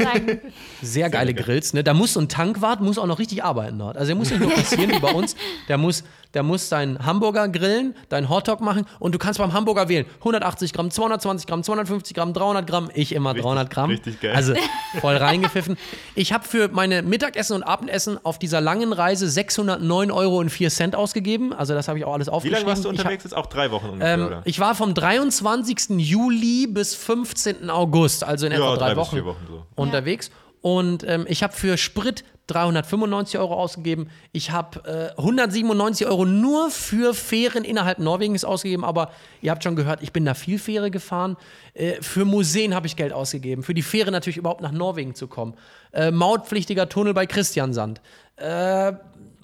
Sehr 0.82 1.11
geile 1.11 1.35
Grills. 1.35 1.72
Ne? 1.74 1.85
Da 1.85 1.95
muss 1.95 2.14
so 2.14 2.20
ein 2.20 2.28
Tankwart 2.28 2.80
muss 2.80 2.99
auch 2.99 3.07
noch 3.07 3.18
richtig 3.18 3.45
arbeiten 3.45 3.78
dort. 3.78 3.97
Also 3.97 4.09
der 4.09 4.16
muss 4.16 4.30
nicht 4.30 4.41
nur 4.41 4.51
passieren 4.55 4.91
wie 4.91 5.01
bei 5.01 5.12
uns. 5.12 5.35
Der 5.68 5.78
muss 5.78 6.05
der 6.35 6.43
muss 6.43 6.68
deinen 6.68 7.05
Hamburger 7.07 7.49
grillen, 7.49 7.95
deinen 8.09 8.28
Hotdog 8.28 8.61
machen 8.61 8.87
und 8.99 9.14
du 9.14 9.18
kannst 9.18 9.39
beim 9.39 9.53
Hamburger 9.53 9.89
wählen 9.89 10.05
180 10.18 10.72
Gramm, 10.72 10.91
220 10.91 11.47
Gramm, 11.47 11.62
250 11.62 12.14
Gramm, 12.14 12.32
300 12.35 12.66
Gramm. 12.66 12.91
Ich 12.93 13.12
immer 13.12 13.30
richtig, 13.30 13.45
300 13.45 13.70
Gramm. 13.70 13.91
Richtig 13.91 14.20
geil. 14.20 14.35
Also 14.35 14.55
voll 15.01 15.16
reingepfiffen. 15.16 15.76
Ich 16.14 16.32
habe 16.32 16.45
für 16.45 16.68
meine 16.68 17.03
Mittagessen 17.03 17.55
und 17.55 17.62
Abendessen 17.62 18.18
auf 18.24 18.39
dieser 18.39 18.61
langen 18.61 18.93
Reise 18.93 19.28
609 19.28 20.11
Euro 20.11 20.39
und 20.39 20.51
4 20.51 20.70
Cent 20.70 20.97
ausgegeben. 20.97 21.53
Also 21.53 21.74
das 21.74 21.89
habe 21.89 21.99
ich 21.99 22.05
auch 22.05 22.14
alles 22.14 22.28
aufgeschrieben. 22.28 22.59
Wie 22.59 22.62
lange 22.62 22.70
warst 22.72 22.85
du 22.85 22.89
unterwegs? 22.89 23.24
Jetzt 23.25 23.35
auch 23.35 23.47
drei 23.47 23.70
Wochen 23.70 23.89
ungefähr, 23.89 24.14
ähm, 24.14 24.27
oder? 24.27 24.43
Ich 24.45 24.61
war 24.61 24.75
vom 24.75 24.95
23. 24.95 25.99
Juli 25.99 26.66
bis 26.66 26.95
15. 26.95 27.70
August, 27.70 28.25
also 28.25 28.47
in 28.47 28.53
etwa 28.53 28.70
ja, 28.70 28.77
drei, 28.77 28.89
drei 28.89 28.97
Wochen, 28.97 29.25
Wochen 29.25 29.47
so. 29.49 29.66
unterwegs. 29.75 30.31
Und 30.61 31.05
ähm, 31.05 31.27
ich 31.29 31.43
habe 31.43 31.53
für 31.53 31.77
Sprit 31.77 32.25
395 32.47 33.39
Euro 33.39 33.55
ausgegeben. 33.55 34.09
Ich 34.33 34.51
habe 34.51 35.12
äh, 35.16 35.18
197 35.18 36.07
Euro 36.07 36.27
nur 36.27 36.70
für 36.70 37.14
Fähren 37.14 37.64
innerhalb 37.64 37.99
Norwegens 37.99 38.45
ausgegeben. 38.45 38.85
Aber 38.85 39.11
ihr 39.41 39.51
habt 39.51 39.64
schon 39.64 39.77
gehört, 39.77 40.03
ich 40.03 40.12
bin 40.12 40.25
da 40.25 40.35
viel 40.35 40.59
Fähre 40.59 40.91
gefahren. 40.91 41.37
Äh, 41.72 42.01
für 42.03 42.25
Museen 42.25 42.75
habe 42.75 42.87
ich 42.87 42.97
Geld 42.97 43.12
ausgegeben. 43.12 43.62
Für 43.62 43.75
die 43.75 43.83
Fähre 43.83 44.11
natürlich 44.11 44.37
überhaupt 44.37 44.61
nach 44.61 44.72
Norwegen 44.72 45.14
zu 45.14 45.27
kommen. 45.27 45.55
Äh, 45.93 46.11
mautpflichtiger 46.11 46.89
Tunnel 46.89 47.14
bei 47.14 47.27
Christiansand. 47.27 48.01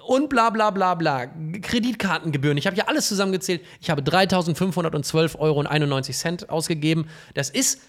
Und 0.06 0.28
bla 0.28 0.50
bla 0.50 0.70
bla 0.70 0.94
bla. 0.94 1.26
Kreditkartengebühren. 1.26 2.58
Ich 2.58 2.66
habe 2.66 2.76
ja 2.76 2.84
alles 2.88 3.08
zusammengezählt. 3.08 3.62
Ich 3.80 3.90
habe 3.90 4.02
3.512 4.02 5.38
Euro 5.38 5.60
und 5.60 5.66
91 5.66 6.16
Cent 6.16 6.50
ausgegeben. 6.50 7.08
Das 7.34 7.50
ist 7.50 7.80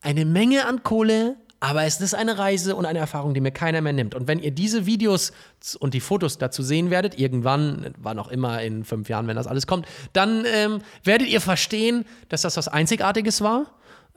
eine 0.00 0.24
Menge 0.24 0.66
an 0.66 0.82
Kohle, 0.82 1.36
aber 1.60 1.84
es 1.84 2.00
ist 2.00 2.14
eine 2.14 2.38
Reise 2.38 2.74
und 2.74 2.86
eine 2.86 2.98
Erfahrung, 2.98 3.34
die 3.34 3.40
mir 3.42 3.50
keiner 3.50 3.82
mehr 3.82 3.92
nimmt. 3.92 4.14
Und 4.14 4.26
wenn 4.26 4.38
ihr 4.38 4.50
diese 4.50 4.86
Videos 4.86 5.32
und 5.78 5.92
die 5.92 6.00
Fotos 6.00 6.38
dazu 6.38 6.62
sehen 6.62 6.90
werdet, 6.90 7.18
irgendwann, 7.18 7.92
wann 7.98 8.18
auch 8.18 8.28
immer 8.28 8.62
in 8.62 8.84
fünf 8.84 9.10
Jahren, 9.10 9.26
wenn 9.26 9.36
das 9.36 9.46
alles 9.46 9.66
kommt, 9.66 9.86
dann 10.14 10.44
ähm, 10.46 10.80
werdet 11.04 11.28
ihr 11.28 11.42
verstehen, 11.42 12.06
dass 12.30 12.42
das 12.42 12.56
was 12.56 12.68
Einzigartiges 12.68 13.42
war. 13.42 13.66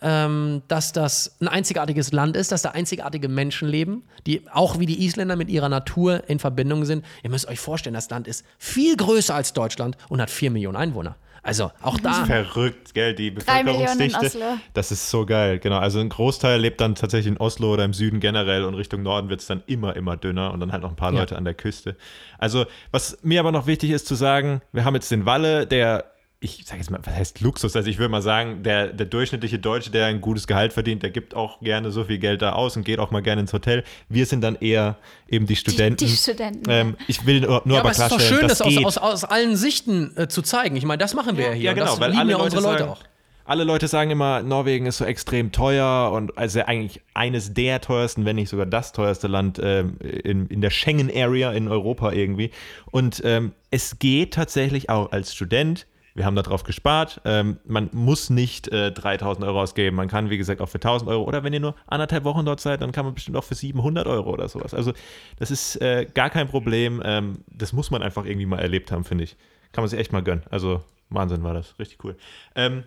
Ähm, 0.06 0.64
dass 0.68 0.92
das 0.92 1.38
ein 1.40 1.48
einzigartiges 1.48 2.12
Land 2.12 2.36
ist, 2.36 2.52
dass 2.52 2.62
da 2.62 2.72
einzigartige 2.72 3.30
Menschen 3.30 3.70
leben, 3.70 4.04
die 4.28 4.42
auch 4.52 4.78
wie 4.78 4.86
die 4.86 5.06
Isländer 5.06 5.38
mit 5.38 5.50
ihrer 5.50 5.70
Natur 5.70 6.28
in 6.28 6.40
Verbindung 6.40 6.84
sind. 6.84 7.06
Ihr 7.24 7.30
müsst 7.30 7.48
euch 7.48 7.60
vorstellen, 7.60 7.94
das 7.94 8.10
Land 8.10 8.28
ist 8.28 8.46
viel 8.58 8.98
größer 8.98 9.34
als 9.34 9.54
Deutschland 9.54 9.98
und 10.10 10.20
hat 10.22 10.30
vier 10.30 10.52
Millionen 10.52 10.76
Einwohner. 10.76 11.16
Also 11.46 11.72
auch 11.82 12.00
da. 12.00 12.24
Verrückt, 12.26 12.94
gell, 12.94 13.14
die 13.14 13.36
Drei 13.36 13.64
Millionen 13.64 13.84
in 13.84 13.98
Bevölkerungsdichte. 13.98 14.38
Oslo. 14.38 14.58
Das 14.74 14.92
ist 14.92 15.10
so 15.10 15.26
geil, 15.26 15.60
genau. 15.60 15.78
Also 15.78 16.00
ein 16.00 16.08
Großteil 16.08 16.60
lebt 16.60 16.80
dann 16.80 16.96
tatsächlich 16.96 17.28
in 17.28 17.38
Oslo 17.38 17.74
oder 17.74 17.84
im 17.84 17.94
Süden 17.94 18.22
generell 18.22 18.64
und 18.64 18.76
Richtung 18.76 19.04
Norden 19.04 19.30
wird 19.30 19.42
es 19.42 19.48
dann 19.48 19.62
immer, 19.68 19.96
immer 19.98 20.16
dünner 20.16 20.54
und 20.54 20.62
dann 20.62 20.72
halt 20.72 20.84
noch 20.84 20.90
ein 20.90 20.96
paar 20.96 21.12
Ja. 21.12 21.20
Leute 21.20 21.38
an 21.38 21.44
der 21.44 21.54
Küste. 21.54 21.98
Also, 22.38 22.66
was 22.92 23.20
mir 23.24 23.42
aber 23.42 23.52
noch 23.52 23.68
wichtig 23.68 23.92
ist 23.92 24.08
zu 24.08 24.16
sagen, 24.16 24.62
wir 24.72 24.86
haben 24.86 24.96
jetzt 24.96 25.12
den 25.12 25.26
Walle, 25.26 25.68
der, 25.68 26.13
ich 26.44 26.66
sage 26.66 26.80
jetzt 26.80 26.92
mal, 26.92 27.00
was 27.04 27.14
heißt 27.16 27.42
Luxus? 27.42 27.76
Also 27.76 27.90
ich 27.90 27.98
würde 27.98 28.10
mal 28.10 28.22
sagen, 28.22 28.64
der, 28.64 28.88
der 28.88 29.06
durchschnittliche 29.06 29.60
Deutsche, 29.60 29.92
der 29.92 30.08
ein 30.08 30.20
gutes 30.20 30.46
Gehalt 30.46 30.74
verdient, 30.74 31.02
der 31.02 31.10
gibt 31.10 31.36
auch 31.36 31.62
gerne 31.62 31.90
so 31.92 32.04
viel 32.04 32.18
Geld 32.18 32.42
da 32.42 32.52
aus 32.52 32.76
und 32.76 32.84
geht 32.84 33.00
auch 33.00 33.12
mal 33.12 33.22
gerne 33.22 33.42
ins 33.42 33.54
Hotel. 33.54 33.84
Wir 34.10 34.26
sind 34.26 34.42
dann 34.42 34.56
eher 34.56 34.98
eben 35.30 35.46
die 35.46 35.56
Studenten. 35.56 36.06
die 36.06 36.12
Studenten, 36.12 36.70
Ähm, 36.70 36.98
ich 37.08 37.26
will 37.26 37.42
nur, 37.42 37.62
nur 37.66 37.76
Ja, 37.76 37.80
aber 37.80 37.90
aber 37.90 37.92
es 37.92 37.98
ist 38.00 38.04
doch 38.04 38.18
klarstellen, 38.18 38.40
schön, 38.40 38.48
das, 38.50 38.58
das 38.58 38.68
aus, 38.68 38.74
geht. 38.74 38.86
aus, 38.86 38.98
aus 38.98 39.24
allen 39.24 39.56
Sichten 39.56 40.18
äh, 40.18 40.28
zu 40.28 40.42
zeigen. 40.42 40.76
Ich 40.76 40.86
meine, 40.86 40.98
das 40.98 41.14
machen 41.14 41.38
wir 41.38 41.48
ja, 41.48 41.52
hier. 41.54 41.64
Ja, 41.64 41.74
genau, 41.74 41.86
das 41.86 42.00
weil 42.00 42.10
lieben 42.10 42.20
alle 42.20 42.32
ja 42.32 42.38
Leute, 42.38 42.58
unsere 42.58 42.64
Leute 42.74 42.84
sagen, 42.84 42.92
auch. 42.92 43.02
alle 43.46 43.64
Leute 43.64 43.88
sagen 43.88 44.12
immer, 44.12 44.44
Norwegen 44.44 44.86
ist 44.86 44.98
so 44.98 45.06
extrem 45.06 45.52
teuer 45.54 46.12
und 46.14 46.38
also 46.38 46.60
eigentlich 46.62 47.02
eines 47.14 47.54
der 47.54 47.80
teuersten, 47.80 48.26
wenn 48.26 48.36
nicht 48.36 48.50
sogar 48.50 48.66
das 48.66 48.92
teuerste 48.92 49.28
Land 49.28 49.62
ähm, 49.64 49.98
in, 50.02 50.48
in 50.48 50.60
der 50.60 50.72
Schengen-Area 50.72 51.54
in 51.54 51.70
Europa 51.70 52.12
irgendwie. 52.12 52.52
Und 52.92 53.22
ähm, 53.24 53.54
es 53.72 53.98
geht 54.00 54.34
tatsächlich 54.34 54.90
auch 54.90 55.12
als 55.14 55.34
Student. 55.34 55.88
Wir 56.16 56.26
haben 56.26 56.36
darauf 56.36 56.64
gespart. 56.64 57.22
Ähm, 57.26 57.58
man 57.66 57.90
muss 57.92 58.30
nicht 58.30 58.68
äh, 58.68 58.92
3000 58.92 59.46
Euro 59.48 59.62
ausgeben. 59.62 59.96
Man 59.96 60.08
kann, 60.08 60.30
wie 60.30 60.38
gesagt, 60.38 60.62
auch 60.62 60.70
für 60.70 60.78
1000 60.78 61.10
Euro. 61.10 61.24
Oder 61.24 61.44
wenn 61.44 61.54
ihr 61.54 61.60
nur 61.60 61.76
anderthalb 61.88 62.24
Wochen 62.24 62.46
dort 62.46 62.60
seid, 62.60 62.82
dann 62.82 62.92
kann 62.92 63.06
man 63.06 63.16
bestimmt 63.16 63.36
auch 63.38 63.44
für 63.44 63.56
700 63.56 64.06
Euro 64.06 64.32
oder 64.32 64.48
sowas. 64.48 64.74
Also, 64.74 64.94
das 65.40 65.50
ist 65.50 65.78
äh, 65.82 66.06
gar 66.14 66.30
kein 66.30 66.48
Problem. 66.48 67.02
Ähm, 67.04 67.40
das 67.48 67.74
muss 67.74 67.90
man 67.90 68.04
einfach 68.04 68.26
irgendwie 68.26 68.46
mal 68.46 68.60
erlebt 68.60 68.92
haben, 68.92 69.04
finde 69.04 69.24
ich. 69.24 69.36
Kann 69.72 69.82
man 69.82 69.90
sich 69.90 70.00
echt 70.00 70.14
mal 70.14 70.22
gönnen. 70.22 70.44
Also, 70.52 70.84
Wahnsinn 71.10 71.44
war 71.44 71.54
das. 71.54 71.80
Richtig 71.80 72.04
cool. 72.04 72.16
Ähm, 72.56 72.84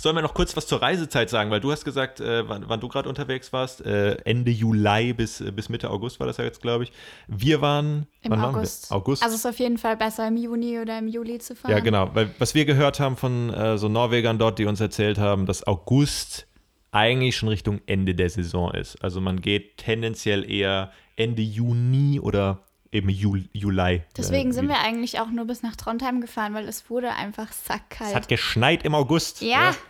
Sollen 0.00 0.16
wir 0.16 0.22
noch 0.22 0.34
kurz 0.34 0.56
was 0.56 0.66
zur 0.66 0.80
Reisezeit 0.80 1.28
sagen? 1.28 1.50
Weil 1.50 1.60
du 1.60 1.70
hast 1.70 1.84
gesagt, 1.84 2.20
äh, 2.20 2.48
wann, 2.48 2.64
wann 2.68 2.80
du 2.80 2.88
gerade 2.88 3.08
unterwegs 3.08 3.52
warst, 3.52 3.84
äh, 3.84 4.14
Ende 4.24 4.50
Juli 4.50 5.12
bis, 5.12 5.40
äh, 5.40 5.52
bis 5.52 5.68
Mitte 5.68 5.90
August 5.90 6.20
war 6.20 6.26
das 6.26 6.38
ja 6.38 6.44
jetzt, 6.44 6.62
glaube 6.62 6.84
ich. 6.84 6.92
Wir 7.28 7.60
waren 7.60 8.06
Im 8.22 8.32
August. 8.32 8.90
Waren? 8.90 9.00
August. 9.00 9.22
Also 9.22 9.34
es 9.34 9.40
ist 9.40 9.46
auf 9.46 9.58
jeden 9.58 9.78
Fall 9.78 9.96
besser 9.96 10.26
im 10.26 10.36
Juni 10.36 10.78
oder 10.78 10.98
im 10.98 11.08
Juli 11.08 11.38
zu 11.38 11.54
fahren. 11.54 11.72
ja, 11.72 11.80
genau. 11.80 12.10
Weil 12.14 12.30
was 12.38 12.54
wir 12.54 12.64
gehört 12.64 12.98
haben 12.98 13.16
von 13.16 13.52
äh, 13.52 13.76
so 13.76 13.88
Norwegern 13.88 14.38
dort, 14.38 14.58
die 14.58 14.64
uns 14.64 14.80
erzählt 14.80 15.18
haben, 15.18 15.46
dass 15.46 15.66
August 15.66 16.46
eigentlich 16.92 17.36
schon 17.36 17.48
Richtung 17.48 17.80
Ende 17.86 18.14
der 18.14 18.30
Saison 18.30 18.72
ist. 18.72 18.96
Also 19.04 19.20
man 19.20 19.40
geht 19.40 19.76
tendenziell 19.76 20.50
eher 20.50 20.92
Ende 21.16 21.42
Juni 21.42 22.18
oder 22.20 22.64
eben 22.92 23.08
Jul 23.08 23.48
Juli. 23.52 24.02
Deswegen 24.16 24.50
äh, 24.50 24.52
sind 24.52 24.68
wir 24.68 24.80
eigentlich 24.80 25.20
auch 25.20 25.30
nur 25.30 25.46
bis 25.46 25.62
nach 25.62 25.76
Trondheim 25.76 26.20
gefahren, 26.20 26.54
weil 26.54 26.68
es 26.68 26.90
wurde 26.90 27.12
einfach 27.12 27.52
sackkalt. 27.52 28.10
Es 28.10 28.16
hat 28.16 28.28
geschneit 28.28 28.84
im 28.84 28.94
August. 28.94 29.42
ja, 29.42 29.74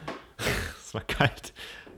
Es 0.85 0.95
war 0.95 1.03
kalt. 1.03 1.53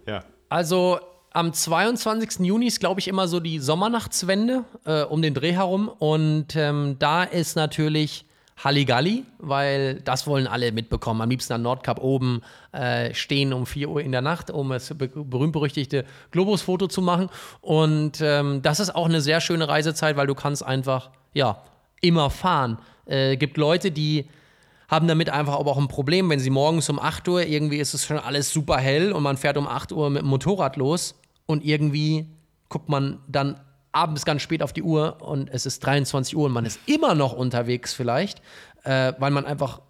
Ja. 0.06 0.24
Also 0.48 1.00
am 1.32 1.52
22. 1.52 2.44
Juni 2.46 2.66
ist, 2.66 2.80
glaube 2.80 3.00
ich, 3.00 3.08
immer 3.08 3.26
so 3.26 3.40
die 3.40 3.58
Sommernachtswende 3.58 4.64
äh, 4.84 5.02
um 5.04 5.22
den 5.22 5.32
Dreh 5.32 5.52
herum. 5.52 5.88
Und 5.88 6.56
ähm, 6.56 6.96
da 6.98 7.24
ist 7.24 7.56
natürlich 7.56 8.26
Halligalli, 8.64 9.24
weil 9.38 10.00
das 10.00 10.26
wollen 10.26 10.46
alle 10.46 10.70
mitbekommen. 10.72 11.20
Am 11.20 11.30
liebsten 11.30 11.52
am 11.52 11.62
Nordkap 11.62 12.00
oben 12.00 12.42
äh, 12.72 13.12
stehen 13.12 13.52
um 13.52 13.66
4 13.66 13.88
Uhr 13.88 14.00
in 14.00 14.12
der 14.12 14.20
Nacht, 14.20 14.50
um 14.50 14.70
das 14.70 14.94
be 14.94 15.08
berühmt-berüchtigte 15.08 16.04
Globus-Foto 16.30 16.86
zu 16.86 17.02
machen. 17.02 17.28
Und 17.60 18.20
ähm, 18.20 18.62
das 18.62 18.80
ist 18.80 18.94
auch 18.94 19.06
eine 19.06 19.20
sehr 19.20 19.40
schöne 19.40 19.68
Reisezeit, 19.68 20.16
weil 20.16 20.26
du 20.26 20.34
kannst 20.34 20.64
einfach, 20.64 21.10
ja, 21.34 21.62
immer 22.00 22.30
fahren. 22.30 22.78
Äh, 23.06 23.36
gibt 23.36 23.56
Leute, 23.56 23.90
die 23.90 24.28
haben 24.88 25.08
damit 25.08 25.30
einfach 25.30 25.58
aber 25.58 25.70
auch 25.70 25.78
ein 25.78 25.88
Problem, 25.88 26.28
wenn 26.30 26.38
sie 26.38 26.50
morgens 26.50 26.88
um 26.88 26.98
8 26.98 27.26
Uhr, 27.28 27.42
irgendwie 27.42 27.78
ist 27.78 27.94
es 27.94 28.04
schon 28.04 28.18
alles 28.18 28.52
super 28.52 28.76
hell 28.76 29.12
und 29.12 29.22
man 29.22 29.38
fährt 29.38 29.56
um 29.56 29.66
8 29.66 29.90
Uhr 29.92 30.10
mit 30.10 30.22
dem 30.22 30.28
Motorrad 30.28 30.76
los 30.76 31.18
und 31.46 31.64
irgendwie 31.64 32.26
guckt 32.68 32.88
man 32.88 33.18
dann 33.26 33.58
abends 33.92 34.24
ganz 34.24 34.42
spät 34.42 34.62
auf 34.62 34.72
die 34.72 34.82
Uhr 34.82 35.18
und 35.20 35.48
es 35.50 35.66
ist 35.66 35.80
23 35.80 36.36
Uhr 36.36 36.46
und 36.46 36.52
man 36.52 36.64
ist 36.64 36.80
immer 36.86 37.14
noch 37.14 37.32
unterwegs 37.32 37.92
vielleicht, 37.92 38.40
äh, 38.84 39.12
weil 39.18 39.30
man 39.30 39.46
einfach 39.46 39.80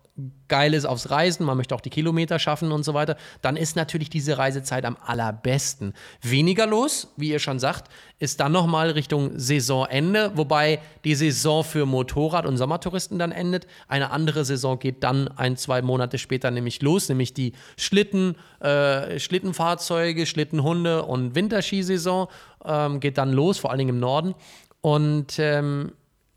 geil 0.48 0.74
ist 0.74 0.84
aufs 0.84 1.10
Reisen, 1.10 1.46
man 1.46 1.56
möchte 1.56 1.74
auch 1.74 1.80
die 1.80 1.88
Kilometer 1.88 2.38
schaffen 2.38 2.70
und 2.70 2.82
so 2.82 2.92
weiter, 2.92 3.16
dann 3.40 3.56
ist 3.56 3.76
natürlich 3.76 4.10
diese 4.10 4.36
Reisezeit 4.36 4.84
am 4.84 4.98
allerbesten. 5.02 5.94
Weniger 6.20 6.66
los, 6.66 7.08
wie 7.16 7.30
ihr 7.30 7.38
schon 7.38 7.58
sagt, 7.58 7.90
ist 8.18 8.38
dann 8.38 8.52
nochmal 8.52 8.90
Richtung 8.90 9.38
Saisonende, 9.38 10.32
wobei 10.34 10.80
die 11.04 11.14
Saison 11.14 11.64
für 11.64 11.86
Motorrad- 11.86 12.44
und 12.44 12.58
Sommertouristen 12.58 13.18
dann 13.18 13.32
endet. 13.32 13.66
Eine 13.88 14.10
andere 14.10 14.44
Saison 14.44 14.78
geht 14.78 15.02
dann 15.02 15.28
ein, 15.28 15.56
zwei 15.56 15.80
Monate 15.80 16.18
später 16.18 16.50
nämlich 16.50 16.82
los, 16.82 17.08
nämlich 17.08 17.32
die 17.32 17.54
Schlitten, 17.78 18.36
äh, 18.60 19.18
Schlittenfahrzeuge, 19.18 20.26
Schlittenhunde 20.26 21.04
und 21.04 21.34
Winterskisaison 21.34 22.28
ähm, 22.66 23.00
geht 23.00 23.16
dann 23.16 23.32
los, 23.32 23.58
vor 23.58 23.70
allen 23.70 23.78
Dingen 23.78 23.96
im 23.96 24.00
Norden. 24.00 24.34
Und 24.82 25.38
ähm, 25.38 25.92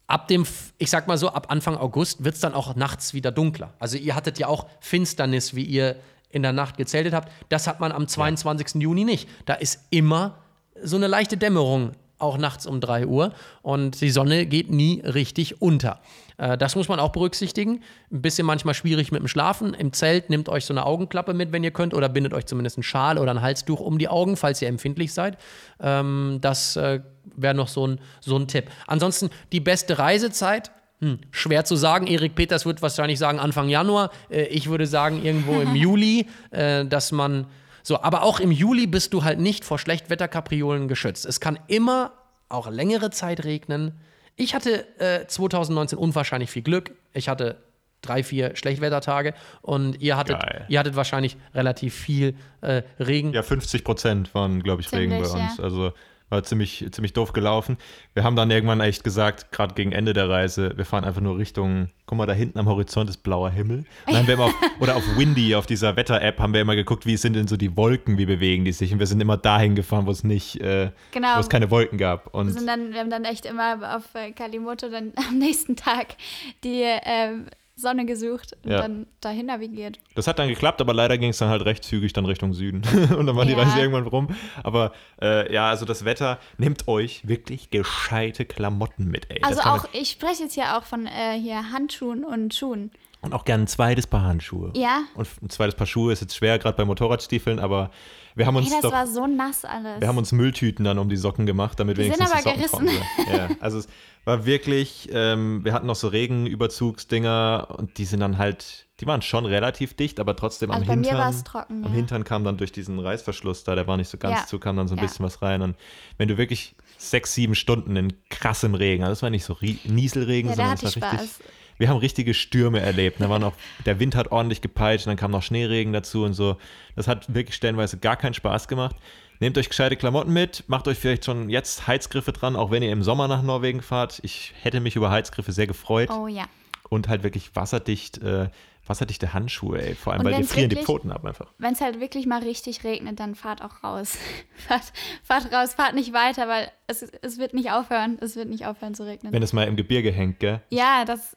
ab 0.08 0.28
dem, 0.28 0.46
ich 0.78 0.90
sag 0.90 1.08
mal 1.08 1.18
so, 1.18 1.30
ab 1.30 1.48
Anfang 1.50 1.78
August 1.78 2.24
wird 2.24 2.36
es 2.36 2.42
dann 2.42 2.54
auch 2.54 2.76
nachts 2.76 3.14
wieder 3.14 3.32
dunkler. 3.32 3.74
Also 3.80 3.98
ihr 3.98 4.16
hattet 4.16 4.40
ja 4.40 4.48
auch 4.48 4.68
Finsternis, 4.80 5.56
wie 5.56 5.64
ihr 5.64 5.96
in 6.30 6.44
der 6.44 6.54
Nacht 6.54 6.78
gezeltet 6.78 7.14
habt. 7.14 7.32
Das 7.50 7.68
hat 7.68 7.80
man 7.80 7.92
am 7.92 8.08
22. 8.08 8.82
Juni 8.82 9.06
nicht. 9.06 9.30
Da 9.46 9.54
ist 9.54 9.80
immer 9.90 10.38
so 10.82 10.98
eine 10.98 11.08
leichte 11.08 11.38
Dämmerung, 11.38 11.92
auch 12.20 12.38
nachts 12.38 12.66
um 12.66 12.82
3 12.82 13.08
Uhr. 13.08 13.34
Und 13.62 14.02
die 14.02 14.10
Sonne 14.10 14.46
geht 14.46 14.70
nie 14.70 15.02
richtig 15.02 15.62
unter. 15.62 16.02
Äh, 16.38 16.58
das 16.58 16.76
muss 16.76 16.88
man 16.88 17.00
auch 17.00 17.12
berücksichtigen. 17.12 17.82
Ein 18.12 18.22
bisschen 18.22 18.46
manchmal 18.46 18.74
schwierig 18.74 19.12
mit 19.12 19.22
dem 19.22 19.28
Schlafen. 19.28 19.74
Im 19.74 19.94
Zelt 19.94 20.30
nehmt 20.30 20.50
euch 20.50 20.66
so 20.66 20.74
eine 20.74 20.86
Augenklappe 20.86 21.34
mit, 21.34 21.52
wenn 21.52 21.64
ihr 21.64 21.72
könnt, 21.72 21.94
oder 21.94 22.10
bindet 22.10 22.34
euch 22.34 22.46
zumindest 22.46 22.78
einen 22.78 22.84
Schal 22.84 23.18
oder 23.18 23.32
ein 23.32 23.42
Halstuch 23.42 23.80
um 23.80 23.98
die 23.98 24.08
Augen, 24.08 24.38
falls 24.38 24.62
ihr 24.62 24.68
empfindlich 24.68 25.14
seid. 25.14 25.38
Ähm, 25.80 26.40
das 26.42 26.76
äh, 26.76 27.02
wäre 27.36 27.54
noch 27.54 27.68
so 27.68 27.88
ein, 27.88 28.00
so 28.22 28.38
ein 28.38 28.48
Tipp. 28.48 28.70
Ansonsten 28.88 29.30
die 29.52 29.60
beste 29.60 29.98
Reisezeit. 30.00 30.72
Hm, 31.00 31.20
schwer 31.32 31.66
zu 31.66 31.76
sagen. 31.76 32.08
Erik 32.08 32.36
Peters 32.36 32.66
wird 32.66 32.82
wahrscheinlich 32.82 33.20
sagen 33.20 33.40
Anfang 33.40 33.68
Januar. 33.68 34.12
Äh, 34.30 34.44
ich 34.46 34.70
würde 34.70 34.88
sagen 34.88 35.24
irgendwo 35.24 35.60
im 35.60 35.76
Juli, 35.76 36.28
dass 36.52 37.12
man 37.12 37.48
so, 37.84 38.02
aber 38.02 38.24
auch 38.24 38.40
im 38.40 38.52
Juli 38.52 38.88
bist 38.88 39.14
du 39.14 39.24
halt 39.24 39.40
nicht 39.40 39.64
vor 39.64 39.78
Schlechtwetterkapriolen 39.78 40.88
geschützt. 40.88 41.24
Es 41.26 41.40
kann 41.40 41.60
immer 41.68 42.14
auch 42.50 42.68
längere 42.68 43.12
Zeit 43.12 43.44
regnen. 43.44 44.00
Ich 44.36 44.54
hatte 44.54 44.86
äh, 45.00 45.26
2019 45.28 45.98
unwahrscheinlich 45.98 46.50
viel 46.50 46.62
Glück. 46.62 46.92
Ich 47.14 47.30
hatte 47.30 47.58
drei, 48.02 48.24
vier 48.24 48.56
Schlechtwettertage 48.56 49.34
und 49.62 50.02
ihr 50.02 50.18
hattet, 50.18 50.40
Geil. 50.40 50.66
ihr 50.68 50.80
hattet 50.80 50.96
wahrscheinlich 50.96 51.38
relativ 51.54 51.96
viel 51.96 52.36
äh, 52.62 52.84
Regen. 53.00 53.34
Ja, 53.34 53.42
50 53.42 53.84
Prozent 53.84 54.36
waren, 54.36 54.62
glaube 54.62 54.82
ich, 54.82 54.92
Regen 54.92 55.12
bei 55.18 55.24
Ziemlich, 55.24 55.50
uns. 55.50 55.58
ja. 55.58 55.64
Also 55.64 55.94
war 56.30 56.44
ziemlich, 56.44 56.86
ziemlich 56.92 57.14
doof 57.14 57.34
gelaufen. 57.34 57.78
Wir 58.14 58.24
haben 58.24 58.36
dann 58.36 58.50
irgendwann 58.50 58.82
echt 58.82 59.04
gesagt, 59.04 59.52
gerade 59.52 59.74
gegen 59.76 59.92
Ende 59.92 60.14
der 60.14 60.28
Reise, 60.30 60.74
wir 60.76 60.86
fahren 60.86 61.04
einfach 61.04 61.22
nur 61.22 61.38
Richtung, 61.38 61.90
guck 62.08 62.18
mal, 62.18 62.26
da 62.26 62.34
hinten 62.34 62.58
am 62.60 62.68
Horizont 62.68 63.10
ist 63.10 63.18
blauer 63.18 63.50
Himmel. 63.52 63.80
Und 63.80 63.88
dann 64.08 64.16
haben 64.18 64.28
wir 64.28 64.34
immer 64.36 64.46
auf, 64.46 64.54
oder 64.80 64.96
auf 64.96 65.04
Windy, 65.18 65.56
auf 65.56 65.66
dieser 65.66 65.96
Wetter-App, 65.96 66.40
haben 66.40 66.54
wir 66.54 66.62
immer 66.62 66.76
geguckt, 66.76 67.06
wie 67.06 67.18
sind 67.18 67.34
denn 67.34 67.48
so 67.48 67.58
die 67.58 67.78
Wolken, 67.78 68.18
wie 68.18 68.26
bewegen 68.26 68.66
die 68.66 68.72
sich. 68.72 68.92
Und 68.92 69.00
wir 69.00 69.08
sind 69.08 69.22
immer 69.22 69.38
dahin 69.38 69.76
gefahren, 69.76 70.06
wo 70.08 70.12
es 70.12 70.24
nicht, 70.24 70.60
äh, 70.62 70.92
Genau. 71.12 71.36
wo 71.36 71.40
es 71.40 71.50
keine 71.50 71.70
Wolken 71.70 71.98
gab. 71.98 72.34
Und 72.34 72.48
Wir, 72.48 72.54
sind 72.54 72.68
dann, 72.68 72.92
wir 72.94 73.00
haben 73.00 73.10
dann 73.10 73.26
echt 73.26 73.46
immer 73.46 73.96
auf 73.96 74.04
äh, 74.16 74.32
Kalimoto 74.32 74.90
dann 74.90 75.14
am 75.30 75.38
nächsten 75.38 75.76
Tag 75.76 76.16
die, 76.64 76.82
ähm, 76.84 77.46
Sonne 77.76 78.06
gesucht 78.06 78.56
und 78.64 78.72
Ja. 78.72 78.78
dann 78.82 79.06
dahin 79.20 79.48
navigiert. 79.48 80.00
Das 80.16 80.28
hat 80.28 80.40
dann 80.40 80.48
geklappt, 80.48 80.80
aber 80.82 80.94
leider 80.94 81.18
ging 81.18 81.30
es 81.32 81.38
dann 81.40 81.50
halt 81.50 81.66
recht 81.66 81.84
zügig 81.84 82.14
dann 82.14 82.26
Richtung 82.26 82.54
Süden. 82.54 82.84
und 83.18 83.28
dann 83.28 83.36
war 83.36 83.46
die 83.46 83.52
Ja. 83.52 83.60
Reise 83.64 83.80
irgendwann 83.80 84.08
rum. 84.08 84.28
Aber 84.64 84.94
äh, 85.22 85.52
ja, 85.54 85.70
also 85.70 85.86
das 85.86 86.06
Wetter, 86.06 86.40
nehmt 86.58 86.88
euch 86.88 87.28
wirklich 87.28 87.70
gescheite 87.72 88.46
Klamotten 88.46 89.06
mit, 89.10 89.30
ey. 89.30 89.42
Also 89.44 89.62
auch, 89.62 89.88
ich 89.94 90.10
spreche 90.12 90.44
jetzt 90.44 90.56
ja 90.56 90.78
auch 90.78 90.84
von 90.84 91.06
äh, 91.06 91.38
hier 91.40 91.72
Handschuhen 91.72 92.24
und 92.24 92.54
Schuhen. 92.54 92.92
und 93.22 93.34
auch 93.34 93.44
gern 93.44 93.62
ein 93.62 93.68
zweites 93.68 94.08
Paar 94.08 94.22
Handschuhe. 94.24 94.72
Ja. 94.76 95.02
Und 95.16 95.28
ein 95.42 95.50
zweites 95.50 95.76
Paar 95.76 95.88
Schuhe 95.88 96.14
ist 96.14 96.22
jetzt 96.22 96.36
schwer, 96.36 96.58
gerade 96.60 96.78
bei 96.78 96.86
Motorradstiefeln, 96.86 97.60
aber 97.60 97.92
wir 98.36 98.46
haben 98.46 98.56
uns 98.58 98.68
Ey, 98.68 98.74
das 98.74 98.82
doch 98.82 98.92
war 98.92 99.08
so 99.08 99.26
nass 99.28 99.66
alles. 99.66 100.02
Wir 100.02 100.08
haben 100.08 100.18
uns 100.18 100.32
Mülltüten 100.32 100.84
dann 100.86 101.00
um 101.00 101.10
die 101.10 101.16
Socken 101.18 101.46
gemacht, 101.46 101.80
damit 101.80 101.98
Die 101.98 102.04
sind 102.04 102.14
wenigstens 102.20 102.46
aber 102.46 102.54
die 102.56 102.68
Socken 102.68 102.86
gerissen. 102.88 103.08
sind. 103.26 103.34
Ja, 103.36 103.50
also 103.60 103.78
es 103.80 103.88
war 104.26 104.46
wirklich, 104.46 105.10
ähm, 105.12 105.64
wir 105.64 105.74
hatten 105.74 105.88
noch 105.88 105.96
so 105.96 106.08
Regenüberzugsdinger 106.10 107.68
und 107.78 107.98
die 107.98 108.06
sind 108.06 108.20
dann 108.20 108.38
halt, 108.38 108.88
die 109.00 109.08
waren 109.08 109.22
schon 109.22 109.46
relativ 109.46 109.94
dicht, 109.96 110.20
aber 110.20 110.36
trotzdem 110.36 110.72
Also 110.72 110.82
am 110.84 110.88
bei 110.88 110.96
mir 110.96 111.10
Hintern. 111.10 111.20
war's 111.20 111.44
trocken, 111.44 111.84
Am 111.86 111.92
ja. 111.92 111.98
Hintern 111.98 112.24
kam 112.24 112.44
dann 112.44 112.58
durch 112.58 112.72
diesen 112.72 113.00
Reißverschluss 113.00 113.64
da, 113.64 113.76
der 113.76 113.88
war 113.88 113.98
nicht 113.98 114.10
so 114.10 114.18
ganz 114.18 114.42
Ja. 114.42 114.46
zu, 114.48 114.60
kam 114.60 114.78
dann 114.78 114.88
so 114.88 114.96
ein 114.96 115.00
Ja. 115.00 115.06
bisschen 115.06 115.26
was 115.26 115.42
rein. 115.42 115.62
Und 115.62 115.76
wenn 116.18 116.28
du 116.28 116.38
wirklich 116.38 116.76
sechs, 116.98 117.34
sieben 117.34 117.56
Stunden 117.56 117.96
in 117.96 118.14
krassem 118.30 118.74
Regen, 118.76 119.04
also 119.04 119.12
das 119.12 119.22
war 119.22 119.30
nicht 119.30 119.44
so 119.46 119.58
Nieselregen, 119.86 120.54
sondern 120.54 120.74
es 120.76 120.84
war 120.84 120.90
ich 120.90 121.20
richtig. 121.20 121.46
Wir 121.78 121.90
haben 121.90 121.98
richtige 121.98 122.34
Stürme 122.34 122.80
erlebt. 122.80 123.20
Da 123.20 123.30
war 123.30 123.40
noch, 123.40 123.54
der 123.86 124.00
Wind 124.00 124.16
hat 124.16 124.32
ordentlich 124.32 124.62
gepeitscht 124.62 125.06
und 125.08 125.12
dann 125.12 125.18
kam 125.18 125.32
noch 125.32 125.44
Schneeregen 125.44 125.92
dazu 125.94 126.24
und 126.24 126.34
so. 126.34 126.58
Das 126.96 127.08
hat 127.08 127.34
wirklich 127.34 127.56
stellenweise 127.56 127.98
gar 127.98 128.16
keinen 128.16 128.34
Spaß 128.34 128.68
gemacht. 128.68 128.96
Nehmt 129.42 129.58
euch 129.58 129.68
gescheite 129.68 129.98
Klamotten 129.98 130.32
mit, 130.32 130.64
macht 130.68 130.88
euch 130.88 130.98
vielleicht 130.98 131.26
schon 131.26 131.50
jetzt 131.50 131.88
Heizgriffe 131.88 132.32
dran, 132.32 132.56
auch 132.56 132.72
wenn 132.72 132.82
ihr 132.82 132.92
im 132.92 133.04
Sommer 133.04 133.28
nach 133.28 133.42
Norwegen 133.42 133.82
fahrt. 133.82 134.20
Ich 134.24 134.54
hätte 134.62 134.80
mich 134.80 134.96
über 134.96 135.12
Heizgriffe 135.12 135.52
sehr 135.52 135.68
gefreut. 135.68 136.10
Oh 136.10 136.28
ja. 136.28 136.46
Und 136.88 137.10
halt 137.10 137.24
wirklich 137.24 137.54
wasserdicht, 137.56 138.20
äh, 138.20 138.48
wasserdichte 138.88 139.34
Handschuhe, 139.34 139.82
ey. 139.82 139.96
Vor 139.96 140.14
allem, 140.14 140.22
Und 140.26 140.32
weil 140.32 140.42
die 140.42 140.48
frieren 140.48 140.70
die 140.70 140.76
wirklich- 140.78 140.86
Pfoten 140.86 141.12
ab 141.12 141.26
einfach. 141.26 141.52
Wenn 141.58 141.74
es 141.74 141.82
halt 141.82 142.00
wirklich 142.00 142.28
mal 142.28 142.44
richtig 142.44 142.86
regnet, 142.86 143.20
dann 143.20 143.36
fahrt 143.36 143.62
auch 143.62 143.84
raus. 143.84 144.18
fahrt, 144.68 144.94
fahrt 145.24 145.52
raus, 145.52 145.74
fahrt 145.74 145.96
nicht 145.96 146.14
weiter, 146.14 146.48
weil 146.48 146.72
es, 146.88 147.02
es 147.02 147.38
wird 147.38 147.54
nicht 147.54 147.72
aufhören. 147.72 148.18
Es 148.22 148.38
wird 148.38 148.48
nicht 148.48 148.66
aufhören 148.68 148.94
zu 148.94 149.04
regnen. 149.04 149.34
Wenn 149.34 149.44
es 149.44 149.52
mal 149.52 149.68
im 149.68 149.76
Gebirge 149.76 150.12
hängt, 150.14 150.40
gell? 150.40 150.62
ja, 150.70 151.04
das 151.04 151.36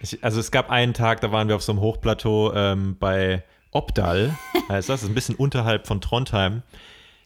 Ich, 0.00 0.22
also 0.22 0.40
es 0.40 0.50
gab 0.50 0.70
einen 0.70 0.94
Tag, 0.94 1.20
da 1.20 1.32
waren 1.32 1.48
wir 1.48 1.56
auf 1.56 1.62
so 1.62 1.72
einem 1.72 1.80
Hochplateau 1.80 2.52
ähm, 2.54 2.96
bei 2.98 3.44
Obdal, 3.70 4.36
heißt 4.68 4.88
das, 4.88 5.02
ist 5.02 5.08
ein 5.08 5.14
bisschen 5.14 5.34
unterhalb 5.34 5.86
von 5.86 6.00
Trondheim. 6.00 6.62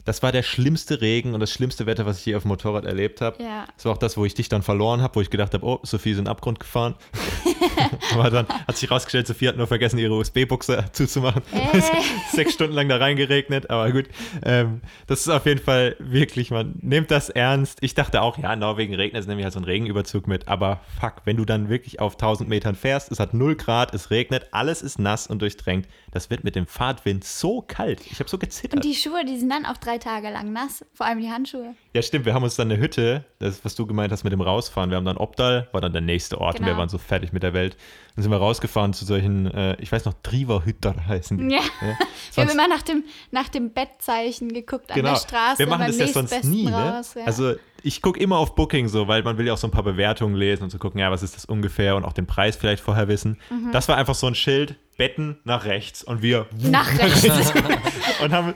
Das 0.05 0.23
war 0.23 0.33
der 0.33 0.43
schlimmste 0.43 1.01
Regen 1.01 1.35
und 1.35 1.41
das 1.41 1.51
schlimmste 1.51 1.87
Wetter, 1.87 2.07
was 2.07 2.21
ich 2.21 2.27
je 2.27 2.35
auf 2.35 2.43
dem 2.43 2.49
Motorrad 2.49 2.85
erlebt 2.85 3.21
habe. 3.21 3.43
Ja. 3.43 3.67
Das 3.77 3.85
war 3.85 3.93
auch 3.93 3.99
das, 3.99 4.17
wo 4.17 4.25
ich 4.25 4.35
dich 4.35 4.49
dann 4.49 4.63
verloren 4.63 5.03
habe, 5.03 5.15
wo 5.17 5.21
ich 5.21 5.31
gedacht 5.31 5.53
habe, 5.55 5.65
oh, 5.65 5.79
Sophie 5.83 6.13
ist 6.13 6.19
in 6.19 6.25
den 6.25 6.31
Abgrund 6.31 6.59
gefahren. 6.59 6.95
Aber 8.15 8.31
dann 8.31 8.49
hat 8.49 8.77
sich 8.77 8.91
rausgestellt, 8.91 9.27
Sophie 9.27 9.49
hat 9.49 9.57
nur 9.57 9.67
vergessen, 9.67 9.99
ihre 9.99 10.15
USB-Buchse 10.15 10.85
zuzumachen. 10.93 11.43
Äh. 11.53 11.81
Sechs 12.33 12.55
Stunden 12.55 12.75
lang 12.75 12.89
da 12.89 12.97
reingeregnet, 12.97 13.71
aber 13.71 13.91
gut. 13.93 14.07
Ähm, 14.45 14.81
das 15.07 15.21
ist 15.21 15.29
auf 15.29 15.47
jeden 15.47 15.61
Fall 15.61 15.97
wirklich, 15.99 16.51
man 16.51 16.75
nimmt 16.81 17.11
das 17.11 17.29
ernst. 17.29 17.79
Ich 17.83 17.95
dachte 17.95 18.23
auch, 18.23 18.39
ja, 18.39 18.53
in 18.53 18.59
Norwegen 18.61 18.95
regnet 18.95 19.21
es, 19.23 19.27
nehme 19.29 19.41
ich 19.41 19.45
halt 19.45 19.53
so 19.55 19.59
einen 19.59 19.67
Regenüberzug 19.67 20.27
mit. 20.27 20.49
Aber 20.49 20.81
fuck, 21.01 21.15
wenn 21.25 21.37
du 21.37 21.45
dann 21.45 21.69
wirklich 21.69 22.01
auf 22.01 22.15
1000 22.15 22.49
Metern 22.49 22.75
fährst, 22.75 23.11
es 23.13 23.21
hat 23.21 23.35
0 23.35 23.57
Grad, 23.57 23.95
es 23.95 24.11
regnet, 24.11 24.47
alles 24.53 24.83
ist 24.83 24.99
nass 24.99 25.27
und 25.27 25.43
durchdrängt. 25.43 25.87
Das 26.13 26.31
wird 26.31 26.45
mit 26.45 26.57
dem 26.57 26.67
Fahrtwind 26.67 27.25
so 27.25 27.63
kalt. 27.63 28.01
Ich 28.11 28.19
habe 28.21 28.29
so 28.29 28.39
gezittert. 28.39 28.75
und 28.75 28.85
die 28.85 28.95
Schuhe, 28.95 29.25
die 29.25 29.39
sind 29.39 29.51
dann 29.51 29.67
auch 29.67 29.77
drei 29.77 29.99
Tage 29.99 30.31
lang 30.31 30.53
nass. 30.53 30.85
Vor 30.95 31.07
allem 31.07 31.21
die 31.21 31.31
Handschuhe. 31.31 31.75
Ja, 31.95 32.03
stimmt. 32.03 32.25
Wir 32.27 32.35
haben 32.35 32.43
uns 32.45 32.57
dann 32.57 32.71
eine 32.71 32.81
Hütte, 32.81 33.25
das, 33.39 33.65
was 33.65 33.75
du 33.75 33.87
gemeint 33.87 34.13
hast 34.13 34.25
mit 34.25 34.33
dem 34.33 34.41
Rausfahren. 34.41 34.91
Wir 34.91 34.97
haben 34.97 35.05
dann 35.05 35.17
Obdal, 35.17 35.69
war 35.73 35.81
dann 35.81 35.93
der 35.93 36.03
nächste 36.03 36.41
Ort 36.41 36.59
und 36.59 36.65
wir 36.67 36.71
Genau. 36.71 36.81
waren 36.81 36.89
so 36.89 36.99
fertig 36.99 37.33
mit 37.33 37.43
der 37.43 37.50
Welt. 37.53 37.77
Dann 38.15 38.23
sind 38.23 38.33
wir 38.33 38.39
rausgefahren 38.39 38.93
zu 38.93 39.05
solchen, 39.05 39.47
äh, 39.47 39.77
ich 39.81 39.91
weiß 39.91 40.05
noch, 40.05 40.15
Driverhütter 40.23 40.95
heißen 41.07 41.39
die. 41.39 41.55
Ja. 41.55 41.61
Ja. 41.61 41.99
Wir 42.35 42.45
haben 42.45 42.51
immer 42.51 42.69
nach 42.69 42.83
dem, 42.83 43.05
nach 43.31 43.49
dem 43.49 43.71
Bettzeichen 43.71 44.53
geguckt 44.53 44.91
an 44.91 44.97
genau. 44.97 45.11
der 45.11 45.17
Straße. 45.21 45.59
wir 45.59 45.67
machen 45.67 45.87
das 45.87 45.99
ja 45.99 46.07
sonst 46.09 46.45
nie, 46.45 46.67
ne? 46.67 46.73
raus, 46.73 47.15
ja. 47.15 47.25
Also 47.25 47.55
ich 47.83 48.03
gucke 48.03 48.21
immer 48.21 48.39
auf 48.39 48.55
Booking 48.55 48.89
so, 48.89 49.09
weil 49.09 49.23
man 49.23 49.39
will 49.39 49.47
ja 49.47 49.55
auch 49.55 49.59
so 49.59 49.67
ein 49.67 49.71
paar 49.71 49.83
Bewertungen 49.83 50.35
lesen 50.35 50.65
und 50.65 50.71
so 50.71 50.79
gucken, 50.79 51.01
ja, 51.01 51.11
was 51.11 51.23
ist 51.23 51.37
das 51.37 51.45
ungefähr 51.45 51.97
und 51.97 52.05
auch 52.05 52.13
den 52.13 52.27
Preis 52.27 52.57
vielleicht 52.57 52.83
vorher 52.83 53.09
wissen. 53.09 53.39
Mhm. 53.51 53.73
Das 53.73 53.89
war 53.89 53.97
einfach 53.97 54.15
so 54.15 54.27
ein 54.27 54.35
Schild, 54.35 54.77
Betten 55.01 55.39
nach 55.45 55.65
rechts 55.65 56.05
und 56.05 56.21
wir 56.21 56.45
nach 56.59 56.99
rechts. 56.99 57.25
und 58.23 58.33
haben, 58.33 58.53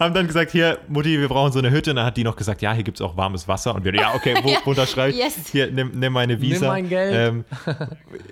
haben 0.00 0.12
dann 0.12 0.26
gesagt, 0.26 0.50
hier, 0.50 0.78
Mutti, 0.88 1.20
wir 1.20 1.28
brauchen 1.28 1.52
so 1.52 1.60
eine 1.60 1.70
Hütte. 1.70 1.90
Und 1.90 1.96
dann 1.98 2.06
hat 2.06 2.16
die 2.16 2.24
noch 2.24 2.34
gesagt, 2.34 2.62
ja, 2.62 2.72
hier 2.72 2.82
gibt 2.82 2.98
es 2.98 3.00
auch 3.00 3.16
warmes 3.16 3.46
Wasser. 3.46 3.76
Und 3.76 3.84
wir, 3.84 3.94
ja, 3.94 4.12
okay, 4.12 4.34
wo, 4.42 4.52
wo 4.64 4.70
unterschreibe 4.70 5.12
ich? 5.12 5.18
Yes. 5.18 5.36
Hier, 5.52 5.70
nimm, 5.70 5.92
nimm 5.94 6.12
meine 6.12 6.40
Visa. 6.40 6.66
mein 6.66 6.88
Geld. 6.88 7.14
Ähm, 7.14 7.44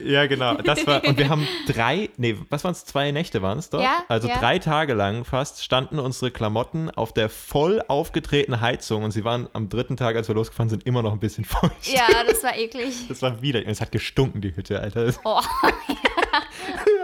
ja, 0.04 0.26
genau. 0.26 0.56
Das 0.56 0.84
war, 0.88 1.04
und 1.04 1.16
wir 1.18 1.28
haben 1.28 1.46
drei, 1.68 2.10
nee, 2.16 2.34
was 2.50 2.64
waren 2.64 2.72
es? 2.72 2.84
Zwei 2.84 3.12
Nächte 3.12 3.42
waren 3.42 3.58
es 3.58 3.70
dort? 3.70 3.84
Ja, 3.84 4.02
also 4.08 4.26
ja. 4.26 4.40
drei 4.40 4.58
Tage 4.58 4.94
lang 4.94 5.24
fast 5.24 5.62
standen 5.62 6.00
unsere 6.00 6.32
Klamotten 6.32 6.90
auf 6.90 7.14
der 7.14 7.28
voll 7.28 7.80
aufgetretenen 7.86 8.60
Heizung. 8.60 9.04
Und 9.04 9.12
sie 9.12 9.24
waren 9.24 9.48
am 9.52 9.68
dritten 9.68 9.96
Tag, 9.96 10.16
als 10.16 10.26
wir 10.26 10.34
losgefahren 10.34 10.68
sind, 10.68 10.84
immer 10.84 11.02
noch 11.02 11.12
ein 11.12 11.20
bisschen 11.20 11.44
feucht. 11.44 11.86
ja, 11.86 12.08
das 12.26 12.42
war 12.42 12.56
eklig. 12.56 13.06
Das 13.08 13.22
war 13.22 13.40
wieder, 13.40 13.64
es 13.64 13.80
hat 13.80 13.92
gestunken, 13.92 14.40
die 14.40 14.56
Hütte, 14.56 14.80
Alter. 14.80 15.12
Oh. 15.22 15.40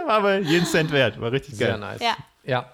War 0.09 0.17
aber 0.17 0.39
jeden 0.39 0.65
Cent 0.65 0.91
wert. 0.91 1.21
War 1.21 1.31
richtig 1.31 1.53
Sehr 1.55 1.67
geil. 1.67 1.79
nice. 1.79 2.01
Ja. 2.01 2.17
ja. 2.43 2.65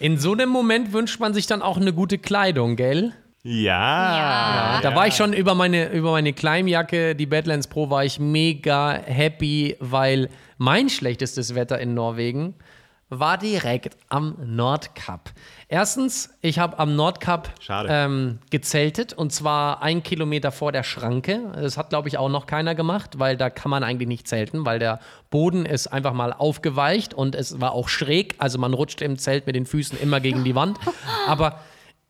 In 0.00 0.16
so 0.16 0.32
einem 0.32 0.48
Moment 0.48 0.94
wünscht 0.94 1.20
man 1.20 1.34
sich 1.34 1.46
dann 1.46 1.60
auch 1.60 1.76
eine 1.76 1.92
gute 1.92 2.16
Kleidung, 2.16 2.76
gell? 2.76 3.12
Ja. 3.42 4.16
Ja. 4.16 4.80
Da 4.80 4.94
war 4.94 5.06
ich 5.06 5.14
schon 5.14 5.34
über 5.34 5.54
meine, 5.54 5.90
über 5.90 6.12
meine 6.12 6.32
Climbjacke, 6.32 7.14
die 7.14 7.26
Badlands 7.26 7.66
Pro, 7.66 7.90
war 7.90 8.02
ich 8.02 8.18
mega 8.18 8.92
happy, 8.92 9.76
weil 9.80 10.30
mein 10.56 10.88
schlechtestes 10.88 11.54
Wetter 11.54 11.78
in 11.78 11.92
Norwegen 11.92 12.54
war 13.10 13.36
direkt 13.36 13.98
am 14.08 14.38
Nordkap. 14.42 15.30
Erstens, 15.70 16.30
ich 16.40 16.58
habe 16.58 16.78
am 16.78 16.96
Nordkap 16.96 17.50
ähm, 17.68 18.38
gezeltet 18.50 19.12
und 19.12 19.34
zwar 19.34 19.82
ein 19.82 20.02
Kilometer 20.02 20.50
vor 20.50 20.72
der 20.72 20.82
Schranke. 20.82 21.52
Das 21.54 21.76
hat, 21.76 21.90
glaube 21.90 22.08
ich, 22.08 22.16
auch 22.16 22.30
noch 22.30 22.46
keiner 22.46 22.74
gemacht, 22.74 23.18
weil 23.18 23.36
da 23.36 23.50
kann 23.50 23.70
man 23.70 23.84
eigentlich 23.84 24.08
nicht 24.08 24.26
zelten, 24.26 24.64
weil 24.64 24.78
der 24.78 24.98
Boden 25.28 25.66
ist 25.66 25.88
einfach 25.88 26.14
mal 26.14 26.32
aufgeweicht 26.32 27.12
und 27.12 27.34
es 27.34 27.60
war 27.60 27.72
auch 27.72 27.90
schräg. 27.90 28.34
Also 28.38 28.58
man 28.58 28.72
rutscht 28.72 29.02
im 29.02 29.18
Zelt 29.18 29.46
mit 29.46 29.56
den 29.56 29.66
Füßen 29.66 30.00
immer 30.00 30.20
gegen 30.20 30.42
die 30.42 30.54
Wand. 30.54 30.78
Aber 31.26 31.60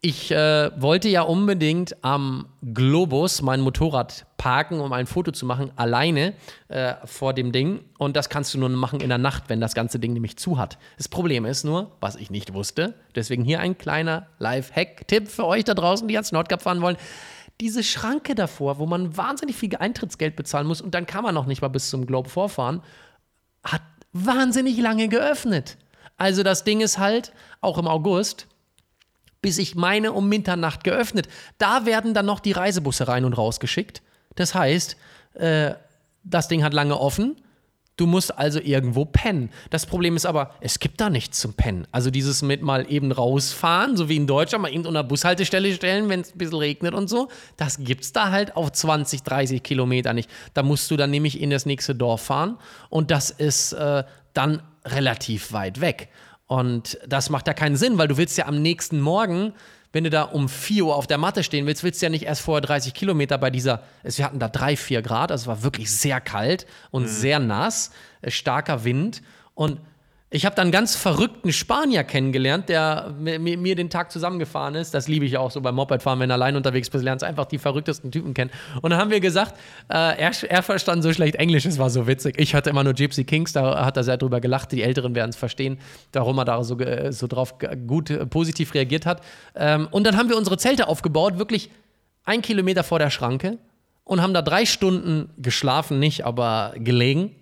ich 0.00 0.30
äh, 0.30 0.70
wollte 0.80 1.08
ja 1.08 1.22
unbedingt 1.22 2.04
am 2.04 2.46
Globus 2.62 3.42
mein 3.42 3.60
Motorrad 3.60 4.26
parken, 4.36 4.80
um 4.80 4.92
ein 4.92 5.06
Foto 5.06 5.32
zu 5.32 5.44
machen, 5.44 5.72
alleine 5.74 6.34
äh, 6.68 6.94
vor 7.04 7.34
dem 7.34 7.50
Ding. 7.50 7.80
Und 7.98 8.14
das 8.14 8.28
kannst 8.28 8.54
du 8.54 8.58
nur 8.58 8.68
machen 8.68 9.00
in 9.00 9.08
der 9.08 9.18
Nacht, 9.18 9.44
wenn 9.48 9.60
das 9.60 9.74
ganze 9.74 9.98
Ding 9.98 10.12
nämlich 10.12 10.36
zu 10.36 10.56
hat. 10.56 10.78
Das 10.98 11.08
Problem 11.08 11.44
ist 11.44 11.64
nur, 11.64 11.90
was 12.00 12.14
ich 12.14 12.30
nicht 12.30 12.54
wusste, 12.54 12.94
deswegen 13.16 13.44
hier 13.44 13.58
ein 13.58 13.76
kleiner 13.76 14.28
Live-Hack-Tipp 14.38 15.28
für 15.28 15.46
euch 15.46 15.64
da 15.64 15.74
draußen, 15.74 16.06
die 16.06 16.16
ans 16.16 16.30
Nordkap 16.30 16.62
fahren 16.62 16.80
wollen. 16.80 16.96
Diese 17.60 17.82
Schranke 17.82 18.36
davor, 18.36 18.78
wo 18.78 18.86
man 18.86 19.16
wahnsinnig 19.16 19.56
viel 19.56 19.74
Eintrittsgeld 19.74 20.36
bezahlen 20.36 20.68
muss 20.68 20.80
und 20.80 20.94
dann 20.94 21.06
kann 21.06 21.24
man 21.24 21.34
noch 21.34 21.46
nicht 21.46 21.60
mal 21.60 21.68
bis 21.68 21.90
zum 21.90 22.06
Globe 22.06 22.28
vorfahren, 22.28 22.82
hat 23.64 23.82
wahnsinnig 24.12 24.78
lange 24.78 25.08
geöffnet. 25.08 25.76
Also 26.16 26.44
das 26.44 26.62
Ding 26.62 26.80
ist 26.80 26.98
halt, 26.98 27.32
auch 27.60 27.78
im 27.78 27.88
August, 27.88 28.46
bis 29.40 29.58
ich 29.58 29.74
meine 29.74 30.12
um 30.12 30.28
Mitternacht 30.28 30.84
geöffnet. 30.84 31.28
Da 31.58 31.86
werden 31.86 32.14
dann 32.14 32.26
noch 32.26 32.40
die 32.40 32.52
Reisebusse 32.52 33.08
rein 33.08 33.24
und 33.24 33.34
raus 33.34 33.60
geschickt. 33.60 34.02
Das 34.34 34.54
heißt, 34.54 34.96
äh, 35.34 35.74
das 36.24 36.48
Ding 36.48 36.62
hat 36.62 36.74
lange 36.74 36.98
offen. 36.98 37.36
Du 37.98 38.06
musst 38.06 38.38
also 38.38 38.60
irgendwo 38.60 39.04
pennen. 39.04 39.50
Das 39.70 39.84
Problem 39.84 40.14
ist 40.14 40.24
aber, 40.24 40.54
es 40.60 40.78
gibt 40.78 41.00
da 41.00 41.10
nichts 41.10 41.40
zum 41.40 41.54
Pennen. 41.54 41.84
Also 41.90 42.10
dieses 42.10 42.42
mit 42.42 42.62
mal 42.62 42.86
eben 42.88 43.10
rausfahren, 43.10 43.96
so 43.96 44.08
wie 44.08 44.14
in 44.14 44.28
Deutschland, 44.28 44.62
mal 44.62 44.72
eben 44.72 44.86
unter 44.86 45.02
Bushaltestelle 45.02 45.74
stellen, 45.74 46.08
wenn 46.08 46.20
es 46.20 46.32
ein 46.32 46.38
bisschen 46.38 46.58
regnet 46.58 46.94
und 46.94 47.10
so, 47.10 47.26
das 47.56 47.78
gibt's 47.80 48.12
da 48.12 48.30
halt 48.30 48.54
auf 48.56 48.70
20, 48.70 49.24
30 49.24 49.64
Kilometer 49.64 50.12
nicht. 50.12 50.30
Da 50.54 50.62
musst 50.62 50.88
du 50.92 50.96
dann 50.96 51.10
nämlich 51.10 51.40
in 51.40 51.50
das 51.50 51.66
nächste 51.66 51.96
Dorf 51.96 52.22
fahren 52.22 52.58
und 52.88 53.10
das 53.10 53.30
ist 53.30 53.72
äh, 53.72 54.04
dann 54.32 54.62
relativ 54.84 55.52
weit 55.52 55.80
weg. 55.80 56.08
Und 56.48 56.98
das 57.06 57.30
macht 57.30 57.46
ja 57.46 57.54
keinen 57.54 57.76
Sinn, 57.76 57.96
weil 57.98 58.08
du 58.08 58.16
willst 58.16 58.36
ja 58.36 58.46
am 58.46 58.60
nächsten 58.60 59.00
Morgen, 59.00 59.52
wenn 59.92 60.04
du 60.04 60.10
da 60.10 60.22
um 60.22 60.48
4 60.48 60.86
Uhr 60.86 60.96
auf 60.96 61.06
der 61.06 61.18
Matte 61.18 61.42
stehen 61.44 61.66
willst, 61.66 61.84
willst 61.84 62.00
du 62.02 62.06
ja 62.06 62.10
nicht 62.10 62.24
erst 62.24 62.40
vorher 62.40 62.62
30 62.62 62.92
Kilometer 62.94 63.38
bei 63.38 63.50
dieser, 63.50 63.82
es- 64.02 64.18
wir 64.18 64.24
hatten 64.24 64.38
da 64.38 64.48
3, 64.48 64.76
4 64.76 65.00
Grad, 65.02 65.30
also 65.30 65.42
es 65.42 65.46
war 65.46 65.62
wirklich 65.62 65.90
sehr 65.94 66.20
kalt 66.20 66.66
und 66.90 67.06
sehr 67.06 67.38
nass, 67.38 67.90
äh, 68.22 68.30
starker 68.30 68.84
Wind. 68.84 69.22
Und 69.54 69.78
ich 70.30 70.44
habe 70.44 70.54
dann 70.54 70.64
einen 70.64 70.72
ganz 70.72 70.94
verrückten 70.94 71.52
Spanier 71.52 72.04
kennengelernt, 72.04 72.68
der 72.68 73.14
mi- 73.18 73.38
mi- 73.38 73.56
mir 73.56 73.74
den 73.74 73.88
Tag 73.88 74.12
zusammengefahren 74.12 74.74
ist. 74.74 74.92
Das 74.92 75.08
liebe 75.08 75.24
ich 75.24 75.38
auch 75.38 75.50
so 75.50 75.62
beim 75.62 75.74
Mopedfahren, 75.74 76.20
wenn 76.20 76.28
du 76.28 76.34
allein 76.34 76.54
unterwegs 76.54 76.90
bist, 76.90 77.02
lernst 77.02 77.24
einfach 77.24 77.46
die 77.46 77.56
verrücktesten 77.56 78.12
Typen 78.12 78.34
kennen. 78.34 78.50
Und 78.82 78.90
dann 78.90 79.00
haben 79.00 79.10
wir 79.10 79.20
gesagt, 79.20 79.58
äh, 79.88 80.18
er, 80.18 80.30
er 80.48 80.62
verstand 80.62 81.02
so 81.02 81.12
schlecht 81.14 81.36
Englisch, 81.36 81.64
es 81.64 81.78
war 81.78 81.88
so 81.88 82.06
witzig. 82.06 82.34
Ich 82.38 82.54
hatte 82.54 82.68
immer 82.68 82.84
nur 82.84 82.92
Gypsy 82.92 83.24
Kings, 83.24 83.54
da 83.54 83.84
hat 83.86 83.96
er 83.96 84.04
sehr 84.04 84.18
drüber 84.18 84.40
gelacht. 84.40 84.70
Die 84.72 84.82
Älteren 84.82 85.14
werden 85.14 85.30
es 85.30 85.36
verstehen, 85.36 85.78
warum 86.12 86.36
er 86.38 86.44
da 86.44 86.62
so, 86.62 86.76
so 87.10 87.26
drauf 87.26 87.54
gut 87.86 88.10
äh, 88.10 88.26
positiv 88.26 88.74
reagiert 88.74 89.06
hat. 89.06 89.22
Ähm, 89.54 89.88
und 89.90 90.04
dann 90.04 90.18
haben 90.18 90.28
wir 90.28 90.36
unsere 90.36 90.58
Zelte 90.58 90.88
aufgebaut, 90.88 91.38
wirklich 91.38 91.70
ein 92.24 92.42
Kilometer 92.42 92.84
vor 92.84 92.98
der 92.98 93.08
Schranke 93.08 93.56
und 94.04 94.20
haben 94.20 94.34
da 94.34 94.42
drei 94.42 94.66
Stunden 94.66 95.30
geschlafen, 95.38 95.98
nicht, 95.98 96.26
aber 96.26 96.74
gelegen. 96.76 97.34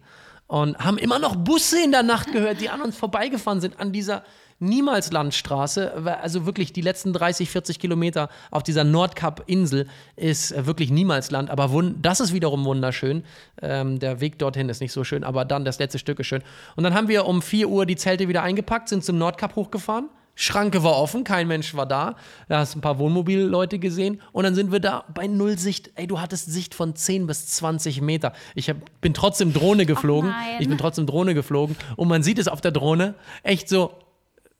Und 0.46 0.78
haben 0.78 0.98
immer 0.98 1.18
noch 1.18 1.36
Busse 1.36 1.82
in 1.82 1.92
der 1.92 2.02
Nacht 2.02 2.32
gehört, 2.32 2.60
die 2.60 2.68
an 2.68 2.80
uns 2.80 2.96
vorbeigefahren 2.96 3.60
sind, 3.60 3.80
an 3.80 3.92
dieser 3.92 4.22
niemals 4.58 5.12
Landstraße. 5.12 5.92
Also 6.22 6.46
wirklich 6.46 6.72
die 6.72 6.80
letzten 6.80 7.12
30, 7.12 7.50
40 7.50 7.78
Kilometer 7.78 8.28
auf 8.50 8.62
dieser 8.62 8.84
Nordkap-Insel 8.84 9.86
ist 10.16 10.52
äh, 10.52 10.66
wirklich 10.66 10.90
niemals 10.90 11.30
Land. 11.30 11.50
Aber 11.50 11.70
das 12.00 12.20
ist 12.20 12.32
wiederum 12.32 12.64
wunderschön. 12.64 13.24
Ähm, 13.60 13.98
der 13.98 14.20
Weg 14.20 14.38
dorthin 14.38 14.68
ist 14.68 14.80
nicht 14.80 14.92
so 14.92 15.04
schön, 15.04 15.24
aber 15.24 15.44
dann 15.44 15.64
das 15.64 15.78
letzte 15.78 15.98
Stück 15.98 16.20
ist 16.20 16.26
schön. 16.26 16.42
Und 16.74 16.84
dann 16.84 16.94
haben 16.94 17.08
wir 17.08 17.26
um 17.26 17.42
4 17.42 17.68
Uhr 17.68 17.86
die 17.86 17.96
Zelte 17.96 18.28
wieder 18.28 18.42
eingepackt, 18.42 18.88
sind 18.88 19.04
zum 19.04 19.18
Nordkap 19.18 19.56
hochgefahren. 19.56 20.08
Schranke 20.36 20.84
war 20.84 20.96
offen, 20.96 21.24
kein 21.24 21.48
Mensch 21.48 21.74
war 21.74 21.86
da. 21.86 22.14
Da 22.48 22.58
hast 22.58 22.74
du 22.74 22.78
ein 22.78 22.82
paar 22.82 22.98
Wohnmobilleute 22.98 23.78
gesehen 23.78 24.20
und 24.32 24.44
dann 24.44 24.54
sind 24.54 24.70
wir 24.70 24.80
da 24.80 25.04
bei 25.12 25.26
Null 25.26 25.58
Sicht. 25.58 25.90
Ey, 25.96 26.06
du 26.06 26.20
hattest 26.20 26.52
Sicht 26.52 26.74
von 26.74 26.94
10 26.94 27.26
bis 27.26 27.46
20 27.46 28.02
Meter. 28.02 28.32
Ich 28.54 28.68
hab, 28.68 28.76
bin 29.00 29.14
trotzdem 29.14 29.52
Drohne 29.52 29.86
geflogen. 29.86 30.32
ich 30.60 30.68
bin 30.68 30.78
trotzdem 30.78 31.06
Drohne 31.06 31.34
geflogen 31.34 31.74
und 31.96 32.08
man 32.08 32.22
sieht 32.22 32.38
es 32.38 32.48
auf 32.48 32.60
der 32.60 32.70
Drohne 32.70 33.14
echt 33.42 33.68
so 33.68 33.92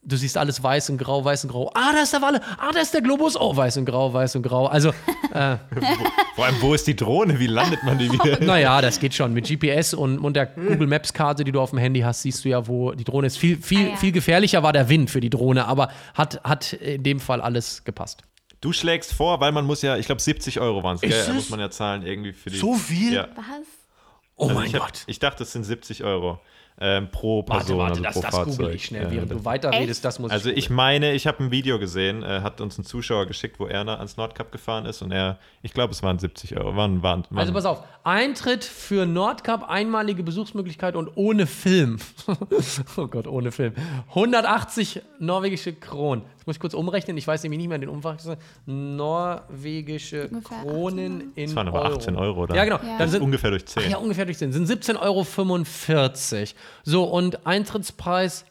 du 0.06 0.16
siehst 0.16 0.38
alles 0.38 0.62
weiß 0.62 0.90
und 0.90 0.98
grau, 0.98 1.24
weiß 1.24 1.44
und 1.44 1.50
grau. 1.50 1.70
Ah, 1.74 1.92
da 1.92 2.02
ist 2.02 2.12
der 2.12 2.22
Walle. 2.22 2.40
Ah, 2.58 2.70
da 2.72 2.80
ist 2.80 2.94
der 2.94 3.02
Globus. 3.02 3.38
Oh, 3.38 3.54
weiß 3.54 3.76
und 3.76 3.84
grau, 3.84 4.12
weiß 4.12 4.36
und 4.36 4.42
grau. 4.42 4.66
Also. 4.66 4.90
Äh, 5.32 5.56
Vor 6.34 6.46
allem, 6.46 6.56
wo 6.60 6.74
ist 6.74 6.86
die 6.86 6.96
Drohne? 6.96 7.38
Wie 7.38 7.48
landet 7.48 7.82
man 7.82 7.98
die 7.98 8.10
wieder? 8.10 8.40
naja, 8.44 8.80
das 8.80 9.00
geht 9.00 9.14
schon. 9.14 9.32
Mit 9.34 9.48
GPS 9.48 9.94
und, 9.94 10.18
und 10.18 10.34
der 10.34 10.46
Google 10.46 10.86
Maps 10.86 11.12
Karte, 11.12 11.44
die 11.44 11.52
du 11.52 11.60
auf 11.60 11.70
dem 11.70 11.78
Handy 11.78 12.00
hast, 12.00 12.22
siehst 12.22 12.44
du 12.44 12.48
ja, 12.48 12.66
wo 12.66 12.92
die 12.92 13.04
Drohne 13.04 13.26
ist. 13.26 13.36
Viel, 13.36 13.60
viel, 13.60 13.86
ah, 13.86 13.90
ja. 13.90 13.96
viel 13.96 14.12
gefährlicher 14.12 14.62
war 14.62 14.72
der 14.72 14.88
Wind 14.88 15.10
für 15.10 15.20
die 15.20 15.30
Drohne, 15.30 15.66
aber 15.66 15.90
hat, 16.14 16.42
hat 16.44 16.72
in 16.72 17.02
dem 17.02 17.20
Fall 17.20 17.40
alles 17.40 17.84
gepasst. 17.84 18.22
Du 18.60 18.72
schlägst 18.72 19.12
vor, 19.12 19.40
weil 19.40 19.52
man 19.52 19.66
muss 19.66 19.82
ja, 19.82 19.96
ich 19.96 20.06
glaube 20.06 20.22
70 20.22 20.60
Euro 20.60 20.82
waren 20.82 20.98
es, 21.02 21.28
muss 21.28 21.50
man 21.50 21.60
ja 21.60 21.70
zahlen 21.70 22.02
irgendwie 22.02 22.32
für 22.32 22.50
die. 22.50 22.56
So 22.56 22.74
viel? 22.74 23.12
Ja. 23.12 23.28
Was? 23.36 23.44
Oh 24.36 24.44
also 24.44 24.54
mein 24.54 24.66
ich 24.66 24.74
hab, 24.74 24.82
Gott. 24.82 25.04
Ich 25.06 25.18
dachte, 25.18 25.42
es 25.42 25.52
sind 25.52 25.64
70 25.64 26.04
Euro 26.04 26.40
ähm, 26.78 27.08
pro 27.10 27.42
Person. 27.42 27.78
Warte, 27.78 27.78
warte, 27.78 27.90
also 27.90 28.02
das, 28.02 28.14
pro 28.14 28.20
das 28.22 28.30
Fahrzeug. 28.34 28.56
google 28.58 28.74
ich 28.74 28.84
schnell, 28.84 29.10
während 29.10 29.30
du 29.30 29.44
weiterredest. 29.44 30.04
Das 30.04 30.18
muss 30.18 30.30
also 30.30 30.50
ich, 30.50 30.56
ich 30.56 30.70
meine, 30.70 31.12
ich 31.12 31.26
habe 31.26 31.42
ein 31.42 31.50
Video 31.50 31.78
gesehen, 31.78 32.22
äh, 32.22 32.40
hat 32.40 32.60
uns 32.60 32.78
ein 32.78 32.84
Zuschauer 32.84 33.26
geschickt, 33.26 33.58
wo 33.58 33.66
er 33.66 33.86
ans 33.86 34.16
Nordkap 34.16 34.52
gefahren 34.52 34.84
ist 34.86 35.02
und 35.02 35.12
er, 35.12 35.38
ich 35.62 35.72
glaube, 35.72 35.92
es 35.92 36.02
waren 36.02 36.18
70 36.18 36.56
Euro. 36.56 36.76
Waren, 36.76 37.02
waren, 37.02 37.24
waren, 37.30 37.38
also 37.38 37.52
pass 37.52 37.64
auf, 37.64 37.82
Eintritt 38.04 38.64
für 38.64 39.06
Nordkap, 39.06 39.68
einmalige 39.68 40.22
Besuchsmöglichkeit 40.22 40.96
und 40.96 41.10
ohne 41.14 41.46
Film. 41.46 41.98
oh 42.96 43.06
Gott, 43.06 43.26
ohne 43.26 43.52
Film. 43.52 43.72
180 44.10 45.02
norwegische 45.18 45.72
Kronen. 45.72 46.24
Das 46.46 46.50
muss 46.50 46.56
ich 46.58 46.60
kurz 46.60 46.74
umrechnen, 46.74 47.16
ich 47.16 47.26
weiß 47.26 47.42
nämlich 47.42 47.58
nicht 47.58 47.68
mehr 47.68 47.78
den 47.78 47.88
Umfang. 47.88 48.18
Norwegische 48.66 50.28
ungefähr 50.28 50.62
Kronen 50.62 51.16
18, 51.16 51.32
in 51.34 51.46
Das 51.46 51.56
waren 51.56 51.66
aber 51.66 51.84
18 51.86 52.14
Euro, 52.14 52.42
oder? 52.44 52.54
Ja, 52.54 52.62
genau. 52.62 52.76
Ja. 52.76 52.98
Dann 52.98 53.08
sind, 53.08 53.20
ungefähr 53.20 53.50
durch 53.50 53.66
10. 53.66 53.82
Ach 53.84 53.90
ja, 53.90 53.96
ungefähr 53.96 54.26
durch 54.26 54.38
10. 54.38 54.52
Sind 54.52 54.68
17,45 54.68 55.00
Euro. 55.02 56.46
So, 56.84 57.02
und 57.02 57.44
Eintrittspreis 57.48 58.44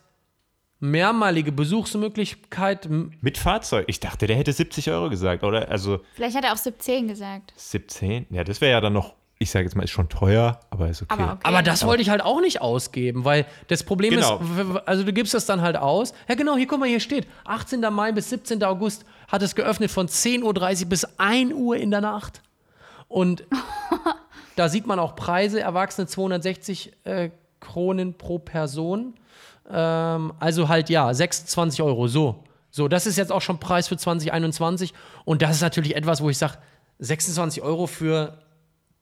mehrmalige 0.81 1.53
Besuchsmöglichkeit. 1.53 2.89
Mit 3.21 3.37
Fahrzeug. 3.37 3.85
Ich 3.87 4.01
dachte, 4.01 4.27
der 4.27 4.35
hätte 4.35 4.51
70 4.51 4.91
Euro 4.91 5.09
gesagt, 5.09 5.45
oder? 5.45 5.69
Also. 5.71 6.01
Vielleicht 6.15 6.35
hat 6.35 6.43
er 6.43 6.51
auch 6.51 6.57
17 6.57 7.07
gesagt. 7.07 7.53
17? 7.55 8.25
Ja, 8.29 8.43
das 8.43 8.59
wäre 8.59 8.73
ja 8.73 8.81
dann 8.81 8.91
noch 8.91 9.13
ich 9.38 9.51
sage 9.51 9.65
jetzt 9.65 9.75
mal, 9.75 9.83
ist 9.83 9.91
schon 9.91 10.07
teuer, 10.07 10.59
aber 10.69 10.89
ist 10.89 11.01
okay. 11.01 11.13
Aber, 11.13 11.33
okay. 11.33 11.41
aber 11.43 11.61
das 11.61 11.86
wollte 11.86 12.01
ich 12.01 12.09
halt 12.09 12.21
auch 12.21 12.39
nicht 12.39 12.61
ausgeben, 12.61 13.25
weil 13.25 13.45
das 13.67 13.83
Problem 13.83 14.11
genau. 14.11 14.39
ist, 14.39 14.88
also 14.88 15.03
du 15.03 15.11
gibst 15.11 15.33
das 15.33 15.45
dann 15.45 15.61
halt 15.61 15.75
aus. 15.75 16.13
Ja, 16.29 16.36
genau, 16.36 16.55
hier 16.55 16.67
guck 16.67 16.79
mal, 16.79 16.88
hier 16.88 17.01
steht, 17.01 17.27
18. 17.43 17.81
Mai 17.91 18.13
bis 18.13 18.29
17. 18.29 18.63
August 18.63 19.05
hat 19.27 19.41
es 19.41 19.53
geöffnet 19.55 19.91
von 19.91 20.07
10.30 20.07 20.83
Uhr 20.83 20.89
bis 20.89 21.05
1 21.17 21.53
Uhr 21.53 21.75
in 21.75 21.91
der 21.91 22.01
Nacht. 22.01 22.41
Und 23.09 23.43
da 24.55 24.69
sieht 24.69 24.88
man 24.88 24.99
auch 24.99 25.15
Preise, 25.15 25.59
Erwachsene 25.59 26.07
260 26.07 26.93
äh, 27.03 27.29
Kronen 27.59 28.13
pro 28.17 28.39
Person. 28.39 29.15
Ähm, 29.69 30.33
also 30.39 30.69
halt 30.69 30.89
ja, 30.89 31.13
26 31.13 31.81
Euro, 31.81 32.07
so. 32.07 32.43
So, 32.71 32.88
das 32.88 33.05
ist 33.05 33.17
jetzt 33.17 33.31
auch 33.31 33.41
schon 33.41 33.59
Preis 33.59 33.89
für 33.89 33.97
2021. 33.97 34.93
Und 35.25 35.41
das 35.41 35.57
ist 35.57 35.61
natürlich 35.61 35.95
etwas, 35.95 36.21
wo 36.21 36.29
ich 36.29 36.38
sage, 36.38 36.57
26 36.99 37.61
Euro 37.63 37.88
für 37.88 38.38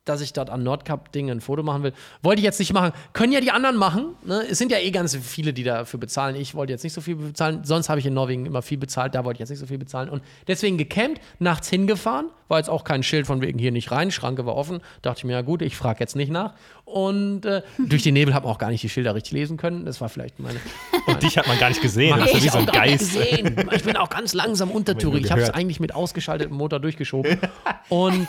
dass 0.06 0.20
ich 0.20 0.34
dort 0.34 0.50
an 0.50 0.64
Nordkap-Dingen 0.64 1.38
ein 1.38 1.42
Foto 1.42 1.64
machen 1.64 1.84
will. 1.84 1.94
Wollte 2.22 2.40
ich 2.40 2.44
jetzt 2.44 2.60
nicht 2.60 2.74
machen. 2.74 2.92
Können 3.14 3.32
ja 3.32 3.40
die 3.40 3.52
anderen 3.52 3.78
machen. 3.78 4.16
Ne? 4.26 4.44
Es 4.50 4.58
sind 4.58 4.72
ja 4.72 4.80
eh 4.80 4.92
ganz 4.92 5.16
viele, 5.16 5.54
die 5.54 5.64
dafür 5.64 6.00
bezahlen. 6.00 6.36
Ich 6.36 6.56
wollte 6.56 6.74
jetzt 6.74 6.84
nicht 6.84 6.94
so 6.94 7.00
viel 7.00 7.16
bezahlen. 7.16 7.64
Sonst 7.64 7.88
habe 7.88 8.00
ich 8.00 8.06
in 8.06 8.14
Norwegen 8.14 8.46
immer 8.46 8.62
viel 8.62 8.78
bezahlt. 8.78 9.16
Da 9.16 9.24
wollte 9.24 9.38
ich 9.38 9.40
jetzt 9.40 9.50
nicht 9.50 9.60
so 9.60 9.66
viel 9.66 9.78
bezahlen. 9.78 10.10
Und 10.10 10.22
deswegen 10.48 10.78
gecampt, 10.78 11.22
nachts 11.40 11.70
hingefahren. 11.70 12.28
War 12.50 12.58
jetzt 12.58 12.70
auch 12.70 12.84
kein 12.84 13.02
Schild 13.02 13.28
von 13.28 13.42
wegen 13.42 13.58
hier 13.58 13.72
nicht 13.72 13.92
rein. 13.92 14.12
Schranke 14.12 14.46
war 14.46 14.56
offen. 14.56 14.82
Dachte 15.02 15.20
ich 15.20 15.24
mir, 15.24 15.34
ja 15.34 15.42
gut, 15.42 15.62
ich 15.62 15.78
frage 15.78 16.02
jetzt 16.02 16.18
nicht 16.18 16.32
nach. 16.32 16.54
Und 16.84 17.46
äh, 17.46 17.62
durch 17.78 18.04
den 18.04 18.14
Nebel 18.14 18.34
habe 18.34 18.48
auch 18.48 18.58
gar 18.58 18.70
nicht 18.70 18.84
die 18.84 18.90
Schilder 18.90 19.16
richtig 19.16 19.32
lesen 19.32 19.56
können. 19.56 19.86
Das 19.86 20.02
war 20.02 20.10
vielleicht 20.10 20.38
meine. 20.40 20.60
meine 20.92 21.16
Und 21.16 21.24
dich 21.24 21.38
hat 21.38 21.48
man 21.48 21.58
gar 21.58 21.70
nicht 21.70 21.82
gesehen. 21.82 22.10
Man 22.10 22.26
wie 22.26 22.50
so 22.50 22.58
ein 22.58 22.66
Geist. 22.66 23.16
Ich 23.16 23.84
bin 23.84 23.96
auch 23.96 24.10
ganz 24.10 24.34
langsam 24.34 24.70
untertourig. 24.70 25.24
Ich 25.24 25.32
habe 25.32 25.42
es 25.42 25.50
eigentlich 25.50 25.80
mit 25.80 25.96
ausgeschaltetem 25.96 26.56
Motor 26.56 26.82
durchgeschoben. 26.82 27.40
Und 27.90 28.28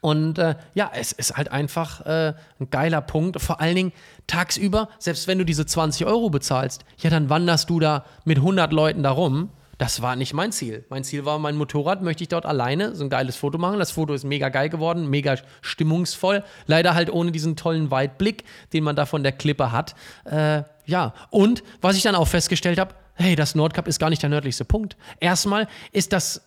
und 0.00 0.38
äh, 0.38 0.56
ja, 0.74 0.90
es 0.94 1.12
ist 1.12 1.36
halt 1.36 1.50
einfach 1.50 2.04
äh, 2.06 2.34
ein 2.60 2.70
geiler 2.70 3.00
Punkt. 3.00 3.40
Vor 3.40 3.60
allen 3.60 3.76
Dingen 3.76 3.92
tagsüber, 4.26 4.88
selbst 4.98 5.28
wenn 5.28 5.38
du 5.38 5.44
diese 5.44 5.66
20 5.66 6.06
Euro 6.06 6.30
bezahlst, 6.30 6.84
ja, 6.98 7.10
dann 7.10 7.30
wanderst 7.30 7.70
du 7.70 7.80
da 7.80 8.04
mit 8.24 8.38
100 8.38 8.72
Leuten 8.72 9.02
da 9.02 9.10
rum. 9.10 9.50
Das 9.78 10.00
war 10.00 10.16
nicht 10.16 10.32
mein 10.32 10.52
Ziel. 10.52 10.86
Mein 10.88 11.04
Ziel 11.04 11.26
war, 11.26 11.38
mein 11.38 11.56
Motorrad 11.56 12.00
möchte 12.00 12.22
ich 12.22 12.28
dort 12.28 12.46
alleine 12.46 12.94
so 12.94 13.04
ein 13.04 13.10
geiles 13.10 13.36
Foto 13.36 13.58
machen. 13.58 13.78
Das 13.78 13.90
Foto 13.90 14.14
ist 14.14 14.24
mega 14.24 14.48
geil 14.48 14.70
geworden, 14.70 15.10
mega 15.10 15.36
stimmungsvoll. 15.60 16.44
Leider 16.66 16.94
halt 16.94 17.10
ohne 17.10 17.30
diesen 17.30 17.56
tollen 17.56 17.90
Weitblick, 17.90 18.44
den 18.72 18.84
man 18.84 18.96
da 18.96 19.04
von 19.04 19.22
der 19.22 19.32
Klippe 19.32 19.72
hat. 19.72 19.94
Äh, 20.24 20.62
ja, 20.86 21.12
und 21.30 21.62
was 21.82 21.96
ich 21.96 22.02
dann 22.02 22.14
auch 22.14 22.28
festgestellt 22.28 22.78
habe, 22.78 22.94
hey, 23.14 23.36
das 23.36 23.54
Nordkap 23.54 23.86
ist 23.86 23.98
gar 23.98 24.08
nicht 24.08 24.22
der 24.22 24.30
nördlichste 24.30 24.64
Punkt. 24.64 24.96
Erstmal 25.20 25.68
ist 25.92 26.14
das 26.14 26.42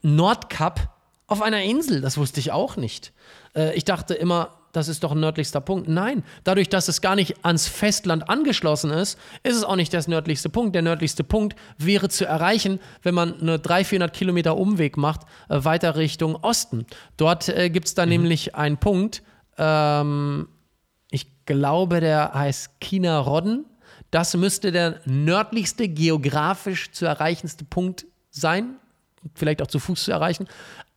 Nordkap 0.00 0.93
auf 1.26 1.42
einer 1.42 1.62
Insel, 1.62 2.00
das 2.00 2.18
wusste 2.18 2.40
ich 2.40 2.52
auch 2.52 2.76
nicht. 2.76 3.12
Äh, 3.54 3.74
ich 3.74 3.84
dachte 3.84 4.14
immer, 4.14 4.58
das 4.74 4.88
ist 4.88 5.04
doch 5.04 5.12
ein 5.12 5.20
nördlichster 5.20 5.60
Punkt. 5.60 5.88
Nein, 5.88 6.24
dadurch, 6.42 6.68
dass 6.68 6.88
es 6.88 7.00
gar 7.00 7.14
nicht 7.14 7.44
ans 7.44 7.68
Festland 7.68 8.28
angeschlossen 8.28 8.90
ist, 8.90 9.18
ist 9.44 9.56
es 9.56 9.64
auch 9.64 9.76
nicht 9.76 9.92
der 9.92 10.02
nördlichste 10.08 10.48
Punkt. 10.48 10.74
Der 10.74 10.82
nördlichste 10.82 11.22
Punkt 11.22 11.56
wäre 11.78 12.08
zu 12.08 12.26
erreichen, 12.26 12.80
wenn 13.02 13.14
man 13.14 13.40
eine 13.40 13.58
300, 13.58 13.86
400 13.86 14.12
Kilometer 14.12 14.56
Umweg 14.56 14.96
macht, 14.96 15.22
äh, 15.48 15.64
weiter 15.64 15.96
Richtung 15.96 16.36
Osten. 16.36 16.86
Dort 17.16 17.48
äh, 17.48 17.70
gibt 17.70 17.86
es 17.86 17.94
dann 17.94 18.08
mhm. 18.08 18.16
nämlich 18.16 18.54
einen 18.54 18.76
Punkt, 18.76 19.22
ähm, 19.56 20.48
ich 21.10 21.46
glaube, 21.46 22.00
der 22.00 22.34
heißt 22.34 22.80
China 22.80 23.18
Rodden. 23.20 23.66
Das 24.10 24.36
müsste 24.36 24.72
der 24.72 25.00
nördlichste 25.04 25.88
geografisch 25.88 26.90
zu 26.90 27.06
erreichendste 27.06 27.64
Punkt 27.64 28.06
sein, 28.30 28.76
vielleicht 29.34 29.62
auch 29.62 29.68
zu 29.68 29.78
Fuß 29.78 30.04
zu 30.04 30.12
erreichen 30.12 30.48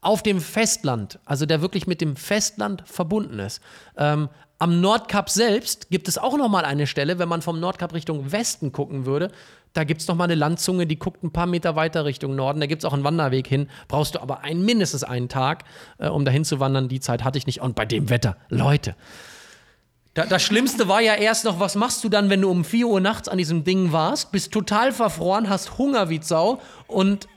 auf 0.08 0.24
dem 0.24 0.40
Festland, 0.40 1.20
also 1.26 1.46
der 1.46 1.62
wirklich 1.62 1.86
mit 1.86 2.00
dem 2.00 2.16
Festland 2.16 2.82
verbunden 2.86 3.40
ist. 3.40 3.62
Ähm, 3.98 4.30
am 4.58 4.80
Nordkap 4.80 5.30
selbst 5.30 5.90
gibt 5.90 6.08
es 6.08 6.18
auch 6.18 6.38
noch 6.38 6.48
mal 6.48 6.64
eine 6.64 6.88
Stelle, 6.88 7.20
wenn 7.20 7.28
man 7.28 7.42
vom 7.42 7.60
Nordkap 7.60 7.94
Richtung 7.94 8.32
Westen 8.32 8.72
gucken 8.72 9.06
würde. 9.06 9.32
Da 9.74 9.84
gibt 9.84 10.00
es 10.00 10.08
noch 10.08 10.16
mal 10.16 10.24
eine 10.24 10.36
Landzunge, 10.36 10.88
die 10.88 10.98
guckt 10.98 11.26
ein 11.26 11.34
paar 11.34 11.46
Meter 11.46 11.76
weiter 11.76 12.06
Richtung 12.06 12.38
Norden. 12.38 12.62
Da 12.62 12.68
gibt 12.68 12.84
es 12.84 12.86
auch 12.86 12.94
einen 12.94 13.04
Wanderweg 13.04 13.48
hin. 13.48 13.68
Brauchst 13.90 14.16
du 14.16 14.22
aber 14.22 14.46
ein, 14.46 14.64
mindestens 14.64 15.04
einen 15.04 15.28
Tag, 15.28 15.66
äh, 15.98 16.08
um 16.08 16.24
dahin 16.24 16.46
zu 16.46 16.62
wandern. 16.62 16.88
Die 16.88 17.02
Zeit 17.02 17.26
hatte 17.26 17.38
ich 17.38 17.46
nicht. 17.46 17.60
Und 17.60 17.76
bei 17.76 17.84
dem 17.84 18.10
Wetter, 18.10 18.38
Leute. 18.48 18.96
Da, 20.14 20.26
das 20.26 20.42
Schlimmste 20.42 20.88
war 20.88 21.02
ja 21.02 21.16
erst 21.16 21.44
noch, 21.44 21.60
was 21.60 21.76
machst 21.76 22.02
du 22.06 22.08
dann, 22.08 22.30
wenn 22.30 22.42
du 22.42 22.50
um 22.50 22.64
4 22.64 22.88
Uhr 22.88 23.02
nachts 23.02 23.28
an 23.28 23.38
diesem 23.38 23.66
Ding 23.66 23.92
warst, 23.92 24.32
bist 24.32 24.54
total 24.54 24.94
verfroren, 24.94 25.50
hast 25.50 25.78
Hunger 25.78 26.10
wie 26.10 26.22
Sau 26.24 26.62
und 26.88 27.28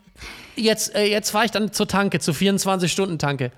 jetzt, 0.61 0.95
äh, 0.95 1.05
jetzt 1.05 1.31
fahre 1.31 1.45
ich 1.47 1.51
dann 1.51 1.73
zur 1.73 1.89
Tanke, 1.89 2.21
zur 2.21 2.35
24-Stunden-Tanke. 2.35 3.53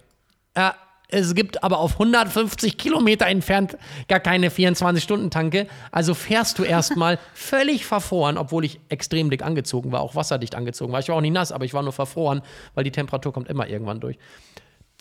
Ja, 0.57 0.75
es 1.09 1.35
gibt 1.35 1.63
aber 1.63 1.79
auf 1.79 1.93
150 1.93 2.79
Kilometer 2.79 3.27
entfernt 3.27 3.77
gar 4.09 4.21
keine 4.21 4.49
24-Stunden-Tanke. 4.49 5.67
Also 5.91 6.15
fährst 6.15 6.59
du 6.59 6.65
erstmal 6.65 7.19
völlig 7.35 7.85
verfroren, 7.85 8.39
obwohl 8.39 8.65
ich 8.65 8.81
extrem 8.89 9.29
dick 9.29 9.43
angezogen 9.43 9.93
war, 9.93 10.01
auch 10.01 10.15
wasserdicht 10.15 10.55
angezogen 10.55 10.91
war. 10.93 11.01
Ich 11.01 11.09
war 11.09 11.17
auch 11.17 11.21
nicht 11.21 11.35
nass, 11.35 11.53
aber 11.53 11.67
ich 11.67 11.75
war 11.75 11.83
nur 11.83 11.93
verfroren, 11.93 12.41
weil 12.75 12.85
die 12.85 12.91
Temperatur 12.91 13.33
kommt 13.33 13.49
immer 13.49 13.69
irgendwann 13.69 14.01
durch. 14.01 14.17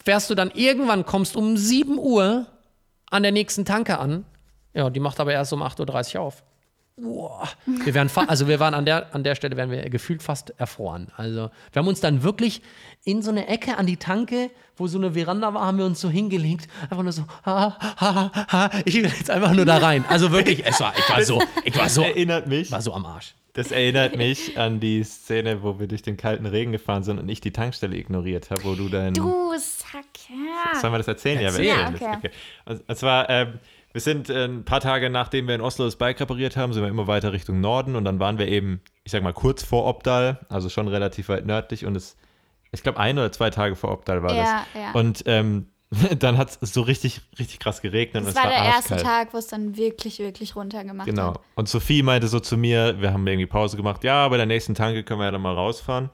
Fährst 0.04 0.30
du 0.30 0.36
dann 0.36 0.52
irgendwann, 0.54 1.06
kommst 1.06 1.38
um 1.38 1.56
7 1.56 1.98
Uhr 1.98 2.48
an 3.10 3.24
der 3.24 3.32
nächsten 3.32 3.64
Tanke 3.64 3.98
an. 3.98 4.26
Ja, 4.74 4.90
die 4.90 5.00
macht 5.00 5.20
aber 5.20 5.32
erst 5.32 5.54
um 5.54 5.64
8.30 5.64 6.16
Uhr 6.16 6.22
auf. 6.22 6.44
Boah. 7.02 7.50
Wir 7.66 7.94
wären 7.94 8.10
also 8.28 8.48
wir 8.48 8.60
waren 8.60 8.74
an 8.74 8.86
der, 8.86 9.14
an 9.16 9.24
der 9.24 9.36
Stelle 9.36 9.58
wären 9.58 9.72
wir 9.72 9.90
gefühlt 9.90 10.22
fast 10.22 10.54
erfroren. 10.58 11.08
Also 11.18 11.50
wir 11.72 11.80
haben 11.80 11.88
uns 11.88 12.00
dann 12.00 12.22
wirklich 12.24 12.62
in 13.04 13.22
so 13.22 13.32
eine 13.32 13.48
Ecke 13.48 13.78
an 13.78 13.88
die 13.88 13.98
Tanke, 13.98 14.52
wo 14.78 14.88
so 14.88 14.98
eine 14.98 15.14
Veranda 15.14 15.54
war, 15.54 15.66
haben 15.66 15.80
wir 15.80 15.86
uns 15.86 16.00
so 16.00 16.10
hingelegt, 16.10 16.68
einfach 16.84 17.04
nur 17.04 17.12
so, 17.12 17.26
ha, 17.46 17.78
ha, 18.00 18.32
ha, 18.52 18.70
ich 18.86 18.96
will 18.96 19.06
jetzt 19.06 19.30
einfach 19.30 19.54
nur 19.54 19.66
da 19.66 19.78
rein. 19.78 20.06
Also 20.08 20.32
wirklich, 20.32 20.66
es 20.66 20.80
war, 20.80 20.94
ich 20.98 21.10
war 21.10 21.24
so, 21.24 21.42
ich 21.64 21.78
war 21.78 21.90
so, 21.90 22.04
erinnert 22.04 22.48
mich, 22.48 22.72
war 22.72 22.82
so 22.82 22.94
am 22.94 23.06
Arsch. 23.06 23.34
Das 23.54 23.72
erinnert 23.72 24.16
mich 24.16 24.58
an 24.58 24.80
die 24.80 25.04
Szene, 25.04 25.62
wo 25.62 25.78
wir 25.80 25.88
durch 25.88 26.02
den 26.02 26.16
kalten 26.16 26.46
Regen 26.46 26.72
gefahren 26.72 27.04
sind 27.04 27.20
und 27.20 27.28
ich 27.28 27.42
die 27.42 27.52
Tankstelle 27.52 27.98
ignoriert 27.98 28.50
habe, 28.50 28.64
wo 28.64 28.76
du 28.76 28.88
dann. 28.88 29.14
Du 29.14 29.52
Sack, 29.58 30.06
ja. 30.30 30.80
Sollen 30.80 30.94
wir 30.94 31.00
das 31.00 31.08
erzählen? 31.10 31.40
Erzähl. 31.40 31.66
Ja, 31.66 31.90
okay. 31.90 32.16
okay. 32.18 32.32
Und, 32.66 32.88
und 32.88 32.96
zwar, 32.96 33.30
ähm, 33.30 33.60
wir 33.94 34.02
sind 34.02 34.30
äh, 34.30 34.46
ein 34.46 34.64
paar 34.66 34.80
Tage 34.80 35.10
nachdem 35.10 35.48
wir 35.48 35.56
in 35.56 35.62
Oslo 35.62 35.86
das 35.86 35.96
Bike 35.98 36.20
repariert 36.20 36.56
haben, 36.58 36.74
sind 36.74 36.84
wir 36.84 36.90
immer 36.90 37.08
weiter 37.08 37.34
Richtung 37.34 37.60
Norden 37.62 37.96
und 37.96 38.06
dann 38.06 38.20
waren 38.20 38.38
wir 38.38 38.48
eben, 38.48 38.82
ich 39.04 39.12
sag 39.12 39.24
mal, 39.24 39.34
kurz 39.34 39.64
vor 39.64 39.86
Obdal, 39.86 40.40
also 40.50 40.70
schon 40.70 40.88
relativ 40.88 41.30
weit 41.30 41.46
nördlich 41.46 41.86
und 41.86 41.96
es, 41.96 42.18
ich 42.72 42.84
glaube, 42.84 43.00
ein 43.00 43.18
oder 43.18 43.32
zwei 43.32 43.50
Tage 43.50 43.76
vor 43.76 43.92
Obdal 43.92 44.24
war 44.24 44.34
Ja, 44.34 44.44
das. 44.74 44.82
ja. 44.82 44.92
Und 44.94 45.24
ähm, 45.26 45.68
dann 46.20 46.38
hat 46.38 46.58
es 46.62 46.74
so 46.74 46.82
richtig, 46.84 47.20
richtig 47.38 47.60
krass 47.60 47.82
geregnet. 47.82 48.24
und 48.24 48.28
Das 48.28 48.36
es 48.36 48.42
war 48.42 48.50
der 48.50 48.60
erste 48.64 48.94
arschkalt. 48.96 49.02
Tag, 49.04 49.34
wo 49.34 49.38
es 49.38 49.48
dann 49.48 49.76
wirklich, 49.76 50.20
wirklich 50.20 50.56
runtergemacht 50.56 51.06
Genau. 51.10 51.32
hat. 51.34 51.42
Und 51.56 51.68
Sophie 51.68 52.02
meinte 52.02 52.30
so 52.30 52.40
zu 52.40 52.56
mir, 52.56 53.02
wir 53.02 53.12
haben 53.12 53.28
irgendwie 53.28 53.46
Pause 53.46 53.76
gemacht, 53.76 54.06
ja, 54.06 54.26
bei 54.30 54.38
der 54.38 54.46
nächsten 54.46 54.74
Tanke 54.74 55.04
können 55.04 55.20
wir 55.20 55.26
ja 55.26 55.32
dann 55.32 55.42
mal 55.42 55.54
rausfahren. 55.54 56.10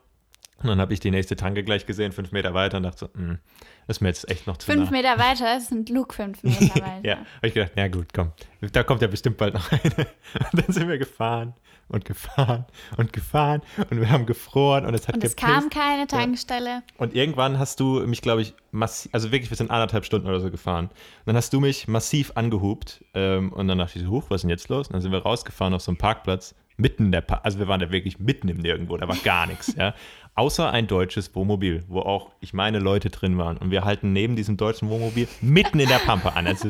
Und 0.60 0.68
dann 0.68 0.82
habe 0.82 0.91
ich 0.91 0.99
die 0.99 1.12
nächste 1.12 1.36
Tanke 1.36 1.64
gleich 1.64 1.86
gesehen, 1.86 2.12
fünf 2.12 2.32
Meter 2.32 2.56
weiter 2.56 2.78
und 2.78 2.84
dachte 2.84 2.98
so, 2.98 3.10
hm, 3.14 3.38
das 3.38 3.77
ist 3.88 4.01
mir 4.01 4.09
jetzt 4.09 4.30
echt 4.30 4.47
noch 4.47 4.57
zu 4.57 4.72
Fünf 4.72 4.91
nah. 4.91 4.97
Meter 4.97 5.18
weiter, 5.18 5.45
das 5.45 5.68
sind 5.68 5.89
Luke 5.89 6.14
fünf 6.14 6.43
Meter 6.43 6.76
weiter. 6.76 6.99
Ja, 7.03 7.15
habe 7.18 7.47
ich 7.47 7.53
gedacht, 7.53 7.72
na 7.76 7.88
gut, 7.88 8.07
komm, 8.14 8.31
da 8.73 8.84
kommt 8.84 9.01
ja 9.01 9.07
bestimmt 9.07 9.38
bald 9.38 9.53
noch 9.53 9.72
eine. 9.72 10.07
Und 10.51 10.61
dann 10.61 10.73
sind 10.73 10.88
wir 10.88 10.97
gefahren 10.97 11.53
und 11.89 12.05
gefahren 12.05 12.65
und 12.97 13.14
gefahren 13.14 13.61
und 13.89 13.99
wir 13.99 14.09
haben 14.09 14.26
gefroren 14.26 14.85
und 14.85 14.93
es 14.93 15.07
hat 15.07 15.15
Und 15.15 15.23
es 15.23 15.35
kam 15.35 15.69
keine 15.69 16.05
Tankstelle. 16.07 16.84
Und 16.97 17.15
irgendwann 17.15 17.59
hast 17.59 17.80
du 17.80 18.05
mich, 18.05 18.22
glaube 18.22 18.41
ich, 18.41 18.53
massiv, 18.72 19.14
also 19.14 19.31
wirklich, 19.31 19.49
wir 19.49 19.57
sind 19.57 19.72
anderthalb 19.72 20.05
Stunden 20.05 20.27
oder 20.27 20.41
so 20.41 20.51
gefahren. 20.51 20.85
Und 20.88 21.27
dann 21.27 21.38
hast 21.38 21.53
du 21.53 21.59
mich 21.59 21.88
massiv 21.88 22.31
angehupt 22.35 23.05
ähm, 23.14 23.53
und 23.53 23.68
dann 23.68 23.77
dachte 23.77 23.99
ich 23.99 24.05
so, 24.05 24.11
huch, 24.11 24.26
was 24.30 24.38
ist 24.38 24.41
denn 24.43 24.49
jetzt 24.49 24.68
los? 24.69 24.88
Und 24.88 24.93
dann 24.93 25.01
sind 25.01 25.11
wir 25.11 25.19
rausgefahren 25.19 25.73
auf 25.73 25.81
so 25.81 25.91
einem 25.91 25.97
Parkplatz, 25.97 26.55
mitten 26.77 27.05
in 27.05 27.11
der, 27.11 27.22
pa 27.22 27.35
also 27.43 27.59
wir 27.59 27.68
waren 27.68 27.80
da 27.80 27.91
wirklich 27.91 28.19
mitten 28.19 28.49
im 28.49 28.57
Nirgendwo, 28.57 28.97
da 28.97 29.07
war 29.07 29.15
gar 29.18 29.47
nichts, 29.47 29.73
ja. 29.76 29.95
Außer 30.38 30.72
ein 30.72 30.85
deutsches 30.88 31.34
Wohnmobil, 31.35 31.84
wo 31.88 31.99
auch, 32.01 32.31
ich 32.41 32.53
meine, 32.53 32.77
Leute 32.80 33.09
drin 33.09 33.38
waren. 33.39 33.57
Und 33.57 33.72
wir 33.72 33.84
halten 33.85 34.14
neben 34.14 34.35
diesem 34.35 34.55
deutschen 34.55 34.88
Wohnmobil 34.89 35.27
mitten 35.41 35.80
in 35.80 35.89
der 35.89 35.97
Pampe 35.97 36.34
an. 36.35 36.45
Also, 36.45 36.69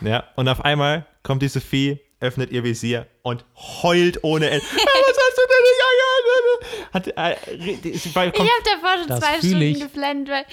ja, 0.00 0.24
und 0.34 0.48
auf 0.48 0.64
einmal 0.64 1.06
kommt 1.22 1.42
die 1.42 1.48
Sophie, 1.48 2.00
öffnet 2.20 2.50
ihr 2.52 2.64
Visier 2.64 3.06
und 3.22 3.44
heult 3.82 4.24
ohne 4.24 4.48
Ende. 4.48 4.64
"Ah, 4.72 4.76
Was 4.78 5.16
hast 5.18 5.36
du 5.36 5.42
denn 5.52 5.62
nicht 5.62 5.82
angehalten?" 5.90 6.94
Hat, 6.94 7.06
äh, 7.08 8.14
war 8.14 8.26
Ich 8.26 8.32
kom- 8.32 8.40
habe 8.40 8.64
davor 8.64 8.98
schon 9.06 9.20
zwei 9.22 9.38
Stunden 9.38 9.60
ich. 9.62 9.80
geflennt, 9.80 10.28
weil. 10.30 10.44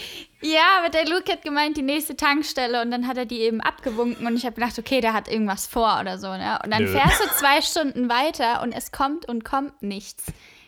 Ja, 0.41 0.80
aber 0.80 0.90
der 0.90 1.06
Luke 1.06 1.32
hat 1.32 1.44
gemeint, 1.44 1.78
die 1.78 1.82
nächste 1.82 2.18
Tankstelle 2.18 2.82
und 2.82 2.91
dann 2.91 3.07
hat 3.07 3.15
er 3.15 3.26
die 3.26 3.40
eben 3.40 3.61
abgewunken 3.61 4.28
und 4.28 4.36
ich 4.36 4.45
habe 4.45 4.56
gedacht, 4.56 4.78
okay, 4.78 4.99
der 4.99 5.14
hat 5.14 5.30
irgendwas 5.30 5.65
vor 5.68 5.99
oder 6.02 6.18
so, 6.18 6.28
ne? 6.28 6.60
Und 6.61 6.72
dann 6.74 6.84
Nö. 6.84 6.90
fährst 6.91 7.22
du 7.24 7.28
zwei 7.40 7.61
Stunden 7.61 8.10
weiter 8.10 8.61
und 8.61 8.74
es 8.74 8.91
kommt 8.91 9.26
und 9.30 9.45
kommt 9.45 9.82
nichts. 9.82 10.26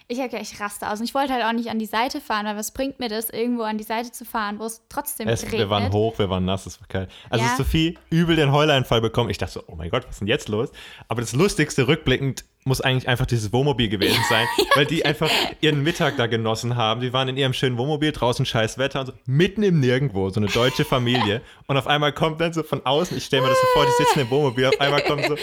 Ich 0.07 0.19
habe 0.19 0.37
ich 0.37 0.59
raste 0.59 0.87
aus 0.87 0.99
und 0.99 1.05
ich 1.05 1.15
wollte 1.15 1.33
halt 1.33 1.43
auch 1.43 1.51
nicht 1.51 1.69
an 1.69 1.79
die 1.79 1.87
Seite 1.87 2.21
fahren, 2.21 2.45
weil 2.45 2.55
was 2.55 2.71
bringt 2.71 2.99
mir 2.99 3.09
das, 3.09 3.31
irgendwo 3.31 3.63
an 3.63 3.79
die 3.79 3.83
Seite 3.83 4.11
zu 4.11 4.23
fahren, 4.23 4.59
wo 4.59 4.65
es 4.65 4.83
trotzdem 4.87 5.27
Es, 5.27 5.41
regnet? 5.43 5.61
wir 5.61 5.69
waren 5.71 5.91
hoch, 5.91 6.19
wir 6.19 6.29
waren 6.29 6.45
nass, 6.45 6.67
es 6.67 6.79
war 6.79 6.87
kalt. 6.87 7.09
Also 7.29 7.43
Ja. 7.43 7.55
Sophie 7.57 7.97
übel 8.11 8.35
den 8.35 8.51
Heuleinfall 8.51 9.01
bekommen. 9.01 9.31
Ich 9.31 9.39
dachte 9.39 9.53
so, 9.53 9.63
oh 9.65 9.75
mein 9.75 9.89
Gott, 9.89 10.03
was 10.03 10.15
ist 10.15 10.19
denn 10.19 10.27
jetzt 10.27 10.47
los? 10.47 10.69
Aber 11.07 11.21
das 11.21 11.33
Lustigste 11.33 11.87
rückblickend 11.87 12.45
muss 12.65 12.81
eigentlich 12.81 13.07
einfach 13.07 13.25
dieses 13.25 13.51
Wohnmobil 13.51 13.89
gewesen 13.89 14.23
sein, 14.29 14.45
weil 14.75 14.85
die 14.85 15.05
einfach 15.05 15.29
ihren 15.61 15.81
Mittag 15.81 16.17
da 16.17 16.27
genossen 16.27 16.75
haben. 16.75 17.01
Die 17.01 17.11
waren 17.13 17.27
in 17.27 17.37
ihrem 17.37 17.53
schönen 17.53 17.77
Wohnmobil, 17.77 18.11
draußen 18.11 18.45
scheiß 18.45 18.77
Wetter 18.77 18.99
und 19.01 19.05
so, 19.07 19.13
mitten 19.25 19.63
im 19.63 19.79
Nirgendwo, 19.79 20.29
so 20.29 20.39
eine 20.39 20.47
deutsche 20.47 20.85
Familie. 20.85 21.41
Und 21.67 21.77
auf 21.77 21.87
einmal 21.87 22.11
kommt 22.11 22.41
dann 22.41 22.53
so 22.53 22.61
von 22.61 22.85
außen, 22.85 23.17
ich 23.17 23.25
stelle 23.25 23.41
mir 23.43 23.49
das 23.49 23.59
so 23.59 23.67
vor, 23.73 23.85
die 23.85 24.03
sitzen 24.03 24.19
im 24.19 24.29
Wohnmobil, 24.29 24.65
auf 24.67 24.79
einmal 24.81 25.01
kommen 25.01 25.23
so, 25.27 25.35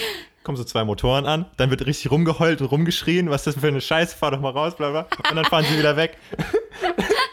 kommen 0.44 0.56
so 0.56 0.64
zwei 0.64 0.84
Motoren 0.84 1.26
an, 1.26 1.46
dann 1.56 1.70
wird 1.70 1.86
richtig 1.86 2.10
rumgeheult 2.10 2.60
und 2.60 2.66
rumgeschrien, 2.68 3.30
was 3.30 3.42
ist 3.42 3.46
das 3.46 3.54
denn 3.54 3.60
für 3.62 3.68
eine 3.68 3.80
Scheiße, 3.80 4.16
fahr 4.16 4.30
doch 4.32 4.40
mal 4.40 4.50
raus, 4.50 4.76
bla 4.76 4.90
bla. 4.90 5.06
Und 5.30 5.36
dann 5.36 5.44
fahren 5.44 5.64
sie 5.70 5.78
wieder 5.78 5.96
weg. 5.96 6.16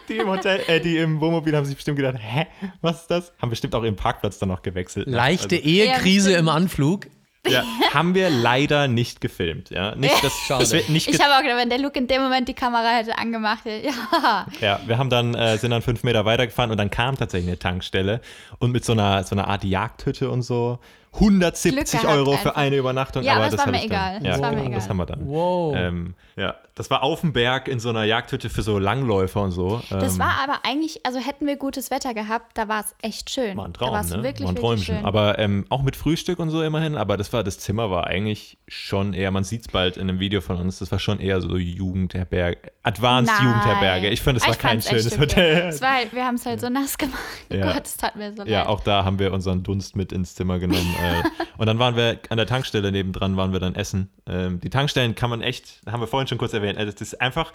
Die 0.09 0.17
im 0.17 0.27
Hotel, 0.27 0.61
äh, 0.67 0.79
die 0.79 0.97
im 0.97 1.21
Wohnmobil 1.21 1.55
haben 1.55 1.65
sich 1.65 1.75
bestimmt 1.75 1.97
gedacht, 1.97 2.15
hä, 2.19 2.47
was 2.81 3.01
ist 3.01 3.11
das? 3.11 3.31
Haben 3.39 3.51
bestimmt 3.51 3.75
auch 3.75 3.83
ihren 3.83 3.95
Parkplatz 3.95 4.39
dann 4.39 4.49
noch 4.49 4.63
gewechselt. 4.63 5.07
ne? 5.07 5.15
Leichte 5.15 5.55
Also, 5.55 5.67
Ehekrise 5.67 6.31
Ja, 6.33 6.39
im. 6.39 6.49
Anflug. 6.49 7.05
ja, 7.47 7.63
haben 7.93 8.15
wir 8.15 8.29
leider 8.31 8.87
nicht 8.87 9.21
gefilmt, 9.21 9.69
ja. 9.69 9.93
Nicht, 9.95 10.15
das, 10.23 10.33
das 10.49 10.71
wird 10.71 10.89
nicht 10.89 11.07
Ich 11.07 11.21
habe 11.21 11.35
auch 11.35 11.41
gedacht, 11.43 11.57
wenn 11.59 11.69
der 11.69 11.77
Luke 11.77 11.97
in 11.99 12.07
dem 12.07 12.23
Moment 12.23 12.47
die 12.47 12.53
Kamera 12.55 12.89
hätte 12.97 13.17
angemacht, 13.19 13.65
hätte- 13.65 13.85
ja. 13.87 14.47
Ja, 14.61 14.79
wir 14.87 14.97
haben 14.97 15.11
dann, 15.11 15.35
äh, 15.35 15.57
sind 15.59 15.69
dann 15.71 15.83
fünf 15.83 16.03
Meter 16.03 16.25
weitergefahren 16.25 16.71
und 16.71 16.77
dann 16.77 16.89
kam 16.89 17.15
tatsächlich 17.15 17.47
eine 17.47 17.59
Tankstelle 17.59 18.19
und 18.57 18.71
mit 18.71 18.83
so 18.83 18.93
einer, 18.93 19.23
so 19.23 19.35
einer 19.35 19.47
Art 19.47 19.63
Jagdhütte 19.63 20.31
und 20.31 20.41
so. 20.41 20.79
170 21.19 21.71
Glück 21.73 21.91
gehabt 21.91 22.05
Euro 22.05 22.31
für 22.33 22.37
einfach. 22.37 22.55
eine 22.55 22.75
Übernachtung. 22.77 23.23
Ja, 23.23 23.33
aber 23.33 23.45
aber 23.45 23.55
das 23.55 23.65
war 23.65 23.71
mir 23.71 23.77
ich 23.83 23.89
dann, 23.89 24.15
egal. 24.15 24.25
Ja, 24.25 24.31
Das 24.31 24.41
war 24.41 24.51
mir 24.51 24.57
das 24.57 24.67
egal. 24.67 24.89
haben 24.89 24.97
wir 24.97 25.05
dann. 25.05 25.27
Wow. 25.27 25.75
Ähm, 25.77 26.13
ja, 26.35 26.55
das 26.75 26.89
war 26.89 27.03
auf 27.03 27.21
dem 27.21 27.33
Berg 27.33 27.67
in 27.67 27.79
so 27.79 27.89
einer 27.89 28.03
Jagdhütte 28.05 28.49
für 28.49 28.61
so 28.61 28.79
Langläufer 28.79 29.41
und 29.41 29.51
so. 29.51 29.81
Das 29.89 30.13
ähm, 30.13 30.19
war 30.19 30.35
aber 30.41 30.59
eigentlich, 30.63 31.05
also 31.05 31.19
hätten 31.19 31.45
wir 31.45 31.57
gutes 31.57 31.91
Wetter 31.91 32.13
gehabt, 32.13 32.57
da 32.57 32.67
war 32.69 32.79
es 32.81 32.95
echt 33.01 33.29
schön. 33.29 33.57
War 33.57 33.65
ein 33.65 33.73
da 33.73 33.79
Traum, 33.79 33.91
war 33.91 34.01
es 34.01 34.09
ne? 34.11 34.23
wirklich, 34.23 34.47
war 34.47 34.53
ein 34.55 34.61
wirklich 34.61 34.85
schön. 34.85 35.03
Aber 35.05 35.37
ähm, 35.39 35.65
auch 35.69 35.81
mit 35.81 35.95
Frühstück 35.97 36.39
und 36.39 36.49
so 36.49 36.63
immerhin. 36.63 36.95
Aber 36.95 37.17
das 37.17 37.33
war, 37.33 37.43
das 37.43 37.59
Zimmer 37.59 37.91
war 37.91 38.07
eigentlich 38.07 38.57
schon 38.67 39.13
eher, 39.13 39.31
man 39.31 39.43
sieht 39.43 39.61
es 39.61 39.67
bald 39.67 39.97
in 39.97 40.03
einem 40.09 40.19
Video 40.19 40.39
von 40.39 40.57
uns, 40.57 40.79
das 40.79 40.91
war 40.91 40.99
schon 40.99 41.19
eher 41.19 41.41
so 41.41 41.57
Jugendherberge, 41.57 42.71
Advanced 42.83 43.33
Nein. 43.37 43.45
Jugendherberge. 43.47 44.09
Ich 44.09 44.21
fand, 44.21 44.37
es 44.37 44.43
war 44.43 44.51
Ich 44.53 44.59
kein 44.59 44.81
schönes 44.81 45.11
okay. 45.13 45.21
Hotel. 45.21 45.81
War 45.81 45.93
halt, 45.95 46.13
wir 46.13 46.25
haben 46.25 46.35
es 46.35 46.45
halt 46.45 46.61
so 46.61 46.69
nass 46.69 46.97
gemacht. 46.97 47.19
Ja. 47.51 47.73
Gott, 47.73 47.85
es 47.85 47.97
tat 47.97 48.15
mir 48.15 48.33
so 48.33 48.43
Ja, 48.45 48.59
leid. 48.59 48.67
auch 48.67 48.79
da 48.81 49.03
haben 49.03 49.19
wir 49.19 49.33
unseren 49.33 49.63
Dunst 49.63 49.95
mit 49.97 50.11
ins 50.13 50.35
Zimmer 50.35 50.59
genommen. 50.59 50.95
äh, 51.09 51.23
und 51.57 51.65
dann 51.65 51.79
waren 51.79 51.95
wir 51.95 52.19
an 52.29 52.37
der 52.37 52.47
Tankstelle 52.47 52.91
nebendran, 52.91 53.35
waren 53.37 53.51
wir 53.53 53.59
dann 53.59 53.75
essen. 53.75 54.09
Ähm, 54.27 54.59
die 54.61 54.69
Tankstellen 54.69 55.15
kann 55.15 55.29
man 55.29 55.41
echt, 55.41 55.81
haben 55.89 56.01
wir 56.01 56.07
vorhin 56.07 56.27
schon 56.27 56.37
kurz 56.37 56.53
erwähnt, 56.53 56.77
also 56.77 56.91
das 56.91 57.01
ist 57.01 57.19
einfach, 57.21 57.51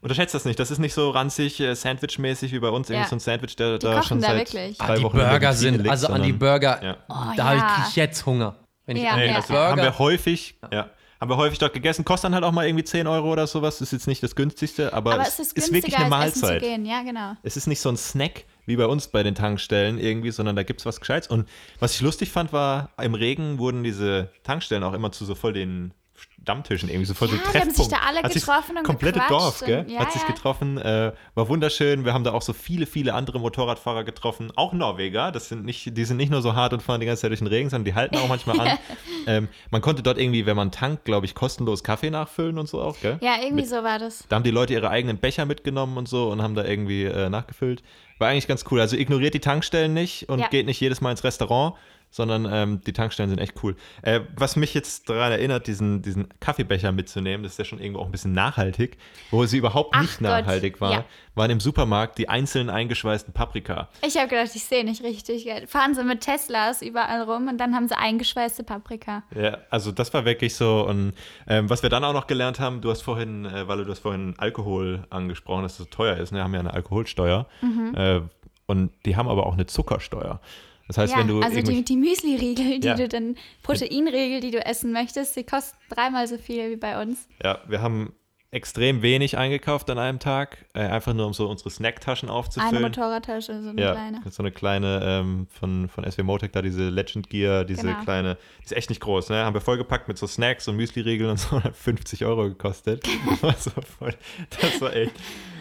unterschätzt 0.00 0.34
das 0.34 0.44
nicht, 0.44 0.58
das 0.60 0.70
ist 0.70 0.78
nicht 0.78 0.94
so 0.94 1.10
ranzig, 1.10 1.58
äh, 1.60 1.74
Sandwich-mäßig 1.74 2.52
wie 2.52 2.58
bei 2.60 2.68
uns, 2.70 2.88
irgendwie 2.90 3.04
Ja. 3.04 3.08
so 3.08 3.16
ein 3.16 3.20
Sandwich, 3.20 3.56
der 3.56 3.78
Die 3.78 3.86
da 3.86 3.94
kochen 3.94 4.08
schon 4.08 4.20
da 4.20 4.28
seit 4.28 4.52
wirklich. 4.52 4.78
drei 4.78 4.84
Ah, 4.86 4.94
die 4.96 5.02
Wochen 5.02 5.16
Burger 5.16 5.52
sind, 5.52 5.76
liegt, 5.78 5.88
also 5.90 6.06
an 6.08 6.22
die 6.22 6.30
sondern- 6.30 6.38
Burger, 6.38 6.80
Ja. 6.84 6.96
Oh, 7.08 7.14
da 7.36 7.54
ja. 7.54 7.60
kriege 7.74 7.86
ich 7.90 7.96
jetzt 7.96 8.26
Hunger. 8.26 8.56
Wenn 8.86 8.96
ich 8.96 9.02
Ja, 9.02 9.10
an 9.12 9.18
Nee, 9.18 9.26
ja. 9.28 9.36
also 9.36 9.48
Burger, 9.48 9.68
haben 9.70 9.82
wir 9.82 9.98
häufig, 9.98 10.56
ja, 10.72 10.88
haben 11.20 11.30
wir 11.30 11.36
häufig 11.36 11.58
dort 11.58 11.72
gegessen, 11.74 12.04
kostet 12.04 12.26
dann 12.26 12.34
halt 12.36 12.44
auch 12.44 12.52
mal 12.52 12.66
irgendwie 12.66 12.84
10 12.84 13.06
Euro 13.08 13.32
oder 13.32 13.46
sowas, 13.48 13.80
ist 13.80 13.92
jetzt 13.92 14.06
nicht 14.06 14.22
das 14.22 14.34
günstigste, 14.36 14.92
aber, 14.92 15.14
Aber 15.14 15.22
es 15.22 15.38
ist 15.40 15.52
ist 15.54 15.72
wirklich 15.72 15.96
eine 15.98 16.14
als 16.14 16.32
essen 16.32 16.40
zu 16.40 16.46
Mahlzeit. 16.46 16.62
gehen. 16.62 16.86
Ja, 16.86 17.02
genau. 17.02 17.32
Es 17.42 17.56
ist 17.56 17.66
nicht 17.66 17.80
so 17.80 17.88
ein 17.88 17.96
Snack 17.96 18.44
wie 18.68 18.76
bei 18.76 18.86
uns 18.86 19.08
bei 19.08 19.22
den 19.22 19.34
Tankstellen 19.34 19.98
irgendwie, 19.98 20.30
sondern 20.30 20.54
da 20.54 20.62
gibt 20.62 20.80
es 20.80 20.86
was 20.86 21.00
Gescheites. 21.00 21.26
Und 21.26 21.48
was 21.78 21.94
ich 21.94 22.02
lustig 22.02 22.30
fand, 22.30 22.52
war, 22.52 22.90
im 23.02 23.14
Regen 23.14 23.58
wurden 23.58 23.82
diese 23.82 24.30
Tankstellen 24.42 24.84
auch 24.84 24.92
immer 24.92 25.10
zu 25.10 25.24
so 25.24 25.34
voll 25.34 25.54
den 25.54 25.94
Stammtischen 26.42 26.88
irgendwie, 26.88 27.04
so 27.06 27.14
voll 27.14 27.28
Ja, 27.28 27.34
so 27.44 27.52
die 27.52 27.58
haben 27.60 27.70
sich 27.70 27.88
da 27.88 27.96
alle 28.06 28.22
Hat 28.22 28.32
sich 28.32 28.42
getroffen 28.42 28.76
und 28.78 28.82
komplette 28.84 29.20
Dorf, 29.28 29.60
gell? 29.64 29.80
und- 29.80 29.90
ja, 29.90 30.00
Hat 30.00 30.12
sich 30.12 30.26
getroffen, 30.26 30.78
äh, 30.78 31.12
war 31.34 31.48
wunderschön. 31.48 32.04
Wir 32.04 32.14
haben 32.14 32.24
da 32.24 32.32
auch 32.32 32.42
so 32.42 32.52
viele, 32.52 32.86
viele 32.86 33.14
andere 33.14 33.38
Motorradfahrer 33.38 34.04
getroffen, 34.04 34.50
auch 34.56 34.72
Norweger. 34.72 35.30
Das 35.32 35.48
sind 35.48 35.64
nicht, 35.64 35.96
die 35.96 36.04
sind 36.04 36.16
nicht 36.16 36.30
nur 36.30 36.42
so 36.42 36.54
hart 36.54 36.72
und 36.72 36.82
fahren 36.82 37.00
die 37.00 37.06
ganze 37.06 37.22
Zeit 37.22 37.30
durch 37.30 37.40
den 37.40 37.48
Regen, 37.48 37.70
sondern 37.70 37.84
die 37.84 37.94
halten 37.94 38.16
auch 38.16 38.28
manchmal 38.28 38.58
an. 38.60 38.78
ähm, 39.26 39.48
man 39.70 39.80
konnte 39.82 40.02
dort 40.02 40.18
irgendwie, 40.18 40.46
wenn 40.46 40.56
man 40.56 40.70
tankt, 40.70 41.04
glaube 41.04 41.26
ich, 41.26 41.34
kostenlos 41.34 41.82
Kaffee 41.84 42.10
nachfüllen 42.10 42.58
und 42.58 42.68
so 42.68 42.80
auch, 42.80 42.98
gell? 43.00 43.18
Ja, 43.20 43.36
irgendwie 43.36 43.62
Mit- 43.62 43.68
so 43.68 43.76
war 43.82 43.98
das. 43.98 44.24
Da 44.28 44.36
haben 44.36 44.42
die 44.44 44.50
Leute 44.50 44.72
ihre 44.72 44.90
eigenen 44.90 45.18
Becher 45.18 45.44
mitgenommen 45.46 45.96
und 45.98 46.08
so 46.08 46.30
und 46.30 46.42
haben 46.42 46.54
da 46.54 46.64
irgendwie 46.64 47.04
äh, 47.04 47.28
nachgefüllt. 47.28 47.82
War 48.18 48.28
eigentlich 48.28 48.48
ganz 48.48 48.64
cool. 48.70 48.80
Also 48.80 48.96
ignoriert 48.96 49.34
die 49.34 49.40
Tankstellen 49.40 49.94
nicht 49.94 50.28
und 50.28 50.40
Ja. 50.40 50.48
geht 50.48 50.66
nicht 50.66 50.80
jedes 50.80 51.00
Mal 51.00 51.12
ins 51.12 51.22
Restaurant, 51.22 51.76
sondern 52.10 52.48
ähm, 52.50 52.80
die 52.86 52.92
Tankstellen 52.92 53.30
sind 53.30 53.38
echt 53.38 53.54
cool. 53.62 53.76
Äh, 54.02 54.20
was 54.36 54.56
mich 54.56 54.74
jetzt 54.74 55.08
daran 55.08 55.32
erinnert, 55.32 55.66
diesen, 55.66 56.02
diesen 56.02 56.28
Kaffeebecher 56.40 56.92
mitzunehmen, 56.92 57.42
das 57.42 57.52
ist 57.52 57.58
ja 57.58 57.64
schon 57.64 57.80
irgendwo 57.80 58.00
auch 58.00 58.06
ein 58.06 58.12
bisschen 58.12 58.32
nachhaltig, 58.32 58.98
wo 59.30 59.44
sie 59.46 59.58
überhaupt 59.58 59.94
Ach 59.94 60.02
nicht 60.02 60.18
Gott, 60.18 60.28
nachhaltig 60.28 60.80
war, 60.80 60.92
ja. 60.92 61.04
waren 61.34 61.50
im 61.50 61.60
Supermarkt 61.60 62.18
die 62.18 62.28
einzeln 62.28 62.70
eingeschweißten 62.70 63.34
Paprika. 63.34 63.88
Ich 64.06 64.16
habe 64.16 64.28
gedacht, 64.28 64.50
ich 64.54 64.64
sehe 64.64 64.84
nicht 64.84 65.02
richtig. 65.02 65.48
Fahren 65.66 65.94
sie 65.94 66.04
mit 66.04 66.20
Teslas 66.20 66.82
überall 66.82 67.22
rum 67.22 67.48
und 67.48 67.58
dann 67.58 67.74
haben 67.74 67.88
sie 67.88 67.96
eingeschweißte 67.96 68.64
Paprika. 68.64 69.22
Ja, 69.34 69.58
also 69.70 69.92
das 69.92 70.12
war 70.14 70.24
wirklich 70.24 70.54
so. 70.54 70.86
Und 70.86 71.12
ähm, 71.46 71.68
was 71.68 71.82
wir 71.82 71.90
dann 71.90 72.04
auch 72.04 72.12
noch 72.12 72.26
gelernt 72.26 72.58
haben, 72.60 72.80
du 72.80 72.90
hast 72.90 73.02
vorhin, 73.02 73.44
äh, 73.44 73.68
weil 73.68 73.84
du 73.84 73.90
hast 73.90 74.00
vorhin 74.00 74.34
Alkohol 74.38 75.04
angesprochen, 75.10 75.62
dass 75.62 75.72
es 75.72 75.78
so 75.78 75.84
teuer 75.84 76.16
ist. 76.16 76.32
Ne? 76.32 76.38
Wir 76.38 76.44
haben 76.44 76.54
ja 76.54 76.60
eine 76.60 76.72
Alkoholsteuer. 76.74 77.46
Äh, 77.94 78.20
und 78.66 78.92
die 79.06 79.16
haben 79.16 79.28
aber 79.28 79.46
auch 79.46 79.54
eine 79.54 79.66
Zuckersteuer. 79.66 80.40
Das 80.88 80.98
heißt, 80.98 81.12
ja, 81.12 81.20
wenn 81.20 81.28
du 81.28 81.40
also 81.42 81.60
die, 81.62 81.84
die 81.84 81.96
Müsli-Riegel, 81.96 82.80
die 82.80 82.86
Ja. 82.86 82.94
du 82.94 83.06
dann, 83.08 83.36
Proteinriegel, 83.62 84.40
die 84.40 84.50
du 84.50 84.64
essen 84.64 84.90
möchtest, 84.92 85.36
die 85.36 85.44
kosten 85.44 85.76
dreimal 85.90 86.26
so 86.26 86.38
viel 86.38 86.70
wie 86.70 86.76
bei 86.76 87.00
uns. 87.00 87.28
ja, 87.44 87.58
wir 87.68 87.80
haben 87.82 88.12
extrem 88.50 89.02
wenig 89.02 89.36
eingekauft 89.36 89.90
an 89.90 89.98
einem 89.98 90.18
Tag, 90.20 90.64
äh, 90.72 90.78
einfach 90.80 91.12
nur 91.12 91.26
um 91.26 91.34
so 91.34 91.46
unsere 91.50 91.68
Snacktaschen 91.68 92.30
Eine 92.30 92.38
aufzufüllen. 92.38 92.80
Motorradtasche, 92.80 93.62
so 93.62 93.68
eine 93.68 93.82
ja, 93.82 93.92
kleine. 93.92 94.22
so 94.30 94.42
eine 94.42 94.50
kleine 94.52 95.00
ähm, 95.04 95.46
von, 95.50 95.90
von 95.90 96.10
SW 96.10 96.22
Motec, 96.22 96.52
da 96.52 96.62
diese 96.62 96.88
Legend 96.88 97.28
Gear, 97.28 97.66
diese 97.66 97.82
Genau. 97.88 98.00
kleine, 98.04 98.38
die 98.60 98.64
ist 98.64 98.72
echt 98.72 98.88
nicht 98.88 99.02
groß, 99.02 99.28
ne? 99.28 99.44
Haben 99.44 99.52
wir 99.52 99.60
vollgepackt 99.60 100.08
mit 100.08 100.16
so 100.16 100.26
Snacks 100.26 100.66
und 100.66 100.76
Müsli-Riegeln 100.76 101.28
und 101.28 101.36
so, 101.38 101.62
hat 101.62 101.76
50 101.76 102.24
Euro 102.24 102.44
gekostet. 102.44 103.06
Das 103.42 103.66
war, 103.76 103.82
voll, 103.82 104.14
das 104.62 104.80
war 104.80 104.96
echt. 104.96 105.12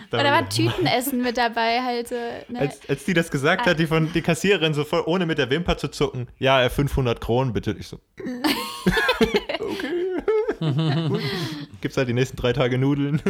Da 0.09 0.19
Oder 0.19 0.31
war 0.31 0.49
Tütenessen 0.49 1.21
mit 1.21 1.38
dabei, 1.38 1.81
halt 1.84 2.07
so. 2.07 2.15
Ne? 2.47 2.59
Als, 2.59 2.79
als 2.89 3.05
die 3.05 3.13
das 3.13 3.29
gesagt 3.31 3.63
Ah. 3.65 3.71
hat, 3.71 3.79
die 3.79 3.88
von 3.88 4.11
die 4.13 4.21
Kassiererin 4.21 4.73
so 4.73 4.84
voll 4.84 5.03
ohne 5.05 5.25
mit 5.25 5.38
der 5.38 5.49
Wimper 5.49 5.77
zu 5.77 5.88
zucken, 5.89 6.27
ja, 6.39 6.61
äh, 6.63 6.69
500 6.69 7.19
Kronen 7.21 7.53
bitte. 7.53 7.75
Ich 7.79 7.88
so, 7.88 7.99
okay. 9.59 11.07
Gut. 11.09 11.21
Gibt's 11.81 11.97
halt 11.97 12.07
die 12.09 12.13
nächsten 12.13 12.38
drei 12.38 12.53
Tage 12.53 12.77
Nudeln. 12.77 13.21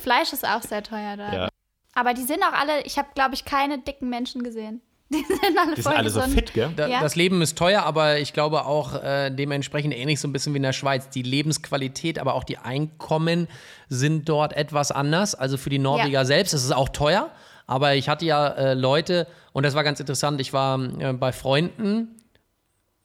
Fleisch 0.00 0.32
ist 0.32 0.46
auch 0.46 0.62
sehr 0.62 0.82
teuer 0.82 1.16
da. 1.16 1.32
Ja. 1.34 1.48
Aber 1.94 2.12
die 2.14 2.22
sind 2.24 2.42
auch 2.42 2.52
alle, 2.52 2.82
ich 2.84 2.98
habe, 2.98 3.08
glaube 3.14 3.34
ich, 3.34 3.44
keine 3.44 3.78
dicken 3.78 4.08
Menschen 4.10 4.42
gesehen. 4.42 4.80
Die 5.12 5.24
sind 5.24 5.56
alle 5.58 5.74
Die 5.76 5.82
sind 5.82 5.92
alle 5.92 6.10
so 6.10 6.20
fit, 6.22 6.52
gell? 6.52 6.70
Da, 6.74 6.88
Ja. 6.88 7.00
Das 7.00 7.14
Leben 7.14 7.40
ist 7.42 7.56
teuer, 7.56 7.82
aber 7.84 8.18
ich 8.18 8.32
glaube 8.32 8.66
auch 8.66 9.00
äh, 9.02 9.30
dementsprechend 9.30 9.94
ähnlich 9.96 10.18
so 10.20 10.26
ein 10.26 10.32
bisschen 10.32 10.52
wie 10.52 10.56
in 10.58 10.62
der 10.64 10.72
Schweiz. 10.72 11.08
Die 11.10 11.22
Lebensqualität, 11.22 12.18
aber 12.18 12.34
auch 12.34 12.42
die 12.44 12.58
Einkommen 12.58 13.46
sind 13.88 14.28
dort 14.28 14.52
etwas 14.54 14.90
anders. 14.90 15.34
Also 15.36 15.56
für 15.58 15.70
die 15.70 15.78
Norweger 15.78 16.08
Ja. 16.08 16.24
selbst 16.24 16.52
ist 16.54 16.64
es 16.64 16.72
auch 16.72 16.88
teuer. 16.88 17.30
Aber 17.68 17.94
ich 17.94 18.08
hatte 18.08 18.24
ja 18.24 18.48
äh, 18.48 18.74
Leute, 18.74 19.26
und 19.52 19.64
das 19.64 19.74
war 19.74 19.84
ganz 19.84 19.98
interessant, 20.00 20.40
ich 20.40 20.52
war 20.52 20.78
äh, 20.98 21.12
bei 21.12 21.32
Freunden 21.32 22.15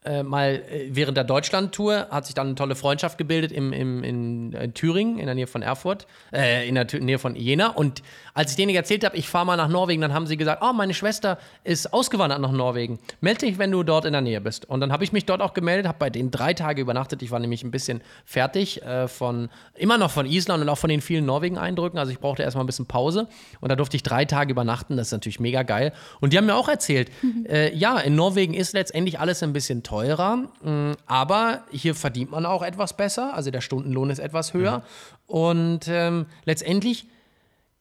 äh, 0.03 0.23
mal 0.23 0.63
äh, 0.71 0.89
während 0.89 1.15
der 1.15 1.23
Deutschland-Tour 1.23 2.07
hat 2.09 2.25
sich 2.25 2.33
dann 2.33 2.47
eine 2.47 2.55
tolle 2.55 2.73
Freundschaft 2.73 3.19
gebildet 3.19 3.51
im, 3.51 3.71
im, 3.71 4.03
in, 4.03 4.53
äh, 4.53 4.69
Thüringen, 4.69 5.19
in 5.19 5.27
der 5.27 5.35
Nähe 5.35 5.45
von 5.45 5.61
Erfurt, 5.61 6.07
äh, 6.33 6.67
in 6.67 6.73
der 6.73 6.87
Nähe 6.99 7.19
von 7.19 7.35
Jena. 7.35 7.67
Und 7.67 8.01
als 8.33 8.51
ich 8.51 8.57
denen 8.57 8.73
erzählt 8.73 9.05
habe, 9.05 9.15
ich 9.15 9.29
fahre 9.29 9.45
mal 9.45 9.57
nach 9.57 9.67
Norwegen, 9.67 10.01
dann 10.01 10.13
haben 10.13 10.25
sie 10.25 10.37
gesagt, 10.37 10.63
oh, 10.63 10.73
meine 10.73 10.95
Schwester 10.95 11.37
ist 11.63 11.93
ausgewandert 11.93 12.41
nach 12.41 12.51
Norwegen. 12.51 12.97
Melde 13.19 13.45
dich, 13.45 13.59
wenn 13.59 13.69
du 13.69 13.83
dort 13.83 14.05
in 14.05 14.13
der 14.13 14.21
Nähe 14.21 14.41
bist. 14.41 14.67
Und 14.67 14.79
dann 14.81 14.91
habe 14.91 15.03
ich 15.03 15.11
mich 15.11 15.25
dort 15.25 15.39
auch 15.41 15.53
gemeldet, 15.53 15.87
habe 15.87 15.99
bei 15.99 16.09
denen 16.09 16.31
drei 16.31 16.55
Tage 16.55 16.81
übernachtet. 16.81 17.21
Ich 17.21 17.29
war 17.29 17.39
nämlich 17.39 17.63
ein 17.63 17.69
bisschen 17.69 18.01
fertig 18.25 18.81
äh, 18.81 19.07
von, 19.07 19.49
immer 19.75 19.99
noch 19.99 20.09
von 20.09 20.25
Island 20.25 20.63
und 20.63 20.69
auch 20.69 20.79
von 20.79 20.89
den 20.89 21.01
vielen 21.01 21.25
Norwegen-Eindrücken. 21.25 21.99
Also 21.99 22.11
ich 22.11 22.19
brauchte 22.19 22.41
erstmal 22.41 22.63
ein 22.63 22.67
bisschen 22.67 22.87
Pause. 22.87 23.27
Und 23.59 23.69
da 23.69 23.75
durfte 23.75 23.97
ich 23.97 24.03
drei 24.03 24.25
Tage 24.25 24.51
übernachten. 24.51 24.97
Das 24.97 25.07
ist 25.07 25.13
natürlich 25.13 25.39
mega 25.39 25.61
geil. 25.61 25.93
Und 26.21 26.33
die 26.33 26.39
haben 26.39 26.47
mir 26.47 26.55
auch 26.55 26.69
erzählt, 26.69 27.11
äh, 27.47 27.75
ja, 27.75 27.99
in 27.99 28.15
Norwegen 28.15 28.55
ist 28.55 28.73
letztendlich 28.73 29.19
alles 29.19 29.43
ein 29.43 29.53
bisschen 29.53 29.83
teurer, 29.91 30.37
mh, 30.63 30.95
aber 31.05 31.63
hier 31.71 31.95
verdient 31.95 32.31
man 32.31 32.45
auch 32.45 32.63
etwas 32.63 32.95
besser. 32.95 33.33
Also 33.33 33.51
der 33.51 33.61
Stundenlohn 33.61 34.09
ist 34.09 34.19
etwas 34.19 34.53
höher. 34.53 34.83
Und 35.27 35.81
ähm, 35.89 36.25
letztendlich 36.45 37.07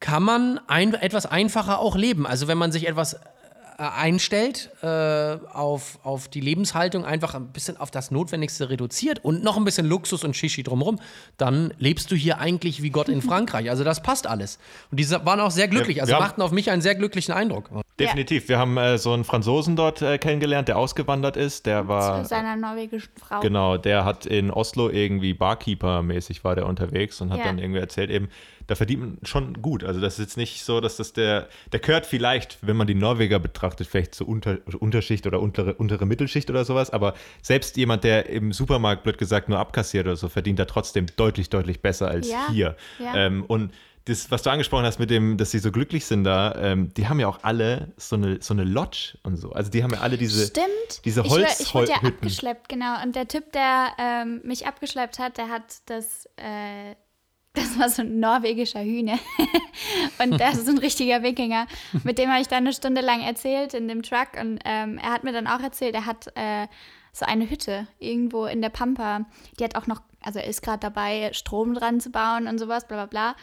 kann 0.00 0.22
man 0.24 0.60
ein, 0.66 0.94
etwas 0.94 1.26
einfacher 1.26 1.78
auch 1.78 1.94
leben. 1.96 2.26
Also 2.26 2.48
wenn 2.48 2.58
man 2.58 2.72
sich 2.72 2.88
etwas 2.88 3.14
äh, 3.14 3.18
einstellt 3.78 4.70
äh, 4.82 4.86
auf, 5.52 5.98
auf 6.02 6.26
die 6.28 6.40
Lebenshaltung, 6.40 7.04
einfach 7.04 7.34
ein 7.34 7.48
bisschen 7.52 7.76
auf 7.76 7.90
das 7.90 8.10
Notwendigste 8.10 8.70
reduziert 8.70 9.24
und 9.24 9.44
noch 9.44 9.56
ein 9.56 9.64
bisschen 9.64 9.86
Luxus 9.86 10.24
und 10.24 10.34
Shishi 10.36 10.62
drumherum, 10.64 10.98
dann 11.36 11.72
lebst 11.78 12.10
du 12.10 12.16
hier 12.16 12.38
eigentlich 12.38 12.82
wie 12.82 12.90
Gott 12.90 13.08
in 13.08 13.22
Frankreich. 13.30 13.70
Also 13.70 13.84
das 13.84 14.02
passt 14.02 14.26
alles. 14.26 14.58
Und 14.90 14.98
die 14.98 15.08
waren 15.10 15.38
auch 15.40 15.50
sehr 15.52 15.68
glücklich, 15.68 15.98
Ja, 15.98 16.02
also 16.04 16.14
haben- 16.14 16.22
machten 16.24 16.42
auf 16.42 16.50
mich 16.50 16.70
einen 16.70 16.82
sehr 16.82 16.94
glücklichen 16.96 17.32
Eindruck. 17.34 17.70
Definitiv. 18.04 18.48
Wir 18.48 18.58
haben 18.58 18.76
äh, 18.76 18.98
so 18.98 19.12
einen 19.12 19.24
Franzosen 19.24 19.76
dort 19.76 20.02
äh, 20.02 20.18
kennengelernt, 20.18 20.68
der 20.68 20.76
ausgewandert 20.78 21.36
ist. 21.36 21.66
Der 21.66 21.88
war. 21.88 22.22
Zu 22.22 22.28
seiner 22.28 22.56
norwegischen 22.56 23.10
Frau. 23.18 23.40
Genau, 23.40 23.76
der 23.76 24.04
hat 24.04 24.26
in 24.26 24.50
Oslo 24.50 24.88
irgendwie 24.90 25.34
Barkeeper-mäßig 25.34 26.44
war 26.44 26.54
der 26.54 26.66
unterwegs 26.66 27.20
und 27.20 27.30
hat 27.30 27.38
Ja. 27.38 27.44
dann 27.44 27.58
irgendwie 27.58 27.80
erzählt, 27.80 28.10
eben, 28.10 28.28
da 28.66 28.74
verdient 28.76 29.00
man 29.00 29.18
schon 29.24 29.54
gut. 29.62 29.82
Also 29.84 30.00
das 30.00 30.14
ist 30.14 30.18
jetzt 30.20 30.36
nicht 30.36 30.64
so, 30.64 30.80
dass 30.80 30.96
das 30.96 31.12
der, 31.12 31.48
der 31.72 31.80
gehört 31.80 32.06
vielleicht, 32.06 32.58
wenn 32.62 32.76
man 32.76 32.86
die 32.86 32.94
Norweger 32.94 33.38
betrachtet, 33.40 33.86
vielleicht 33.88 34.14
zur 34.14 34.28
Unter, 34.28 34.58
Unterschicht 34.78 35.26
oder 35.26 35.40
untere, 35.40 35.74
untere 35.74 36.06
Mittelschicht 36.06 36.50
oder 36.50 36.64
sowas, 36.64 36.90
aber 36.90 37.14
selbst 37.42 37.76
jemand, 37.76 38.04
der 38.04 38.28
im 38.28 38.52
Supermarkt, 38.52 39.02
blöd 39.02 39.18
gesagt, 39.18 39.48
nur 39.48 39.58
abkassiert 39.58 40.06
oder 40.06 40.16
so, 40.16 40.28
verdient 40.28 40.58
da 40.58 40.66
trotzdem 40.66 41.06
deutlich, 41.16 41.50
deutlich 41.50 41.82
besser 41.82 42.08
als 42.08 42.30
Ja, 42.30 42.46
hier. 42.50 42.76
ja. 42.98 43.14
Ähm, 43.16 43.44
und 43.46 43.72
das, 44.10 44.30
was 44.30 44.42
du 44.42 44.50
angesprochen 44.50 44.84
hast 44.84 44.98
mit 44.98 45.08
dem, 45.10 45.36
dass 45.38 45.50
sie 45.50 45.58
so 45.58 45.72
glücklich 45.72 46.04
sind 46.04 46.24
da, 46.24 46.54
ähm, 46.56 46.92
die 46.94 47.08
haben 47.08 47.18
ja 47.20 47.28
auch 47.28 47.38
alle 47.42 47.92
so 47.96 48.16
eine, 48.16 48.42
so 48.42 48.52
eine 48.54 48.64
Lodge 48.64 49.16
und 49.22 49.36
so. 49.36 49.52
Also 49.52 49.70
die 49.70 49.82
haben 49.82 49.92
ja 49.92 50.00
alle 50.00 50.18
diese, 50.18 50.46
Stimmt. 50.46 51.04
diese 51.04 51.22
ich, 51.22 51.32
wür- 51.32 51.60
ich 51.60 51.74
wurde 51.74 51.86
ja 51.88 51.94
Holzhütten. 51.96 52.14
abgeschleppt, 52.18 52.68
genau. 52.68 53.02
Und 53.02 53.16
der 53.16 53.26
Typ, 53.28 53.52
der 53.52 53.88
ähm, 53.98 54.40
mich 54.44 54.66
abgeschleppt 54.66 55.18
hat, 55.18 55.38
der 55.38 55.48
hat 55.48 55.62
das, 55.86 56.26
äh, 56.36 56.94
das 57.54 57.78
war 57.78 57.88
so 57.88 58.02
ein 58.02 58.20
norwegischer 58.20 58.82
Hühner. 58.82 59.18
und 60.22 60.38
der 60.38 60.52
ist 60.52 60.66
so 60.66 60.70
ein 60.72 60.78
richtiger 60.78 61.22
Wikinger. 61.22 61.66
Mit 62.04 62.18
dem 62.18 62.30
habe 62.30 62.40
ich 62.40 62.48
dann 62.48 62.58
eine 62.64 62.72
Stunde 62.72 63.00
lang 63.00 63.22
erzählt 63.22 63.74
in 63.74 63.88
dem 63.88 64.02
Truck. 64.02 64.28
Und 64.40 64.60
ähm, 64.64 64.98
er 64.98 65.10
hat 65.12 65.24
mir 65.24 65.32
dann 65.32 65.46
auch 65.46 65.60
erzählt, 65.60 65.94
er 65.94 66.06
hat 66.06 66.28
äh, 66.36 66.68
so 67.12 67.26
eine 67.26 67.50
Hütte 67.50 67.88
irgendwo 67.98 68.46
in 68.46 68.62
der 68.62 68.68
Pampa. 68.68 69.26
Die 69.58 69.64
hat 69.64 69.74
auch 69.74 69.88
noch, 69.88 70.00
also 70.20 70.38
er 70.38 70.46
ist 70.46 70.62
gerade 70.62 70.78
dabei, 70.78 71.30
Strom 71.32 71.74
dran 71.74 72.00
zu 72.00 72.10
bauen 72.10 72.46
und 72.46 72.58
sowas, 72.58 72.86
bla 72.86 73.04
bla 73.04 73.06
bla. 73.06 73.36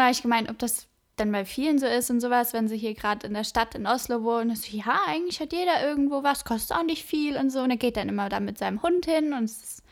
Und 0.00 0.04
da 0.04 0.06
habe 0.06 0.12
ich 0.12 0.22
gemeint, 0.22 0.48
ob 0.48 0.58
das 0.58 0.86
dann 1.16 1.30
bei 1.30 1.44
vielen 1.44 1.78
so 1.78 1.84
ist 1.84 2.08
und 2.08 2.20
sowas, 2.20 2.54
wenn 2.54 2.68
sie 2.68 2.78
hier 2.78 2.94
gerade 2.94 3.26
in 3.26 3.34
der 3.34 3.44
Stadt 3.44 3.74
in 3.74 3.86
Oslo 3.86 4.22
wohnen, 4.22 4.48
ist 4.48 4.64
so, 4.64 4.74
ja, 4.74 4.98
eigentlich 5.06 5.40
hat 5.40 5.52
jeder 5.52 5.86
irgendwo 5.86 6.22
was, 6.22 6.46
kostet 6.46 6.74
auch 6.74 6.82
nicht 6.84 7.04
viel 7.04 7.36
und 7.36 7.50
so. 7.50 7.60
Und 7.60 7.70
er 7.70 7.76
geht 7.76 7.98
dann 7.98 8.08
immer 8.08 8.30
da 8.30 8.40
mit 8.40 8.56
seinem 8.56 8.82
Hund 8.82 9.04
hin 9.04 9.34
und 9.34 9.44
es 9.44 9.62
ist, 9.62 9.82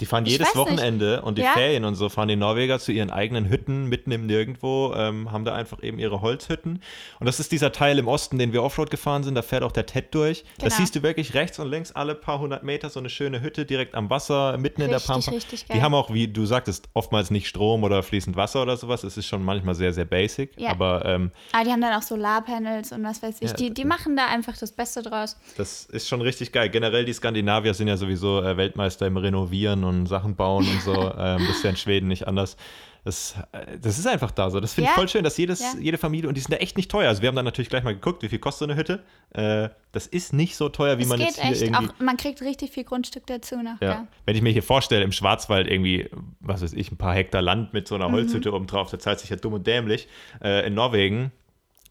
Die 0.00 0.06
fahren 0.06 0.24
Ich 0.26 0.32
jedes 0.32 0.48
weiß 0.48 0.54
nicht. 0.54 0.66
Wochenende 0.66 1.22
und 1.22 1.38
die 1.38 1.42
Ja? 1.42 1.52
Ferien 1.52 1.84
und 1.84 1.94
so 1.94 2.08
fahren 2.08 2.28
die 2.28 2.36
Norweger 2.36 2.78
zu 2.80 2.90
ihren 2.92 3.10
eigenen 3.10 3.48
Hütten 3.48 3.86
mitten 3.86 4.10
im 4.10 4.26
Nirgendwo, 4.26 4.92
ähm, 4.96 5.30
haben 5.30 5.44
da 5.44 5.54
einfach 5.54 5.82
eben 5.82 5.98
ihre 5.98 6.20
Holzhütten. 6.22 6.82
Und 7.20 7.26
das 7.26 7.38
ist 7.38 7.52
dieser 7.52 7.70
Teil 7.72 7.98
im 7.98 8.08
Osten, 8.08 8.38
den 8.38 8.52
wir 8.52 8.62
Offroad 8.62 8.90
gefahren 8.90 9.22
sind, 9.22 9.34
da 9.34 9.42
fährt 9.42 9.62
auch 9.62 9.70
der 9.72 9.86
Ted 9.86 10.14
durch. 10.14 10.44
Genau. 10.58 10.74
siehst 10.74 10.96
du 10.96 11.02
wirklich 11.02 11.34
rechts 11.34 11.58
und 11.58 11.68
links 11.70 11.92
alle 11.92 12.14
paar 12.14 12.40
hundert 12.40 12.64
Meter 12.64 12.90
so 12.90 12.98
eine 12.98 13.10
schöne 13.10 13.42
Hütte 13.42 13.64
direkt 13.64 13.94
am 13.94 14.10
Wasser, 14.10 14.56
mitten 14.58 14.80
in 14.80 14.88
der 14.88 14.96
Richtig, 14.96 15.12
Pampa. 15.14 15.30
richtig 15.30 15.68
geil. 15.68 15.76
Die 15.78 15.82
haben 15.82 15.94
auch, 15.94 16.12
wie 16.12 16.26
du 16.26 16.46
sagtest, 16.46 16.88
oftmals 16.94 17.30
nicht 17.30 17.46
Strom 17.46 17.84
oder 17.84 18.02
fließend 18.02 18.34
Wasser 18.36 18.62
oder 18.62 18.76
sowas. 18.76 19.04
Es 19.04 19.16
ist 19.16 19.26
schon 19.26 19.44
manchmal 19.44 19.74
sehr, 19.74 19.92
sehr 19.92 20.04
basic. 20.06 20.50
Ja. 20.58 20.70
Aber 20.70 21.04
ähm, 21.04 21.30
ah, 21.52 21.62
die 21.64 21.70
haben 21.70 21.80
dann 21.80 21.92
auch 21.96 22.02
Solarpanels 22.02 22.92
und 22.92 23.04
was 23.04 23.22
weiß 23.22 23.36
ich. 23.40 23.50
Ja, 23.50 23.56
die, 23.56 23.72
die 23.72 23.84
machen 23.84 24.16
da 24.16 24.26
einfach 24.26 24.56
das 24.56 24.72
Beste 24.72 25.02
draus. 25.02 25.36
Das 25.56 25.84
ist 25.86 26.08
schon 26.08 26.22
richtig 26.22 26.50
geil. 26.50 26.70
Generell, 26.70 27.04
die 27.04 27.12
Skandinavier 27.12 27.74
sind 27.74 27.88
ja 27.88 27.96
sowieso 27.96 28.42
äh, 28.42 28.56
Weltmeister 28.56 29.06
im 29.06 29.16
Renovieren 29.16 29.84
und 29.84 29.91
Sachen 30.06 30.34
bauen 30.36 30.66
und 30.68 30.82
so. 30.82 30.92
ähm, 30.94 31.44
das 31.46 31.56
ist 31.56 31.64
ja 31.64 31.70
in 31.70 31.76
Schweden 31.76 32.08
nicht 32.08 32.26
anders. 32.28 32.56
Das, 33.04 33.34
äh, 33.50 33.78
das 33.80 33.98
ist 33.98 34.06
einfach 34.06 34.30
da 34.30 34.48
so. 34.48 34.60
Das 34.60 34.74
finde 34.74 34.86
ich 34.90 34.90
Ja. 34.90 35.00
voll 35.00 35.08
schön, 35.08 35.24
dass 35.24 35.36
jedes, 35.36 35.58
Ja. 35.60 35.72
jede 35.80 35.98
Familie, 35.98 36.28
und 36.28 36.36
die 36.36 36.40
sind 36.40 36.52
da 36.52 36.58
echt 36.58 36.76
nicht 36.76 36.88
teuer. 36.88 37.08
Also 37.08 37.20
wir 37.20 37.28
haben 37.28 37.34
dann 37.34 37.44
natürlich 37.44 37.68
gleich 37.68 37.82
mal 37.82 37.94
geguckt, 37.94 38.22
wie 38.22 38.28
viel 38.28 38.38
kostet 38.38 38.60
so 38.60 38.64
eine 38.72 38.76
Hütte. 38.76 39.02
Äh, 39.30 39.70
das 39.90 40.06
ist 40.06 40.32
nicht 40.32 40.54
so 40.54 40.68
teuer, 40.68 40.98
wie 40.98 41.02
Es 41.02 41.08
man 41.08 41.18
geht 41.18 41.26
jetzt 41.28 41.40
hier 41.42 41.50
echt 41.50 41.62
irgendwie. 41.62 41.88
auch, 41.88 42.00
man 42.00 42.16
kriegt 42.16 42.40
richtig 42.42 42.70
viel 42.70 42.84
Grundstück 42.84 43.26
dazu 43.26 43.56
noch. 43.56 43.80
Ja. 43.80 43.88
Ja. 43.90 44.06
Wenn 44.24 44.36
ich 44.36 44.42
mir 44.42 44.52
hier 44.52 44.62
vorstelle, 44.62 45.02
im 45.02 45.10
Schwarzwald 45.10 45.66
irgendwie, 45.68 46.08
was 46.38 46.62
weiß 46.62 46.74
ich, 46.74 46.92
ein 46.92 46.96
paar 46.96 47.14
Hektar 47.14 47.42
Land 47.42 47.72
mit 47.72 47.88
so 47.88 47.96
Mhm. 47.96 48.02
einer 48.02 48.12
Holzhütte 48.12 48.52
oben 48.52 48.68
drauf, 48.68 48.90
da 48.92 48.98
zahlt 49.00 49.18
sich 49.18 49.30
ja 49.30 49.36
dumm 49.36 49.54
und 49.54 49.66
dämlich. 49.66 50.06
Äh, 50.40 50.64
in 50.68 50.74
Norwegen 50.74 51.32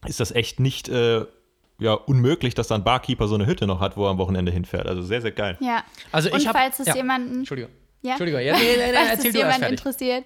ist 0.08 0.22
das 0.22 0.32
echt 0.32 0.62
nicht 0.62 0.88
äh, 0.88 1.26
ja, 1.80 1.94
unmöglich, 1.94 2.54
dass 2.56 2.68
da 2.70 2.76
ein 2.76 2.84
Barkeeper 2.86 3.28
so 3.28 3.36
eine 3.36 3.48
Hütte 3.48 3.68
noch 3.68 3.82
hat, 3.82 3.98
wo 3.98 4.06
er 4.06 4.12
am 4.12 4.18
Wochenende 4.18 4.52
hinfährt. 4.52 4.88
Also 4.88 5.02
sehr, 5.02 5.20
sehr 5.22 5.32
geil. 5.32 5.58
ja. 5.60 5.84
Also 6.14 6.32
und 6.32 6.38
ich 6.38 6.48
hab- 6.48 6.56
falls 6.56 6.80
es 6.80 6.88
ja. 6.88 6.96
jemanden 6.96 7.40
Entschuldigung. 7.40 7.72
Ja? 8.02 8.12
Entschuldigung, 8.12 8.42
ja, 8.42 8.54
nee, 8.54 8.78
nee, 8.78 8.92
nee, 8.92 9.10
erzähl 9.10 9.32
du 9.32 9.38
jemand 9.40 9.60
fertig. 9.60 9.80
interessiert. 9.80 10.26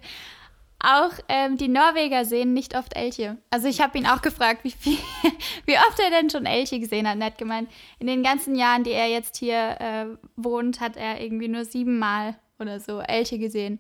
Auch 0.80 1.12
ähm, 1.30 1.58
die 1.58 1.68
Norweger 1.68 2.26
sehen 2.26 2.54
nicht 2.54 2.78
oft 2.78 2.96
Elche. 2.96 3.38
Also 3.50 3.68
ich 3.68 3.82
habe 3.82 3.98
ihn 3.98 4.06
auch 4.06 4.22
gefragt, 4.22 4.64
wie, 4.64 4.72
viel, 4.72 4.98
wie 5.66 5.78
oft 5.78 6.00
er 6.00 6.10
denn 6.10 6.30
schon 6.30 6.46
Elche 6.46 6.80
gesehen 6.80 7.08
hat. 7.08 7.16
Und 7.16 7.22
er 7.22 7.28
hat 7.28 7.38
gemeint, 7.38 7.70
in 8.00 8.08
den 8.08 8.24
ganzen 8.24 8.56
Jahren, 8.56 8.84
die 8.84 8.92
er 8.92 9.08
jetzt 9.08 9.38
hier 9.38 9.78
äh, 9.80 10.06
wohnt, 10.36 10.82
hat 10.82 10.98
er 10.98 11.22
irgendwie 11.22 11.48
nur 11.48 11.66
siebenmal 11.66 12.36
oder 12.60 12.80
so 12.80 13.00
Elche 13.00 13.40
gesehen. 13.40 13.80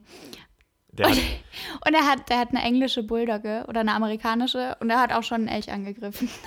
Der 0.93 1.09
hat, 1.09 1.17
Und 1.85 1.93
er 1.93 2.07
hat, 2.07 2.29
der 2.29 2.39
hat 2.39 2.49
eine 2.49 2.61
englische 2.63 3.03
Bulldogge 3.03 3.65
oder 3.67 3.81
eine 3.81 3.93
amerikanische 3.93 4.77
und 4.79 4.89
er 4.89 4.99
hat 4.99 5.11
auch 5.11 5.23
schon 5.23 5.41
einen 5.41 5.47
Elch 5.49 5.71
angegriffen. 5.71 6.29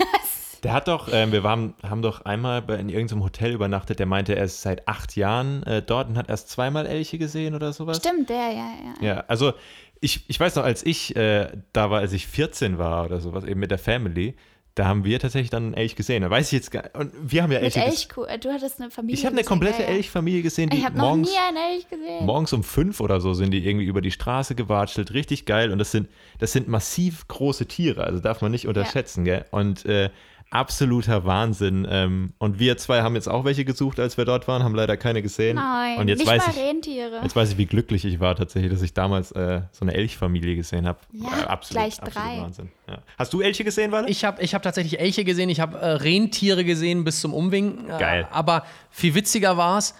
Der 0.64 0.72
hat 0.72 0.88
doch, 0.88 1.08
ähm, 1.12 1.30
wir 1.32 1.42
waren, 1.44 1.74
haben 1.82 2.02
doch 2.02 2.24
einmal 2.24 2.62
in 2.80 2.88
irgendeinem 2.88 3.22
Hotel 3.24 3.52
übernachtet, 3.52 3.98
der 3.98 4.06
meinte, 4.06 4.34
er 4.34 4.44
ist 4.44 4.62
seit 4.62 4.88
acht 4.88 5.16
Jahren 5.16 5.62
äh, 5.64 5.82
dort 5.82 6.08
und 6.08 6.16
hat 6.18 6.28
erst 6.28 6.50
zweimal 6.50 6.86
Elche 6.86 7.18
gesehen 7.18 7.54
oder 7.54 7.72
sowas. 7.72 7.98
Stimmt, 7.98 8.28
der, 8.28 8.36
ja, 8.52 8.70
ja. 9.00 9.06
Ja, 9.06 9.24
also 9.28 9.52
ich, 10.00 10.24
ich 10.28 10.38
weiß 10.38 10.56
noch, 10.56 10.64
als 10.64 10.84
ich 10.84 11.14
äh, 11.16 11.48
da 11.72 11.90
war, 11.90 12.00
als 12.00 12.12
ich 12.12 12.26
14 12.26 12.78
war 12.78 13.04
oder 13.06 13.20
sowas, 13.20 13.44
eben 13.44 13.60
mit 13.60 13.70
der 13.70 13.78
Family, 13.78 14.34
da 14.74 14.84
haben 14.86 15.04
wir 15.04 15.18
tatsächlich 15.18 15.50
dann 15.50 15.64
einen 15.64 15.74
Elch 15.74 15.96
gesehen. 15.96 16.22
Da 16.22 16.30
weiß 16.30 16.46
ich 16.46 16.52
jetzt 16.52 16.70
gar 16.70 16.84
Und 16.94 17.10
wir 17.20 17.42
haben 17.42 17.50
ja 17.50 17.58
Elche 17.58 17.80
ges- 17.80 17.84
Elchkuh. 17.86 18.22
äh, 18.26 18.38
Du 18.38 18.52
hattest 18.52 18.80
eine 18.80 18.92
Familie. 18.92 19.14
Ich 19.18 19.24
habe 19.26 19.32
eine 19.32 19.40
gesehen, 19.42 19.48
komplette 19.48 19.82
ja, 19.82 19.88
ja. 19.88 19.94
Elchfamilie 19.96 20.42
gesehen, 20.42 20.70
die 20.70 20.76
Ich 20.78 20.84
habe 20.84 20.96
noch 20.96 21.02
morgens, 21.04 21.30
nie 21.30 21.36
einen 21.48 21.56
Elch 21.74 21.88
gesehen. 21.88 22.24
morgens 22.26 22.52
um 22.52 22.62
fünf 22.62 23.00
oder 23.00 23.20
so 23.20 23.34
sind 23.34 23.50
die 23.50 23.66
irgendwie 23.66 23.86
über 23.86 24.00
die 24.00 24.12
Straße 24.12 24.54
gewatschelt. 24.54 25.12
Richtig 25.14 25.46
geil. 25.46 25.72
Und 25.72 25.78
das 25.80 25.90
sind, 25.90 26.08
das 26.38 26.52
sind 26.52 26.68
massiv 26.68 27.26
große 27.26 27.66
Tiere, 27.66 28.04
also 28.04 28.20
darf 28.20 28.40
man 28.40 28.52
nicht 28.52 28.68
unterschätzen, 28.68 29.24
gell? 29.24 29.46
Und 29.50 29.84
äh, 29.84 30.10
absoluter 30.50 31.24
Wahnsinn. 31.24 31.86
Ähm, 31.90 32.32
und 32.38 32.58
wir 32.58 32.76
zwei 32.78 33.02
haben 33.02 33.14
jetzt 33.14 33.28
auch 33.28 33.44
welche 33.44 33.64
gesucht, 33.64 34.00
als 34.00 34.16
wir 34.16 34.24
dort 34.24 34.48
waren, 34.48 34.62
haben 34.62 34.74
leider 34.74 34.96
keine 34.96 35.22
gesehen. 35.22 35.56
Nein, 35.56 35.98
und 35.98 36.08
jetzt 36.08 36.20
nicht 36.20 36.28
weiß 36.28 36.46
mal 36.46 36.54
ich, 36.54 36.62
Rentiere. 36.62 37.20
Jetzt 37.22 37.36
weiß 37.36 37.52
ich, 37.52 37.58
wie 37.58 37.66
glücklich 37.66 38.04
ich 38.04 38.20
war 38.20 38.34
tatsächlich, 38.34 38.72
dass 38.72 38.82
ich 38.82 38.94
damals 38.94 39.32
äh, 39.32 39.62
so 39.72 39.84
eine 39.84 39.94
Elchfamilie 39.94 40.56
gesehen 40.56 40.86
habe. 40.86 40.98
Ja, 41.12 41.28
äh, 41.28 41.44
absolut, 41.44 41.82
gleich 41.82 42.00
absolut 42.00 42.14
drei. 42.14 42.42
Wahnsinn. 42.42 42.70
Ja. 42.88 42.98
Hast 43.18 43.32
du 43.32 43.40
Elche 43.40 43.64
gesehen, 43.64 43.92
Walle? 43.92 44.08
Ich 44.08 44.24
habe 44.24 44.42
ich 44.42 44.54
hab 44.54 44.62
tatsächlich 44.62 45.00
Elche 45.00 45.24
gesehen, 45.24 45.48
ich 45.50 45.60
habe 45.60 45.78
äh, 45.78 45.86
Rentiere 45.86 46.64
gesehen 46.64 47.04
bis 47.04 47.20
zum 47.20 47.34
Umwinken. 47.34 47.90
Äh, 47.90 47.98
Geil. 47.98 48.28
aber 48.30 48.64
viel 48.90 49.14
witziger 49.14 49.56
war 49.56 49.78
es, 49.78 49.94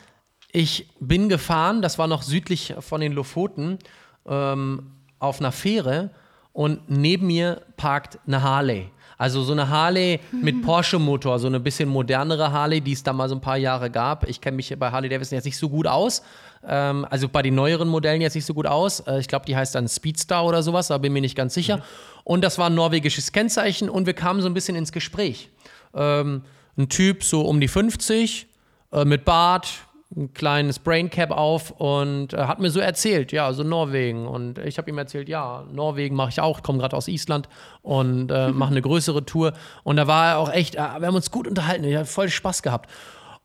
ich 0.52 0.88
bin 0.98 1.28
gefahren, 1.28 1.82
das 1.82 1.98
war 1.98 2.06
noch 2.06 2.22
südlich 2.22 2.74
von 2.80 3.00
den 3.00 3.12
Lofoten, 3.12 3.78
ähm, 4.26 4.92
auf 5.18 5.40
einer 5.40 5.52
Fähre 5.52 6.10
und 6.52 6.88
neben 6.88 7.26
mir 7.26 7.62
parkt 7.76 8.18
eine 8.26 8.42
Harley. 8.42 8.90
Also 9.18 9.42
so 9.42 9.52
eine 9.52 9.68
Harley 9.68 10.20
mit 10.30 10.62
Porsche-Motor, 10.62 11.40
so 11.40 11.48
eine 11.48 11.58
bisschen 11.58 11.88
modernere 11.88 12.52
Harley, 12.52 12.80
die 12.80 12.92
es 12.92 13.02
da 13.02 13.12
mal 13.12 13.28
so 13.28 13.34
ein 13.34 13.40
paar 13.40 13.56
Jahre 13.56 13.90
gab. 13.90 14.28
Ich 14.28 14.40
kenne 14.40 14.56
mich 14.56 14.72
bei 14.78 14.90
Harley 14.92 15.08
Davidson 15.08 15.36
jetzt 15.36 15.44
nicht 15.44 15.58
so 15.58 15.68
gut 15.68 15.88
aus. 15.88 16.22
Ähm, 16.66 17.04
also 17.10 17.28
bei 17.28 17.42
den 17.42 17.56
neueren 17.56 17.88
Modellen 17.88 18.20
jetzt 18.20 18.34
nicht 18.34 18.46
so 18.46 18.54
gut 18.54 18.66
aus. 18.66 19.00
Äh, 19.00 19.18
ich 19.18 19.26
glaube, 19.26 19.44
die 19.46 19.56
heißt 19.56 19.74
dann 19.74 19.88
Speedstar 19.88 20.46
oder 20.46 20.62
sowas, 20.62 20.88
da 20.88 20.98
bin 20.98 21.12
mir 21.12 21.20
nicht 21.20 21.36
ganz 21.36 21.52
sicher. 21.54 21.82
Und 22.22 22.42
das 22.42 22.58
war 22.58 22.70
ein 22.70 22.74
norwegisches 22.74 23.32
Kennzeichen 23.32 23.90
und 23.90 24.06
wir 24.06 24.14
kamen 24.14 24.40
so 24.40 24.48
ein 24.48 24.54
bisschen 24.54 24.76
ins 24.76 24.92
Gespräch. 24.92 25.50
Ähm, 25.94 26.42
ein 26.76 26.88
Typ 26.88 27.24
so 27.24 27.42
um 27.42 27.60
die 27.60 27.68
50, 27.68 28.46
äh, 28.92 29.04
mit 29.04 29.24
Bart, 29.24 29.68
ein 30.16 30.32
kleines 30.32 30.78
Braincap 30.78 31.30
auf 31.30 31.70
und 31.70 32.32
äh, 32.32 32.38
hat 32.38 32.60
mir 32.60 32.70
so 32.70 32.80
erzählt, 32.80 33.30
ja, 33.30 33.52
so 33.52 33.62
Norwegen. 33.62 34.26
Und 34.26 34.58
ich 34.58 34.78
habe 34.78 34.88
ihm 34.88 34.96
erzählt, 34.96 35.28
ja, 35.28 35.64
Norwegen 35.70 36.16
mache 36.16 36.30
ich 36.30 36.40
auch, 36.40 36.62
komme 36.62 36.78
gerade 36.78 36.96
aus 36.96 37.08
Island 37.08 37.48
und 37.82 38.30
äh, 38.30 38.48
mache 38.52 38.70
eine 38.70 38.80
größere 38.80 39.26
Tour. 39.26 39.52
Und 39.84 39.96
da 39.96 40.06
war 40.06 40.26
er 40.28 40.38
auch 40.38 40.50
echt, 40.50 40.76
äh, 40.76 40.78
wir 40.78 41.06
haben 41.06 41.14
uns 41.14 41.30
gut 41.30 41.46
unterhalten, 41.46 41.84
ich 41.84 41.94
habe 41.94 42.06
voll 42.06 42.30
Spaß 42.30 42.62
gehabt. 42.62 42.90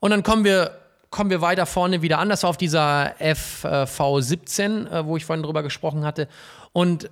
Und 0.00 0.10
dann 0.10 0.22
kommen 0.22 0.44
wir, 0.44 0.70
kommen 1.10 1.28
wir 1.28 1.42
weiter 1.42 1.66
vorne 1.66 2.00
wieder 2.00 2.18
an. 2.18 2.30
Das 2.30 2.42
war 2.42 2.50
auf 2.50 2.56
dieser 2.56 3.14
FV17, 3.20 4.90
äh, 4.90 5.06
wo 5.06 5.18
ich 5.18 5.26
vorhin 5.26 5.42
drüber 5.42 5.62
gesprochen 5.62 6.04
hatte. 6.04 6.28
Und 6.72 7.10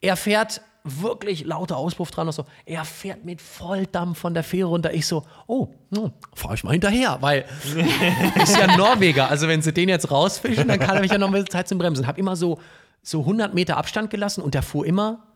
er 0.00 0.16
fährt 0.16 0.60
wirklich 0.86 1.44
lauter 1.44 1.76
Auspuff 1.76 2.10
dran 2.10 2.26
und 2.26 2.32
so. 2.32 2.44
Er 2.64 2.84
fährt 2.84 3.24
mit 3.24 3.40
Volldampf 3.40 4.18
von 4.18 4.34
der 4.34 4.42
Fähre 4.42 4.68
runter. 4.68 4.92
Ich 4.94 5.06
so, 5.06 5.24
oh, 5.46 5.68
hm, 5.94 6.12
fahr 6.34 6.54
ich 6.54 6.64
mal 6.64 6.72
hinterher, 6.72 7.18
weil 7.20 7.44
ist 8.42 8.56
ja 8.56 8.76
Norweger. 8.76 9.28
Also 9.28 9.48
wenn 9.48 9.62
sie 9.62 9.72
den 9.72 9.88
jetzt 9.88 10.10
rausfischen, 10.10 10.68
dann 10.68 10.78
kann 10.78 10.96
er 10.96 11.02
mich 11.02 11.12
ja 11.12 11.18
noch 11.18 11.28
ein 11.28 11.32
bisschen 11.32 11.50
Zeit 11.50 11.68
zum 11.68 11.78
Bremsen. 11.78 12.06
Hab 12.06 12.18
immer 12.18 12.36
so, 12.36 12.58
so 13.02 13.20
100 13.20 13.54
Meter 13.54 13.76
Abstand 13.76 14.10
gelassen 14.10 14.42
und 14.42 14.54
der 14.54 14.62
fuhr 14.62 14.86
immer 14.86 15.26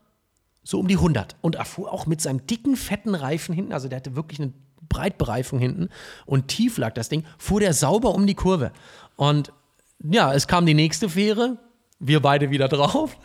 so 0.63 0.79
um 0.79 0.89
die 0.89 0.97
100. 0.97 1.37
Und 1.41 1.57
er 1.57 1.65
fuhr 1.65 1.93
auch 1.93 2.07
mit 2.07 2.21
seinem 2.21 2.47
dicken, 2.47 2.77
fetten 2.77 3.15
Reifen 3.15 3.55
hinten, 3.55 3.73
also 3.73 3.89
der 3.89 3.97
hatte 3.97 4.17
wirklich 4.17 4.41
eine 4.41 4.53
Breitbereifung 4.89 5.59
hinten 5.59 5.89
und 6.27 6.49
tief 6.49 6.77
lag 6.77 6.95
das 6.95 7.09
Ding, 7.09 7.25
fuhr 7.39 7.61
der 7.61 7.75
sauber 7.75 8.15
um 8.15 8.27
die 8.27 8.35
Kurve. 8.35 8.73
Und 9.17 9.53
ja, 10.03 10.35
es 10.35 10.47
kam 10.47 10.67
die 10.67 10.75
nächste 10.75 11.09
Fähre, 11.09 11.59
wir 12.03 12.21
beide 12.21 12.51
wieder 12.51 12.67
drauf, 12.67 13.17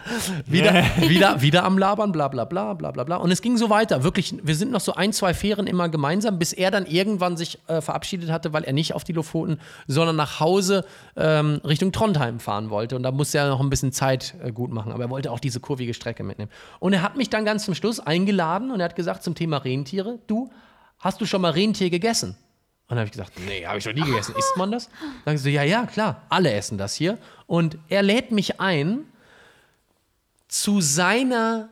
wieder, 0.45 0.73
wieder, 0.97 1.41
wieder 1.41 1.64
am 1.64 1.77
Labern, 1.77 2.11
bla 2.11 2.27
bla 2.27 2.43
bla 2.43 2.73
bla 2.73 2.91
bla 2.91 3.06
bla. 3.06 3.15
Und 3.15 3.31
es 3.31 3.41
ging 3.41 3.57
so 3.57 3.69
weiter. 3.69 4.03
Wirklich, 4.03 4.35
wir 4.43 4.56
sind 4.56 4.72
noch 4.72 4.81
so 4.81 4.93
ein, 4.93 5.14
zwei 5.14 5.34
Fähren 5.34 5.65
immer 5.65 5.88
gemeinsam, 5.88 6.38
bis 6.38 6.52
er 6.52 6.72
dann 6.72 6.85
irgendwann 6.85 7.38
sich 7.38 7.57
äh, 7.68 7.80
verabschiedet 7.80 8.30
hatte, 8.30 8.52
weil 8.52 8.65
er 8.65 8.73
nicht 8.73 8.93
auf 8.93 9.06
die 9.06 9.14
Lofoten, 9.14 9.60
sondern 9.88 10.18
nach 10.18 10.41
Hause 10.41 10.85
ähm, 11.15 11.61
Richtung 11.64 11.93
Trondheim 11.93 12.41
fahren 12.41 12.69
wollte. 12.69 12.97
Und 12.97 13.03
da 13.03 13.11
musste 13.11 13.38
er 13.38 13.47
noch 13.47 13.61
ein 13.61 13.69
bisschen 13.69 13.93
Zeit 13.93 14.35
äh, 14.43 14.52
gut 14.52 14.72
machen. 14.72 14.91
Aber 14.91 15.03
er 15.03 15.10
wollte 15.10 15.31
auch 15.31 15.39
diese 15.39 15.61
kurvige 15.61 15.93
Strecke 15.93 16.23
mitnehmen. 16.23 16.52
Und 16.80 16.91
er 16.91 17.02
hat 17.02 17.15
mich 17.15 17.30
dann 17.30 17.45
ganz 17.45 17.64
zum 17.64 17.76
Schluss 17.76 18.02
eingeladen 18.02 18.72
und 18.72 18.81
er 18.81 18.85
hat 18.85 18.97
gesagt 18.97 19.23
zum 19.23 19.35
Thema 19.35 19.57
Rentiere, 19.57 20.19
du, 20.27 20.52
hast 20.99 21.22
du 21.22 21.26
schon 21.26 21.41
mal 21.41 21.52
Rentier 21.52 21.89
gegessen? 21.89 22.35
Und 22.88 22.91
dann 22.91 22.99
habe 22.99 23.06
ich 23.07 23.12
gesagt, 23.14 23.32
nee, 23.48 23.66
habe 23.66 23.80
ich 23.80 23.86
noch 23.86 23.94
nie 23.94 24.02
gegessen. 24.03 24.36
Isst 24.38 24.57
man 24.57 24.72
das? 24.72 24.90
Dann 25.26 25.38
so, 25.38 25.49
ja, 25.49 25.64
ja, 25.64 25.86
klar, 25.88 26.22
alle 26.30 26.53
essen 26.53 26.78
das 26.78 26.94
hier. 26.94 27.18
Und 27.48 27.78
er 27.90 28.03
lädt 28.03 28.32
mich 28.32 28.60
ein 28.60 29.06
zu 30.48 30.82
seiner 30.82 31.70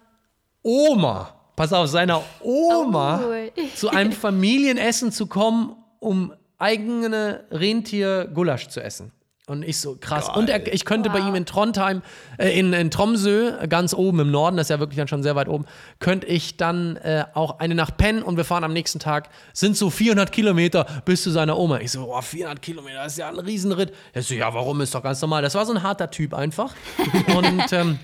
Oma, 0.64 1.35
pass 1.56 1.72
auf, 1.72 1.88
seiner 1.88 2.23
Oma, 2.41 3.22
Oh. 3.23 3.61
zu 3.76 3.90
einem 3.90 4.11
Familienessen 4.11 5.11
zu 5.11 5.27
kommen, 5.27 5.76
um 5.99 6.34
eigene 6.57 7.44
Rentier-Gulasch 7.52 8.69
zu 8.69 8.81
essen. 8.81 9.11
Und 9.45 9.63
ich 9.63 9.81
so, 9.81 9.97
krass. 9.99 10.29
Und 10.29 10.49
er, 10.49 10.73
ich 10.73 10.85
könnte 10.85 11.09
bei 11.09 11.19
ihm 11.19 11.35
in 11.35 11.45
Trondheim, 11.45 12.01
äh, 12.37 12.57
in, 12.57 12.71
in 12.71 12.89
Tromsø, 12.89 13.67
ganz 13.67 13.93
oben 13.93 14.21
im 14.21 14.31
Norden, 14.31 14.55
das 14.55 14.67
ist 14.67 14.69
ja 14.69 14.79
wirklich 14.79 14.97
dann 14.97 15.09
schon 15.09 15.21
sehr 15.21 15.35
weit 15.35 15.49
oben, 15.49 15.65
könnte 15.99 16.27
ich 16.27 16.55
dann 16.55 16.95
äh, 16.97 17.25
auch 17.33 17.59
eine 17.59 17.75
Nacht 17.75 17.97
pennen 17.97 18.23
und 18.23 18.37
wir 18.37 18.45
fahren 18.45 18.63
am 18.63 18.71
nächsten 18.71 18.99
Tag, 18.99 19.27
sind 19.51 19.75
so 19.75 19.89
400 19.89 20.31
Kilometer 20.31 20.85
bis 21.03 21.23
zu 21.23 21.29
seiner 21.29 21.57
Oma. 21.59 21.81
Ich 21.81 21.91
so, 21.91 22.05
boah, 22.05 22.21
400 22.21 22.61
Kilometer, 22.61 23.03
das 23.03 23.13
ist 23.13 23.17
ja 23.17 23.27
ein 23.27 23.37
Riesenritt. 23.37 23.93
Er 24.13 24.21
so, 24.21 24.33
ja, 24.33 24.53
warum, 24.53 24.79
ist 24.79 24.95
doch 24.95 25.03
ganz 25.03 25.21
normal. 25.21 25.41
Das 25.41 25.55
war 25.55 25.65
so 25.65 25.73
ein 25.73 25.83
harter 25.83 26.09
Typ 26.09 26.33
einfach. 26.33 26.73
Und 27.35 27.73
ähm, 27.73 27.99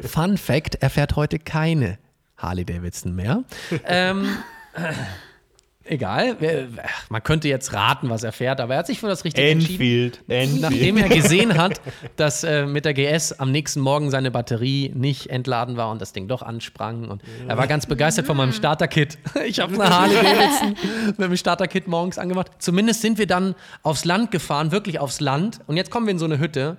Fun 0.00 0.38
Fact, 0.38 0.76
er 0.76 0.88
fährt 0.88 1.14
heute 1.14 1.38
keine 1.40 1.98
Harley 2.38 2.64
Davidson 2.64 3.14
mehr. 3.14 3.44
ähm, 3.84 4.38
egal, 5.84 6.36
man 7.08 7.22
könnte 7.22 7.48
jetzt 7.48 7.72
raten, 7.72 8.10
was 8.10 8.22
er 8.22 8.32
fährt, 8.32 8.60
aber 8.60 8.74
er 8.74 8.80
hat 8.80 8.86
sich 8.86 9.00
für 9.00 9.08
das 9.08 9.24
Richtige 9.24 9.48
entschieden. 9.48 9.72
Enfield, 9.72 10.20
Enfield. 10.28 10.60
Nachdem 10.60 10.96
er 10.96 11.08
gesehen 11.08 11.56
hat, 11.56 11.80
dass 12.16 12.44
äh, 12.44 12.66
mit 12.66 12.84
der 12.84 12.94
GS 12.94 13.32
am 13.32 13.50
nächsten 13.50 13.80
Morgen 13.80 14.10
seine 14.10 14.30
Batterie 14.30 14.92
nicht 14.94 15.28
entladen 15.28 15.76
war 15.76 15.90
und 15.90 16.00
das 16.00 16.12
Ding 16.12 16.28
doch 16.28 16.42
ansprang. 16.42 17.08
Und 17.08 17.22
er 17.48 17.56
war 17.56 17.66
ganz 17.66 17.86
begeistert 17.86 18.26
von 18.26 18.36
meinem 18.36 18.52
Starter-Kit. 18.52 19.18
Ich 19.44 19.60
habe 19.60 19.74
eine 19.74 19.94
Harley 19.94 20.14
Davidson 20.14 20.76
mit 21.06 21.20
dem 21.20 21.36
Starter-Kit 21.36 21.88
morgens 21.88 22.18
angemacht. 22.18 22.50
Zumindest 22.58 23.02
sind 23.02 23.18
wir 23.18 23.26
dann 23.26 23.54
aufs 23.82 24.04
Land 24.04 24.30
gefahren, 24.30 24.72
wirklich 24.72 24.98
aufs 24.98 25.20
Land. 25.20 25.60
Und 25.66 25.76
jetzt 25.76 25.90
kommen 25.90 26.06
wir 26.06 26.12
in 26.12 26.18
so 26.18 26.24
eine 26.24 26.38
Hütte, 26.38 26.76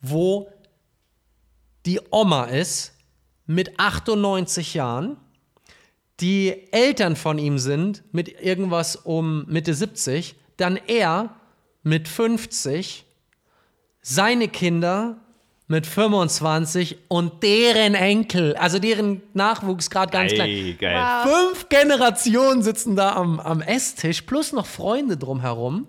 wo 0.00 0.48
die 1.86 2.00
Oma 2.10 2.44
ist 2.44 2.94
mit 3.46 3.80
98 3.80 4.74
Jahren 4.74 5.16
die 6.20 6.72
Eltern 6.72 7.16
von 7.16 7.38
ihm 7.38 7.58
sind 7.58 8.02
mit 8.12 8.40
irgendwas 8.40 8.96
um 8.96 9.44
Mitte 9.46 9.74
70, 9.74 10.34
dann 10.56 10.76
er 10.86 11.36
mit 11.82 12.08
50, 12.08 13.04
seine 14.02 14.48
Kinder 14.48 15.18
mit 15.68 15.86
25 15.86 16.96
und 17.08 17.42
deren 17.42 17.94
Enkel, 17.94 18.56
also 18.56 18.78
deren 18.78 19.22
Nachwuchs 19.34 19.90
gerade 19.90 20.10
ganz 20.10 20.32
klein. 20.32 20.48
Ey, 20.48 20.74
geil. 20.74 20.96
Wow. 20.96 21.32
Fünf 21.32 21.68
Generationen 21.68 22.62
sitzen 22.62 22.96
da 22.96 23.14
am, 23.14 23.38
am 23.38 23.60
Esstisch, 23.60 24.22
plus 24.22 24.52
noch 24.52 24.66
Freunde 24.66 25.18
drumherum. 25.18 25.88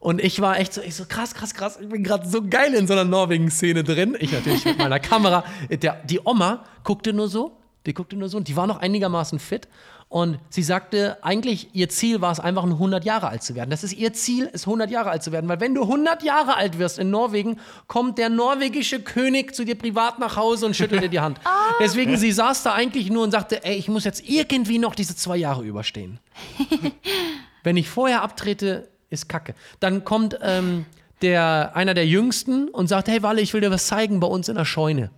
Und 0.00 0.22
ich 0.22 0.40
war 0.40 0.58
echt 0.58 0.72
so, 0.72 0.80
ich 0.80 0.94
so 0.94 1.04
krass, 1.06 1.34
krass, 1.34 1.54
krass. 1.54 1.78
Ich 1.80 1.88
bin 1.88 2.04
gerade 2.04 2.26
so 2.26 2.42
geil 2.42 2.72
in 2.72 2.86
so 2.86 2.94
einer 2.94 3.04
Norwegen-Szene 3.04 3.84
drin. 3.84 4.16
Ich 4.18 4.32
natürlich 4.32 4.64
mit 4.64 4.78
meiner 4.78 5.00
Kamera. 5.00 5.44
Der, 5.70 6.00
die 6.04 6.20
Oma 6.24 6.64
guckte 6.84 7.12
nur 7.12 7.28
so, 7.28 7.57
die 7.88 7.94
guckte 7.94 8.16
nur 8.16 8.28
so 8.28 8.36
und 8.36 8.48
die 8.48 8.56
war 8.56 8.66
noch 8.66 8.78
einigermaßen 8.78 9.38
fit. 9.38 9.66
Und 10.10 10.38
sie 10.48 10.62
sagte, 10.62 11.18
eigentlich 11.22 11.68
ihr 11.74 11.88
Ziel 11.90 12.22
war 12.22 12.32
es 12.32 12.40
einfach, 12.40 12.64
nur 12.64 12.76
100 12.76 13.04
Jahre 13.04 13.28
alt 13.28 13.42
zu 13.42 13.54
werden. 13.54 13.68
Das 13.68 13.84
ist 13.84 13.92
ihr 13.92 14.14
Ziel, 14.14 14.46
ist 14.46 14.66
100 14.66 14.90
Jahre 14.90 15.10
alt 15.10 15.22
zu 15.22 15.32
werden. 15.32 15.48
Weil 15.48 15.60
wenn 15.60 15.74
du 15.74 15.82
100 15.82 16.22
Jahre 16.22 16.56
alt 16.56 16.78
wirst 16.78 16.98
in 16.98 17.10
Norwegen, 17.10 17.58
kommt 17.88 18.16
der 18.16 18.30
norwegische 18.30 19.00
König 19.00 19.54
zu 19.54 19.64
dir 19.64 19.74
privat 19.74 20.18
nach 20.18 20.36
Hause 20.36 20.64
und 20.66 20.76
schüttelt 20.76 21.02
dir 21.02 21.08
die 21.08 21.20
Hand. 21.20 21.40
Deswegen, 21.80 22.16
sie 22.16 22.32
saß 22.32 22.62
da 22.62 22.72
eigentlich 22.72 23.10
nur 23.10 23.22
und 23.22 23.32
sagte, 23.32 23.64
ey, 23.64 23.76
ich 23.76 23.88
muss 23.88 24.04
jetzt 24.04 24.26
irgendwie 24.26 24.78
noch 24.78 24.94
diese 24.94 25.14
zwei 25.14 25.36
Jahre 25.36 25.64
überstehen. 25.64 26.20
Wenn 27.62 27.76
ich 27.76 27.88
vorher 27.90 28.22
abtrete, 28.22 28.88
ist 29.10 29.28
Kacke. 29.28 29.54
Dann 29.80 30.04
kommt 30.04 30.38
ähm, 30.40 30.86
der, 31.20 31.72
einer 31.74 31.92
der 31.92 32.06
Jüngsten 32.06 32.68
und 32.68 32.86
sagt, 32.86 33.08
hey 33.08 33.22
Walle, 33.22 33.42
ich 33.42 33.52
will 33.52 33.60
dir 33.60 33.70
was 33.70 33.86
zeigen 33.86 34.20
bei 34.20 34.26
uns 34.26 34.48
in 34.48 34.56
der 34.56 34.64
Scheune. 34.64 35.10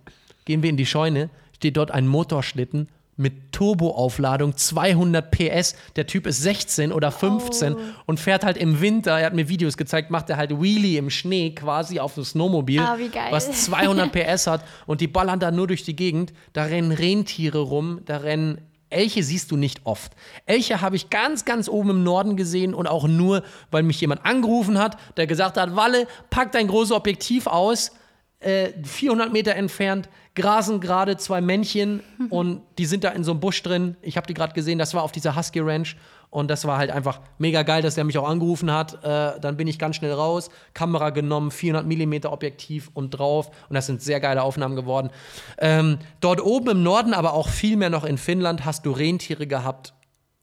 Gehen 0.43 0.63
wir 0.63 0.69
in 0.69 0.77
die 0.77 0.85
Scheune, 0.85 1.29
steht 1.61 1.77
dort 1.77 1.91
ein 1.91 2.07
Motorschlitten 2.07 2.87
mit 3.17 3.51
Turboaufladung, 3.51 4.57
200 4.57 5.29
PS. 5.29 5.75
Der 5.95 6.07
Typ 6.07 6.25
ist 6.25 6.41
16 6.41 6.91
oder 6.91 7.11
15 7.11 7.75
und 8.07 8.19
fährt 8.19 8.43
halt 8.43 8.57
im 8.57 8.81
Winter, 8.81 9.19
er 9.19 9.27
hat 9.27 9.35
mir 9.35 9.47
Videos 9.47 9.77
gezeigt, 9.77 10.09
macht 10.09 10.31
er 10.31 10.37
halt 10.37 10.59
Wheelie 10.59 10.97
im 10.97 11.11
Schnee 11.11 11.51
quasi 11.51 11.99
auf 11.99 12.15
dem 12.15 12.23
Snowmobil, 12.23 12.81
geil. 13.13 13.27
was 13.29 13.65
200 13.65 14.11
PS 14.35 14.47
hat 14.47 14.65
und 14.87 15.01
die 15.01 15.07
ballern 15.07 15.39
da 15.39 15.51
nur 15.51 15.67
durch 15.67 15.83
die 15.83 15.95
Gegend. 15.95 16.33
Da 16.53 16.63
rennen 16.63 16.91
Rentiere 16.91 17.59
rum, 17.59 18.01
da 18.05 18.17
rennen 18.17 18.59
Elche 18.89 19.21
siehst 19.21 19.51
du 19.51 19.55
nicht 19.55 19.81
oft. 19.83 20.13
Elche 20.47 20.81
habe 20.81 20.95
ich 20.95 21.11
ganz, 21.11 21.45
ganz 21.45 21.69
oben 21.69 21.91
im 21.91 22.03
Norden 22.03 22.37
gesehen 22.37 22.73
und 22.73 22.87
auch 22.87 23.07
nur, 23.07 23.43
weil 23.69 23.83
mich 23.83 24.01
jemand 24.01 24.25
angerufen 24.25 24.79
hat, 24.79 24.97
der 25.15 25.27
gesagt 25.27 25.57
hat, 25.57 25.75
Walle, 25.75 26.07
pack 26.31 26.53
dein 26.53 26.65
großes 26.65 26.91
Objektiv 26.91 27.45
aus, 27.45 27.91
äh, 28.39 28.69
400 28.83 29.31
Meter 29.31 29.55
entfernt, 29.55 30.09
grasen 30.35 30.79
gerade 30.79 31.17
zwei 31.17 31.41
Männchen 31.41 32.01
und 32.29 32.61
die 32.77 32.85
sind 32.85 33.03
da 33.03 33.09
in 33.09 33.23
so 33.23 33.31
einem 33.31 33.41
Busch 33.41 33.61
drin. 33.63 33.97
Ich 34.01 34.15
habe 34.15 34.27
die 34.27 34.33
gerade 34.33 34.53
gesehen, 34.53 34.79
das 34.79 34.93
war 34.93 35.03
auf 35.03 35.11
dieser 35.11 35.35
Husky 35.35 35.59
Ranch 35.59 35.97
und 36.29 36.49
das 36.49 36.63
war 36.65 36.77
halt 36.77 36.89
einfach 36.89 37.19
mega 37.37 37.63
geil, 37.63 37.81
dass 37.81 37.95
der 37.95 38.05
mich 38.05 38.17
auch 38.17 38.27
angerufen 38.27 38.71
hat. 38.71 39.03
Äh, 39.03 39.39
dann 39.41 39.57
bin 39.57 39.67
ich 39.67 39.77
ganz 39.77 39.97
schnell 39.97 40.13
raus, 40.13 40.49
Kamera 40.73 41.09
genommen, 41.09 41.51
400 41.51 41.85
Millimeter 41.85 42.31
Objektiv 42.31 42.89
und 42.93 43.09
drauf 43.11 43.51
und 43.67 43.73
das 43.73 43.87
sind 43.87 44.01
sehr 44.01 44.21
geile 44.21 44.43
Aufnahmen 44.43 44.77
geworden. 44.77 45.09
Ähm, 45.57 45.99
dort 46.21 46.41
oben 46.41 46.69
im 46.69 46.83
Norden, 46.83 47.13
aber 47.13 47.33
auch 47.33 47.49
viel 47.49 47.75
mehr 47.75 47.89
noch 47.89 48.05
in 48.05 48.17
Finnland, 48.17 48.63
hast 48.63 48.85
du 48.85 48.91
Rentiere 48.91 49.47
gehabt. 49.47 49.93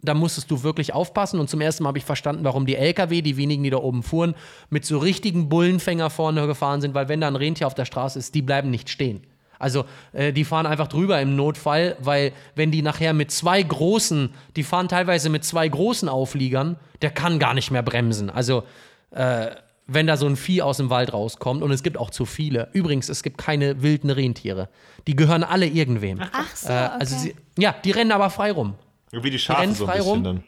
Da 0.00 0.14
musstest 0.14 0.48
du 0.50 0.62
wirklich 0.62 0.94
aufpassen. 0.94 1.40
Und 1.40 1.50
zum 1.50 1.60
ersten 1.60 1.82
Mal 1.82 1.88
habe 1.88 1.98
ich 1.98 2.04
verstanden, 2.04 2.44
warum 2.44 2.66
die 2.66 2.76
LKW, 2.76 3.20
die 3.20 3.36
wenigen, 3.36 3.64
die 3.64 3.70
da 3.70 3.78
oben 3.78 4.04
fuhren, 4.04 4.36
mit 4.70 4.84
so 4.84 4.98
richtigen 4.98 5.48
Bullenfänger 5.48 6.08
vorne 6.08 6.46
gefahren 6.46 6.80
sind, 6.80 6.94
weil 6.94 7.08
wenn 7.08 7.20
da 7.20 7.26
ein 7.26 7.34
Rentier 7.34 7.66
auf 7.66 7.74
der 7.74 7.84
Straße 7.84 8.16
ist, 8.16 8.36
die 8.36 8.42
bleiben 8.42 8.70
nicht 8.70 8.90
stehen. 8.90 9.26
Also 9.58 9.84
äh, 10.12 10.32
die 10.32 10.44
fahren 10.44 10.66
einfach 10.66 10.88
drüber 10.88 11.20
im 11.20 11.36
Notfall, 11.36 11.96
weil 12.00 12.32
wenn 12.54 12.70
die 12.70 12.82
nachher 12.82 13.12
mit 13.12 13.30
zwei 13.30 13.62
großen, 13.62 14.30
die 14.56 14.62
fahren 14.62 14.88
teilweise 14.88 15.30
mit 15.30 15.44
zwei 15.44 15.68
großen 15.68 16.08
Aufliegern, 16.08 16.76
der 17.02 17.10
kann 17.10 17.38
gar 17.38 17.54
nicht 17.54 17.70
mehr 17.70 17.82
bremsen. 17.82 18.30
Also 18.30 18.64
äh, 19.10 19.48
wenn 19.86 20.06
da 20.06 20.16
so 20.16 20.26
ein 20.26 20.36
Vieh 20.36 20.60
aus 20.62 20.76
dem 20.76 20.90
Wald 20.90 21.12
rauskommt 21.12 21.62
und 21.62 21.70
es 21.70 21.82
gibt 21.82 21.96
auch 21.96 22.10
zu 22.10 22.26
viele. 22.26 22.68
Übrigens, 22.72 23.08
es 23.08 23.22
gibt 23.22 23.38
keine 23.38 23.82
wilden 23.82 24.10
Rentiere. 24.10 24.68
Die 25.06 25.16
gehören 25.16 25.42
alle 25.42 25.66
irgendwem. 25.66 26.20
Ach 26.32 26.54
so, 26.54 26.68
Äh, 26.68 26.72
also 26.72 27.16
okay. 27.16 27.34
sie, 27.56 27.62
ja, 27.62 27.74
die 27.84 27.90
rennen 27.92 28.12
aber 28.12 28.28
frei 28.30 28.52
rum. 28.52 28.74
Wie 29.10 29.30
die 29.30 29.38
Schafe 29.38 29.62
rennen 29.62 29.74
so 29.74 29.84
ein 29.84 29.88
frei 29.88 29.96
bisschen 29.96 30.12
rum. 30.12 30.24
dann. 30.24 30.44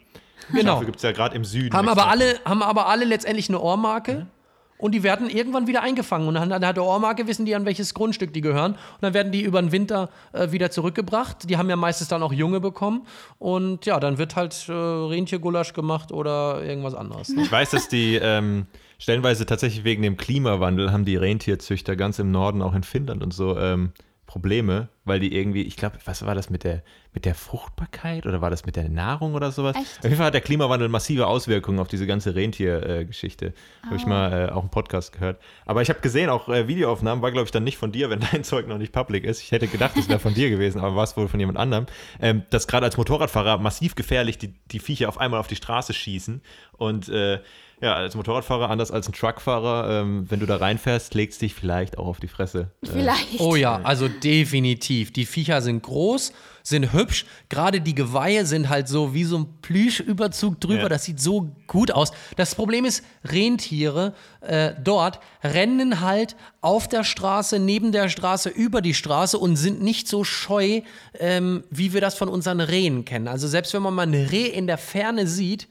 Genau. 0.53 0.73
Schafe 0.73 0.85
gibt 0.85 0.97
es 0.97 1.03
ja 1.03 1.11
gerade 1.11 1.35
im 1.35 1.43
Süden. 1.43 1.75
Haben 1.75 1.89
aber, 1.89 2.07
alle, 2.07 2.39
haben 2.45 2.61
aber 2.61 2.85
alle 2.87 3.05
letztendlich 3.05 3.49
eine 3.49 3.59
Ohrmarke 3.59 4.27
und 4.81 4.93
die 4.93 5.03
werden 5.03 5.29
irgendwann 5.29 5.67
wieder 5.67 5.83
eingefangen. 5.83 6.27
Und 6.27 6.33
dann, 6.33 6.51
hat 6.53 6.75
der 6.75 6.83
Ohrmarke, 6.83 7.27
wissen 7.27 7.45
die, 7.45 7.55
an 7.55 7.65
welches 7.65 7.93
Grundstück 7.93 8.33
die 8.33 8.41
gehören. 8.41 8.73
Und 8.73 9.01
dann 9.01 9.13
werden 9.13 9.31
die 9.31 9.41
über 9.41 9.61
den 9.61 9.71
Winter 9.71 10.09
äh, 10.33 10.51
wieder 10.51 10.71
zurückgebracht. 10.71 11.49
Die 11.49 11.57
haben 11.57 11.69
ja 11.69 11.75
meistens 11.75 12.07
dann 12.07 12.23
auch 12.23 12.33
Junge 12.33 12.59
bekommen. 12.59 13.05
Und 13.37 13.85
ja, 13.85 13.99
dann 13.99 14.17
wird 14.17 14.35
halt 14.35 14.67
äh, 14.67 14.73
Rentiergulasch 14.73 15.73
gemacht 15.73 16.11
oder 16.11 16.63
irgendwas 16.63 16.95
anderes. 16.95 17.29
Ne? 17.29 17.43
Ich 17.43 17.51
weiß, 17.51 17.69
dass 17.69 17.87
die 17.87 18.15
ähm, 18.15 18.65
stellenweise 18.97 19.45
tatsächlich 19.45 19.83
wegen 19.83 20.01
dem 20.01 20.17
Klimawandel 20.17 20.91
haben 20.91 21.05
die 21.05 21.15
Rentierzüchter 21.15 21.95
ganz 21.95 22.19
im 22.19 22.31
Norden, 22.31 22.61
auch 22.61 22.73
in 22.73 22.83
Finnland 22.83 23.23
und 23.23 23.33
so, 23.33 23.57
ähm, 23.57 23.91
Probleme, 24.25 24.87
weil 25.03 25.19
die 25.19 25.35
irgendwie, 25.35 25.63
ich 25.63 25.75
glaube, 25.77 25.97
was 26.05 26.25
war 26.25 26.35
das 26.35 26.49
mit 26.49 26.63
der, 26.63 26.83
mit 27.13 27.25
der 27.25 27.33
Fruchtbarkeit 27.35 28.25
oder 28.27 28.39
war 28.41 28.49
das 28.51 28.65
mit 28.65 28.75
der 28.75 28.87
Nahrung 28.87 29.33
oder 29.33 29.51
sowas? 29.51 29.75
Echt? 29.75 29.97
Auf 29.99 30.03
jeden 30.03 30.15
Fall 30.17 30.27
hat 30.27 30.33
der 30.35 30.41
Klimawandel 30.41 30.89
massive 30.89 31.25
Auswirkungen 31.27 31.79
auf 31.79 31.87
diese 31.87 32.05
ganze 32.05 32.35
Rentiergeschichte. 32.35 33.47
Äh, 33.47 33.85
habe 33.87 33.95
ich 33.95 34.05
Oh. 34.05 34.09
mal 34.09 34.49
äh, 34.49 34.51
auch 34.51 34.61
einen 34.61 34.69
Podcast 34.69 35.13
gehört. 35.13 35.39
Aber 35.65 35.81
ich 35.81 35.89
habe 35.89 35.99
gesehen, 36.01 36.29
auch 36.29 36.47
äh, 36.49 36.67
Videoaufnahmen, 36.67 37.21
war 37.21 37.31
glaube 37.31 37.45
ich 37.45 37.51
dann 37.51 37.63
nicht 37.63 37.77
von 37.77 37.91
dir, 37.91 38.09
wenn 38.09 38.19
dein 38.31 38.43
Zeug 38.43 38.67
noch 38.67 38.77
nicht 38.77 38.93
public 38.93 39.23
ist. 39.23 39.41
Ich 39.41 39.51
hätte 39.51 39.67
gedacht, 39.67 39.97
es 39.97 40.07
wäre 40.07 40.19
von 40.19 40.33
dir 40.33 40.49
gewesen, 40.49 40.79
aber 40.79 40.95
war 40.95 41.03
es 41.03 41.17
wohl 41.17 41.27
von 41.27 41.39
jemand 41.39 41.57
anderem. 41.57 41.87
Ähm, 42.21 42.43
dass 42.49 42.67
gerade 42.67 42.85
als 42.85 42.97
Motorradfahrer 42.97 43.57
massiv 43.57 43.95
gefährlich 43.95 44.37
die, 44.37 44.53
die 44.71 44.79
Viecher 44.79 45.09
auf 45.09 45.17
einmal 45.19 45.39
auf 45.39 45.47
die 45.47 45.55
Straße 45.55 45.93
schießen 45.93 46.41
und 46.73 47.09
äh, 47.09 47.39
ja, 47.83 47.95
als 47.95 48.13
Motorradfahrer, 48.13 48.69
anders 48.69 48.91
als 48.91 49.07
ein 49.09 49.13
Truckfahrer, 49.13 50.01
ähm, 50.01 50.29
wenn 50.29 50.39
du 50.39 50.45
da 50.45 50.57
reinfährst, 50.57 51.15
legst 51.15 51.41
dich 51.41 51.55
vielleicht 51.55 51.97
auch 51.97 52.05
auf 52.05 52.19
die 52.19 52.27
Fresse. 52.27 52.69
Äh, 52.83 52.85
Vielleicht. 52.85 53.39
Oh 53.39 53.55
ja, 53.55 53.81
also 53.81 54.07
definitiv. 54.07 54.90
Die 54.91 55.25
Viecher 55.25 55.61
sind 55.61 55.83
groß, 55.83 56.33
sind 56.63 56.93
hübsch. 56.93 57.25
Gerade 57.49 57.81
die 57.81 57.95
Geweihe 57.95 58.45
sind 58.45 58.69
halt 58.69 58.87
so 58.87 59.13
wie 59.13 59.23
so 59.23 59.39
ein 59.39 59.47
Plüschüberzug 59.61 60.59
drüber. 60.59 60.83
Ja. 60.83 60.89
Das 60.89 61.05
sieht 61.05 61.19
so 61.19 61.51
gut 61.67 61.91
aus. 61.91 62.11
Das 62.35 62.55
Problem 62.55 62.85
ist, 62.85 63.03
Rentiere 63.23 64.13
äh, 64.41 64.73
dort 64.83 65.19
rennen 65.43 66.01
halt 66.01 66.35
auf 66.61 66.87
der 66.87 67.03
Straße, 67.03 67.59
neben 67.59 67.91
der 67.91 68.09
Straße, 68.09 68.49
über 68.49 68.81
die 68.81 68.93
Straße 68.93 69.37
und 69.37 69.55
sind 69.55 69.81
nicht 69.81 70.07
so 70.07 70.23
scheu, 70.23 70.81
ähm, 71.19 71.63
wie 71.69 71.93
wir 71.93 72.01
das 72.01 72.15
von 72.15 72.29
unseren 72.29 72.59
Rehen 72.59 73.05
kennen. 73.05 73.27
Also 73.27 73.47
selbst 73.47 73.73
wenn 73.73 73.81
man 73.81 73.93
mal 73.93 74.07
ein 74.07 74.13
Reh 74.13 74.47
in 74.47 74.67
der 74.67 74.77
Ferne 74.77 75.27
sieht, 75.27 75.67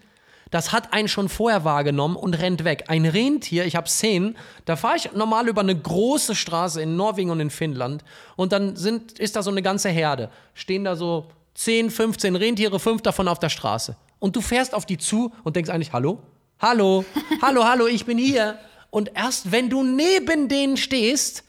das 0.50 0.72
hat 0.72 0.92
einen 0.92 1.08
schon 1.08 1.28
vorher 1.28 1.64
wahrgenommen 1.64 2.16
und 2.16 2.34
rennt 2.34 2.64
weg. 2.64 2.84
Ein 2.88 3.06
Rentier, 3.06 3.64
ich 3.64 3.76
habe 3.76 3.88
Szenen, 3.88 4.36
da 4.64 4.76
fahre 4.76 4.96
ich 4.96 5.12
normal 5.12 5.48
über 5.48 5.60
eine 5.60 5.76
große 5.76 6.34
Straße 6.34 6.82
in 6.82 6.96
Norwegen 6.96 7.30
und 7.30 7.40
in 7.40 7.50
Finnland 7.50 8.04
und 8.36 8.52
dann 8.52 8.76
sind, 8.76 9.18
ist 9.18 9.36
da 9.36 9.42
so 9.42 9.50
eine 9.50 9.62
ganze 9.62 9.88
Herde. 9.88 10.30
Stehen 10.54 10.84
da 10.84 10.96
so 10.96 11.26
10, 11.54 11.90
15 11.90 12.36
Rentiere, 12.36 12.80
fünf 12.80 13.02
davon 13.02 13.28
auf 13.28 13.38
der 13.38 13.48
Straße. 13.48 13.96
Und 14.18 14.36
du 14.36 14.40
fährst 14.40 14.74
auf 14.74 14.86
die 14.86 14.98
zu 14.98 15.32
und 15.44 15.56
denkst 15.56 15.70
eigentlich, 15.70 15.92
hallo? 15.92 16.20
Hallo? 16.60 17.04
hallo, 17.42 17.64
hallo, 17.64 17.86
ich 17.86 18.04
bin 18.04 18.18
hier. 18.18 18.58
Und 18.90 19.12
erst 19.14 19.52
wenn 19.52 19.70
du 19.70 19.82
neben 19.82 20.48
denen 20.48 20.76
stehst, 20.76 21.44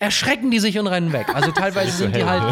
erschrecken 0.00 0.50
die 0.50 0.58
sich 0.60 0.78
und 0.78 0.86
rennen 0.86 1.12
weg. 1.12 1.26
Also 1.34 1.50
teilweise 1.54 1.92
sind 1.92 2.16
die 2.16 2.24
halt, 2.24 2.42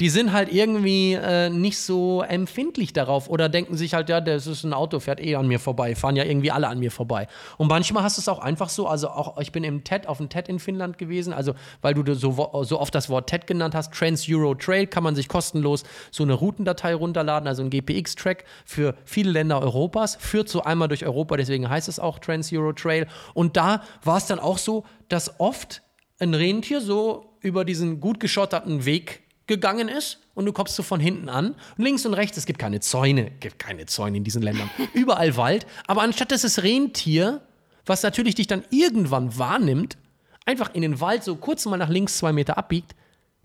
die 0.00 0.08
sind 0.08 0.32
halt 0.32 0.50
irgendwie 0.50 1.12
äh, 1.12 1.50
nicht 1.50 1.78
so 1.78 2.22
empfindlich 2.22 2.94
darauf 2.94 3.28
oder 3.28 3.50
denken 3.50 3.76
sich 3.76 3.92
halt, 3.92 4.08
ja, 4.08 4.22
das 4.22 4.46
ist 4.46 4.64
ein 4.64 4.72
Auto, 4.72 4.98
fährt 4.98 5.20
eh 5.20 5.36
an 5.36 5.46
mir 5.46 5.60
vorbei, 5.60 5.94
fahren 5.94 6.16
ja 6.16 6.24
irgendwie 6.24 6.50
alle 6.50 6.68
an 6.68 6.78
mir 6.78 6.90
vorbei. 6.90 7.28
Und 7.58 7.68
manchmal 7.68 8.02
hast 8.02 8.16
du 8.16 8.22
es 8.22 8.28
auch 8.28 8.38
einfach 8.38 8.70
so, 8.70 8.88
also 8.88 9.10
auch, 9.10 9.38
ich 9.38 9.52
bin 9.52 9.62
im 9.62 9.84
TED, 9.84 10.08
auf 10.08 10.16
dem 10.18 10.30
TED 10.30 10.48
in 10.48 10.58
Finnland 10.58 10.96
gewesen, 10.96 11.34
also 11.34 11.54
weil 11.82 11.92
du 11.92 12.14
so, 12.14 12.62
so 12.62 12.80
oft 12.80 12.94
das 12.94 13.10
Wort 13.10 13.28
TED 13.28 13.46
genannt 13.46 13.74
hast, 13.74 13.92
Trans-Euro 13.92 14.54
Trail, 14.54 14.86
kann 14.86 15.02
man 15.02 15.14
sich 15.14 15.28
kostenlos 15.28 15.84
so 16.10 16.22
eine 16.24 16.32
Routendatei 16.32 16.94
runterladen, 16.94 17.46
also 17.46 17.62
ein 17.62 17.68
GPX-Track 17.68 18.44
für 18.64 18.94
viele 19.04 19.32
Länder 19.32 19.60
Europas, 19.60 20.16
führt 20.16 20.48
so 20.48 20.62
einmal 20.62 20.88
durch 20.88 21.04
Europa, 21.04 21.36
deswegen 21.36 21.68
heißt 21.68 21.88
es 21.88 22.00
auch 22.00 22.18
Trans-Euro 22.20 22.72
Trail. 22.72 23.06
Und 23.34 23.58
da 23.58 23.82
war 24.02 24.16
es 24.16 24.26
dann 24.26 24.38
auch 24.38 24.56
so, 24.56 24.84
dass 25.10 25.38
oft 25.38 25.82
ein 26.18 26.34
Rentier 26.34 26.80
so 26.80 27.36
über 27.40 27.64
diesen 27.64 28.00
gut 28.00 28.20
geschotterten 28.20 28.84
Weg 28.84 29.22
gegangen 29.46 29.88
ist 29.88 30.18
und 30.34 30.46
du 30.46 30.52
kommst 30.52 30.74
so 30.74 30.82
von 30.82 31.00
hinten 31.00 31.28
an. 31.28 31.54
Links 31.76 32.04
und 32.04 32.14
rechts, 32.14 32.36
es 32.36 32.46
gibt 32.46 32.58
keine 32.58 32.80
Zäune, 32.80 33.30
gibt 33.40 33.58
keine 33.58 33.86
Zäune 33.86 34.16
in 34.16 34.24
diesen 34.24 34.42
Ländern. 34.42 34.70
Überall 34.92 35.36
Wald. 35.36 35.66
Aber 35.86 36.02
anstatt 36.02 36.32
dass 36.32 36.42
das 36.42 36.62
Rentier, 36.62 37.42
was 37.84 38.02
natürlich 38.02 38.34
dich 38.34 38.46
dann 38.46 38.64
irgendwann 38.70 39.38
wahrnimmt, 39.38 39.96
einfach 40.44 40.74
in 40.74 40.82
den 40.82 41.00
Wald 41.00 41.22
so 41.22 41.36
kurz 41.36 41.64
mal 41.66 41.76
nach 41.76 41.88
links 41.88 42.18
zwei 42.18 42.32
Meter 42.32 42.58
abbiegt, 42.58 42.94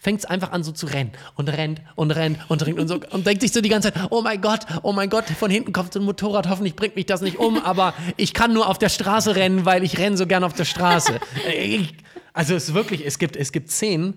fängt 0.01 0.19
es 0.19 0.25
einfach 0.25 0.51
an 0.51 0.63
so 0.63 0.71
zu 0.71 0.87
rennen 0.87 1.11
und 1.35 1.47
rennt 1.47 1.79
und 1.95 2.09
rennt 2.09 2.39
und 2.49 2.65
rennt 2.65 2.79
und 2.79 2.87
so 2.87 2.99
und 3.11 3.27
denkt 3.27 3.41
sich 3.41 3.51
so 3.51 3.61
die 3.61 3.69
ganze 3.69 3.93
Zeit, 3.93 4.07
oh 4.09 4.23
mein 4.23 4.41
Gott, 4.41 4.61
oh 4.81 4.93
mein 4.93 5.11
Gott, 5.11 5.25
von 5.25 5.51
hinten 5.51 5.73
kommt 5.73 5.93
so 5.93 5.99
ein 5.99 6.05
Motorrad, 6.05 6.49
hoffentlich 6.49 6.75
bringt 6.75 6.95
mich 6.95 7.05
das 7.05 7.21
nicht 7.21 7.37
um, 7.37 7.59
aber 7.63 7.93
ich 8.17 8.33
kann 8.33 8.51
nur 8.51 8.67
auf 8.67 8.79
der 8.79 8.89
Straße 8.89 9.35
rennen, 9.35 9.63
weil 9.63 9.83
ich 9.83 9.99
renne 9.99 10.17
so 10.17 10.25
gern 10.25 10.43
auf 10.43 10.53
der 10.53 10.65
Straße. 10.65 11.19
Ich, 11.51 11.93
also 12.33 12.55
es 12.55 12.69
ist 12.69 12.73
wirklich, 12.73 13.05
es 13.05 13.19
gibt, 13.19 13.35
es 13.35 13.51
gibt 13.51 13.69
Szenen, 13.69 14.15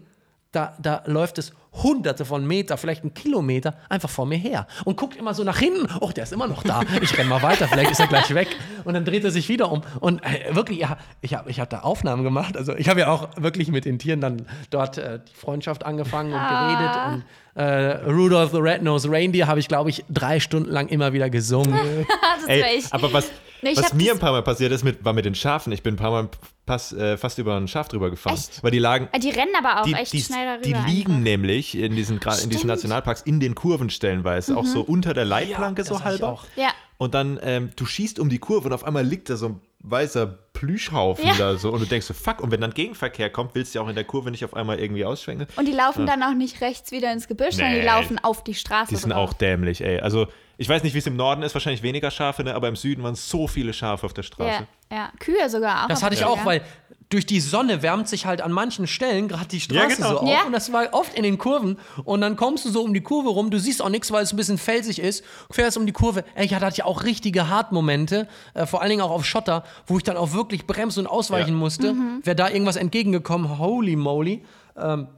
da, 0.54 0.74
da 0.80 1.02
läuft 1.06 1.38
es 1.38 1.52
hunderte 1.82 2.24
von 2.24 2.46
Meter, 2.46 2.76
vielleicht 2.76 3.02
einen 3.02 3.14
Kilometer, 3.14 3.74
einfach 3.88 4.08
vor 4.08 4.26
mir 4.26 4.38
her 4.38 4.66
und 4.84 4.96
guckt 4.96 5.16
immer 5.16 5.34
so 5.34 5.42
nach 5.42 5.58
hinten. 5.58 5.88
Oh, 6.00 6.10
der 6.14 6.24
ist 6.24 6.32
immer 6.32 6.46
noch 6.46 6.62
da. 6.62 6.82
Ich 7.02 7.16
renne 7.18 7.28
mal 7.28 7.42
weiter, 7.42 7.66
vielleicht 7.66 7.90
ist 7.90 8.00
er 8.00 8.06
gleich 8.06 8.32
weg. 8.34 8.48
Und 8.84 8.94
dann 8.94 9.04
dreht 9.04 9.24
er 9.24 9.30
sich 9.30 9.48
wieder 9.48 9.70
um. 9.70 9.82
Und 10.00 10.22
äh, 10.24 10.54
wirklich, 10.54 10.78
ja, 10.78 10.98
ich 11.20 11.34
habe 11.34 11.50
ich 11.50 11.58
hab 11.60 11.70
da 11.70 11.80
Aufnahmen 11.80 12.22
gemacht. 12.22 12.56
Also 12.56 12.74
ich 12.76 12.88
habe 12.88 13.00
ja 13.00 13.08
auch 13.08 13.28
wirklich 13.36 13.68
mit 13.68 13.84
den 13.84 13.98
Tieren 13.98 14.20
dann 14.20 14.46
dort 14.70 14.98
äh, 14.98 15.18
die 15.28 15.34
Freundschaft 15.34 15.84
angefangen 15.84 16.32
und 16.32 16.40
geredet. 16.48 16.96
Und 17.08 17.24
äh, 17.60 18.10
Rudolph 18.10 18.52
the 18.52 18.58
Red-Nosed 18.58 19.10
Reindeer 19.10 19.46
habe 19.46 19.60
ich, 19.60 19.68
glaube 19.68 19.90
ich, 19.90 20.04
drei 20.08 20.40
Stunden 20.40 20.70
lang 20.70 20.88
immer 20.88 21.12
wieder 21.12 21.30
gesungen. 21.30 21.74
Ey, 22.46 22.78
ich. 22.78 22.92
aber 22.92 23.12
was, 23.12 23.30
ich 23.66 23.78
was 23.78 23.92
mir 23.94 24.12
ein 24.12 24.18
paar 24.18 24.32
Mal 24.32 24.42
passiert 24.42 24.72
ist, 24.72 24.84
mit, 24.84 25.04
war 25.04 25.12
mit 25.12 25.24
den 25.24 25.34
Schafen. 25.34 25.72
Ich 25.72 25.82
bin 25.82 25.94
ein 25.94 25.96
paar 25.98 26.10
Mal 26.10 26.28
pass, 26.66 26.92
äh, 26.92 27.16
fast 27.16 27.38
über 27.38 27.56
ein 27.56 27.68
Schaf 27.68 27.88
drüber 27.88 28.10
gefahren. 28.10 28.34
Echt? 28.34 28.62
Weil 28.62 28.70
die 28.70 28.78
lagen. 28.78 29.08
Äh, 29.12 29.18
die 29.20 29.30
rennen 29.30 29.52
aber 29.58 29.80
auch 29.80 29.84
Die, 29.86 29.94
echt 29.94 30.12
die, 30.12 30.20
schnell 30.22 30.46
darüber. 30.60 30.78
die 30.86 30.90
liegen 30.90 31.12
einfach. 31.12 31.22
nämlich 31.24 31.74
in 31.76 31.94
diesen, 31.96 32.18
in 32.42 32.50
diesen. 32.50 32.66
Nationalparks 32.68 33.22
in 33.22 33.40
den 33.40 33.54
Kurven 33.54 33.90
stellenweise, 33.90 34.56
auch 34.56 34.64
so 34.66 34.80
unter 34.82 35.14
der 35.14 35.24
Leitplanke 35.24 35.82
das 35.82 35.88
so 35.88 36.04
halber. 36.04 36.28
auch. 36.28 36.44
Ja. 36.56 36.70
Und 36.96 37.14
dann, 37.14 37.38
ähm, 37.42 37.70
du 37.76 37.86
schießt 37.86 38.18
um 38.18 38.28
die 38.28 38.38
Kurve 38.38 38.68
und 38.68 38.72
auf 38.72 38.84
einmal 38.84 39.04
liegt 39.04 39.28
da 39.28 39.36
so 39.36 39.46
ein 39.48 39.60
weißer 39.80 40.26
Plüschhaufen 40.54 41.26
Ja. 41.26 41.34
da 41.36 41.56
so 41.56 41.70
und 41.70 41.80
du 41.80 41.86
denkst 41.86 42.06
so, 42.06 42.14
fuck, 42.14 42.40
und 42.40 42.50
wenn 42.50 42.60
dann 42.60 42.72
Gegenverkehr 42.72 43.28
kommt, 43.30 43.54
willst 43.54 43.74
du 43.74 43.78
ja 43.78 43.84
auch 43.84 43.88
in 43.88 43.94
der 43.94 44.04
Kurve 44.04 44.30
nicht 44.30 44.44
auf 44.44 44.54
einmal 44.54 44.78
irgendwie 44.80 45.04
ausschwenken. 45.04 45.46
Und 45.56 45.66
die 45.68 45.72
laufen 45.72 46.06
dann 46.06 46.22
auch 46.22 46.32
nicht 46.32 46.60
rechts 46.62 46.90
wieder 46.92 47.12
ins 47.12 47.28
Gebüsch, 47.28 47.56
sondern 47.56 47.74
die 47.74 47.80
Nee. 47.80 47.84
laufen 47.86 48.18
auf 48.18 48.42
die 48.44 48.54
Straße. 48.54 48.88
Die 48.90 48.96
sind 48.96 49.10
drauf. 49.10 49.30
auch 49.30 49.32
dämlich, 49.34 49.82
ey. 49.84 50.00
Also, 50.00 50.28
ich 50.56 50.68
weiß 50.68 50.82
nicht, 50.82 50.94
wie 50.94 50.98
es 50.98 51.06
im 51.06 51.16
Norden 51.16 51.42
ist, 51.42 51.54
wahrscheinlich 51.54 51.82
weniger 51.82 52.10
Schafe, 52.10 52.44
ne? 52.44 52.54
aber 52.54 52.68
im 52.68 52.76
Süden 52.76 53.02
waren 53.02 53.14
so 53.14 53.46
viele 53.46 53.72
Schafe 53.72 54.06
auf 54.06 54.14
der 54.14 54.22
Straße. 54.22 54.66
Ja, 54.90 54.96
ja. 54.96 55.12
Kühe 55.18 55.48
sogar 55.50 55.84
auch. 55.84 55.88
Das 55.88 56.02
hatte 56.02 56.14
ich 56.14 56.24
auch, 56.24 56.38
ja. 56.38 56.44
weil 56.44 56.62
durch 57.10 57.26
die 57.26 57.40
Sonne 57.40 57.82
wärmt 57.82 58.08
sich 58.08 58.26
halt 58.26 58.40
an 58.40 58.50
manchen 58.50 58.86
Stellen 58.86 59.28
gerade 59.28 59.46
die 59.46 59.60
Straße 59.60 59.88
Ja, 59.88 59.94
genau. 59.96 60.10
so 60.10 60.18
auf. 60.20 60.28
Ja. 60.28 60.44
Und 60.44 60.52
das 60.52 60.72
war 60.72 60.88
oft 60.92 61.14
in 61.14 61.22
den 61.22 61.38
Kurven. 61.38 61.78
Und 62.04 62.20
dann 62.22 62.36
kommst 62.36 62.64
du 62.64 62.70
so 62.70 62.82
um 62.82 62.94
die 62.94 63.02
Kurve 63.02 63.28
rum, 63.28 63.50
du 63.50 63.58
siehst 63.60 63.82
auch 63.82 63.88
nichts, 63.88 64.10
weil 64.10 64.22
es 64.22 64.32
ein 64.32 64.36
bisschen 64.36 64.58
felsig 64.58 64.98
ist. 64.98 65.24
Fährst 65.50 65.76
um 65.76 65.86
die 65.86 65.92
Kurve. 65.92 66.24
Ey, 66.34 66.46
ich 66.46 66.54
hatte 66.54 66.76
ja 66.76 66.84
auch 66.86 67.04
richtige 67.04 67.48
Hartmomente, 67.48 68.26
äh, 68.54 68.66
vor 68.66 68.80
allen 68.80 68.90
Dingen 68.90 69.02
auch 69.02 69.10
auf 69.10 69.24
Schotter, 69.24 69.64
wo 69.86 69.96
ich 69.98 70.02
dann 70.02 70.16
auch 70.16 70.32
wirklich 70.32 70.66
bremsen 70.66 71.00
und 71.00 71.06
ausweichen 71.06 71.50
Ja. 71.50 71.56
musste. 71.56 71.94
Wäre 72.22 72.36
da 72.36 72.48
irgendwas 72.48 72.76
entgegengekommen, 72.76 73.58
holy 73.58 73.96
moly. 73.96 74.42
Ähm, 74.76 75.08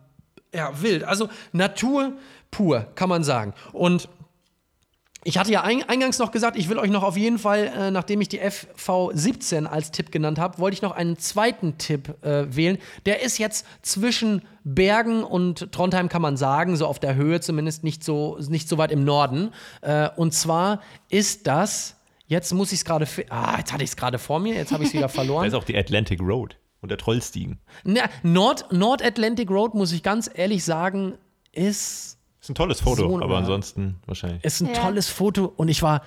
ja, 0.55 0.71
wild. 0.83 1.05
Also 1.05 1.29
Natur 1.53 2.13
pur, 2.51 2.87
kann 2.95 3.09
man 3.09 3.25
sagen. 3.25 3.55
Und 3.73 4.09
ich 5.27 5.39
hatte 5.39 5.51
ja 5.51 5.63
ein, 5.63 5.83
eingangs 5.89 6.21
noch 6.21 6.31
gesagt, 6.31 6.57
ich 6.57 6.69
will 6.69 6.79
euch 6.79 6.91
noch 6.91 7.03
auf 7.03 7.17
jeden 7.17 7.39
Fall, 7.39 7.73
äh, 7.77 7.91
nachdem 7.91 8.21
ich 8.21 8.29
die 8.29 8.41
FV17 8.41 9.67
als 9.67 9.91
Tipp 9.91 10.13
genannt 10.13 10.39
habe, 10.39 10.59
wollte 10.59 10.75
ich 10.75 10.83
noch 10.83 10.93
einen 10.93 11.19
zweiten 11.19 11.79
Tipp 11.79 12.15
äh, 12.25 12.47
wählen. 12.55 12.79
Der 13.07 13.23
ist 13.23 13.39
jetzt 13.39 13.67
zwischen 13.83 14.43
Bergen 14.63 15.25
und 15.25 15.73
Trondheim, 15.73 16.09
kann 16.09 16.23
man 16.23 16.37
sagen, 16.37 16.77
so 16.77 16.87
auf 16.87 17.01
der 17.01 17.17
Höhe 17.17 17.41
zumindest, 17.41 17.83
nicht 17.83 18.05
so, 18.05 18.39
nicht 18.49 18.69
so 18.69 18.79
weit 18.79 18.93
im 18.93 19.05
Norden. 19.05 19.51
Äh, 19.81 20.11
und 20.15 20.33
zwar 20.33 20.81
ist 21.09 21.49
das, 21.49 21.97
jetzt 22.29 22.55
muss 22.55 22.71
ich 22.71 22.79
es 22.79 22.85
gerade, 22.85 23.09
ah, 23.31 23.57
jetzt 23.59 23.73
hatte 23.73 23.83
ich 23.83 23.91
es 23.91 23.97
gerade 23.97 24.19
vor 24.19 24.39
mir, 24.39 24.55
jetzt 24.55 24.71
habe 24.71 24.85
ich 24.85 24.91
es 24.91 24.95
wieder 24.95 25.03
Da 25.09 25.09
verloren. 25.09 25.45
ist 25.45 25.55
auch 25.55 25.65
die 25.65 25.77
Atlantic 25.77 26.21
Road 26.21 26.57
und 26.83 26.89
der 26.91 26.99
Trollstiegen. 26.99 27.59
Na, 27.83 28.03
Nord, 28.23 28.73
Nord 28.73 29.05
Atlantic 29.05 29.51
Road, 29.51 29.75
muss 29.75 29.91
ich 29.91 30.05
ganz 30.05 30.31
ehrlich 30.33 30.65
sagen, 30.65 31.15
ist 31.51 32.16
Ist 32.47 32.51
ein 32.51 32.55
tolles 32.55 32.81
Foto, 32.81 33.09
So, 33.09 33.21
aber 33.23 33.39
ansonsten 33.39 33.97
wahrscheinlich. 34.07 34.45
ist 34.45 34.61
ein 34.61 34.69
Ja. 34.69 34.75
tolles 34.75 35.09
Foto 35.09 35.53
und 35.57 35.67
ich 35.67 35.83
war 35.83 36.03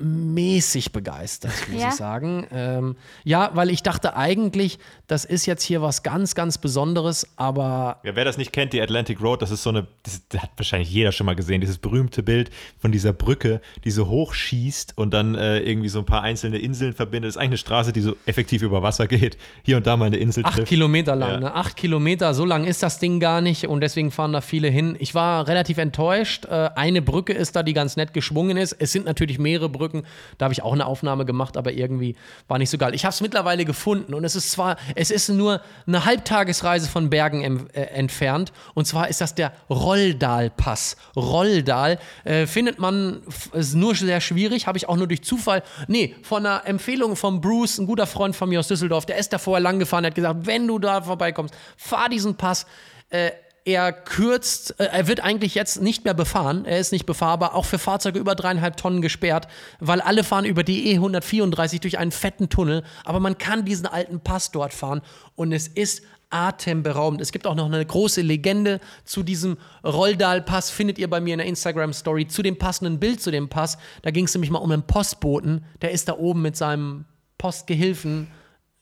mäßig 0.00 0.92
begeistert, 0.92 1.52
muss 1.70 1.80
Ja? 1.80 1.88
ich 1.88 1.94
sagen. 1.94 2.46
Ähm, 2.52 2.96
ja, 3.24 3.50
weil 3.54 3.70
ich 3.70 3.82
dachte 3.82 4.16
eigentlich, 4.16 4.78
das 5.06 5.24
ist 5.24 5.46
jetzt 5.46 5.62
hier 5.62 5.82
was 5.82 6.02
ganz, 6.02 6.34
ganz 6.34 6.58
Besonderes, 6.58 7.26
aber 7.36 7.98
Ja, 8.04 8.14
wer 8.16 8.24
das 8.24 8.36
nicht 8.38 8.52
kennt, 8.52 8.72
die 8.72 8.80
Atlantic 8.80 9.20
Road, 9.20 9.42
das 9.42 9.50
ist 9.50 9.62
so 9.62 9.70
eine, 9.70 9.86
das, 10.02 10.40
hat 10.40 10.50
wahrscheinlich 10.56 10.90
jeder 10.90 11.12
schon 11.12 11.26
mal 11.26 11.34
gesehen, 11.36 11.60
dieses 11.60 11.78
berühmte 11.78 12.22
Bild 12.22 12.50
von 12.78 12.92
dieser 12.92 13.12
Brücke, 13.12 13.60
die 13.84 13.90
so 13.90 14.08
hoch 14.08 14.34
schießt 14.34 14.96
und 14.96 15.12
dann 15.14 15.34
äh, 15.34 15.60
irgendwie 15.60 15.88
so 15.88 15.98
ein 16.00 16.04
paar 16.06 16.22
einzelne 16.22 16.58
Inseln 16.58 16.92
verbindet. 16.92 17.28
Das 17.28 17.36
ist 17.36 17.40
eigentlich 17.40 17.48
eine 17.48 17.58
Straße, 17.58 17.92
die 17.92 18.00
so 18.00 18.16
effektiv 18.26 18.62
über 18.62 18.82
Wasser 18.82 19.06
geht. 19.06 19.36
Hier 19.62 19.76
und 19.78 19.86
da 19.86 19.96
mal 19.96 20.06
eine 20.06 20.16
Insel 20.18 20.44
acht 20.44 20.54
trifft. 20.54 20.68
Kilometer 20.68 21.16
lang. 21.16 21.30
Ja. 21.30 21.40
Ne? 21.40 21.54
Acht 21.54 21.76
Kilometer, 21.76 22.34
so 22.34 22.44
lang 22.44 22.64
ist 22.64 22.82
das 22.82 22.98
Ding 22.98 23.20
gar 23.20 23.40
nicht 23.40 23.66
und 23.66 23.80
deswegen 23.80 24.10
fahren 24.10 24.32
da 24.32 24.40
viele 24.40 24.68
hin. 24.68 24.96
Ich 24.98 25.14
war 25.14 25.46
relativ 25.48 25.78
enttäuscht. 25.78 26.44
Äh, 26.44 26.70
eine 26.74 27.02
Brücke 27.02 27.32
ist 27.32 27.56
da, 27.56 27.62
die 27.62 27.72
ganz 27.72 27.96
nett 27.96 28.12
geschwungen 28.12 28.56
ist. 28.56 28.72
Es 28.78 28.92
sind 28.92 29.06
natürlich 29.06 29.38
mehrere 29.38 29.68
Brücken 29.68 29.87
Trollbrücken. 29.88 30.04
Da 30.38 30.44
habe 30.44 30.52
ich 30.52 30.62
auch 30.62 30.72
eine 30.72 30.86
Aufnahme 30.86 31.24
gemacht, 31.24 31.56
aber 31.56 31.72
irgendwie 31.72 32.16
war 32.46 32.58
nicht 32.58 32.70
so 32.70 32.78
geil. 32.78 32.94
Ich 32.94 33.04
habe 33.04 33.12
es 33.12 33.20
mittlerweile 33.20 33.64
gefunden 33.64 34.14
und 34.14 34.24
es 34.24 34.36
ist 34.36 34.50
zwar, 34.50 34.76
es 34.94 35.10
ist 35.10 35.28
nur 35.28 35.60
eine 35.86 36.04
Halbtagesreise 36.04 36.88
von 36.88 37.10
Bergen 37.10 37.42
em, 37.42 37.68
äh, 37.72 37.82
entfernt 37.82 38.52
und 38.74 38.86
zwar 38.86 39.08
ist 39.08 39.20
das 39.20 39.34
der 39.34 39.52
Rolldal-Pass. 39.70 40.96
Rolldal 41.16 41.98
äh, 42.24 42.46
findet 42.46 42.78
man, 42.78 43.22
ist 43.52 43.74
nur 43.74 43.94
sehr 43.94 44.20
schwierig, 44.20 44.66
habe 44.66 44.78
ich 44.78 44.88
auch 44.88 44.96
nur 44.96 45.06
durch 45.06 45.22
Zufall, 45.22 45.62
nee, 45.86 46.14
von 46.22 46.44
einer 46.44 46.66
Empfehlung 46.66 47.16
von 47.16 47.40
Bruce, 47.40 47.78
ein 47.78 47.86
guter 47.86 48.06
Freund 48.06 48.36
von 48.36 48.48
mir 48.48 48.60
aus 48.60 48.68
Düsseldorf, 48.68 49.06
der 49.06 49.16
ist 49.16 49.32
da 49.32 49.38
vorher 49.38 49.60
lang 49.60 49.78
gefahren, 49.78 50.02
der 50.02 50.10
hat 50.10 50.16
gesagt, 50.16 50.46
wenn 50.46 50.66
du 50.66 50.78
da 50.78 51.02
vorbeikommst, 51.02 51.54
fahr 51.76 52.08
diesen 52.08 52.36
Pass. 52.36 52.66
Äh, 53.10 53.30
er 53.68 53.92
kürzt, 53.92 54.80
äh, 54.80 54.84
er 54.84 55.08
wird 55.08 55.20
eigentlich 55.20 55.54
jetzt 55.54 55.82
nicht 55.82 56.04
mehr 56.04 56.14
befahren, 56.14 56.64
er 56.64 56.78
ist 56.78 56.90
nicht 56.90 57.04
befahrbar, 57.04 57.54
auch 57.54 57.66
für 57.66 57.78
Fahrzeuge 57.78 58.18
über 58.18 58.34
dreieinhalb 58.34 58.78
Tonnen 58.78 59.02
gesperrt, 59.02 59.46
weil 59.78 60.00
alle 60.00 60.24
fahren 60.24 60.46
über 60.46 60.64
die 60.64 60.98
E134 60.98 61.80
durch 61.82 61.98
einen 61.98 62.10
fetten 62.10 62.48
Tunnel, 62.48 62.82
aber 63.04 63.20
man 63.20 63.36
kann 63.36 63.66
diesen 63.66 63.86
alten 63.86 64.20
Pass 64.20 64.52
dort 64.52 64.72
fahren 64.72 65.02
und 65.36 65.52
es 65.52 65.68
ist 65.68 66.02
atemberaubend. 66.30 67.20
Es 67.20 67.30
gibt 67.30 67.46
auch 67.46 67.54
noch 67.54 67.66
eine 67.66 67.84
große 67.84 68.22
Legende 68.22 68.80
zu 69.04 69.22
diesem 69.22 69.58
Rolldal-Pass, 69.84 70.70
findet 70.70 70.98
ihr 70.98 71.10
bei 71.10 71.20
mir 71.20 71.34
in 71.34 71.38
der 71.38 71.46
Instagram-Story, 71.46 72.26
zu 72.28 72.42
dem 72.42 72.58
passenden 72.58 72.98
Bild 72.98 73.20
zu 73.20 73.30
dem 73.30 73.50
Pass. 73.50 73.76
Da 74.02 74.10
ging 74.10 74.24
es 74.24 74.34
nämlich 74.34 74.50
mal 74.50 74.58
um 74.58 74.70
einen 74.70 74.86
Postboten, 74.86 75.64
der 75.82 75.90
ist 75.90 76.08
da 76.08 76.16
oben 76.16 76.40
mit 76.40 76.56
seinem 76.56 77.04
Postgehilfen. 77.36 78.28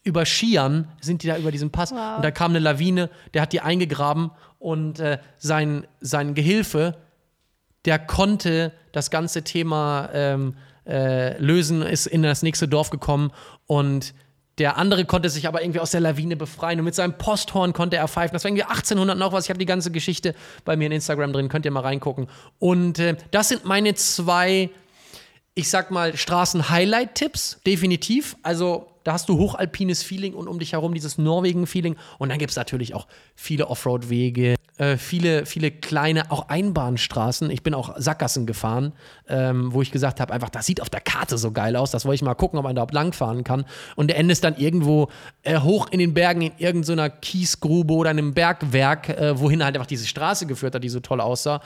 Über 0.03 0.25
Skiern, 0.25 0.87
sind 1.01 1.25
die 1.25 1.27
da 1.27 1.37
über 1.37 1.51
diesen 1.51 1.73
Pass. 1.73 1.91
Wow. 1.91 2.19
und 2.19 2.25
da 2.25 2.31
kam 2.31 2.53
eine 2.53 2.61
Lawine, 2.61 3.11
der 3.35 3.43
hat 3.43 3.53
die 3.53 3.61
eingegraben 3.61 4.31
und 4.59 5.01
äh, 5.01 5.19
sein, 5.39 5.87
sein 6.01 6.35
Gehilfe, 6.35 6.97
der 7.85 7.99
konnte 7.99 8.73
das 8.93 9.11
ganze 9.11 9.43
Thema 9.43 10.11
ähm, 10.13 10.57
äh, 10.87 11.39
lösen, 11.39 11.83
ist 11.83 12.07
in 12.07 12.23
das 12.23 12.43
nächste 12.43 12.69
Dorf 12.69 12.91
gekommen 12.91 13.33
und 13.67 14.15
der 14.59 14.79
andere 14.79 15.05
konnte 15.05 15.29
sich 15.29 15.47
aber 15.47 15.63
irgendwie 15.63 15.81
aus 15.81 15.91
der 15.91 16.01
Lawine 16.01 16.35
befreien 16.37 16.79
und 16.79 16.87
mit 16.87 16.95
seinem 16.95 17.19
Posthorn 17.19 17.75
konnte 17.75 17.97
er 17.97 18.09
pfeifen. 18.09 18.33
Das 18.33 18.45
war 18.45 18.49
irgendwie 18.49 18.63
1800 18.63 19.19
noch 19.19 19.33
was. 19.33 19.45
Ich 19.45 19.51
habe 19.51 19.59
die 19.59 19.67
ganze 19.67 19.91
Geschichte 19.91 20.35
bei 20.65 20.77
mir 20.77 20.87
in 20.87 20.93
Instagram 20.93 21.33
drin, 21.33 21.49
könnt 21.49 21.67
ihr 21.67 21.71
mal 21.71 21.81
reingucken. 21.81 22.27
Und 22.59 22.99
äh, 22.99 23.17
das 23.31 23.49
sind 23.49 23.67
meine 23.67 23.95
zwei, 23.95 24.71
ich 25.59 25.71
sag 25.71 25.91
mal, 25.91 26.15
Straßen-Highlight-Tipps, 26.15 27.61
definitiv. 27.67 28.37
Also 28.43 28.89
da 29.05 29.15
hast 29.15 29.31
du 29.31 29.39
hochalpines 29.39 30.03
Feeling 30.03 30.35
und 30.35 30.49
um 30.49 30.59
dich 30.59 30.75
herum 30.75 30.93
dieses 30.93 31.17
Norwegen-Feeling. 31.17 31.97
Und 32.19 32.29
dann 32.29 32.39
gibt 32.39 32.51
es 32.51 32.57
natürlich 32.57 32.93
auch 32.93 33.07
viele 33.35 33.69
Offroad-Wege, 33.69 34.57
äh, 34.77 34.99
viele, 34.99 35.47
viele 35.47 35.71
kleine, 35.71 36.31
auch 36.31 36.51
Einbahnstraßen. 36.51 37.51
Ich 37.51 37.63
bin 37.63 37.73
auch 37.73 37.95
Sackgassen 37.97 38.45
gefahren, 38.45 38.93
ähm, 39.29 39.73
wo 39.73 39.81
ich 39.81 39.93
gesagt 39.93 40.21
habe, 40.21 40.35
einfach, 40.35 40.51
das 40.51 40.67
sieht 40.67 40.83
auf 40.83 40.91
der 40.91 41.01
Karte 41.01 41.39
so 41.39 41.53
geil 41.53 41.75
aus. 41.75 41.91
Das 41.91 42.05
wollte 42.05 42.17
ich 42.17 42.23
mal 42.23 42.35
gucken, 42.35 42.59
ob 42.59 42.65
man 42.65 42.77
da 42.77 42.81
überhaupt 42.81 42.93
langfahren 42.93 43.43
kann. 43.43 43.65
Und 43.95 44.09
der 44.09 44.19
Ende 44.19 44.33
ist 44.33 44.45
dann 44.45 44.59
irgendwo 44.59 45.09
äh, 45.43 45.59
hoch 45.59 45.89
in 45.91 46.01
den 46.01 46.13
Bergen, 46.13 46.43
in 46.43 46.53
irgendeiner 46.59 47.09
Kiesgrube 47.09 47.95
oder 47.95 48.11
einem 48.11 48.35
Bergwerk, 48.35 49.09
äh, 49.09 49.41
wohin 49.41 49.65
halt 49.65 49.75
einfach 49.75 49.87
diese 49.87 50.07
Straße 50.07 50.45
geführt 50.45 50.75
hat, 50.75 50.85
die 50.85 50.91
so 50.91 51.01
toll 51.01 51.23
aussah. 51.23 51.63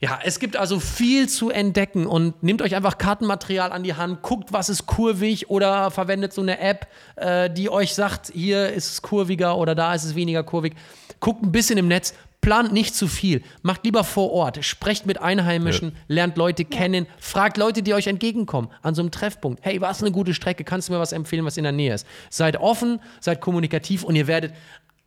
Ja, 0.00 0.18
es 0.22 0.38
gibt 0.38 0.56
also 0.56 0.78
viel 0.78 1.28
zu 1.28 1.50
entdecken 1.50 2.06
und 2.06 2.42
nehmt 2.42 2.60
euch 2.60 2.74
einfach 2.74 2.98
Kartenmaterial 2.98 3.72
an 3.72 3.82
die 3.82 3.94
Hand, 3.94 4.22
guckt, 4.22 4.52
was 4.52 4.68
ist 4.68 4.86
kurvig 4.86 5.48
oder 5.48 5.90
verwendet 5.90 6.34
so 6.34 6.42
eine 6.42 6.58
App, 6.58 6.88
äh, 7.16 7.48
die 7.48 7.70
euch 7.70 7.94
sagt, 7.94 8.30
hier 8.34 8.68
ist 8.70 8.90
es 8.90 9.02
kurviger 9.02 9.56
oder 9.56 9.74
da 9.74 9.94
ist 9.94 10.04
es 10.04 10.14
weniger 10.14 10.42
kurvig. 10.42 10.74
Guckt 11.20 11.42
ein 11.42 11.50
bisschen 11.50 11.78
im 11.78 11.88
Netz, 11.88 12.12
plant 12.42 12.72
nicht 12.72 12.94
zu 12.94 13.08
viel, 13.08 13.42
macht 13.62 13.84
lieber 13.84 14.04
vor 14.04 14.30
Ort, 14.32 14.64
sprecht 14.64 15.06
mit 15.06 15.20
Einheimischen, 15.20 15.96
lernt 16.08 16.36
Leute 16.36 16.64
kennen, 16.64 17.06
fragt 17.18 17.56
Leute, 17.56 17.82
die 17.82 17.94
euch 17.94 18.06
entgegenkommen 18.06 18.68
an 18.82 18.94
so 18.94 19.00
einem 19.02 19.10
Treffpunkt. 19.10 19.64
Hey, 19.64 19.80
was 19.80 19.96
ist 19.96 20.02
eine 20.02 20.12
gute 20.12 20.34
Strecke? 20.34 20.62
Kannst 20.62 20.88
du 20.88 20.92
mir 20.92 21.00
was 21.00 21.12
empfehlen, 21.12 21.44
was 21.44 21.56
in 21.56 21.64
der 21.64 21.72
Nähe 21.72 21.94
ist? 21.94 22.06
Seid 22.30 22.58
offen, 22.58 23.00
seid 23.20 23.40
kommunikativ 23.40 24.04
und 24.04 24.14
ihr 24.14 24.26
werdet 24.26 24.52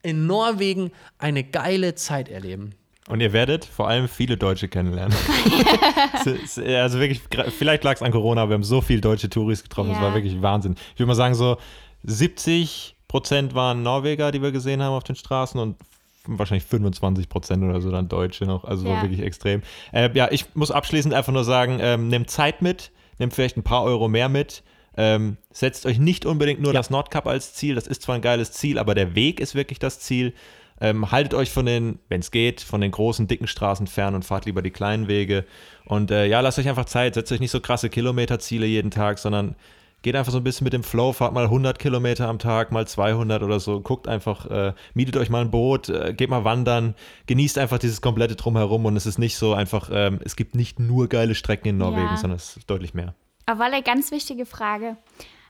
in 0.02 0.26
Norwegen 0.26 0.92
eine 1.18 1.44
geile 1.44 1.94
Zeit 1.96 2.28
erleben. 2.28 2.74
Und 3.10 3.20
ihr 3.22 3.34
werdet 3.34 3.66
vor 3.66 3.88
allem 3.90 4.08
viele 4.08 4.38
Deutsche 4.38 4.68
kennenlernen. 4.70 5.18
Also 6.26 7.00
wirklich, 7.00 7.22
vielleicht 7.58 7.84
lag 7.84 7.96
es 7.96 8.02
an 8.02 8.12
Corona, 8.12 8.42
aber 8.44 8.52
wir 8.52 8.54
haben 8.56 8.64
so 8.64 8.82
viele 8.82 9.02
deutsche 9.02 9.30
Touris 9.30 9.64
getroffen, 9.64 9.92
es 9.92 9.98
Ja. 9.98 10.04
war 10.04 10.14
wirklich 10.14 10.42
Wahnsinn. 10.42 10.76
Ich 10.94 11.00
würde 11.00 11.08
mal 11.08 11.16
sagen, 11.16 11.34
so 11.36 11.58
70 12.04 12.96
Prozent 13.08 13.56
waren 13.56 13.82
Norweger, 13.84 14.32
die 14.32 14.42
wir 14.42 14.52
gesehen 14.52 14.82
haben 14.84 14.94
auf 14.94 15.04
den 15.04 15.16
Straßen 15.16 15.60
und 15.60 15.76
wahrscheinlich 16.28 16.66
25 16.66 17.30
Prozent 17.30 17.64
oder 17.64 17.82
so 17.82 17.90
dann 17.92 18.08
Deutsche 18.10 18.46
noch, 18.46 18.64
also 18.64 18.86
Ja. 18.88 18.96
war 18.96 19.02
wirklich 19.02 19.22
extrem. 19.22 19.62
Äh, 19.92 20.10
ja, 20.14 20.28
ich 20.32 20.46
muss 20.54 20.70
abschließend 20.72 21.14
einfach 21.14 21.34
nur 21.34 21.44
sagen, 21.44 21.80
ähm, 21.82 22.08
nehmt 22.10 22.30
Zeit 22.30 22.62
mit, 22.62 22.92
nehmt 23.18 23.34
vielleicht 23.34 23.58
ein 23.58 23.64
paar 23.64 23.84
Euro 23.84 24.08
mehr 24.08 24.30
mit. 24.30 24.64
Ähm, 24.98 25.38
setzt 25.52 25.86
euch 25.86 25.98
nicht 25.98 26.26
unbedingt 26.26 26.62
nur 26.62 26.74
das 26.74 26.90
Nordkap 26.90 27.26
als 27.26 27.54
Ziel, 27.54 27.76
das 27.76 27.88
ist 27.88 28.02
zwar 28.02 28.16
ein 28.16 28.22
geiles 28.22 28.52
Ziel, 28.52 28.78
aber 28.78 28.96
der 28.96 29.16
Weg 29.16 29.40
ist 29.40 29.56
wirklich 29.56 29.80
das 29.80 30.00
Ziel. 30.00 30.34
Ähm, 30.82 31.12
haltet 31.12 31.34
euch 31.34 31.52
von 31.52 31.66
den, 31.66 32.00
wenn 32.10 32.22
es 32.22 32.32
geht, 32.32 32.62
von 32.62 32.82
den 32.82 32.92
großen, 32.92 33.28
dicken 33.28 33.48
Straßen 33.48 33.88
fern 33.88 34.16
und 34.16 34.24
fahrt 34.26 34.46
lieber 34.46 34.62
die 34.62 34.72
kleinen 34.72 35.08
Wege. 35.08 35.46
Und 35.86 36.12
äh, 36.12 36.26
ja, 36.26 36.40
lasst 36.40 36.60
euch 36.60 36.70
einfach 36.70 36.86
Zeit, 36.86 37.16
setzt 37.16 37.32
euch 37.32 37.40
nicht 37.40 37.52
so 37.52 37.60
krasse 37.60 37.90
Kilometerziele 37.90 38.66
jeden 38.66 38.92
Tag, 38.92 39.20
sondern 39.20 39.56
geht 40.02 40.16
einfach 40.16 40.32
so 40.32 40.38
ein 40.38 40.44
bisschen 40.46 40.64
mit 40.64 40.72
dem 40.72 40.84
Flow, 40.84 41.12
fahrt 41.12 41.34
mal 41.34 41.44
100 41.44 41.78
Kilometer 41.78 42.30
am 42.30 42.40
Tag, 42.40 42.72
mal 42.72 42.88
200 42.88 43.44
oder 43.44 43.60
so, 43.60 43.82
guckt 43.82 44.08
einfach, 44.08 44.46
äh, 44.46 44.74
mietet 44.94 45.18
euch 45.18 45.30
mal 45.30 45.42
ein 45.42 45.52
Boot, 45.52 45.90
äh, 45.90 46.14
geht 46.14 46.30
mal 46.30 46.46
wandern, 46.46 46.96
genießt 47.28 47.58
einfach 47.58 47.80
dieses 47.80 48.00
komplette 48.00 48.38
Drumherum 48.38 48.86
und 48.86 48.96
es 48.96 49.06
ist 49.06 49.18
nicht 49.20 49.36
so 49.38 49.54
einfach, 49.54 49.90
ähm, 49.92 50.20
es 50.24 50.38
gibt 50.38 50.56
nicht 50.56 50.80
nur 50.80 51.10
geile 51.10 51.36
Strecken 51.36 51.68
in 51.68 51.78
Norwegen, 51.78 52.08
Ja. 52.08 52.16
sondern 52.18 52.38
es 52.38 52.56
ist 52.56 52.70
deutlich 52.70 52.94
mehr. 52.94 53.14
Aber 53.46 53.66
eine 53.66 53.82
ganz 53.84 54.12
wichtige 54.12 54.46
Frage. 54.46 54.96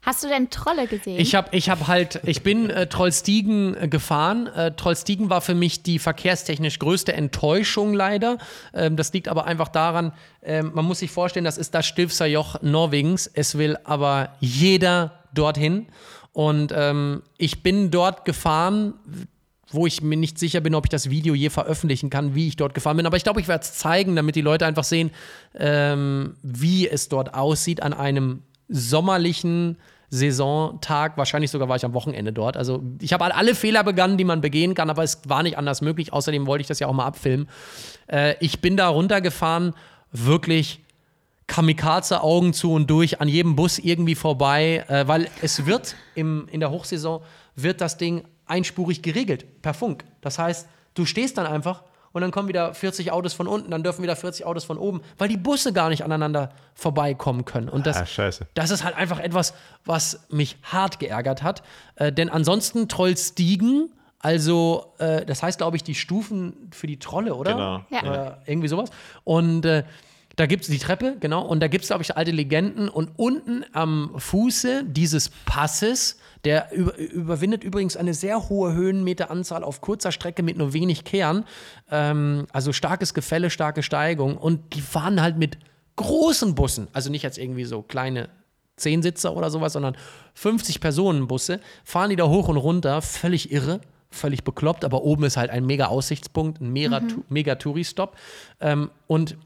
Hast 0.02 0.24
du 0.24 0.28
denn 0.28 0.50
Trolle 0.50 0.88
gesehen? 0.88 1.20
Ich 1.20 1.36
habe 1.36 1.50
ich 1.52 1.70
hab 1.70 1.88
halt, 1.88 2.22
ich 2.24 2.42
bin 2.42 2.70
äh, 2.70 2.88
Trollstigen 2.88 3.76
äh, 3.76 3.88
gefahren. 3.88 4.48
Äh, 4.48 4.72
Trollstigen 4.72 5.30
war 5.30 5.42
für 5.42 5.56
mich 5.56 5.84
die 5.84 6.00
verkehrstechnisch 6.00 6.80
größte 6.80 7.14
Enttäuschung 7.14 7.94
leider. 7.94 8.38
Ähm, 8.74 8.96
das 8.96 9.12
liegt 9.12 9.28
aber 9.28 9.46
einfach 9.46 9.68
daran, 9.68 10.14
ähm, 10.42 10.72
man 10.74 10.86
muss 10.86 11.00
sich 11.00 11.12
vorstellen, 11.12 11.46
das 11.46 11.58
ist 11.58 11.76
das 11.76 11.86
Stilfser 11.86 12.26
Joch 12.26 12.62
Norwegens. 12.62 13.28
Es 13.28 13.58
will 13.58 13.78
aber 13.84 14.36
jeder 14.40 15.20
dorthin. 15.34 15.88
Und 16.32 16.72
ähm, 16.76 17.24
ich 17.38 17.64
bin 17.64 17.92
dort 17.92 18.24
gefahren, 18.24 18.94
wo 19.72 19.86
ich 19.86 20.02
mir 20.02 20.18
nicht 20.18 20.40
sicher 20.40 20.62
bin, 20.62 20.76
ob 20.76 20.86
ich 20.86 20.90
das 20.90 21.10
Video 21.10 21.36
je 21.36 21.50
veröffentlichen 21.50 22.10
kann, 22.10 22.36
wie 22.36 22.48
ich 22.48 22.56
dort 22.56 22.74
gefahren 22.74 22.98
bin. 22.98 23.06
Aber 23.06 23.18
ich 23.18 23.24
glaube, 23.24 23.42
ich 23.42 23.48
werde 23.48 23.64
es 23.64 23.74
zeigen, 23.74 24.16
damit 24.16 24.36
die 24.36 24.42
Leute 24.42 24.66
einfach 24.66 24.84
sehen, 24.84 25.12
ähm, 25.56 26.36
wie 26.42 26.88
es 26.88 27.10
dort 27.10 27.34
aussieht 27.34 27.84
an 27.84 27.94
einem 27.94 28.44
sommerlichen 28.70 29.78
Saisontag. 30.10 31.18
Wahrscheinlich 31.18 31.52
sogar 31.52 31.70
war 31.70 31.76
ich 31.76 31.86
am 31.86 31.94
Wochenende 31.94 32.34
dort. 32.34 32.58
Also 32.58 32.82
ich 33.02 33.14
habe 33.14 33.34
alle 33.36 33.56
Fehler 33.56 33.84
begangen, 33.84 34.18
die 34.18 34.24
man 34.24 34.42
begehen 34.42 34.74
kann, 34.74 34.90
aber 34.90 35.04
es 35.04 35.22
war 35.28 35.44
nicht 35.44 35.58
anders 35.58 35.82
möglich. 35.82 36.14
Außerdem 36.14 36.48
wollte 36.48 36.62
ich 36.62 36.68
das 36.68 36.80
ja 36.80 36.88
auch 36.88 36.94
mal 36.94 37.06
abfilmen. 37.06 37.48
Äh, 38.08 38.36
ich 38.40 38.62
bin 38.62 38.78
da 38.78 38.88
runtergefahren, 38.88 39.74
wirklich 40.12 40.82
Kamikaze 41.48 42.22
Augen 42.22 42.54
zu 42.54 42.72
und 42.74 42.90
durch 42.90 43.22
an 43.22 43.28
jedem 43.28 43.56
Bus 43.56 43.80
irgendwie 43.80 44.16
vorbei, 44.16 44.86
äh, 44.88 45.08
weil 45.08 45.28
es 45.42 45.66
wird 45.66 45.96
im, 46.16 46.48
in 46.52 46.60
der 46.60 46.72
Hochsaison 46.72 47.22
wird 47.56 47.82
das 47.82 47.98
Ding 47.98 48.24
einspurig 48.46 49.02
geregelt 49.02 49.62
per 49.62 49.74
Funk. 49.74 50.06
Das 50.22 50.40
heißt, 50.40 50.68
du 50.94 51.06
stehst 51.06 51.38
dann 51.38 51.48
einfach 51.48 51.84
und 52.12 52.22
dann 52.22 52.32
kommen 52.32 52.48
wieder 52.48 52.74
40 52.74 53.12
Autos 53.12 53.34
von 53.34 53.48
unten, 53.48 53.72
dann 53.72 53.84
dürfen 53.84 54.02
wieder 54.04 54.16
40 54.16 54.46
Autos 54.46 54.64
von 54.64 54.78
oben, 54.78 55.02
weil 55.18 55.28
die 55.30 55.38
Busse 55.38 55.74
gar 55.74 55.90
nicht 55.90 56.04
aneinander 56.04 56.50
vorbeikommen 56.74 57.46
können. 57.46 57.70
Und 57.70 57.86
das, 57.88 57.98
Ah, 57.98 58.06
scheiße. 58.06 58.48
das 58.54 58.72
ist 58.72 58.84
halt 58.84 58.96
einfach 58.96 59.20
etwas, 59.20 59.54
was 59.86 60.22
mich 60.30 60.58
hart 60.64 61.00
geärgert 61.00 61.44
hat. 61.44 61.64
Äh, 61.96 62.12
denn 62.12 62.30
ansonsten 62.30 62.88
Trollstiegen, 62.90 63.92
also 64.20 64.94
äh, 64.98 65.26
das 65.26 65.44
heißt, 65.44 65.58
glaube 65.60 65.78
ich, 65.78 65.84
die 65.84 65.96
Stufen 65.96 66.70
für 66.72 66.88
die 66.88 66.98
Trolle, 67.00 67.36
oder? 67.36 67.54
Genau. 67.54 67.82
Ja. 67.90 68.28
Äh, 68.28 68.52
irgendwie 68.52 68.68
sowas. 68.68 68.90
Und 69.24 69.66
äh, 69.66 69.84
da 70.36 70.46
gibt 70.46 70.64
es 70.64 70.70
die 70.70 70.80
Treppe, 70.80 71.18
genau, 71.20 71.42
und 71.46 71.60
da 71.60 71.68
gibt 71.68 71.84
es, 71.84 71.90
glaube 71.90 72.04
ich, 72.04 72.16
alte 72.16 72.32
Legenden. 72.32 72.88
Und 72.88 73.12
unten 73.18 73.66
am 73.74 74.12
Fuße 74.18 74.84
dieses 74.86 75.30
Passes, 75.46 76.18
der 76.46 76.72
über, 76.72 76.98
überwindet 76.98 77.64
übrigens 77.64 77.98
eine 77.98 78.14
sehr 78.14 78.50
hohe 78.50 78.74
Höhenmeteranzahl 78.74 79.64
auf 79.64 79.82
kurzer 79.82 80.12
Strecke 80.12 80.44
mit 80.44 80.58
nur 80.58 80.74
wenig 80.74 81.04
Kehren. 81.04 81.46
Ähm, 81.92 82.48
also 82.52 82.74
starkes 82.74 83.14
Gefälle, 83.14 83.50
starke 83.50 83.84
Steigung. 83.84 84.38
Und 84.38 84.74
die 84.76 84.82
fahren 84.82 85.22
halt 85.22 85.38
mit 85.38 85.58
großen 85.96 86.56
Bussen, 86.56 86.88
also 86.94 87.10
nicht 87.10 87.24
jetzt 87.24 87.38
irgendwie 87.38 87.66
so 87.66 87.82
kleine 87.82 88.30
Zehnsitzer 88.78 89.36
oder 89.36 89.50
sowas, 89.50 89.74
sondern 89.74 89.98
50 90.36 90.80
Personen 90.80 91.28
Busse, 91.28 91.60
fahren 91.84 92.10
die 92.10 92.16
da 92.16 92.28
hoch 92.28 92.48
und 92.48 92.56
runter, 92.56 93.02
völlig 93.02 93.52
irre, 93.52 93.82
völlig 94.10 94.46
bekloppt, 94.46 94.86
aber 94.86 95.04
oben 95.04 95.26
ist 95.26 95.36
halt 95.36 95.52
ein 95.52 95.66
mega 95.66 95.88
Aussichtspunkt, 95.88 96.62
ein 96.62 96.72
mega, 96.72 97.02
mega 97.28 97.56
Touri-Stop. 97.56 98.16
Ähm, 98.62 98.90
und 99.08 99.38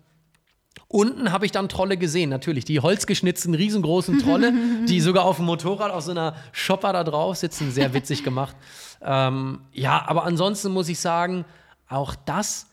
Unten 0.94 1.32
habe 1.32 1.46
ich 1.48 1.52
dann 1.52 1.70
Trolle 1.70 1.98
gesehen, 1.98 2.30
natürlich. 2.30 2.66
Die 2.66 2.80
holzgeschnitzten, 2.80 3.56
riesengroßen 3.56 4.20
Trolle, 4.20 4.54
die 4.88 5.02
sogar 5.02 5.26
auf 5.26 5.38
dem 5.38 5.46
Motorrad 5.46 5.92
auf 5.92 6.04
so 6.04 6.12
einer 6.12 6.36
Shopper 6.52 6.94
da 6.94 7.04
drauf 7.04 7.36
sitzen. 7.38 7.72
Sehr 7.72 7.94
witzig 7.94 8.24
gemacht. 8.24 8.56
Ähm, 9.06 9.60
ja, 9.74 10.02
aber 10.08 10.24
ansonsten 10.24 10.72
muss 10.72 10.88
ich 10.88 10.98
sagen, 10.98 11.44
auch 11.90 12.16
das 12.16 12.68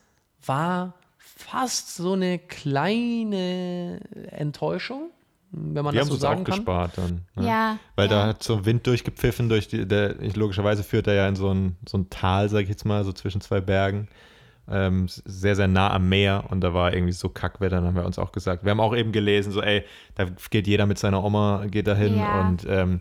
war 0.46 0.94
fast 1.18 1.96
so 1.96 2.12
eine 2.12 2.38
kleine 2.38 3.98
Enttäuschung. 4.30 5.10
wenn 5.50 5.84
man 5.84 5.92
Wir 5.92 5.98
das 5.98 6.02
haben 6.02 6.08
so 6.08 6.12
uns 6.14 6.22
sagen 6.22 6.40
auch 6.42 6.44
kann. 6.44 6.56
gespart 6.58 6.92
dann. 6.98 7.22
ne? 7.34 7.46
Ja, 7.48 7.78
Weil 7.96 8.06
da 8.06 8.20
ja. 8.20 8.26
hat 8.28 8.44
so 8.44 8.64
Wind 8.64 8.86
durchgepfiffen 8.86 9.48
durch 9.48 9.66
die, 9.66 9.86
der, 9.88 10.14
logischerweise 10.36 10.84
führt 10.84 11.08
er 11.08 11.14
ja 11.14 11.26
in 11.26 11.34
so 11.34 11.52
ein, 11.52 11.76
so 11.88 11.98
ein 11.98 12.08
Tal, 12.10 12.48
sag 12.48 12.60
ich 12.62 12.68
jetzt 12.68 12.84
mal, 12.84 13.02
so 13.04 13.12
zwischen 13.12 13.40
zwei 13.40 13.60
Bergen. 13.60 14.06
Ähm, 14.68 15.06
sehr, 15.08 15.56
sehr 15.56 15.66
nah 15.68 15.92
am 15.92 16.08
Meer 16.08 16.44
und 16.48 16.60
da 16.60 16.72
war 16.74 16.92
irgendwie 16.94 17.12
so 17.12 17.28
Kackwetter, 17.28 17.76
dann 17.76 17.86
haben 17.86 17.96
wir 17.96 18.04
uns 18.06 18.18
auch 18.18 18.30
gesagt. 18.32 18.64
Wir 18.64 18.70
haben 18.70 18.80
auch 18.80 18.94
eben 18.94 19.10
gelesen, 19.12 19.52
so, 19.52 19.60
ey, 19.62 19.84
da 20.14 20.26
geht 20.50 20.66
jeder 20.66 20.86
mit 20.86 20.98
seiner 20.98 21.24
Oma, 21.24 21.66
geht 21.68 21.86
da 21.86 21.94
hin 21.96 22.16
Ja. 22.16 22.40
und 22.40 22.66
ähm, 22.68 23.00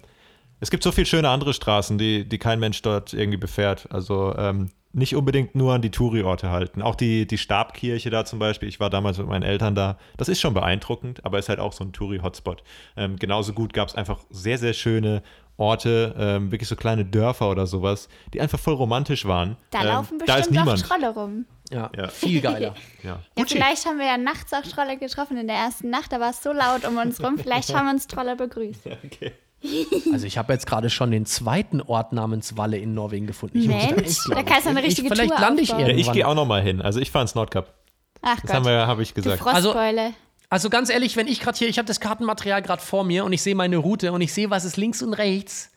es 0.61 0.71
gibt 0.71 0.83
so 0.83 0.91
viele 0.91 1.05
schöne 1.05 1.29
andere 1.29 1.53
Straßen, 1.53 1.97
die, 1.97 2.27
die 2.27 2.37
kein 2.37 2.59
Mensch 2.59 2.81
dort 2.81 3.13
irgendwie 3.13 3.37
befährt. 3.37 3.87
Also 3.91 4.33
ähm, 4.37 4.71
nicht 4.91 5.15
unbedingt 5.15 5.53
nur 5.55 5.73
an 5.73 5.81
die 5.81 5.91
Touri-Orte 5.91 6.49
halten. 6.49 6.81
Auch 6.81 6.95
die, 6.95 7.27
die 7.27 7.37
Stabkirche 7.37 8.09
da 8.09 8.25
zum 8.25 8.39
Beispiel, 8.39 8.67
ich 8.67 8.79
war 8.79 8.89
damals 8.89 9.17
mit 9.17 9.27
meinen 9.27 9.43
Eltern 9.43 9.75
da, 9.75 9.97
das 10.17 10.29
ist 10.29 10.41
schon 10.41 10.53
beeindruckend, 10.53 11.23
aber 11.25 11.37
ist 11.37 11.49
halt 11.49 11.59
auch 11.59 11.73
so 11.73 11.83
ein 11.83 11.93
Touri-Hotspot. 11.93 12.63
Ähm, 12.97 13.17
genauso 13.17 13.53
gut 13.53 13.73
gab 13.73 13.87
es 13.87 13.95
einfach 13.95 14.19
sehr, 14.31 14.57
sehr 14.57 14.73
schöne 14.73 15.21
Orte, 15.57 16.15
ähm, 16.17 16.51
wirklich 16.51 16.69
so 16.69 16.75
kleine 16.75 17.05
Dörfer 17.05 17.49
oder 17.49 17.67
sowas, 17.67 18.07
die 18.33 18.41
einfach 18.41 18.59
voll 18.59 18.73
romantisch 18.73 19.25
waren. 19.25 19.57
Da 19.71 19.81
ähm, 19.81 19.87
laufen 19.87 20.19
da 20.25 20.37
bestimmt 20.37 20.57
auch 20.57 20.63
niemand. 20.63 20.81
Trolle 20.85 21.09
rum. 21.13 21.45
Ja, 21.71 21.91
Ja. 21.95 22.07
viel 22.07 22.41
geiler. 22.41 22.73
Ja. 23.03 23.19
Ja, 23.37 23.45
vielleicht 23.45 23.85
haben 23.85 23.99
wir 23.99 24.05
ja 24.07 24.17
nachts 24.17 24.51
auch 24.53 24.63
Trolle 24.63 24.97
getroffen 24.97 25.37
in 25.37 25.47
der 25.47 25.55
ersten 25.57 25.89
Nacht, 25.89 26.11
da 26.11 26.19
war 26.19 26.31
es 26.31 26.41
so 26.41 26.51
laut 26.51 26.85
um 26.85 26.97
uns 26.97 27.21
rum. 27.23 27.37
Vielleicht 27.37 27.73
haben 27.75 27.89
uns 27.89 28.07
Trolle 28.07 28.35
begrüßt. 28.35 28.87
Okay. 29.05 29.33
Also 30.13 30.25
ich 30.25 30.37
habe 30.37 30.53
jetzt 30.53 30.65
gerade 30.67 30.89
schon 30.89 31.11
den 31.11 31.25
zweiten 31.25 31.81
Ort 31.81 32.13
namens 32.13 32.55
Walle 32.57 32.77
in 32.77 32.93
Norwegen 32.93 33.27
gefunden. 33.27 33.59
Ich 33.59 33.67
muss 33.67 33.83
Mensch, 33.89 34.01
echt 34.01 34.19
da 34.29 34.43
kannst 34.43 34.65
du 34.65 34.69
eine 34.69 34.79
Ich- 34.81 34.87
richtige 34.87 35.09
Vielleicht 35.09 35.31
Tour 35.31 35.39
lande 35.39 35.61
ich 35.61 35.69
aufbauen. 35.71 35.81
Ja, 35.85 35.91
irgendwann. 35.91 36.11
ich 36.11 36.17
gehe 36.17 36.27
auch 36.27 36.35
noch 36.35 36.45
mal 36.45 36.61
hin. 36.61 36.81
Also 36.81 36.99
ich 36.99 37.11
fahre 37.11 37.23
ins 37.23 37.35
Nordkap. 37.35 37.73
Ach 38.21 38.39
Das 38.41 38.53
haben 38.53 38.63
Gott, 38.63 38.71
wir, 38.71 38.87
habe 38.87 39.01
ich 39.03 39.13
gesagt. 39.13 39.39
Frostbeule. 39.39 40.11
Also 40.49 40.69
ganz 40.69 40.89
ehrlich, 40.89 41.15
wenn 41.15 41.27
ich 41.27 41.39
gerade 41.41 41.57
hier, 41.57 41.67
ich 41.67 41.77
habe 41.77 41.85
das 41.87 41.99
Kartenmaterial 41.99 42.61
gerade 42.61 42.81
vor 42.81 43.03
mir 43.03 43.23
und 43.23 43.33
ich 43.33 43.41
sehe 43.41 43.53
meine 43.55 43.77
Route 43.77 44.11
und 44.11 44.21
ich 44.21 44.33
sehe, 44.33 44.49
was 44.49 44.65
ist 44.65 44.77
links 44.77 45.01
und 45.03 45.13
rechts 45.13 45.69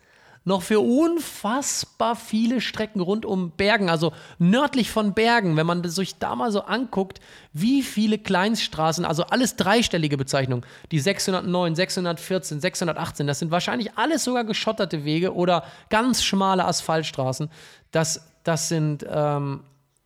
noch 0.45 0.63
für 0.63 0.81
unfassbar 0.81 2.17
viele 2.17 2.61
Strecken 2.61 3.01
rund 3.01 3.25
um 3.25 3.51
Bergen, 3.51 3.89
also 3.89 4.13
nördlich 4.39 4.91
von 4.91 5.15
Bergen, 5.15 5.57
wenn 5.57 5.67
man 5.67 5.89
sich 5.89 6.19
da 6.19 6.35
mal 6.35 6.51
so 6.51 6.63
anguckt, 6.63 7.21
wie 7.53 7.83
viele 7.83 8.19
Kleinststraßen, 8.19 9.05
also 9.05 9.25
alles 9.25 9.57
dreistellige 9.57 10.17
Bezeichnungen, 10.17 10.65
die 10.91 11.01
609, 11.01 11.75
614, 11.75 12.61
618, 12.61 13.27
das 13.27 13.39
sind 13.39 13.51
wahrscheinlich 13.51 13.97
alles 13.97 14.25
sogar 14.25 14.45
geschotterte 14.45 15.05
Wege 15.05 15.35
oder 15.35 15.65
ganz 15.91 16.23
schmale 16.23 16.65
Asphaltstraßen. 16.65 17.51
Das, 17.91 18.27
das 18.43 18.69
sind 18.69 19.07
ähm, 19.09 19.61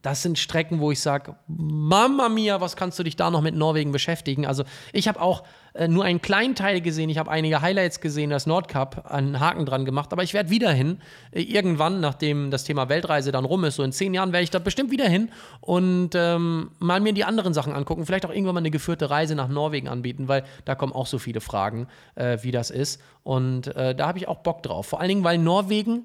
das 0.06 0.22
sind 0.22 0.38
Strecken, 0.38 0.78
wo 0.78 0.92
ich 0.92 1.00
sage, 1.00 1.34
Mama 1.48 2.28
mia, 2.28 2.60
was 2.60 2.76
kannst 2.76 2.96
du 2.96 3.02
dich 3.02 3.16
da 3.16 3.28
noch 3.28 3.40
mit 3.40 3.56
Norwegen 3.56 3.90
beschäftigen? 3.90 4.46
Also 4.46 4.62
ich 4.92 5.08
habe 5.08 5.20
auch 5.20 5.42
äh, 5.76 5.88
nur 5.88 6.04
einen 6.04 6.20
kleinen 6.20 6.54
Teil 6.54 6.80
gesehen, 6.80 7.08
ich 7.10 7.18
habe 7.18 7.30
einige 7.30 7.60
Highlights 7.60 8.00
gesehen, 8.00 8.30
das 8.30 8.46
Nordkap, 8.46 9.10
einen 9.10 9.40
Haken 9.40 9.66
dran 9.66 9.84
gemacht, 9.84 10.12
aber 10.12 10.22
ich 10.22 10.34
werde 10.34 10.50
wieder 10.50 10.72
hin. 10.72 10.98
Äh, 11.32 11.42
irgendwann, 11.42 12.00
nachdem 12.00 12.50
das 12.50 12.64
Thema 12.64 12.88
Weltreise 12.88 13.32
dann 13.32 13.44
rum 13.44 13.64
ist, 13.64 13.76
so 13.76 13.82
in 13.82 13.92
zehn 13.92 14.14
Jahren 14.14 14.32
werde 14.32 14.44
ich 14.44 14.50
da 14.50 14.58
bestimmt 14.58 14.90
wieder 14.90 15.08
hin 15.08 15.30
und 15.60 16.10
ähm, 16.14 16.70
mal 16.78 17.00
mir 17.00 17.12
die 17.12 17.24
anderen 17.24 17.54
Sachen 17.54 17.72
angucken, 17.72 18.06
vielleicht 18.06 18.26
auch 18.26 18.30
irgendwann 18.30 18.54
mal 18.54 18.60
eine 18.60 18.70
geführte 18.70 19.10
Reise 19.10 19.34
nach 19.34 19.48
Norwegen 19.48 19.88
anbieten, 19.88 20.28
weil 20.28 20.44
da 20.64 20.74
kommen 20.74 20.92
auch 20.92 21.06
so 21.06 21.18
viele 21.18 21.40
Fragen, 21.40 21.88
äh, 22.14 22.38
wie 22.42 22.50
das 22.50 22.70
ist. 22.70 23.00
Und 23.22 23.68
äh, 23.76 23.94
da 23.94 24.08
habe 24.08 24.18
ich 24.18 24.28
auch 24.28 24.38
Bock 24.38 24.62
drauf. 24.62 24.86
Vor 24.86 25.00
allen 25.00 25.08
Dingen, 25.08 25.24
weil 25.24 25.38
Norwegen 25.38 26.04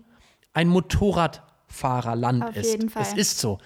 ein 0.53 0.68
Motorradfahrerland 0.68 2.43
Auf 2.43 2.56
ist. 2.56 2.72
jeden 2.72 2.89
Fall. 2.89 3.03
Es 3.03 3.14
ist 3.14 3.39
so. 3.39 3.60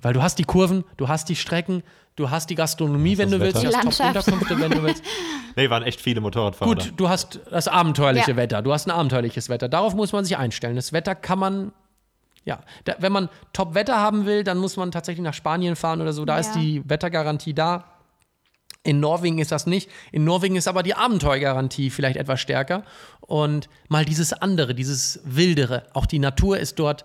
Weil 0.00 0.12
du 0.12 0.22
hast 0.22 0.38
die 0.38 0.44
Kurven, 0.44 0.84
du 0.96 1.08
hast 1.08 1.28
die 1.28 1.36
Strecken, 1.36 1.82
du 2.18 2.30
hast 2.30 2.50
die 2.50 2.54
Gastronomie, 2.54 3.16
wenn 3.16 3.30
du 3.30 3.40
willst, 3.40 3.62
du 3.62 3.68
Die 3.68 3.74
hast. 3.76 3.98
Top-Unterkünfte, 3.98 4.58
wenn 4.60 4.70
du 4.72 4.82
willst. 4.82 5.02
Nee, 5.56 5.70
waren 5.70 5.82
echt 5.82 6.00
viele 6.00 6.20
Motorradfahrer. 6.20 6.72
Gut, 6.72 6.92
du 6.96 7.08
hast 7.08 7.40
das 7.50 7.66
abenteuerliche 7.66 8.30
Ja. 8.30 8.36
Wetter, 8.36 8.62
du 8.62 8.72
hast 8.72 8.86
ein 8.86 8.92
abenteuerliches 8.92 9.48
Wetter. 9.48 9.68
Darauf 9.68 9.92
muss 9.94 10.12
man 10.12 10.24
sich 10.24 10.36
einstellen. 10.36 10.76
Das 10.76 10.92
Wetter 10.92 11.16
kann 11.16 11.40
man, 11.40 11.72
ja, 12.44 12.60
da, 12.84 12.94
wenn 13.00 13.10
man 13.10 13.28
Top-Wetter 13.54 13.96
haben 13.98 14.24
will, 14.24 14.44
dann 14.44 14.58
muss 14.58 14.76
man 14.76 14.92
tatsächlich 14.92 15.24
nach 15.24 15.34
Spanien 15.34 15.74
fahren 15.74 16.00
oder 16.00 16.12
so. 16.12 16.24
Da 16.24 16.34
Ja. 16.34 16.40
ist 16.40 16.52
die 16.52 16.88
Wettergarantie 16.88 17.54
da. 17.54 17.84
In 18.84 19.00
Norwegen 19.00 19.40
ist 19.40 19.50
das 19.50 19.66
nicht. 19.66 19.90
In 20.12 20.22
Norwegen 20.22 20.54
ist 20.54 20.68
aber 20.68 20.84
die 20.84 20.94
Abenteuergarantie 20.94 21.90
vielleicht 21.90 22.16
etwas 22.18 22.40
stärker. 22.40 22.84
Und 23.20 23.68
mal 23.88 24.04
dieses 24.04 24.32
andere, 24.32 24.76
dieses 24.76 25.20
Wildere. 25.24 25.86
Auch 25.92 26.06
die 26.06 26.20
Natur 26.20 26.58
ist 26.58 26.78
dort 26.78 27.04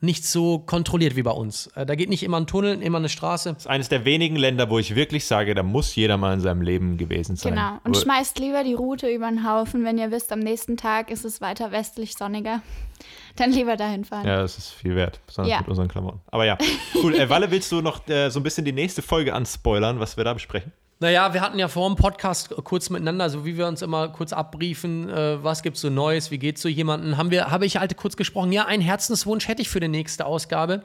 nicht 0.00 0.26
so 0.26 0.58
kontrolliert 0.58 1.16
wie 1.16 1.22
bei 1.22 1.30
uns. 1.30 1.68
Äh, 1.68 1.86
Da 1.86 1.94
geht 1.94 2.10
nicht 2.10 2.22
immer 2.22 2.36
ein 2.38 2.46
Tunnel, 2.46 2.82
immer 2.82 2.98
eine 2.98 3.08
Straße. 3.08 3.50
Das 3.54 3.62
ist 3.62 3.66
eines 3.66 3.88
der 3.88 4.04
wenigen 4.04 4.36
Länder, 4.36 4.68
wo 4.68 4.78
ich 4.78 4.94
wirklich 4.94 5.24
sage, 5.24 5.54
da 5.54 5.62
muss 5.62 5.94
jeder 5.94 6.16
mal 6.18 6.34
in 6.34 6.40
seinem 6.40 6.60
Leben 6.62 6.98
gewesen 6.98 7.36
sein. 7.36 7.54
Genau. 7.54 7.78
Und 7.84 7.96
schmeißt 7.96 8.38
lieber 8.38 8.62
die 8.62 8.74
Route 8.74 9.08
über 9.08 9.28
den 9.28 9.48
Haufen, 9.48 9.84
wenn 9.84 9.96
ihr 9.96 10.10
wisst, 10.10 10.32
am 10.32 10.40
nächsten 10.40 10.76
Tag 10.76 11.10
ist 11.10 11.24
es 11.24 11.40
weiter 11.40 11.72
westlich 11.72 12.14
sonniger. 12.14 12.60
Dann 13.36 13.52
lieber 13.52 13.76
dahin 13.76 14.04
fahren. 14.04 14.26
Ja, 14.26 14.40
das 14.42 14.56
ist 14.58 14.70
viel 14.70 14.96
wert, 14.96 15.20
besonders 15.26 15.50
Ja. 15.52 15.58
mit 15.60 15.68
unseren 15.68 15.88
Klamotten. 15.88 16.20
Aber 16.26 16.44
ja, 16.44 16.56
cool. 17.02 17.14
Äh, 17.14 17.28
Walle, 17.28 17.50
willst 17.50 17.70
du 17.72 17.80
noch 17.80 18.06
äh, 18.08 18.30
so 18.30 18.40
ein 18.40 18.42
bisschen 18.42 18.64
die 18.64 18.72
nächste 18.72 19.02
Folge 19.02 19.34
anspoilern, 19.34 19.98
was 20.00 20.16
wir 20.16 20.24
da 20.24 20.32
besprechen? 20.34 20.72
Naja, 20.98 21.34
wir 21.34 21.42
hatten 21.42 21.58
ja 21.58 21.68
vor 21.68 21.86
dem 21.88 21.96
Podcast 21.96 22.54
kurz 22.64 22.88
miteinander, 22.88 23.28
so 23.28 23.44
wie 23.44 23.58
wir 23.58 23.66
uns 23.66 23.82
immer 23.82 24.08
kurz 24.08 24.32
abbriefen, 24.32 25.10
äh, 25.10 25.42
was 25.44 25.62
gibt's 25.62 25.82
so 25.82 25.90
Neues, 25.90 26.30
wie 26.30 26.38
geht's 26.38 26.62
so 26.62 26.70
jemanden, 26.70 27.18
haben 27.18 27.30
wir, 27.30 27.50
habe 27.50 27.66
ich 27.66 27.76
halt 27.76 27.94
kurz 27.98 28.16
gesprochen, 28.16 28.50
ja, 28.50 28.64
einen 28.64 28.82
Herzenswunsch 28.82 29.46
hätte 29.46 29.60
ich 29.60 29.68
für 29.68 29.80
die 29.80 29.88
nächste 29.88 30.24
Ausgabe. 30.24 30.82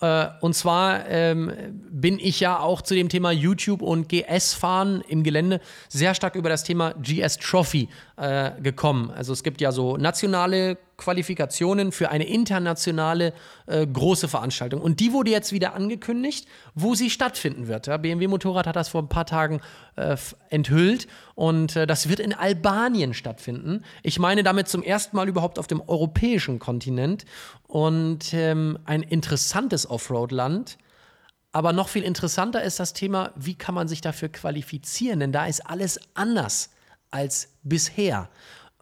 Äh, 0.00 0.28
und 0.42 0.54
zwar 0.54 1.08
ähm, 1.08 1.50
bin 1.90 2.20
ich 2.20 2.38
ja 2.38 2.60
auch 2.60 2.82
zu 2.82 2.94
dem 2.94 3.08
Thema 3.08 3.32
YouTube 3.32 3.82
und 3.82 4.08
GS-Fahren 4.08 5.02
im 5.08 5.24
Gelände 5.24 5.60
sehr 5.88 6.14
stark 6.14 6.36
über 6.36 6.48
das 6.48 6.62
Thema 6.62 6.94
GS 7.02 7.38
Trophy 7.38 7.88
äh, 8.16 8.52
gekommen. 8.60 9.10
Also 9.10 9.32
es 9.32 9.42
gibt 9.42 9.60
ja 9.60 9.72
so 9.72 9.96
nationale 9.96 10.78
Qualifikationen 10.98 11.92
für 11.92 12.10
eine 12.10 12.26
internationale 12.26 13.32
äh, 13.66 13.86
große 13.86 14.28
Veranstaltung. 14.28 14.82
Und 14.82 15.00
die 15.00 15.12
wurde 15.12 15.30
jetzt 15.30 15.52
wieder 15.52 15.74
angekündigt, 15.74 16.46
wo 16.74 16.94
sie 16.94 17.08
stattfinden 17.08 17.68
wird. 17.68 17.86
Ja, 17.86 17.96
BMW 17.96 18.26
Motorrad 18.26 18.66
hat 18.66 18.76
das 18.76 18.88
vor 18.88 19.02
ein 19.02 19.08
paar 19.08 19.24
Tagen 19.24 19.60
äh, 19.96 20.16
enthüllt 20.50 21.06
und 21.36 21.76
äh, 21.76 21.86
das 21.86 22.08
wird 22.08 22.18
in 22.18 22.34
Albanien 22.34 23.14
stattfinden. 23.14 23.84
Ich 24.02 24.18
meine 24.18 24.42
damit 24.42 24.68
zum 24.68 24.82
ersten 24.82 25.16
Mal 25.16 25.28
überhaupt 25.28 25.60
auf 25.60 25.68
dem 25.68 25.80
europäischen 25.80 26.58
Kontinent 26.58 27.24
und 27.68 28.34
ähm, 28.34 28.78
ein 28.84 29.02
interessantes 29.02 29.88
Offroad-Land. 29.88 30.78
Aber 31.52 31.72
noch 31.72 31.88
viel 31.88 32.02
interessanter 32.02 32.62
ist 32.62 32.80
das 32.80 32.92
Thema, 32.92 33.30
wie 33.36 33.54
kann 33.54 33.74
man 33.74 33.86
sich 33.86 34.00
dafür 34.00 34.28
qualifizieren? 34.30 35.20
Denn 35.20 35.32
da 35.32 35.46
ist 35.46 35.60
alles 35.60 36.00
anders 36.14 36.70
als 37.10 37.50
bisher. 37.62 38.28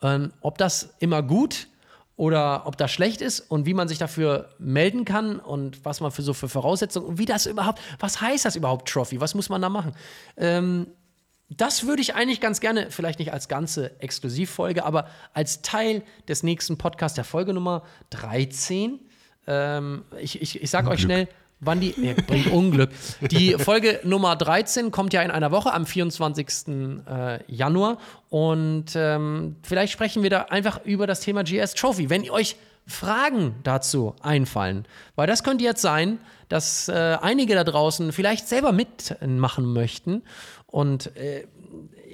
Ähm, 0.03 0.33
ob 0.41 0.57
das 0.57 0.95
immer 0.99 1.23
gut 1.23 1.69
oder 2.17 2.67
ob 2.67 2.77
das 2.79 2.91
schlecht 2.91 3.21
ist 3.21 3.41
und 3.41 3.67
wie 3.67 3.75
man 3.75 3.89
sich 3.89 3.99
dafür 3.99 4.49
melden 4.59 5.05
kann 5.05 5.39
und 5.39 5.85
was 5.85 6.01
man 6.01 6.11
für 6.11 6.23
so 6.23 6.33
für 6.33 6.49
Voraussetzungen 6.49 7.07
und 7.07 7.19
wie 7.19 7.27
das 7.27 7.47
überhaupt, 7.47 7.81
was 7.99 8.21
heißt 8.21 8.45
das 8.45 8.57
überhaupt 8.57 8.89
Trophy? 8.89 9.21
Was 9.21 9.35
muss 9.35 9.49
man 9.49 9.61
da 9.61 9.69
machen? 9.69 9.93
Ähm, 10.37 10.87
das 11.49 11.87
würde 11.87 12.03
ich 12.03 12.15
eigentlich 12.15 12.41
ganz 12.41 12.61
gerne, 12.61 12.91
vielleicht 12.91 13.19
nicht 13.19 13.33
als 13.33 13.49
ganze 13.49 14.01
Exklusivfolge, 14.01 14.85
aber 14.85 15.09
als 15.33 15.63
Teil 15.63 16.03
des 16.27 16.43
nächsten 16.43 16.77
Podcasts, 16.77 17.15
der 17.15 17.25
Folge 17.25 17.53
Nummer 17.53 17.83
13. 18.11 18.99
Ähm, 19.47 20.05
ich 20.19 20.41
ich, 20.41 20.61
ich 20.61 20.71
sage 20.71 20.89
euch 20.89 21.03
schnell, 21.03 21.29
wann 21.61 21.81
die. 21.81 21.95
Nee, 21.97 22.15
bringt 22.15 22.51
Unglück. 22.51 22.91
Die 23.21 23.55
Folge 23.55 24.01
Nummer 24.05 24.37
13 24.37 24.91
kommt 24.91 25.13
ja 25.13 25.23
in 25.23 25.31
einer 25.31 25.51
Woche 25.51 25.73
am 25.73 25.87
24. 25.87 26.47
Äh, 27.09 27.53
Januar. 27.53 27.99
Und 28.29 28.87
ähm, 28.95 29.57
vielleicht 29.63 29.93
sprechen 29.93 30.23
wir 30.23 30.31
da 30.31 30.43
einfach 30.43 30.85
über 30.85 31.07
das 31.07 31.21
Thema 31.21 31.45
GS 31.45 31.75
Trophy. 31.75 32.11
Wenn 32.11 32.29
euch 32.31 32.57
Fragen 32.87 33.57
dazu 33.65 34.15
einfallen, 34.23 34.87
weil 35.17 35.27
das 35.27 35.43
könnte 35.43 35.65
jetzt 35.65 35.83
sein, 35.83 36.19
dass 36.49 36.89
äh, 36.89 37.19
einige 37.21 37.55
da 37.55 37.65
draußen 37.65 38.13
vielleicht 38.13 38.47
selber 38.47 38.73
mitmachen 38.73 39.73
möchten. 39.73 40.23
Und 40.67 41.17
äh, 41.17 41.47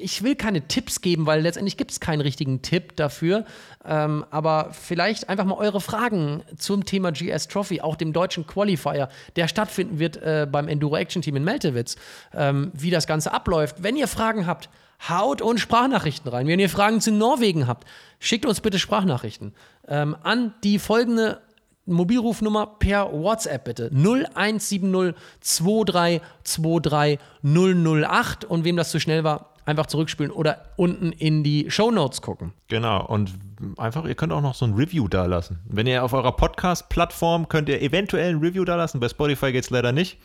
ich 0.03 0.23
will 0.23 0.35
keine 0.35 0.67
Tipps 0.69 1.01
geben, 1.01 1.27
weil 1.27 1.41
letztendlich 1.41 1.77
gibt 1.77 1.93
es 1.93 2.01
keinen 2.01 2.21
richtigen 2.21 2.63
Tipp 2.63 2.97
dafür. 2.97 3.45
Ähm, 3.85 4.25
aber 4.31 4.71
vielleicht 4.73 5.29
einfach 5.29 5.45
mal 5.45 5.55
eure 5.55 5.81
Fragen 5.81 6.43
zum 6.57 6.85
Thema 6.85 7.13
GS 7.13 7.49
Trophy, 7.49 7.81
auch 7.81 7.97
dem 7.97 8.13
deutschen 8.13 8.47
Qualifier, 8.47 9.09
der 9.37 9.49
stattfinden 9.49 9.99
wird 9.99 10.17
äh, 10.19 10.47
beim 10.51 10.69
Enduro 10.69 10.97
Action 10.97 11.23
Team 11.23 11.37
in 11.37 11.45
Meltewitz, 11.45 11.97
ähm, 12.35 12.71
wie 12.75 12.91
das 12.91 13.07
Ganze 13.07 13.33
abläuft. 13.33 13.83
Wenn 13.83 13.97
ihr 13.97 14.09
Fragen 14.09 14.47
habt, 14.47 14.69
haut 15.09 15.41
uns 15.43 15.61
Sprachnachrichten 15.61 16.31
rein. 16.31 16.47
Wenn 16.47 16.61
ihr 16.61 16.71
Fragen 16.71 17.01
zu 17.01 17.11
Norwegen 17.11 17.67
habt, 17.67 17.89
schickt 18.21 18.47
uns 18.47 18.61
bitte 18.61 18.79
Sprachnachrichten 18.79 19.55
ähm, 19.89 20.17
an 20.23 20.55
die 20.63 20.79
folgende 20.79 21.41
Mobilrufnummer 21.87 22.67
per 22.79 23.13
WhatsApp 23.13 23.65
bitte. 23.65 23.91
0170 23.93 25.15
2323 25.41 27.19
008. 27.43 28.45
Und 28.45 28.65
wem 28.65 28.77
das 28.77 28.91
zu 28.91 29.01
schnell 29.01 29.25
war, 29.25 29.52
einfach 29.65 29.87
zurückspielen 29.87 30.33
oder 30.33 30.63
unten 30.77 31.13
in 31.13 31.43
die 31.45 31.71
Shownotes 31.71 32.21
gucken. 32.23 32.53
Genau, 32.69 33.05
und 33.07 33.33
einfach, 33.79 34.05
ihr 34.05 34.15
könnt 34.15 34.33
auch 34.33 34.41
noch 34.41 34.55
so 34.55 34.65
ein 34.65 34.75
Review 34.75 35.09
da 35.09 35.27
lassen. 35.27 35.61
Wenn 35.69 35.87
ihr 35.87 36.03
auf 36.05 36.13
eurer 36.13 36.33
Podcast-Plattform 36.33 37.49
könnt 37.49 37.69
ihr 37.69 37.81
eventuell 37.83 38.35
ein 38.35 38.41
Review 38.41 38.65
da 38.65 38.77
lassen, 38.77 39.01
bei 39.01 39.09
Spotify 39.09 39.53
geht 39.53 39.65
es 39.65 39.71
leider 39.71 39.93
nicht. 39.93 40.19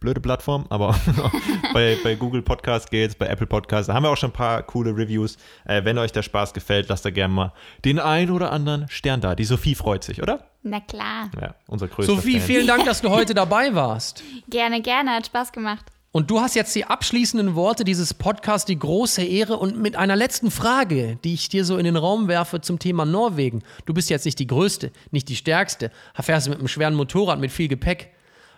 blöde 0.00 0.20
Plattform, 0.20 0.66
aber 0.70 0.94
bei, 1.74 1.96
bei 2.02 2.14
Google 2.14 2.42
Podcast 2.42 2.90
geht's, 2.90 3.14
bei 3.14 3.26
Apple 3.26 3.46
Podcast, 3.46 3.88
da 3.88 3.94
haben 3.94 4.02
wir 4.04 4.10
auch 4.10 4.16
schon 4.16 4.30
ein 4.30 4.34
paar 4.34 4.62
coole 4.62 4.96
Reviews. 4.96 5.36
Äh, 5.66 5.84
wenn 5.84 5.98
euch 5.98 6.12
der 6.12 6.22
Spaß 6.22 6.54
gefällt, 6.54 6.88
lasst 6.88 7.04
da 7.04 7.10
gerne 7.10 7.32
mal 7.34 7.52
den 7.84 7.98
einen 7.98 8.30
oder 8.30 8.50
anderen 8.50 8.88
Stern 8.88 9.20
da. 9.20 9.34
Die 9.34 9.44
Sophie 9.44 9.74
freut 9.74 10.02
sich, 10.04 10.22
oder? 10.22 10.44
Na 10.62 10.80
klar. 10.80 11.30
Ja, 11.40 11.54
unser 11.68 11.88
größter 11.88 12.14
Sophie, 12.14 12.38
Fan. 12.38 12.46
vielen 12.46 12.66
Dank, 12.66 12.84
dass 12.86 13.02
du 13.02 13.10
heute 13.10 13.34
dabei 13.34 13.74
warst. 13.74 14.22
Gerne, 14.48 14.80
gerne. 14.80 15.10
Hat 15.10 15.26
Spaß 15.26 15.52
gemacht. 15.52 15.84
Und 16.14 16.30
du 16.30 16.40
hast 16.40 16.54
jetzt 16.54 16.72
die 16.76 16.84
abschließenden 16.84 17.56
Worte 17.56 17.82
dieses 17.82 18.14
Podcasts, 18.14 18.64
die 18.64 18.78
große 18.78 19.24
Ehre 19.24 19.56
und 19.56 19.76
mit 19.78 19.96
einer 19.96 20.14
letzten 20.14 20.52
Frage, 20.52 21.18
die 21.24 21.34
ich 21.34 21.48
dir 21.48 21.64
so 21.64 21.76
in 21.76 21.84
den 21.84 21.96
Raum 21.96 22.28
werfe 22.28 22.60
zum 22.60 22.78
Thema 22.78 23.04
Norwegen. 23.04 23.64
Du 23.84 23.92
bist 23.92 24.10
jetzt 24.10 24.24
nicht 24.24 24.38
die 24.38 24.46
Größte, 24.46 24.92
nicht 25.10 25.28
die 25.28 25.34
Stärkste, 25.34 25.90
fährst 26.20 26.48
mit 26.48 26.60
einem 26.60 26.68
schweren 26.68 26.94
Motorrad 26.94 27.40
mit 27.40 27.50
viel 27.50 27.66
Gepäck. 27.66 28.12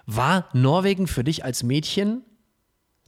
War 0.04 0.50
Norwegen 0.52 1.06
für 1.06 1.24
dich 1.24 1.46
als 1.46 1.62
Mädchen 1.62 2.26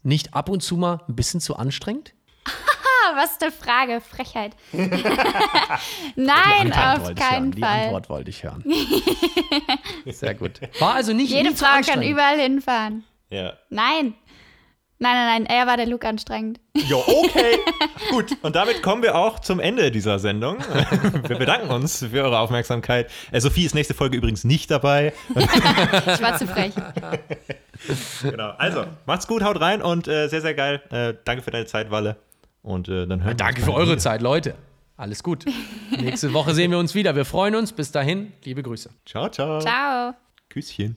nicht 0.03 0.33
ab 0.33 0.49
und 0.49 0.62
zu 0.62 0.79
mal 0.79 1.03
ein 1.07 1.15
bisschen 1.15 1.43
zu 1.43 1.57
anstrengend? 1.57 2.15
Was 3.16 3.39
eine 3.43 3.53
Frage. 3.53 4.01
Frechheit. 4.01 4.57
Nein, 6.16 6.73
auf 6.73 7.15
keinen 7.16 7.51
Die 7.51 7.61
Fall. 7.61 7.85
Antwort 7.85 8.09
wollte 8.09 8.31
ich 8.31 8.43
hören. 8.45 8.65
Sehr 10.07 10.35
gut. 10.35 10.62
War 10.81 10.95
also 10.95 11.12
nicht 11.12 11.33
Jede 11.33 11.51
nie 11.51 11.55
zu 11.55 11.66
Frau 11.66 11.83
kann 11.83 12.03
überall 12.03 12.41
hinfahren. 12.41 13.05
Ja. 13.31 13.53
Nein. 13.69 14.15
Nein, 15.01 15.15
nein, 15.15 15.45
nein. 15.45 15.47
Er 15.47 15.66
war 15.66 15.77
der 15.77 15.87
Luke 15.87 16.07
anstrengend. 16.09 16.59
Jo, 16.75 16.99
okay. 17.07 17.59
Gut, 18.11 18.37
und 18.43 18.57
damit 18.57 18.83
kommen 18.83 19.03
wir 19.03 19.15
auch 19.15 19.39
zum 19.39 19.61
Ende 19.61 19.91
dieser 19.93 20.19
Sendung. 20.19 20.59
Wir 21.29 21.37
bedanken 21.37 21.70
uns 21.70 21.99
für 22.11 22.23
eure 22.23 22.39
Aufmerksamkeit. 22.39 23.09
Äh, 23.31 23.41
Sophie 23.41 23.65
ist 23.65 23.75
nächste 23.75 23.95
Folge 23.95 24.16
übrigens 24.16 24.45
nicht 24.45 24.70
dabei. 24.70 25.12
Ich 25.35 26.23
war 26.23 26.37
zu 26.37 26.47
frech. 26.47 26.73
Genau. 28.23 28.51
Also, 28.59 28.85
macht's 29.07 29.27
gut, 29.27 29.43
haut 29.43 29.61
rein 29.61 29.83
und 29.83 30.09
äh, 30.09 30.29
sehr, 30.29 30.41
sehr 30.41 30.55
geil. 30.55 30.83
Äh, 30.91 31.15
danke 31.25 31.43
für 31.43 31.51
deine 31.51 31.66
Zeit, 31.66 31.91
Walle. 31.91 32.16
Und 32.62 32.89
äh, 32.89 33.07
dann 33.07 33.20
hören 33.23 33.31
wir 33.31 33.35
Danke 33.35 33.62
für 33.62 33.73
eure 33.73 33.87
wieder. 33.93 33.99
Zeit, 33.99 34.20
Leute. 34.20 34.55
Alles 34.97 35.23
gut. 35.23 35.45
Nächste 35.97 36.33
Woche 36.33 36.55
sehen 36.55 36.70
wir 36.73 36.79
uns 36.79 36.95
wieder. 36.95 37.15
Wir 37.15 37.25
freuen 37.25 37.55
uns. 37.55 37.73
Bis 37.73 37.93
dahin, 37.93 38.33
liebe 38.45 38.62
Grüße. 38.65 38.91
Ciao, 39.07 39.29
ciao. 39.29 39.61
Ciao. 39.61 40.15
Küsschen. 40.49 40.97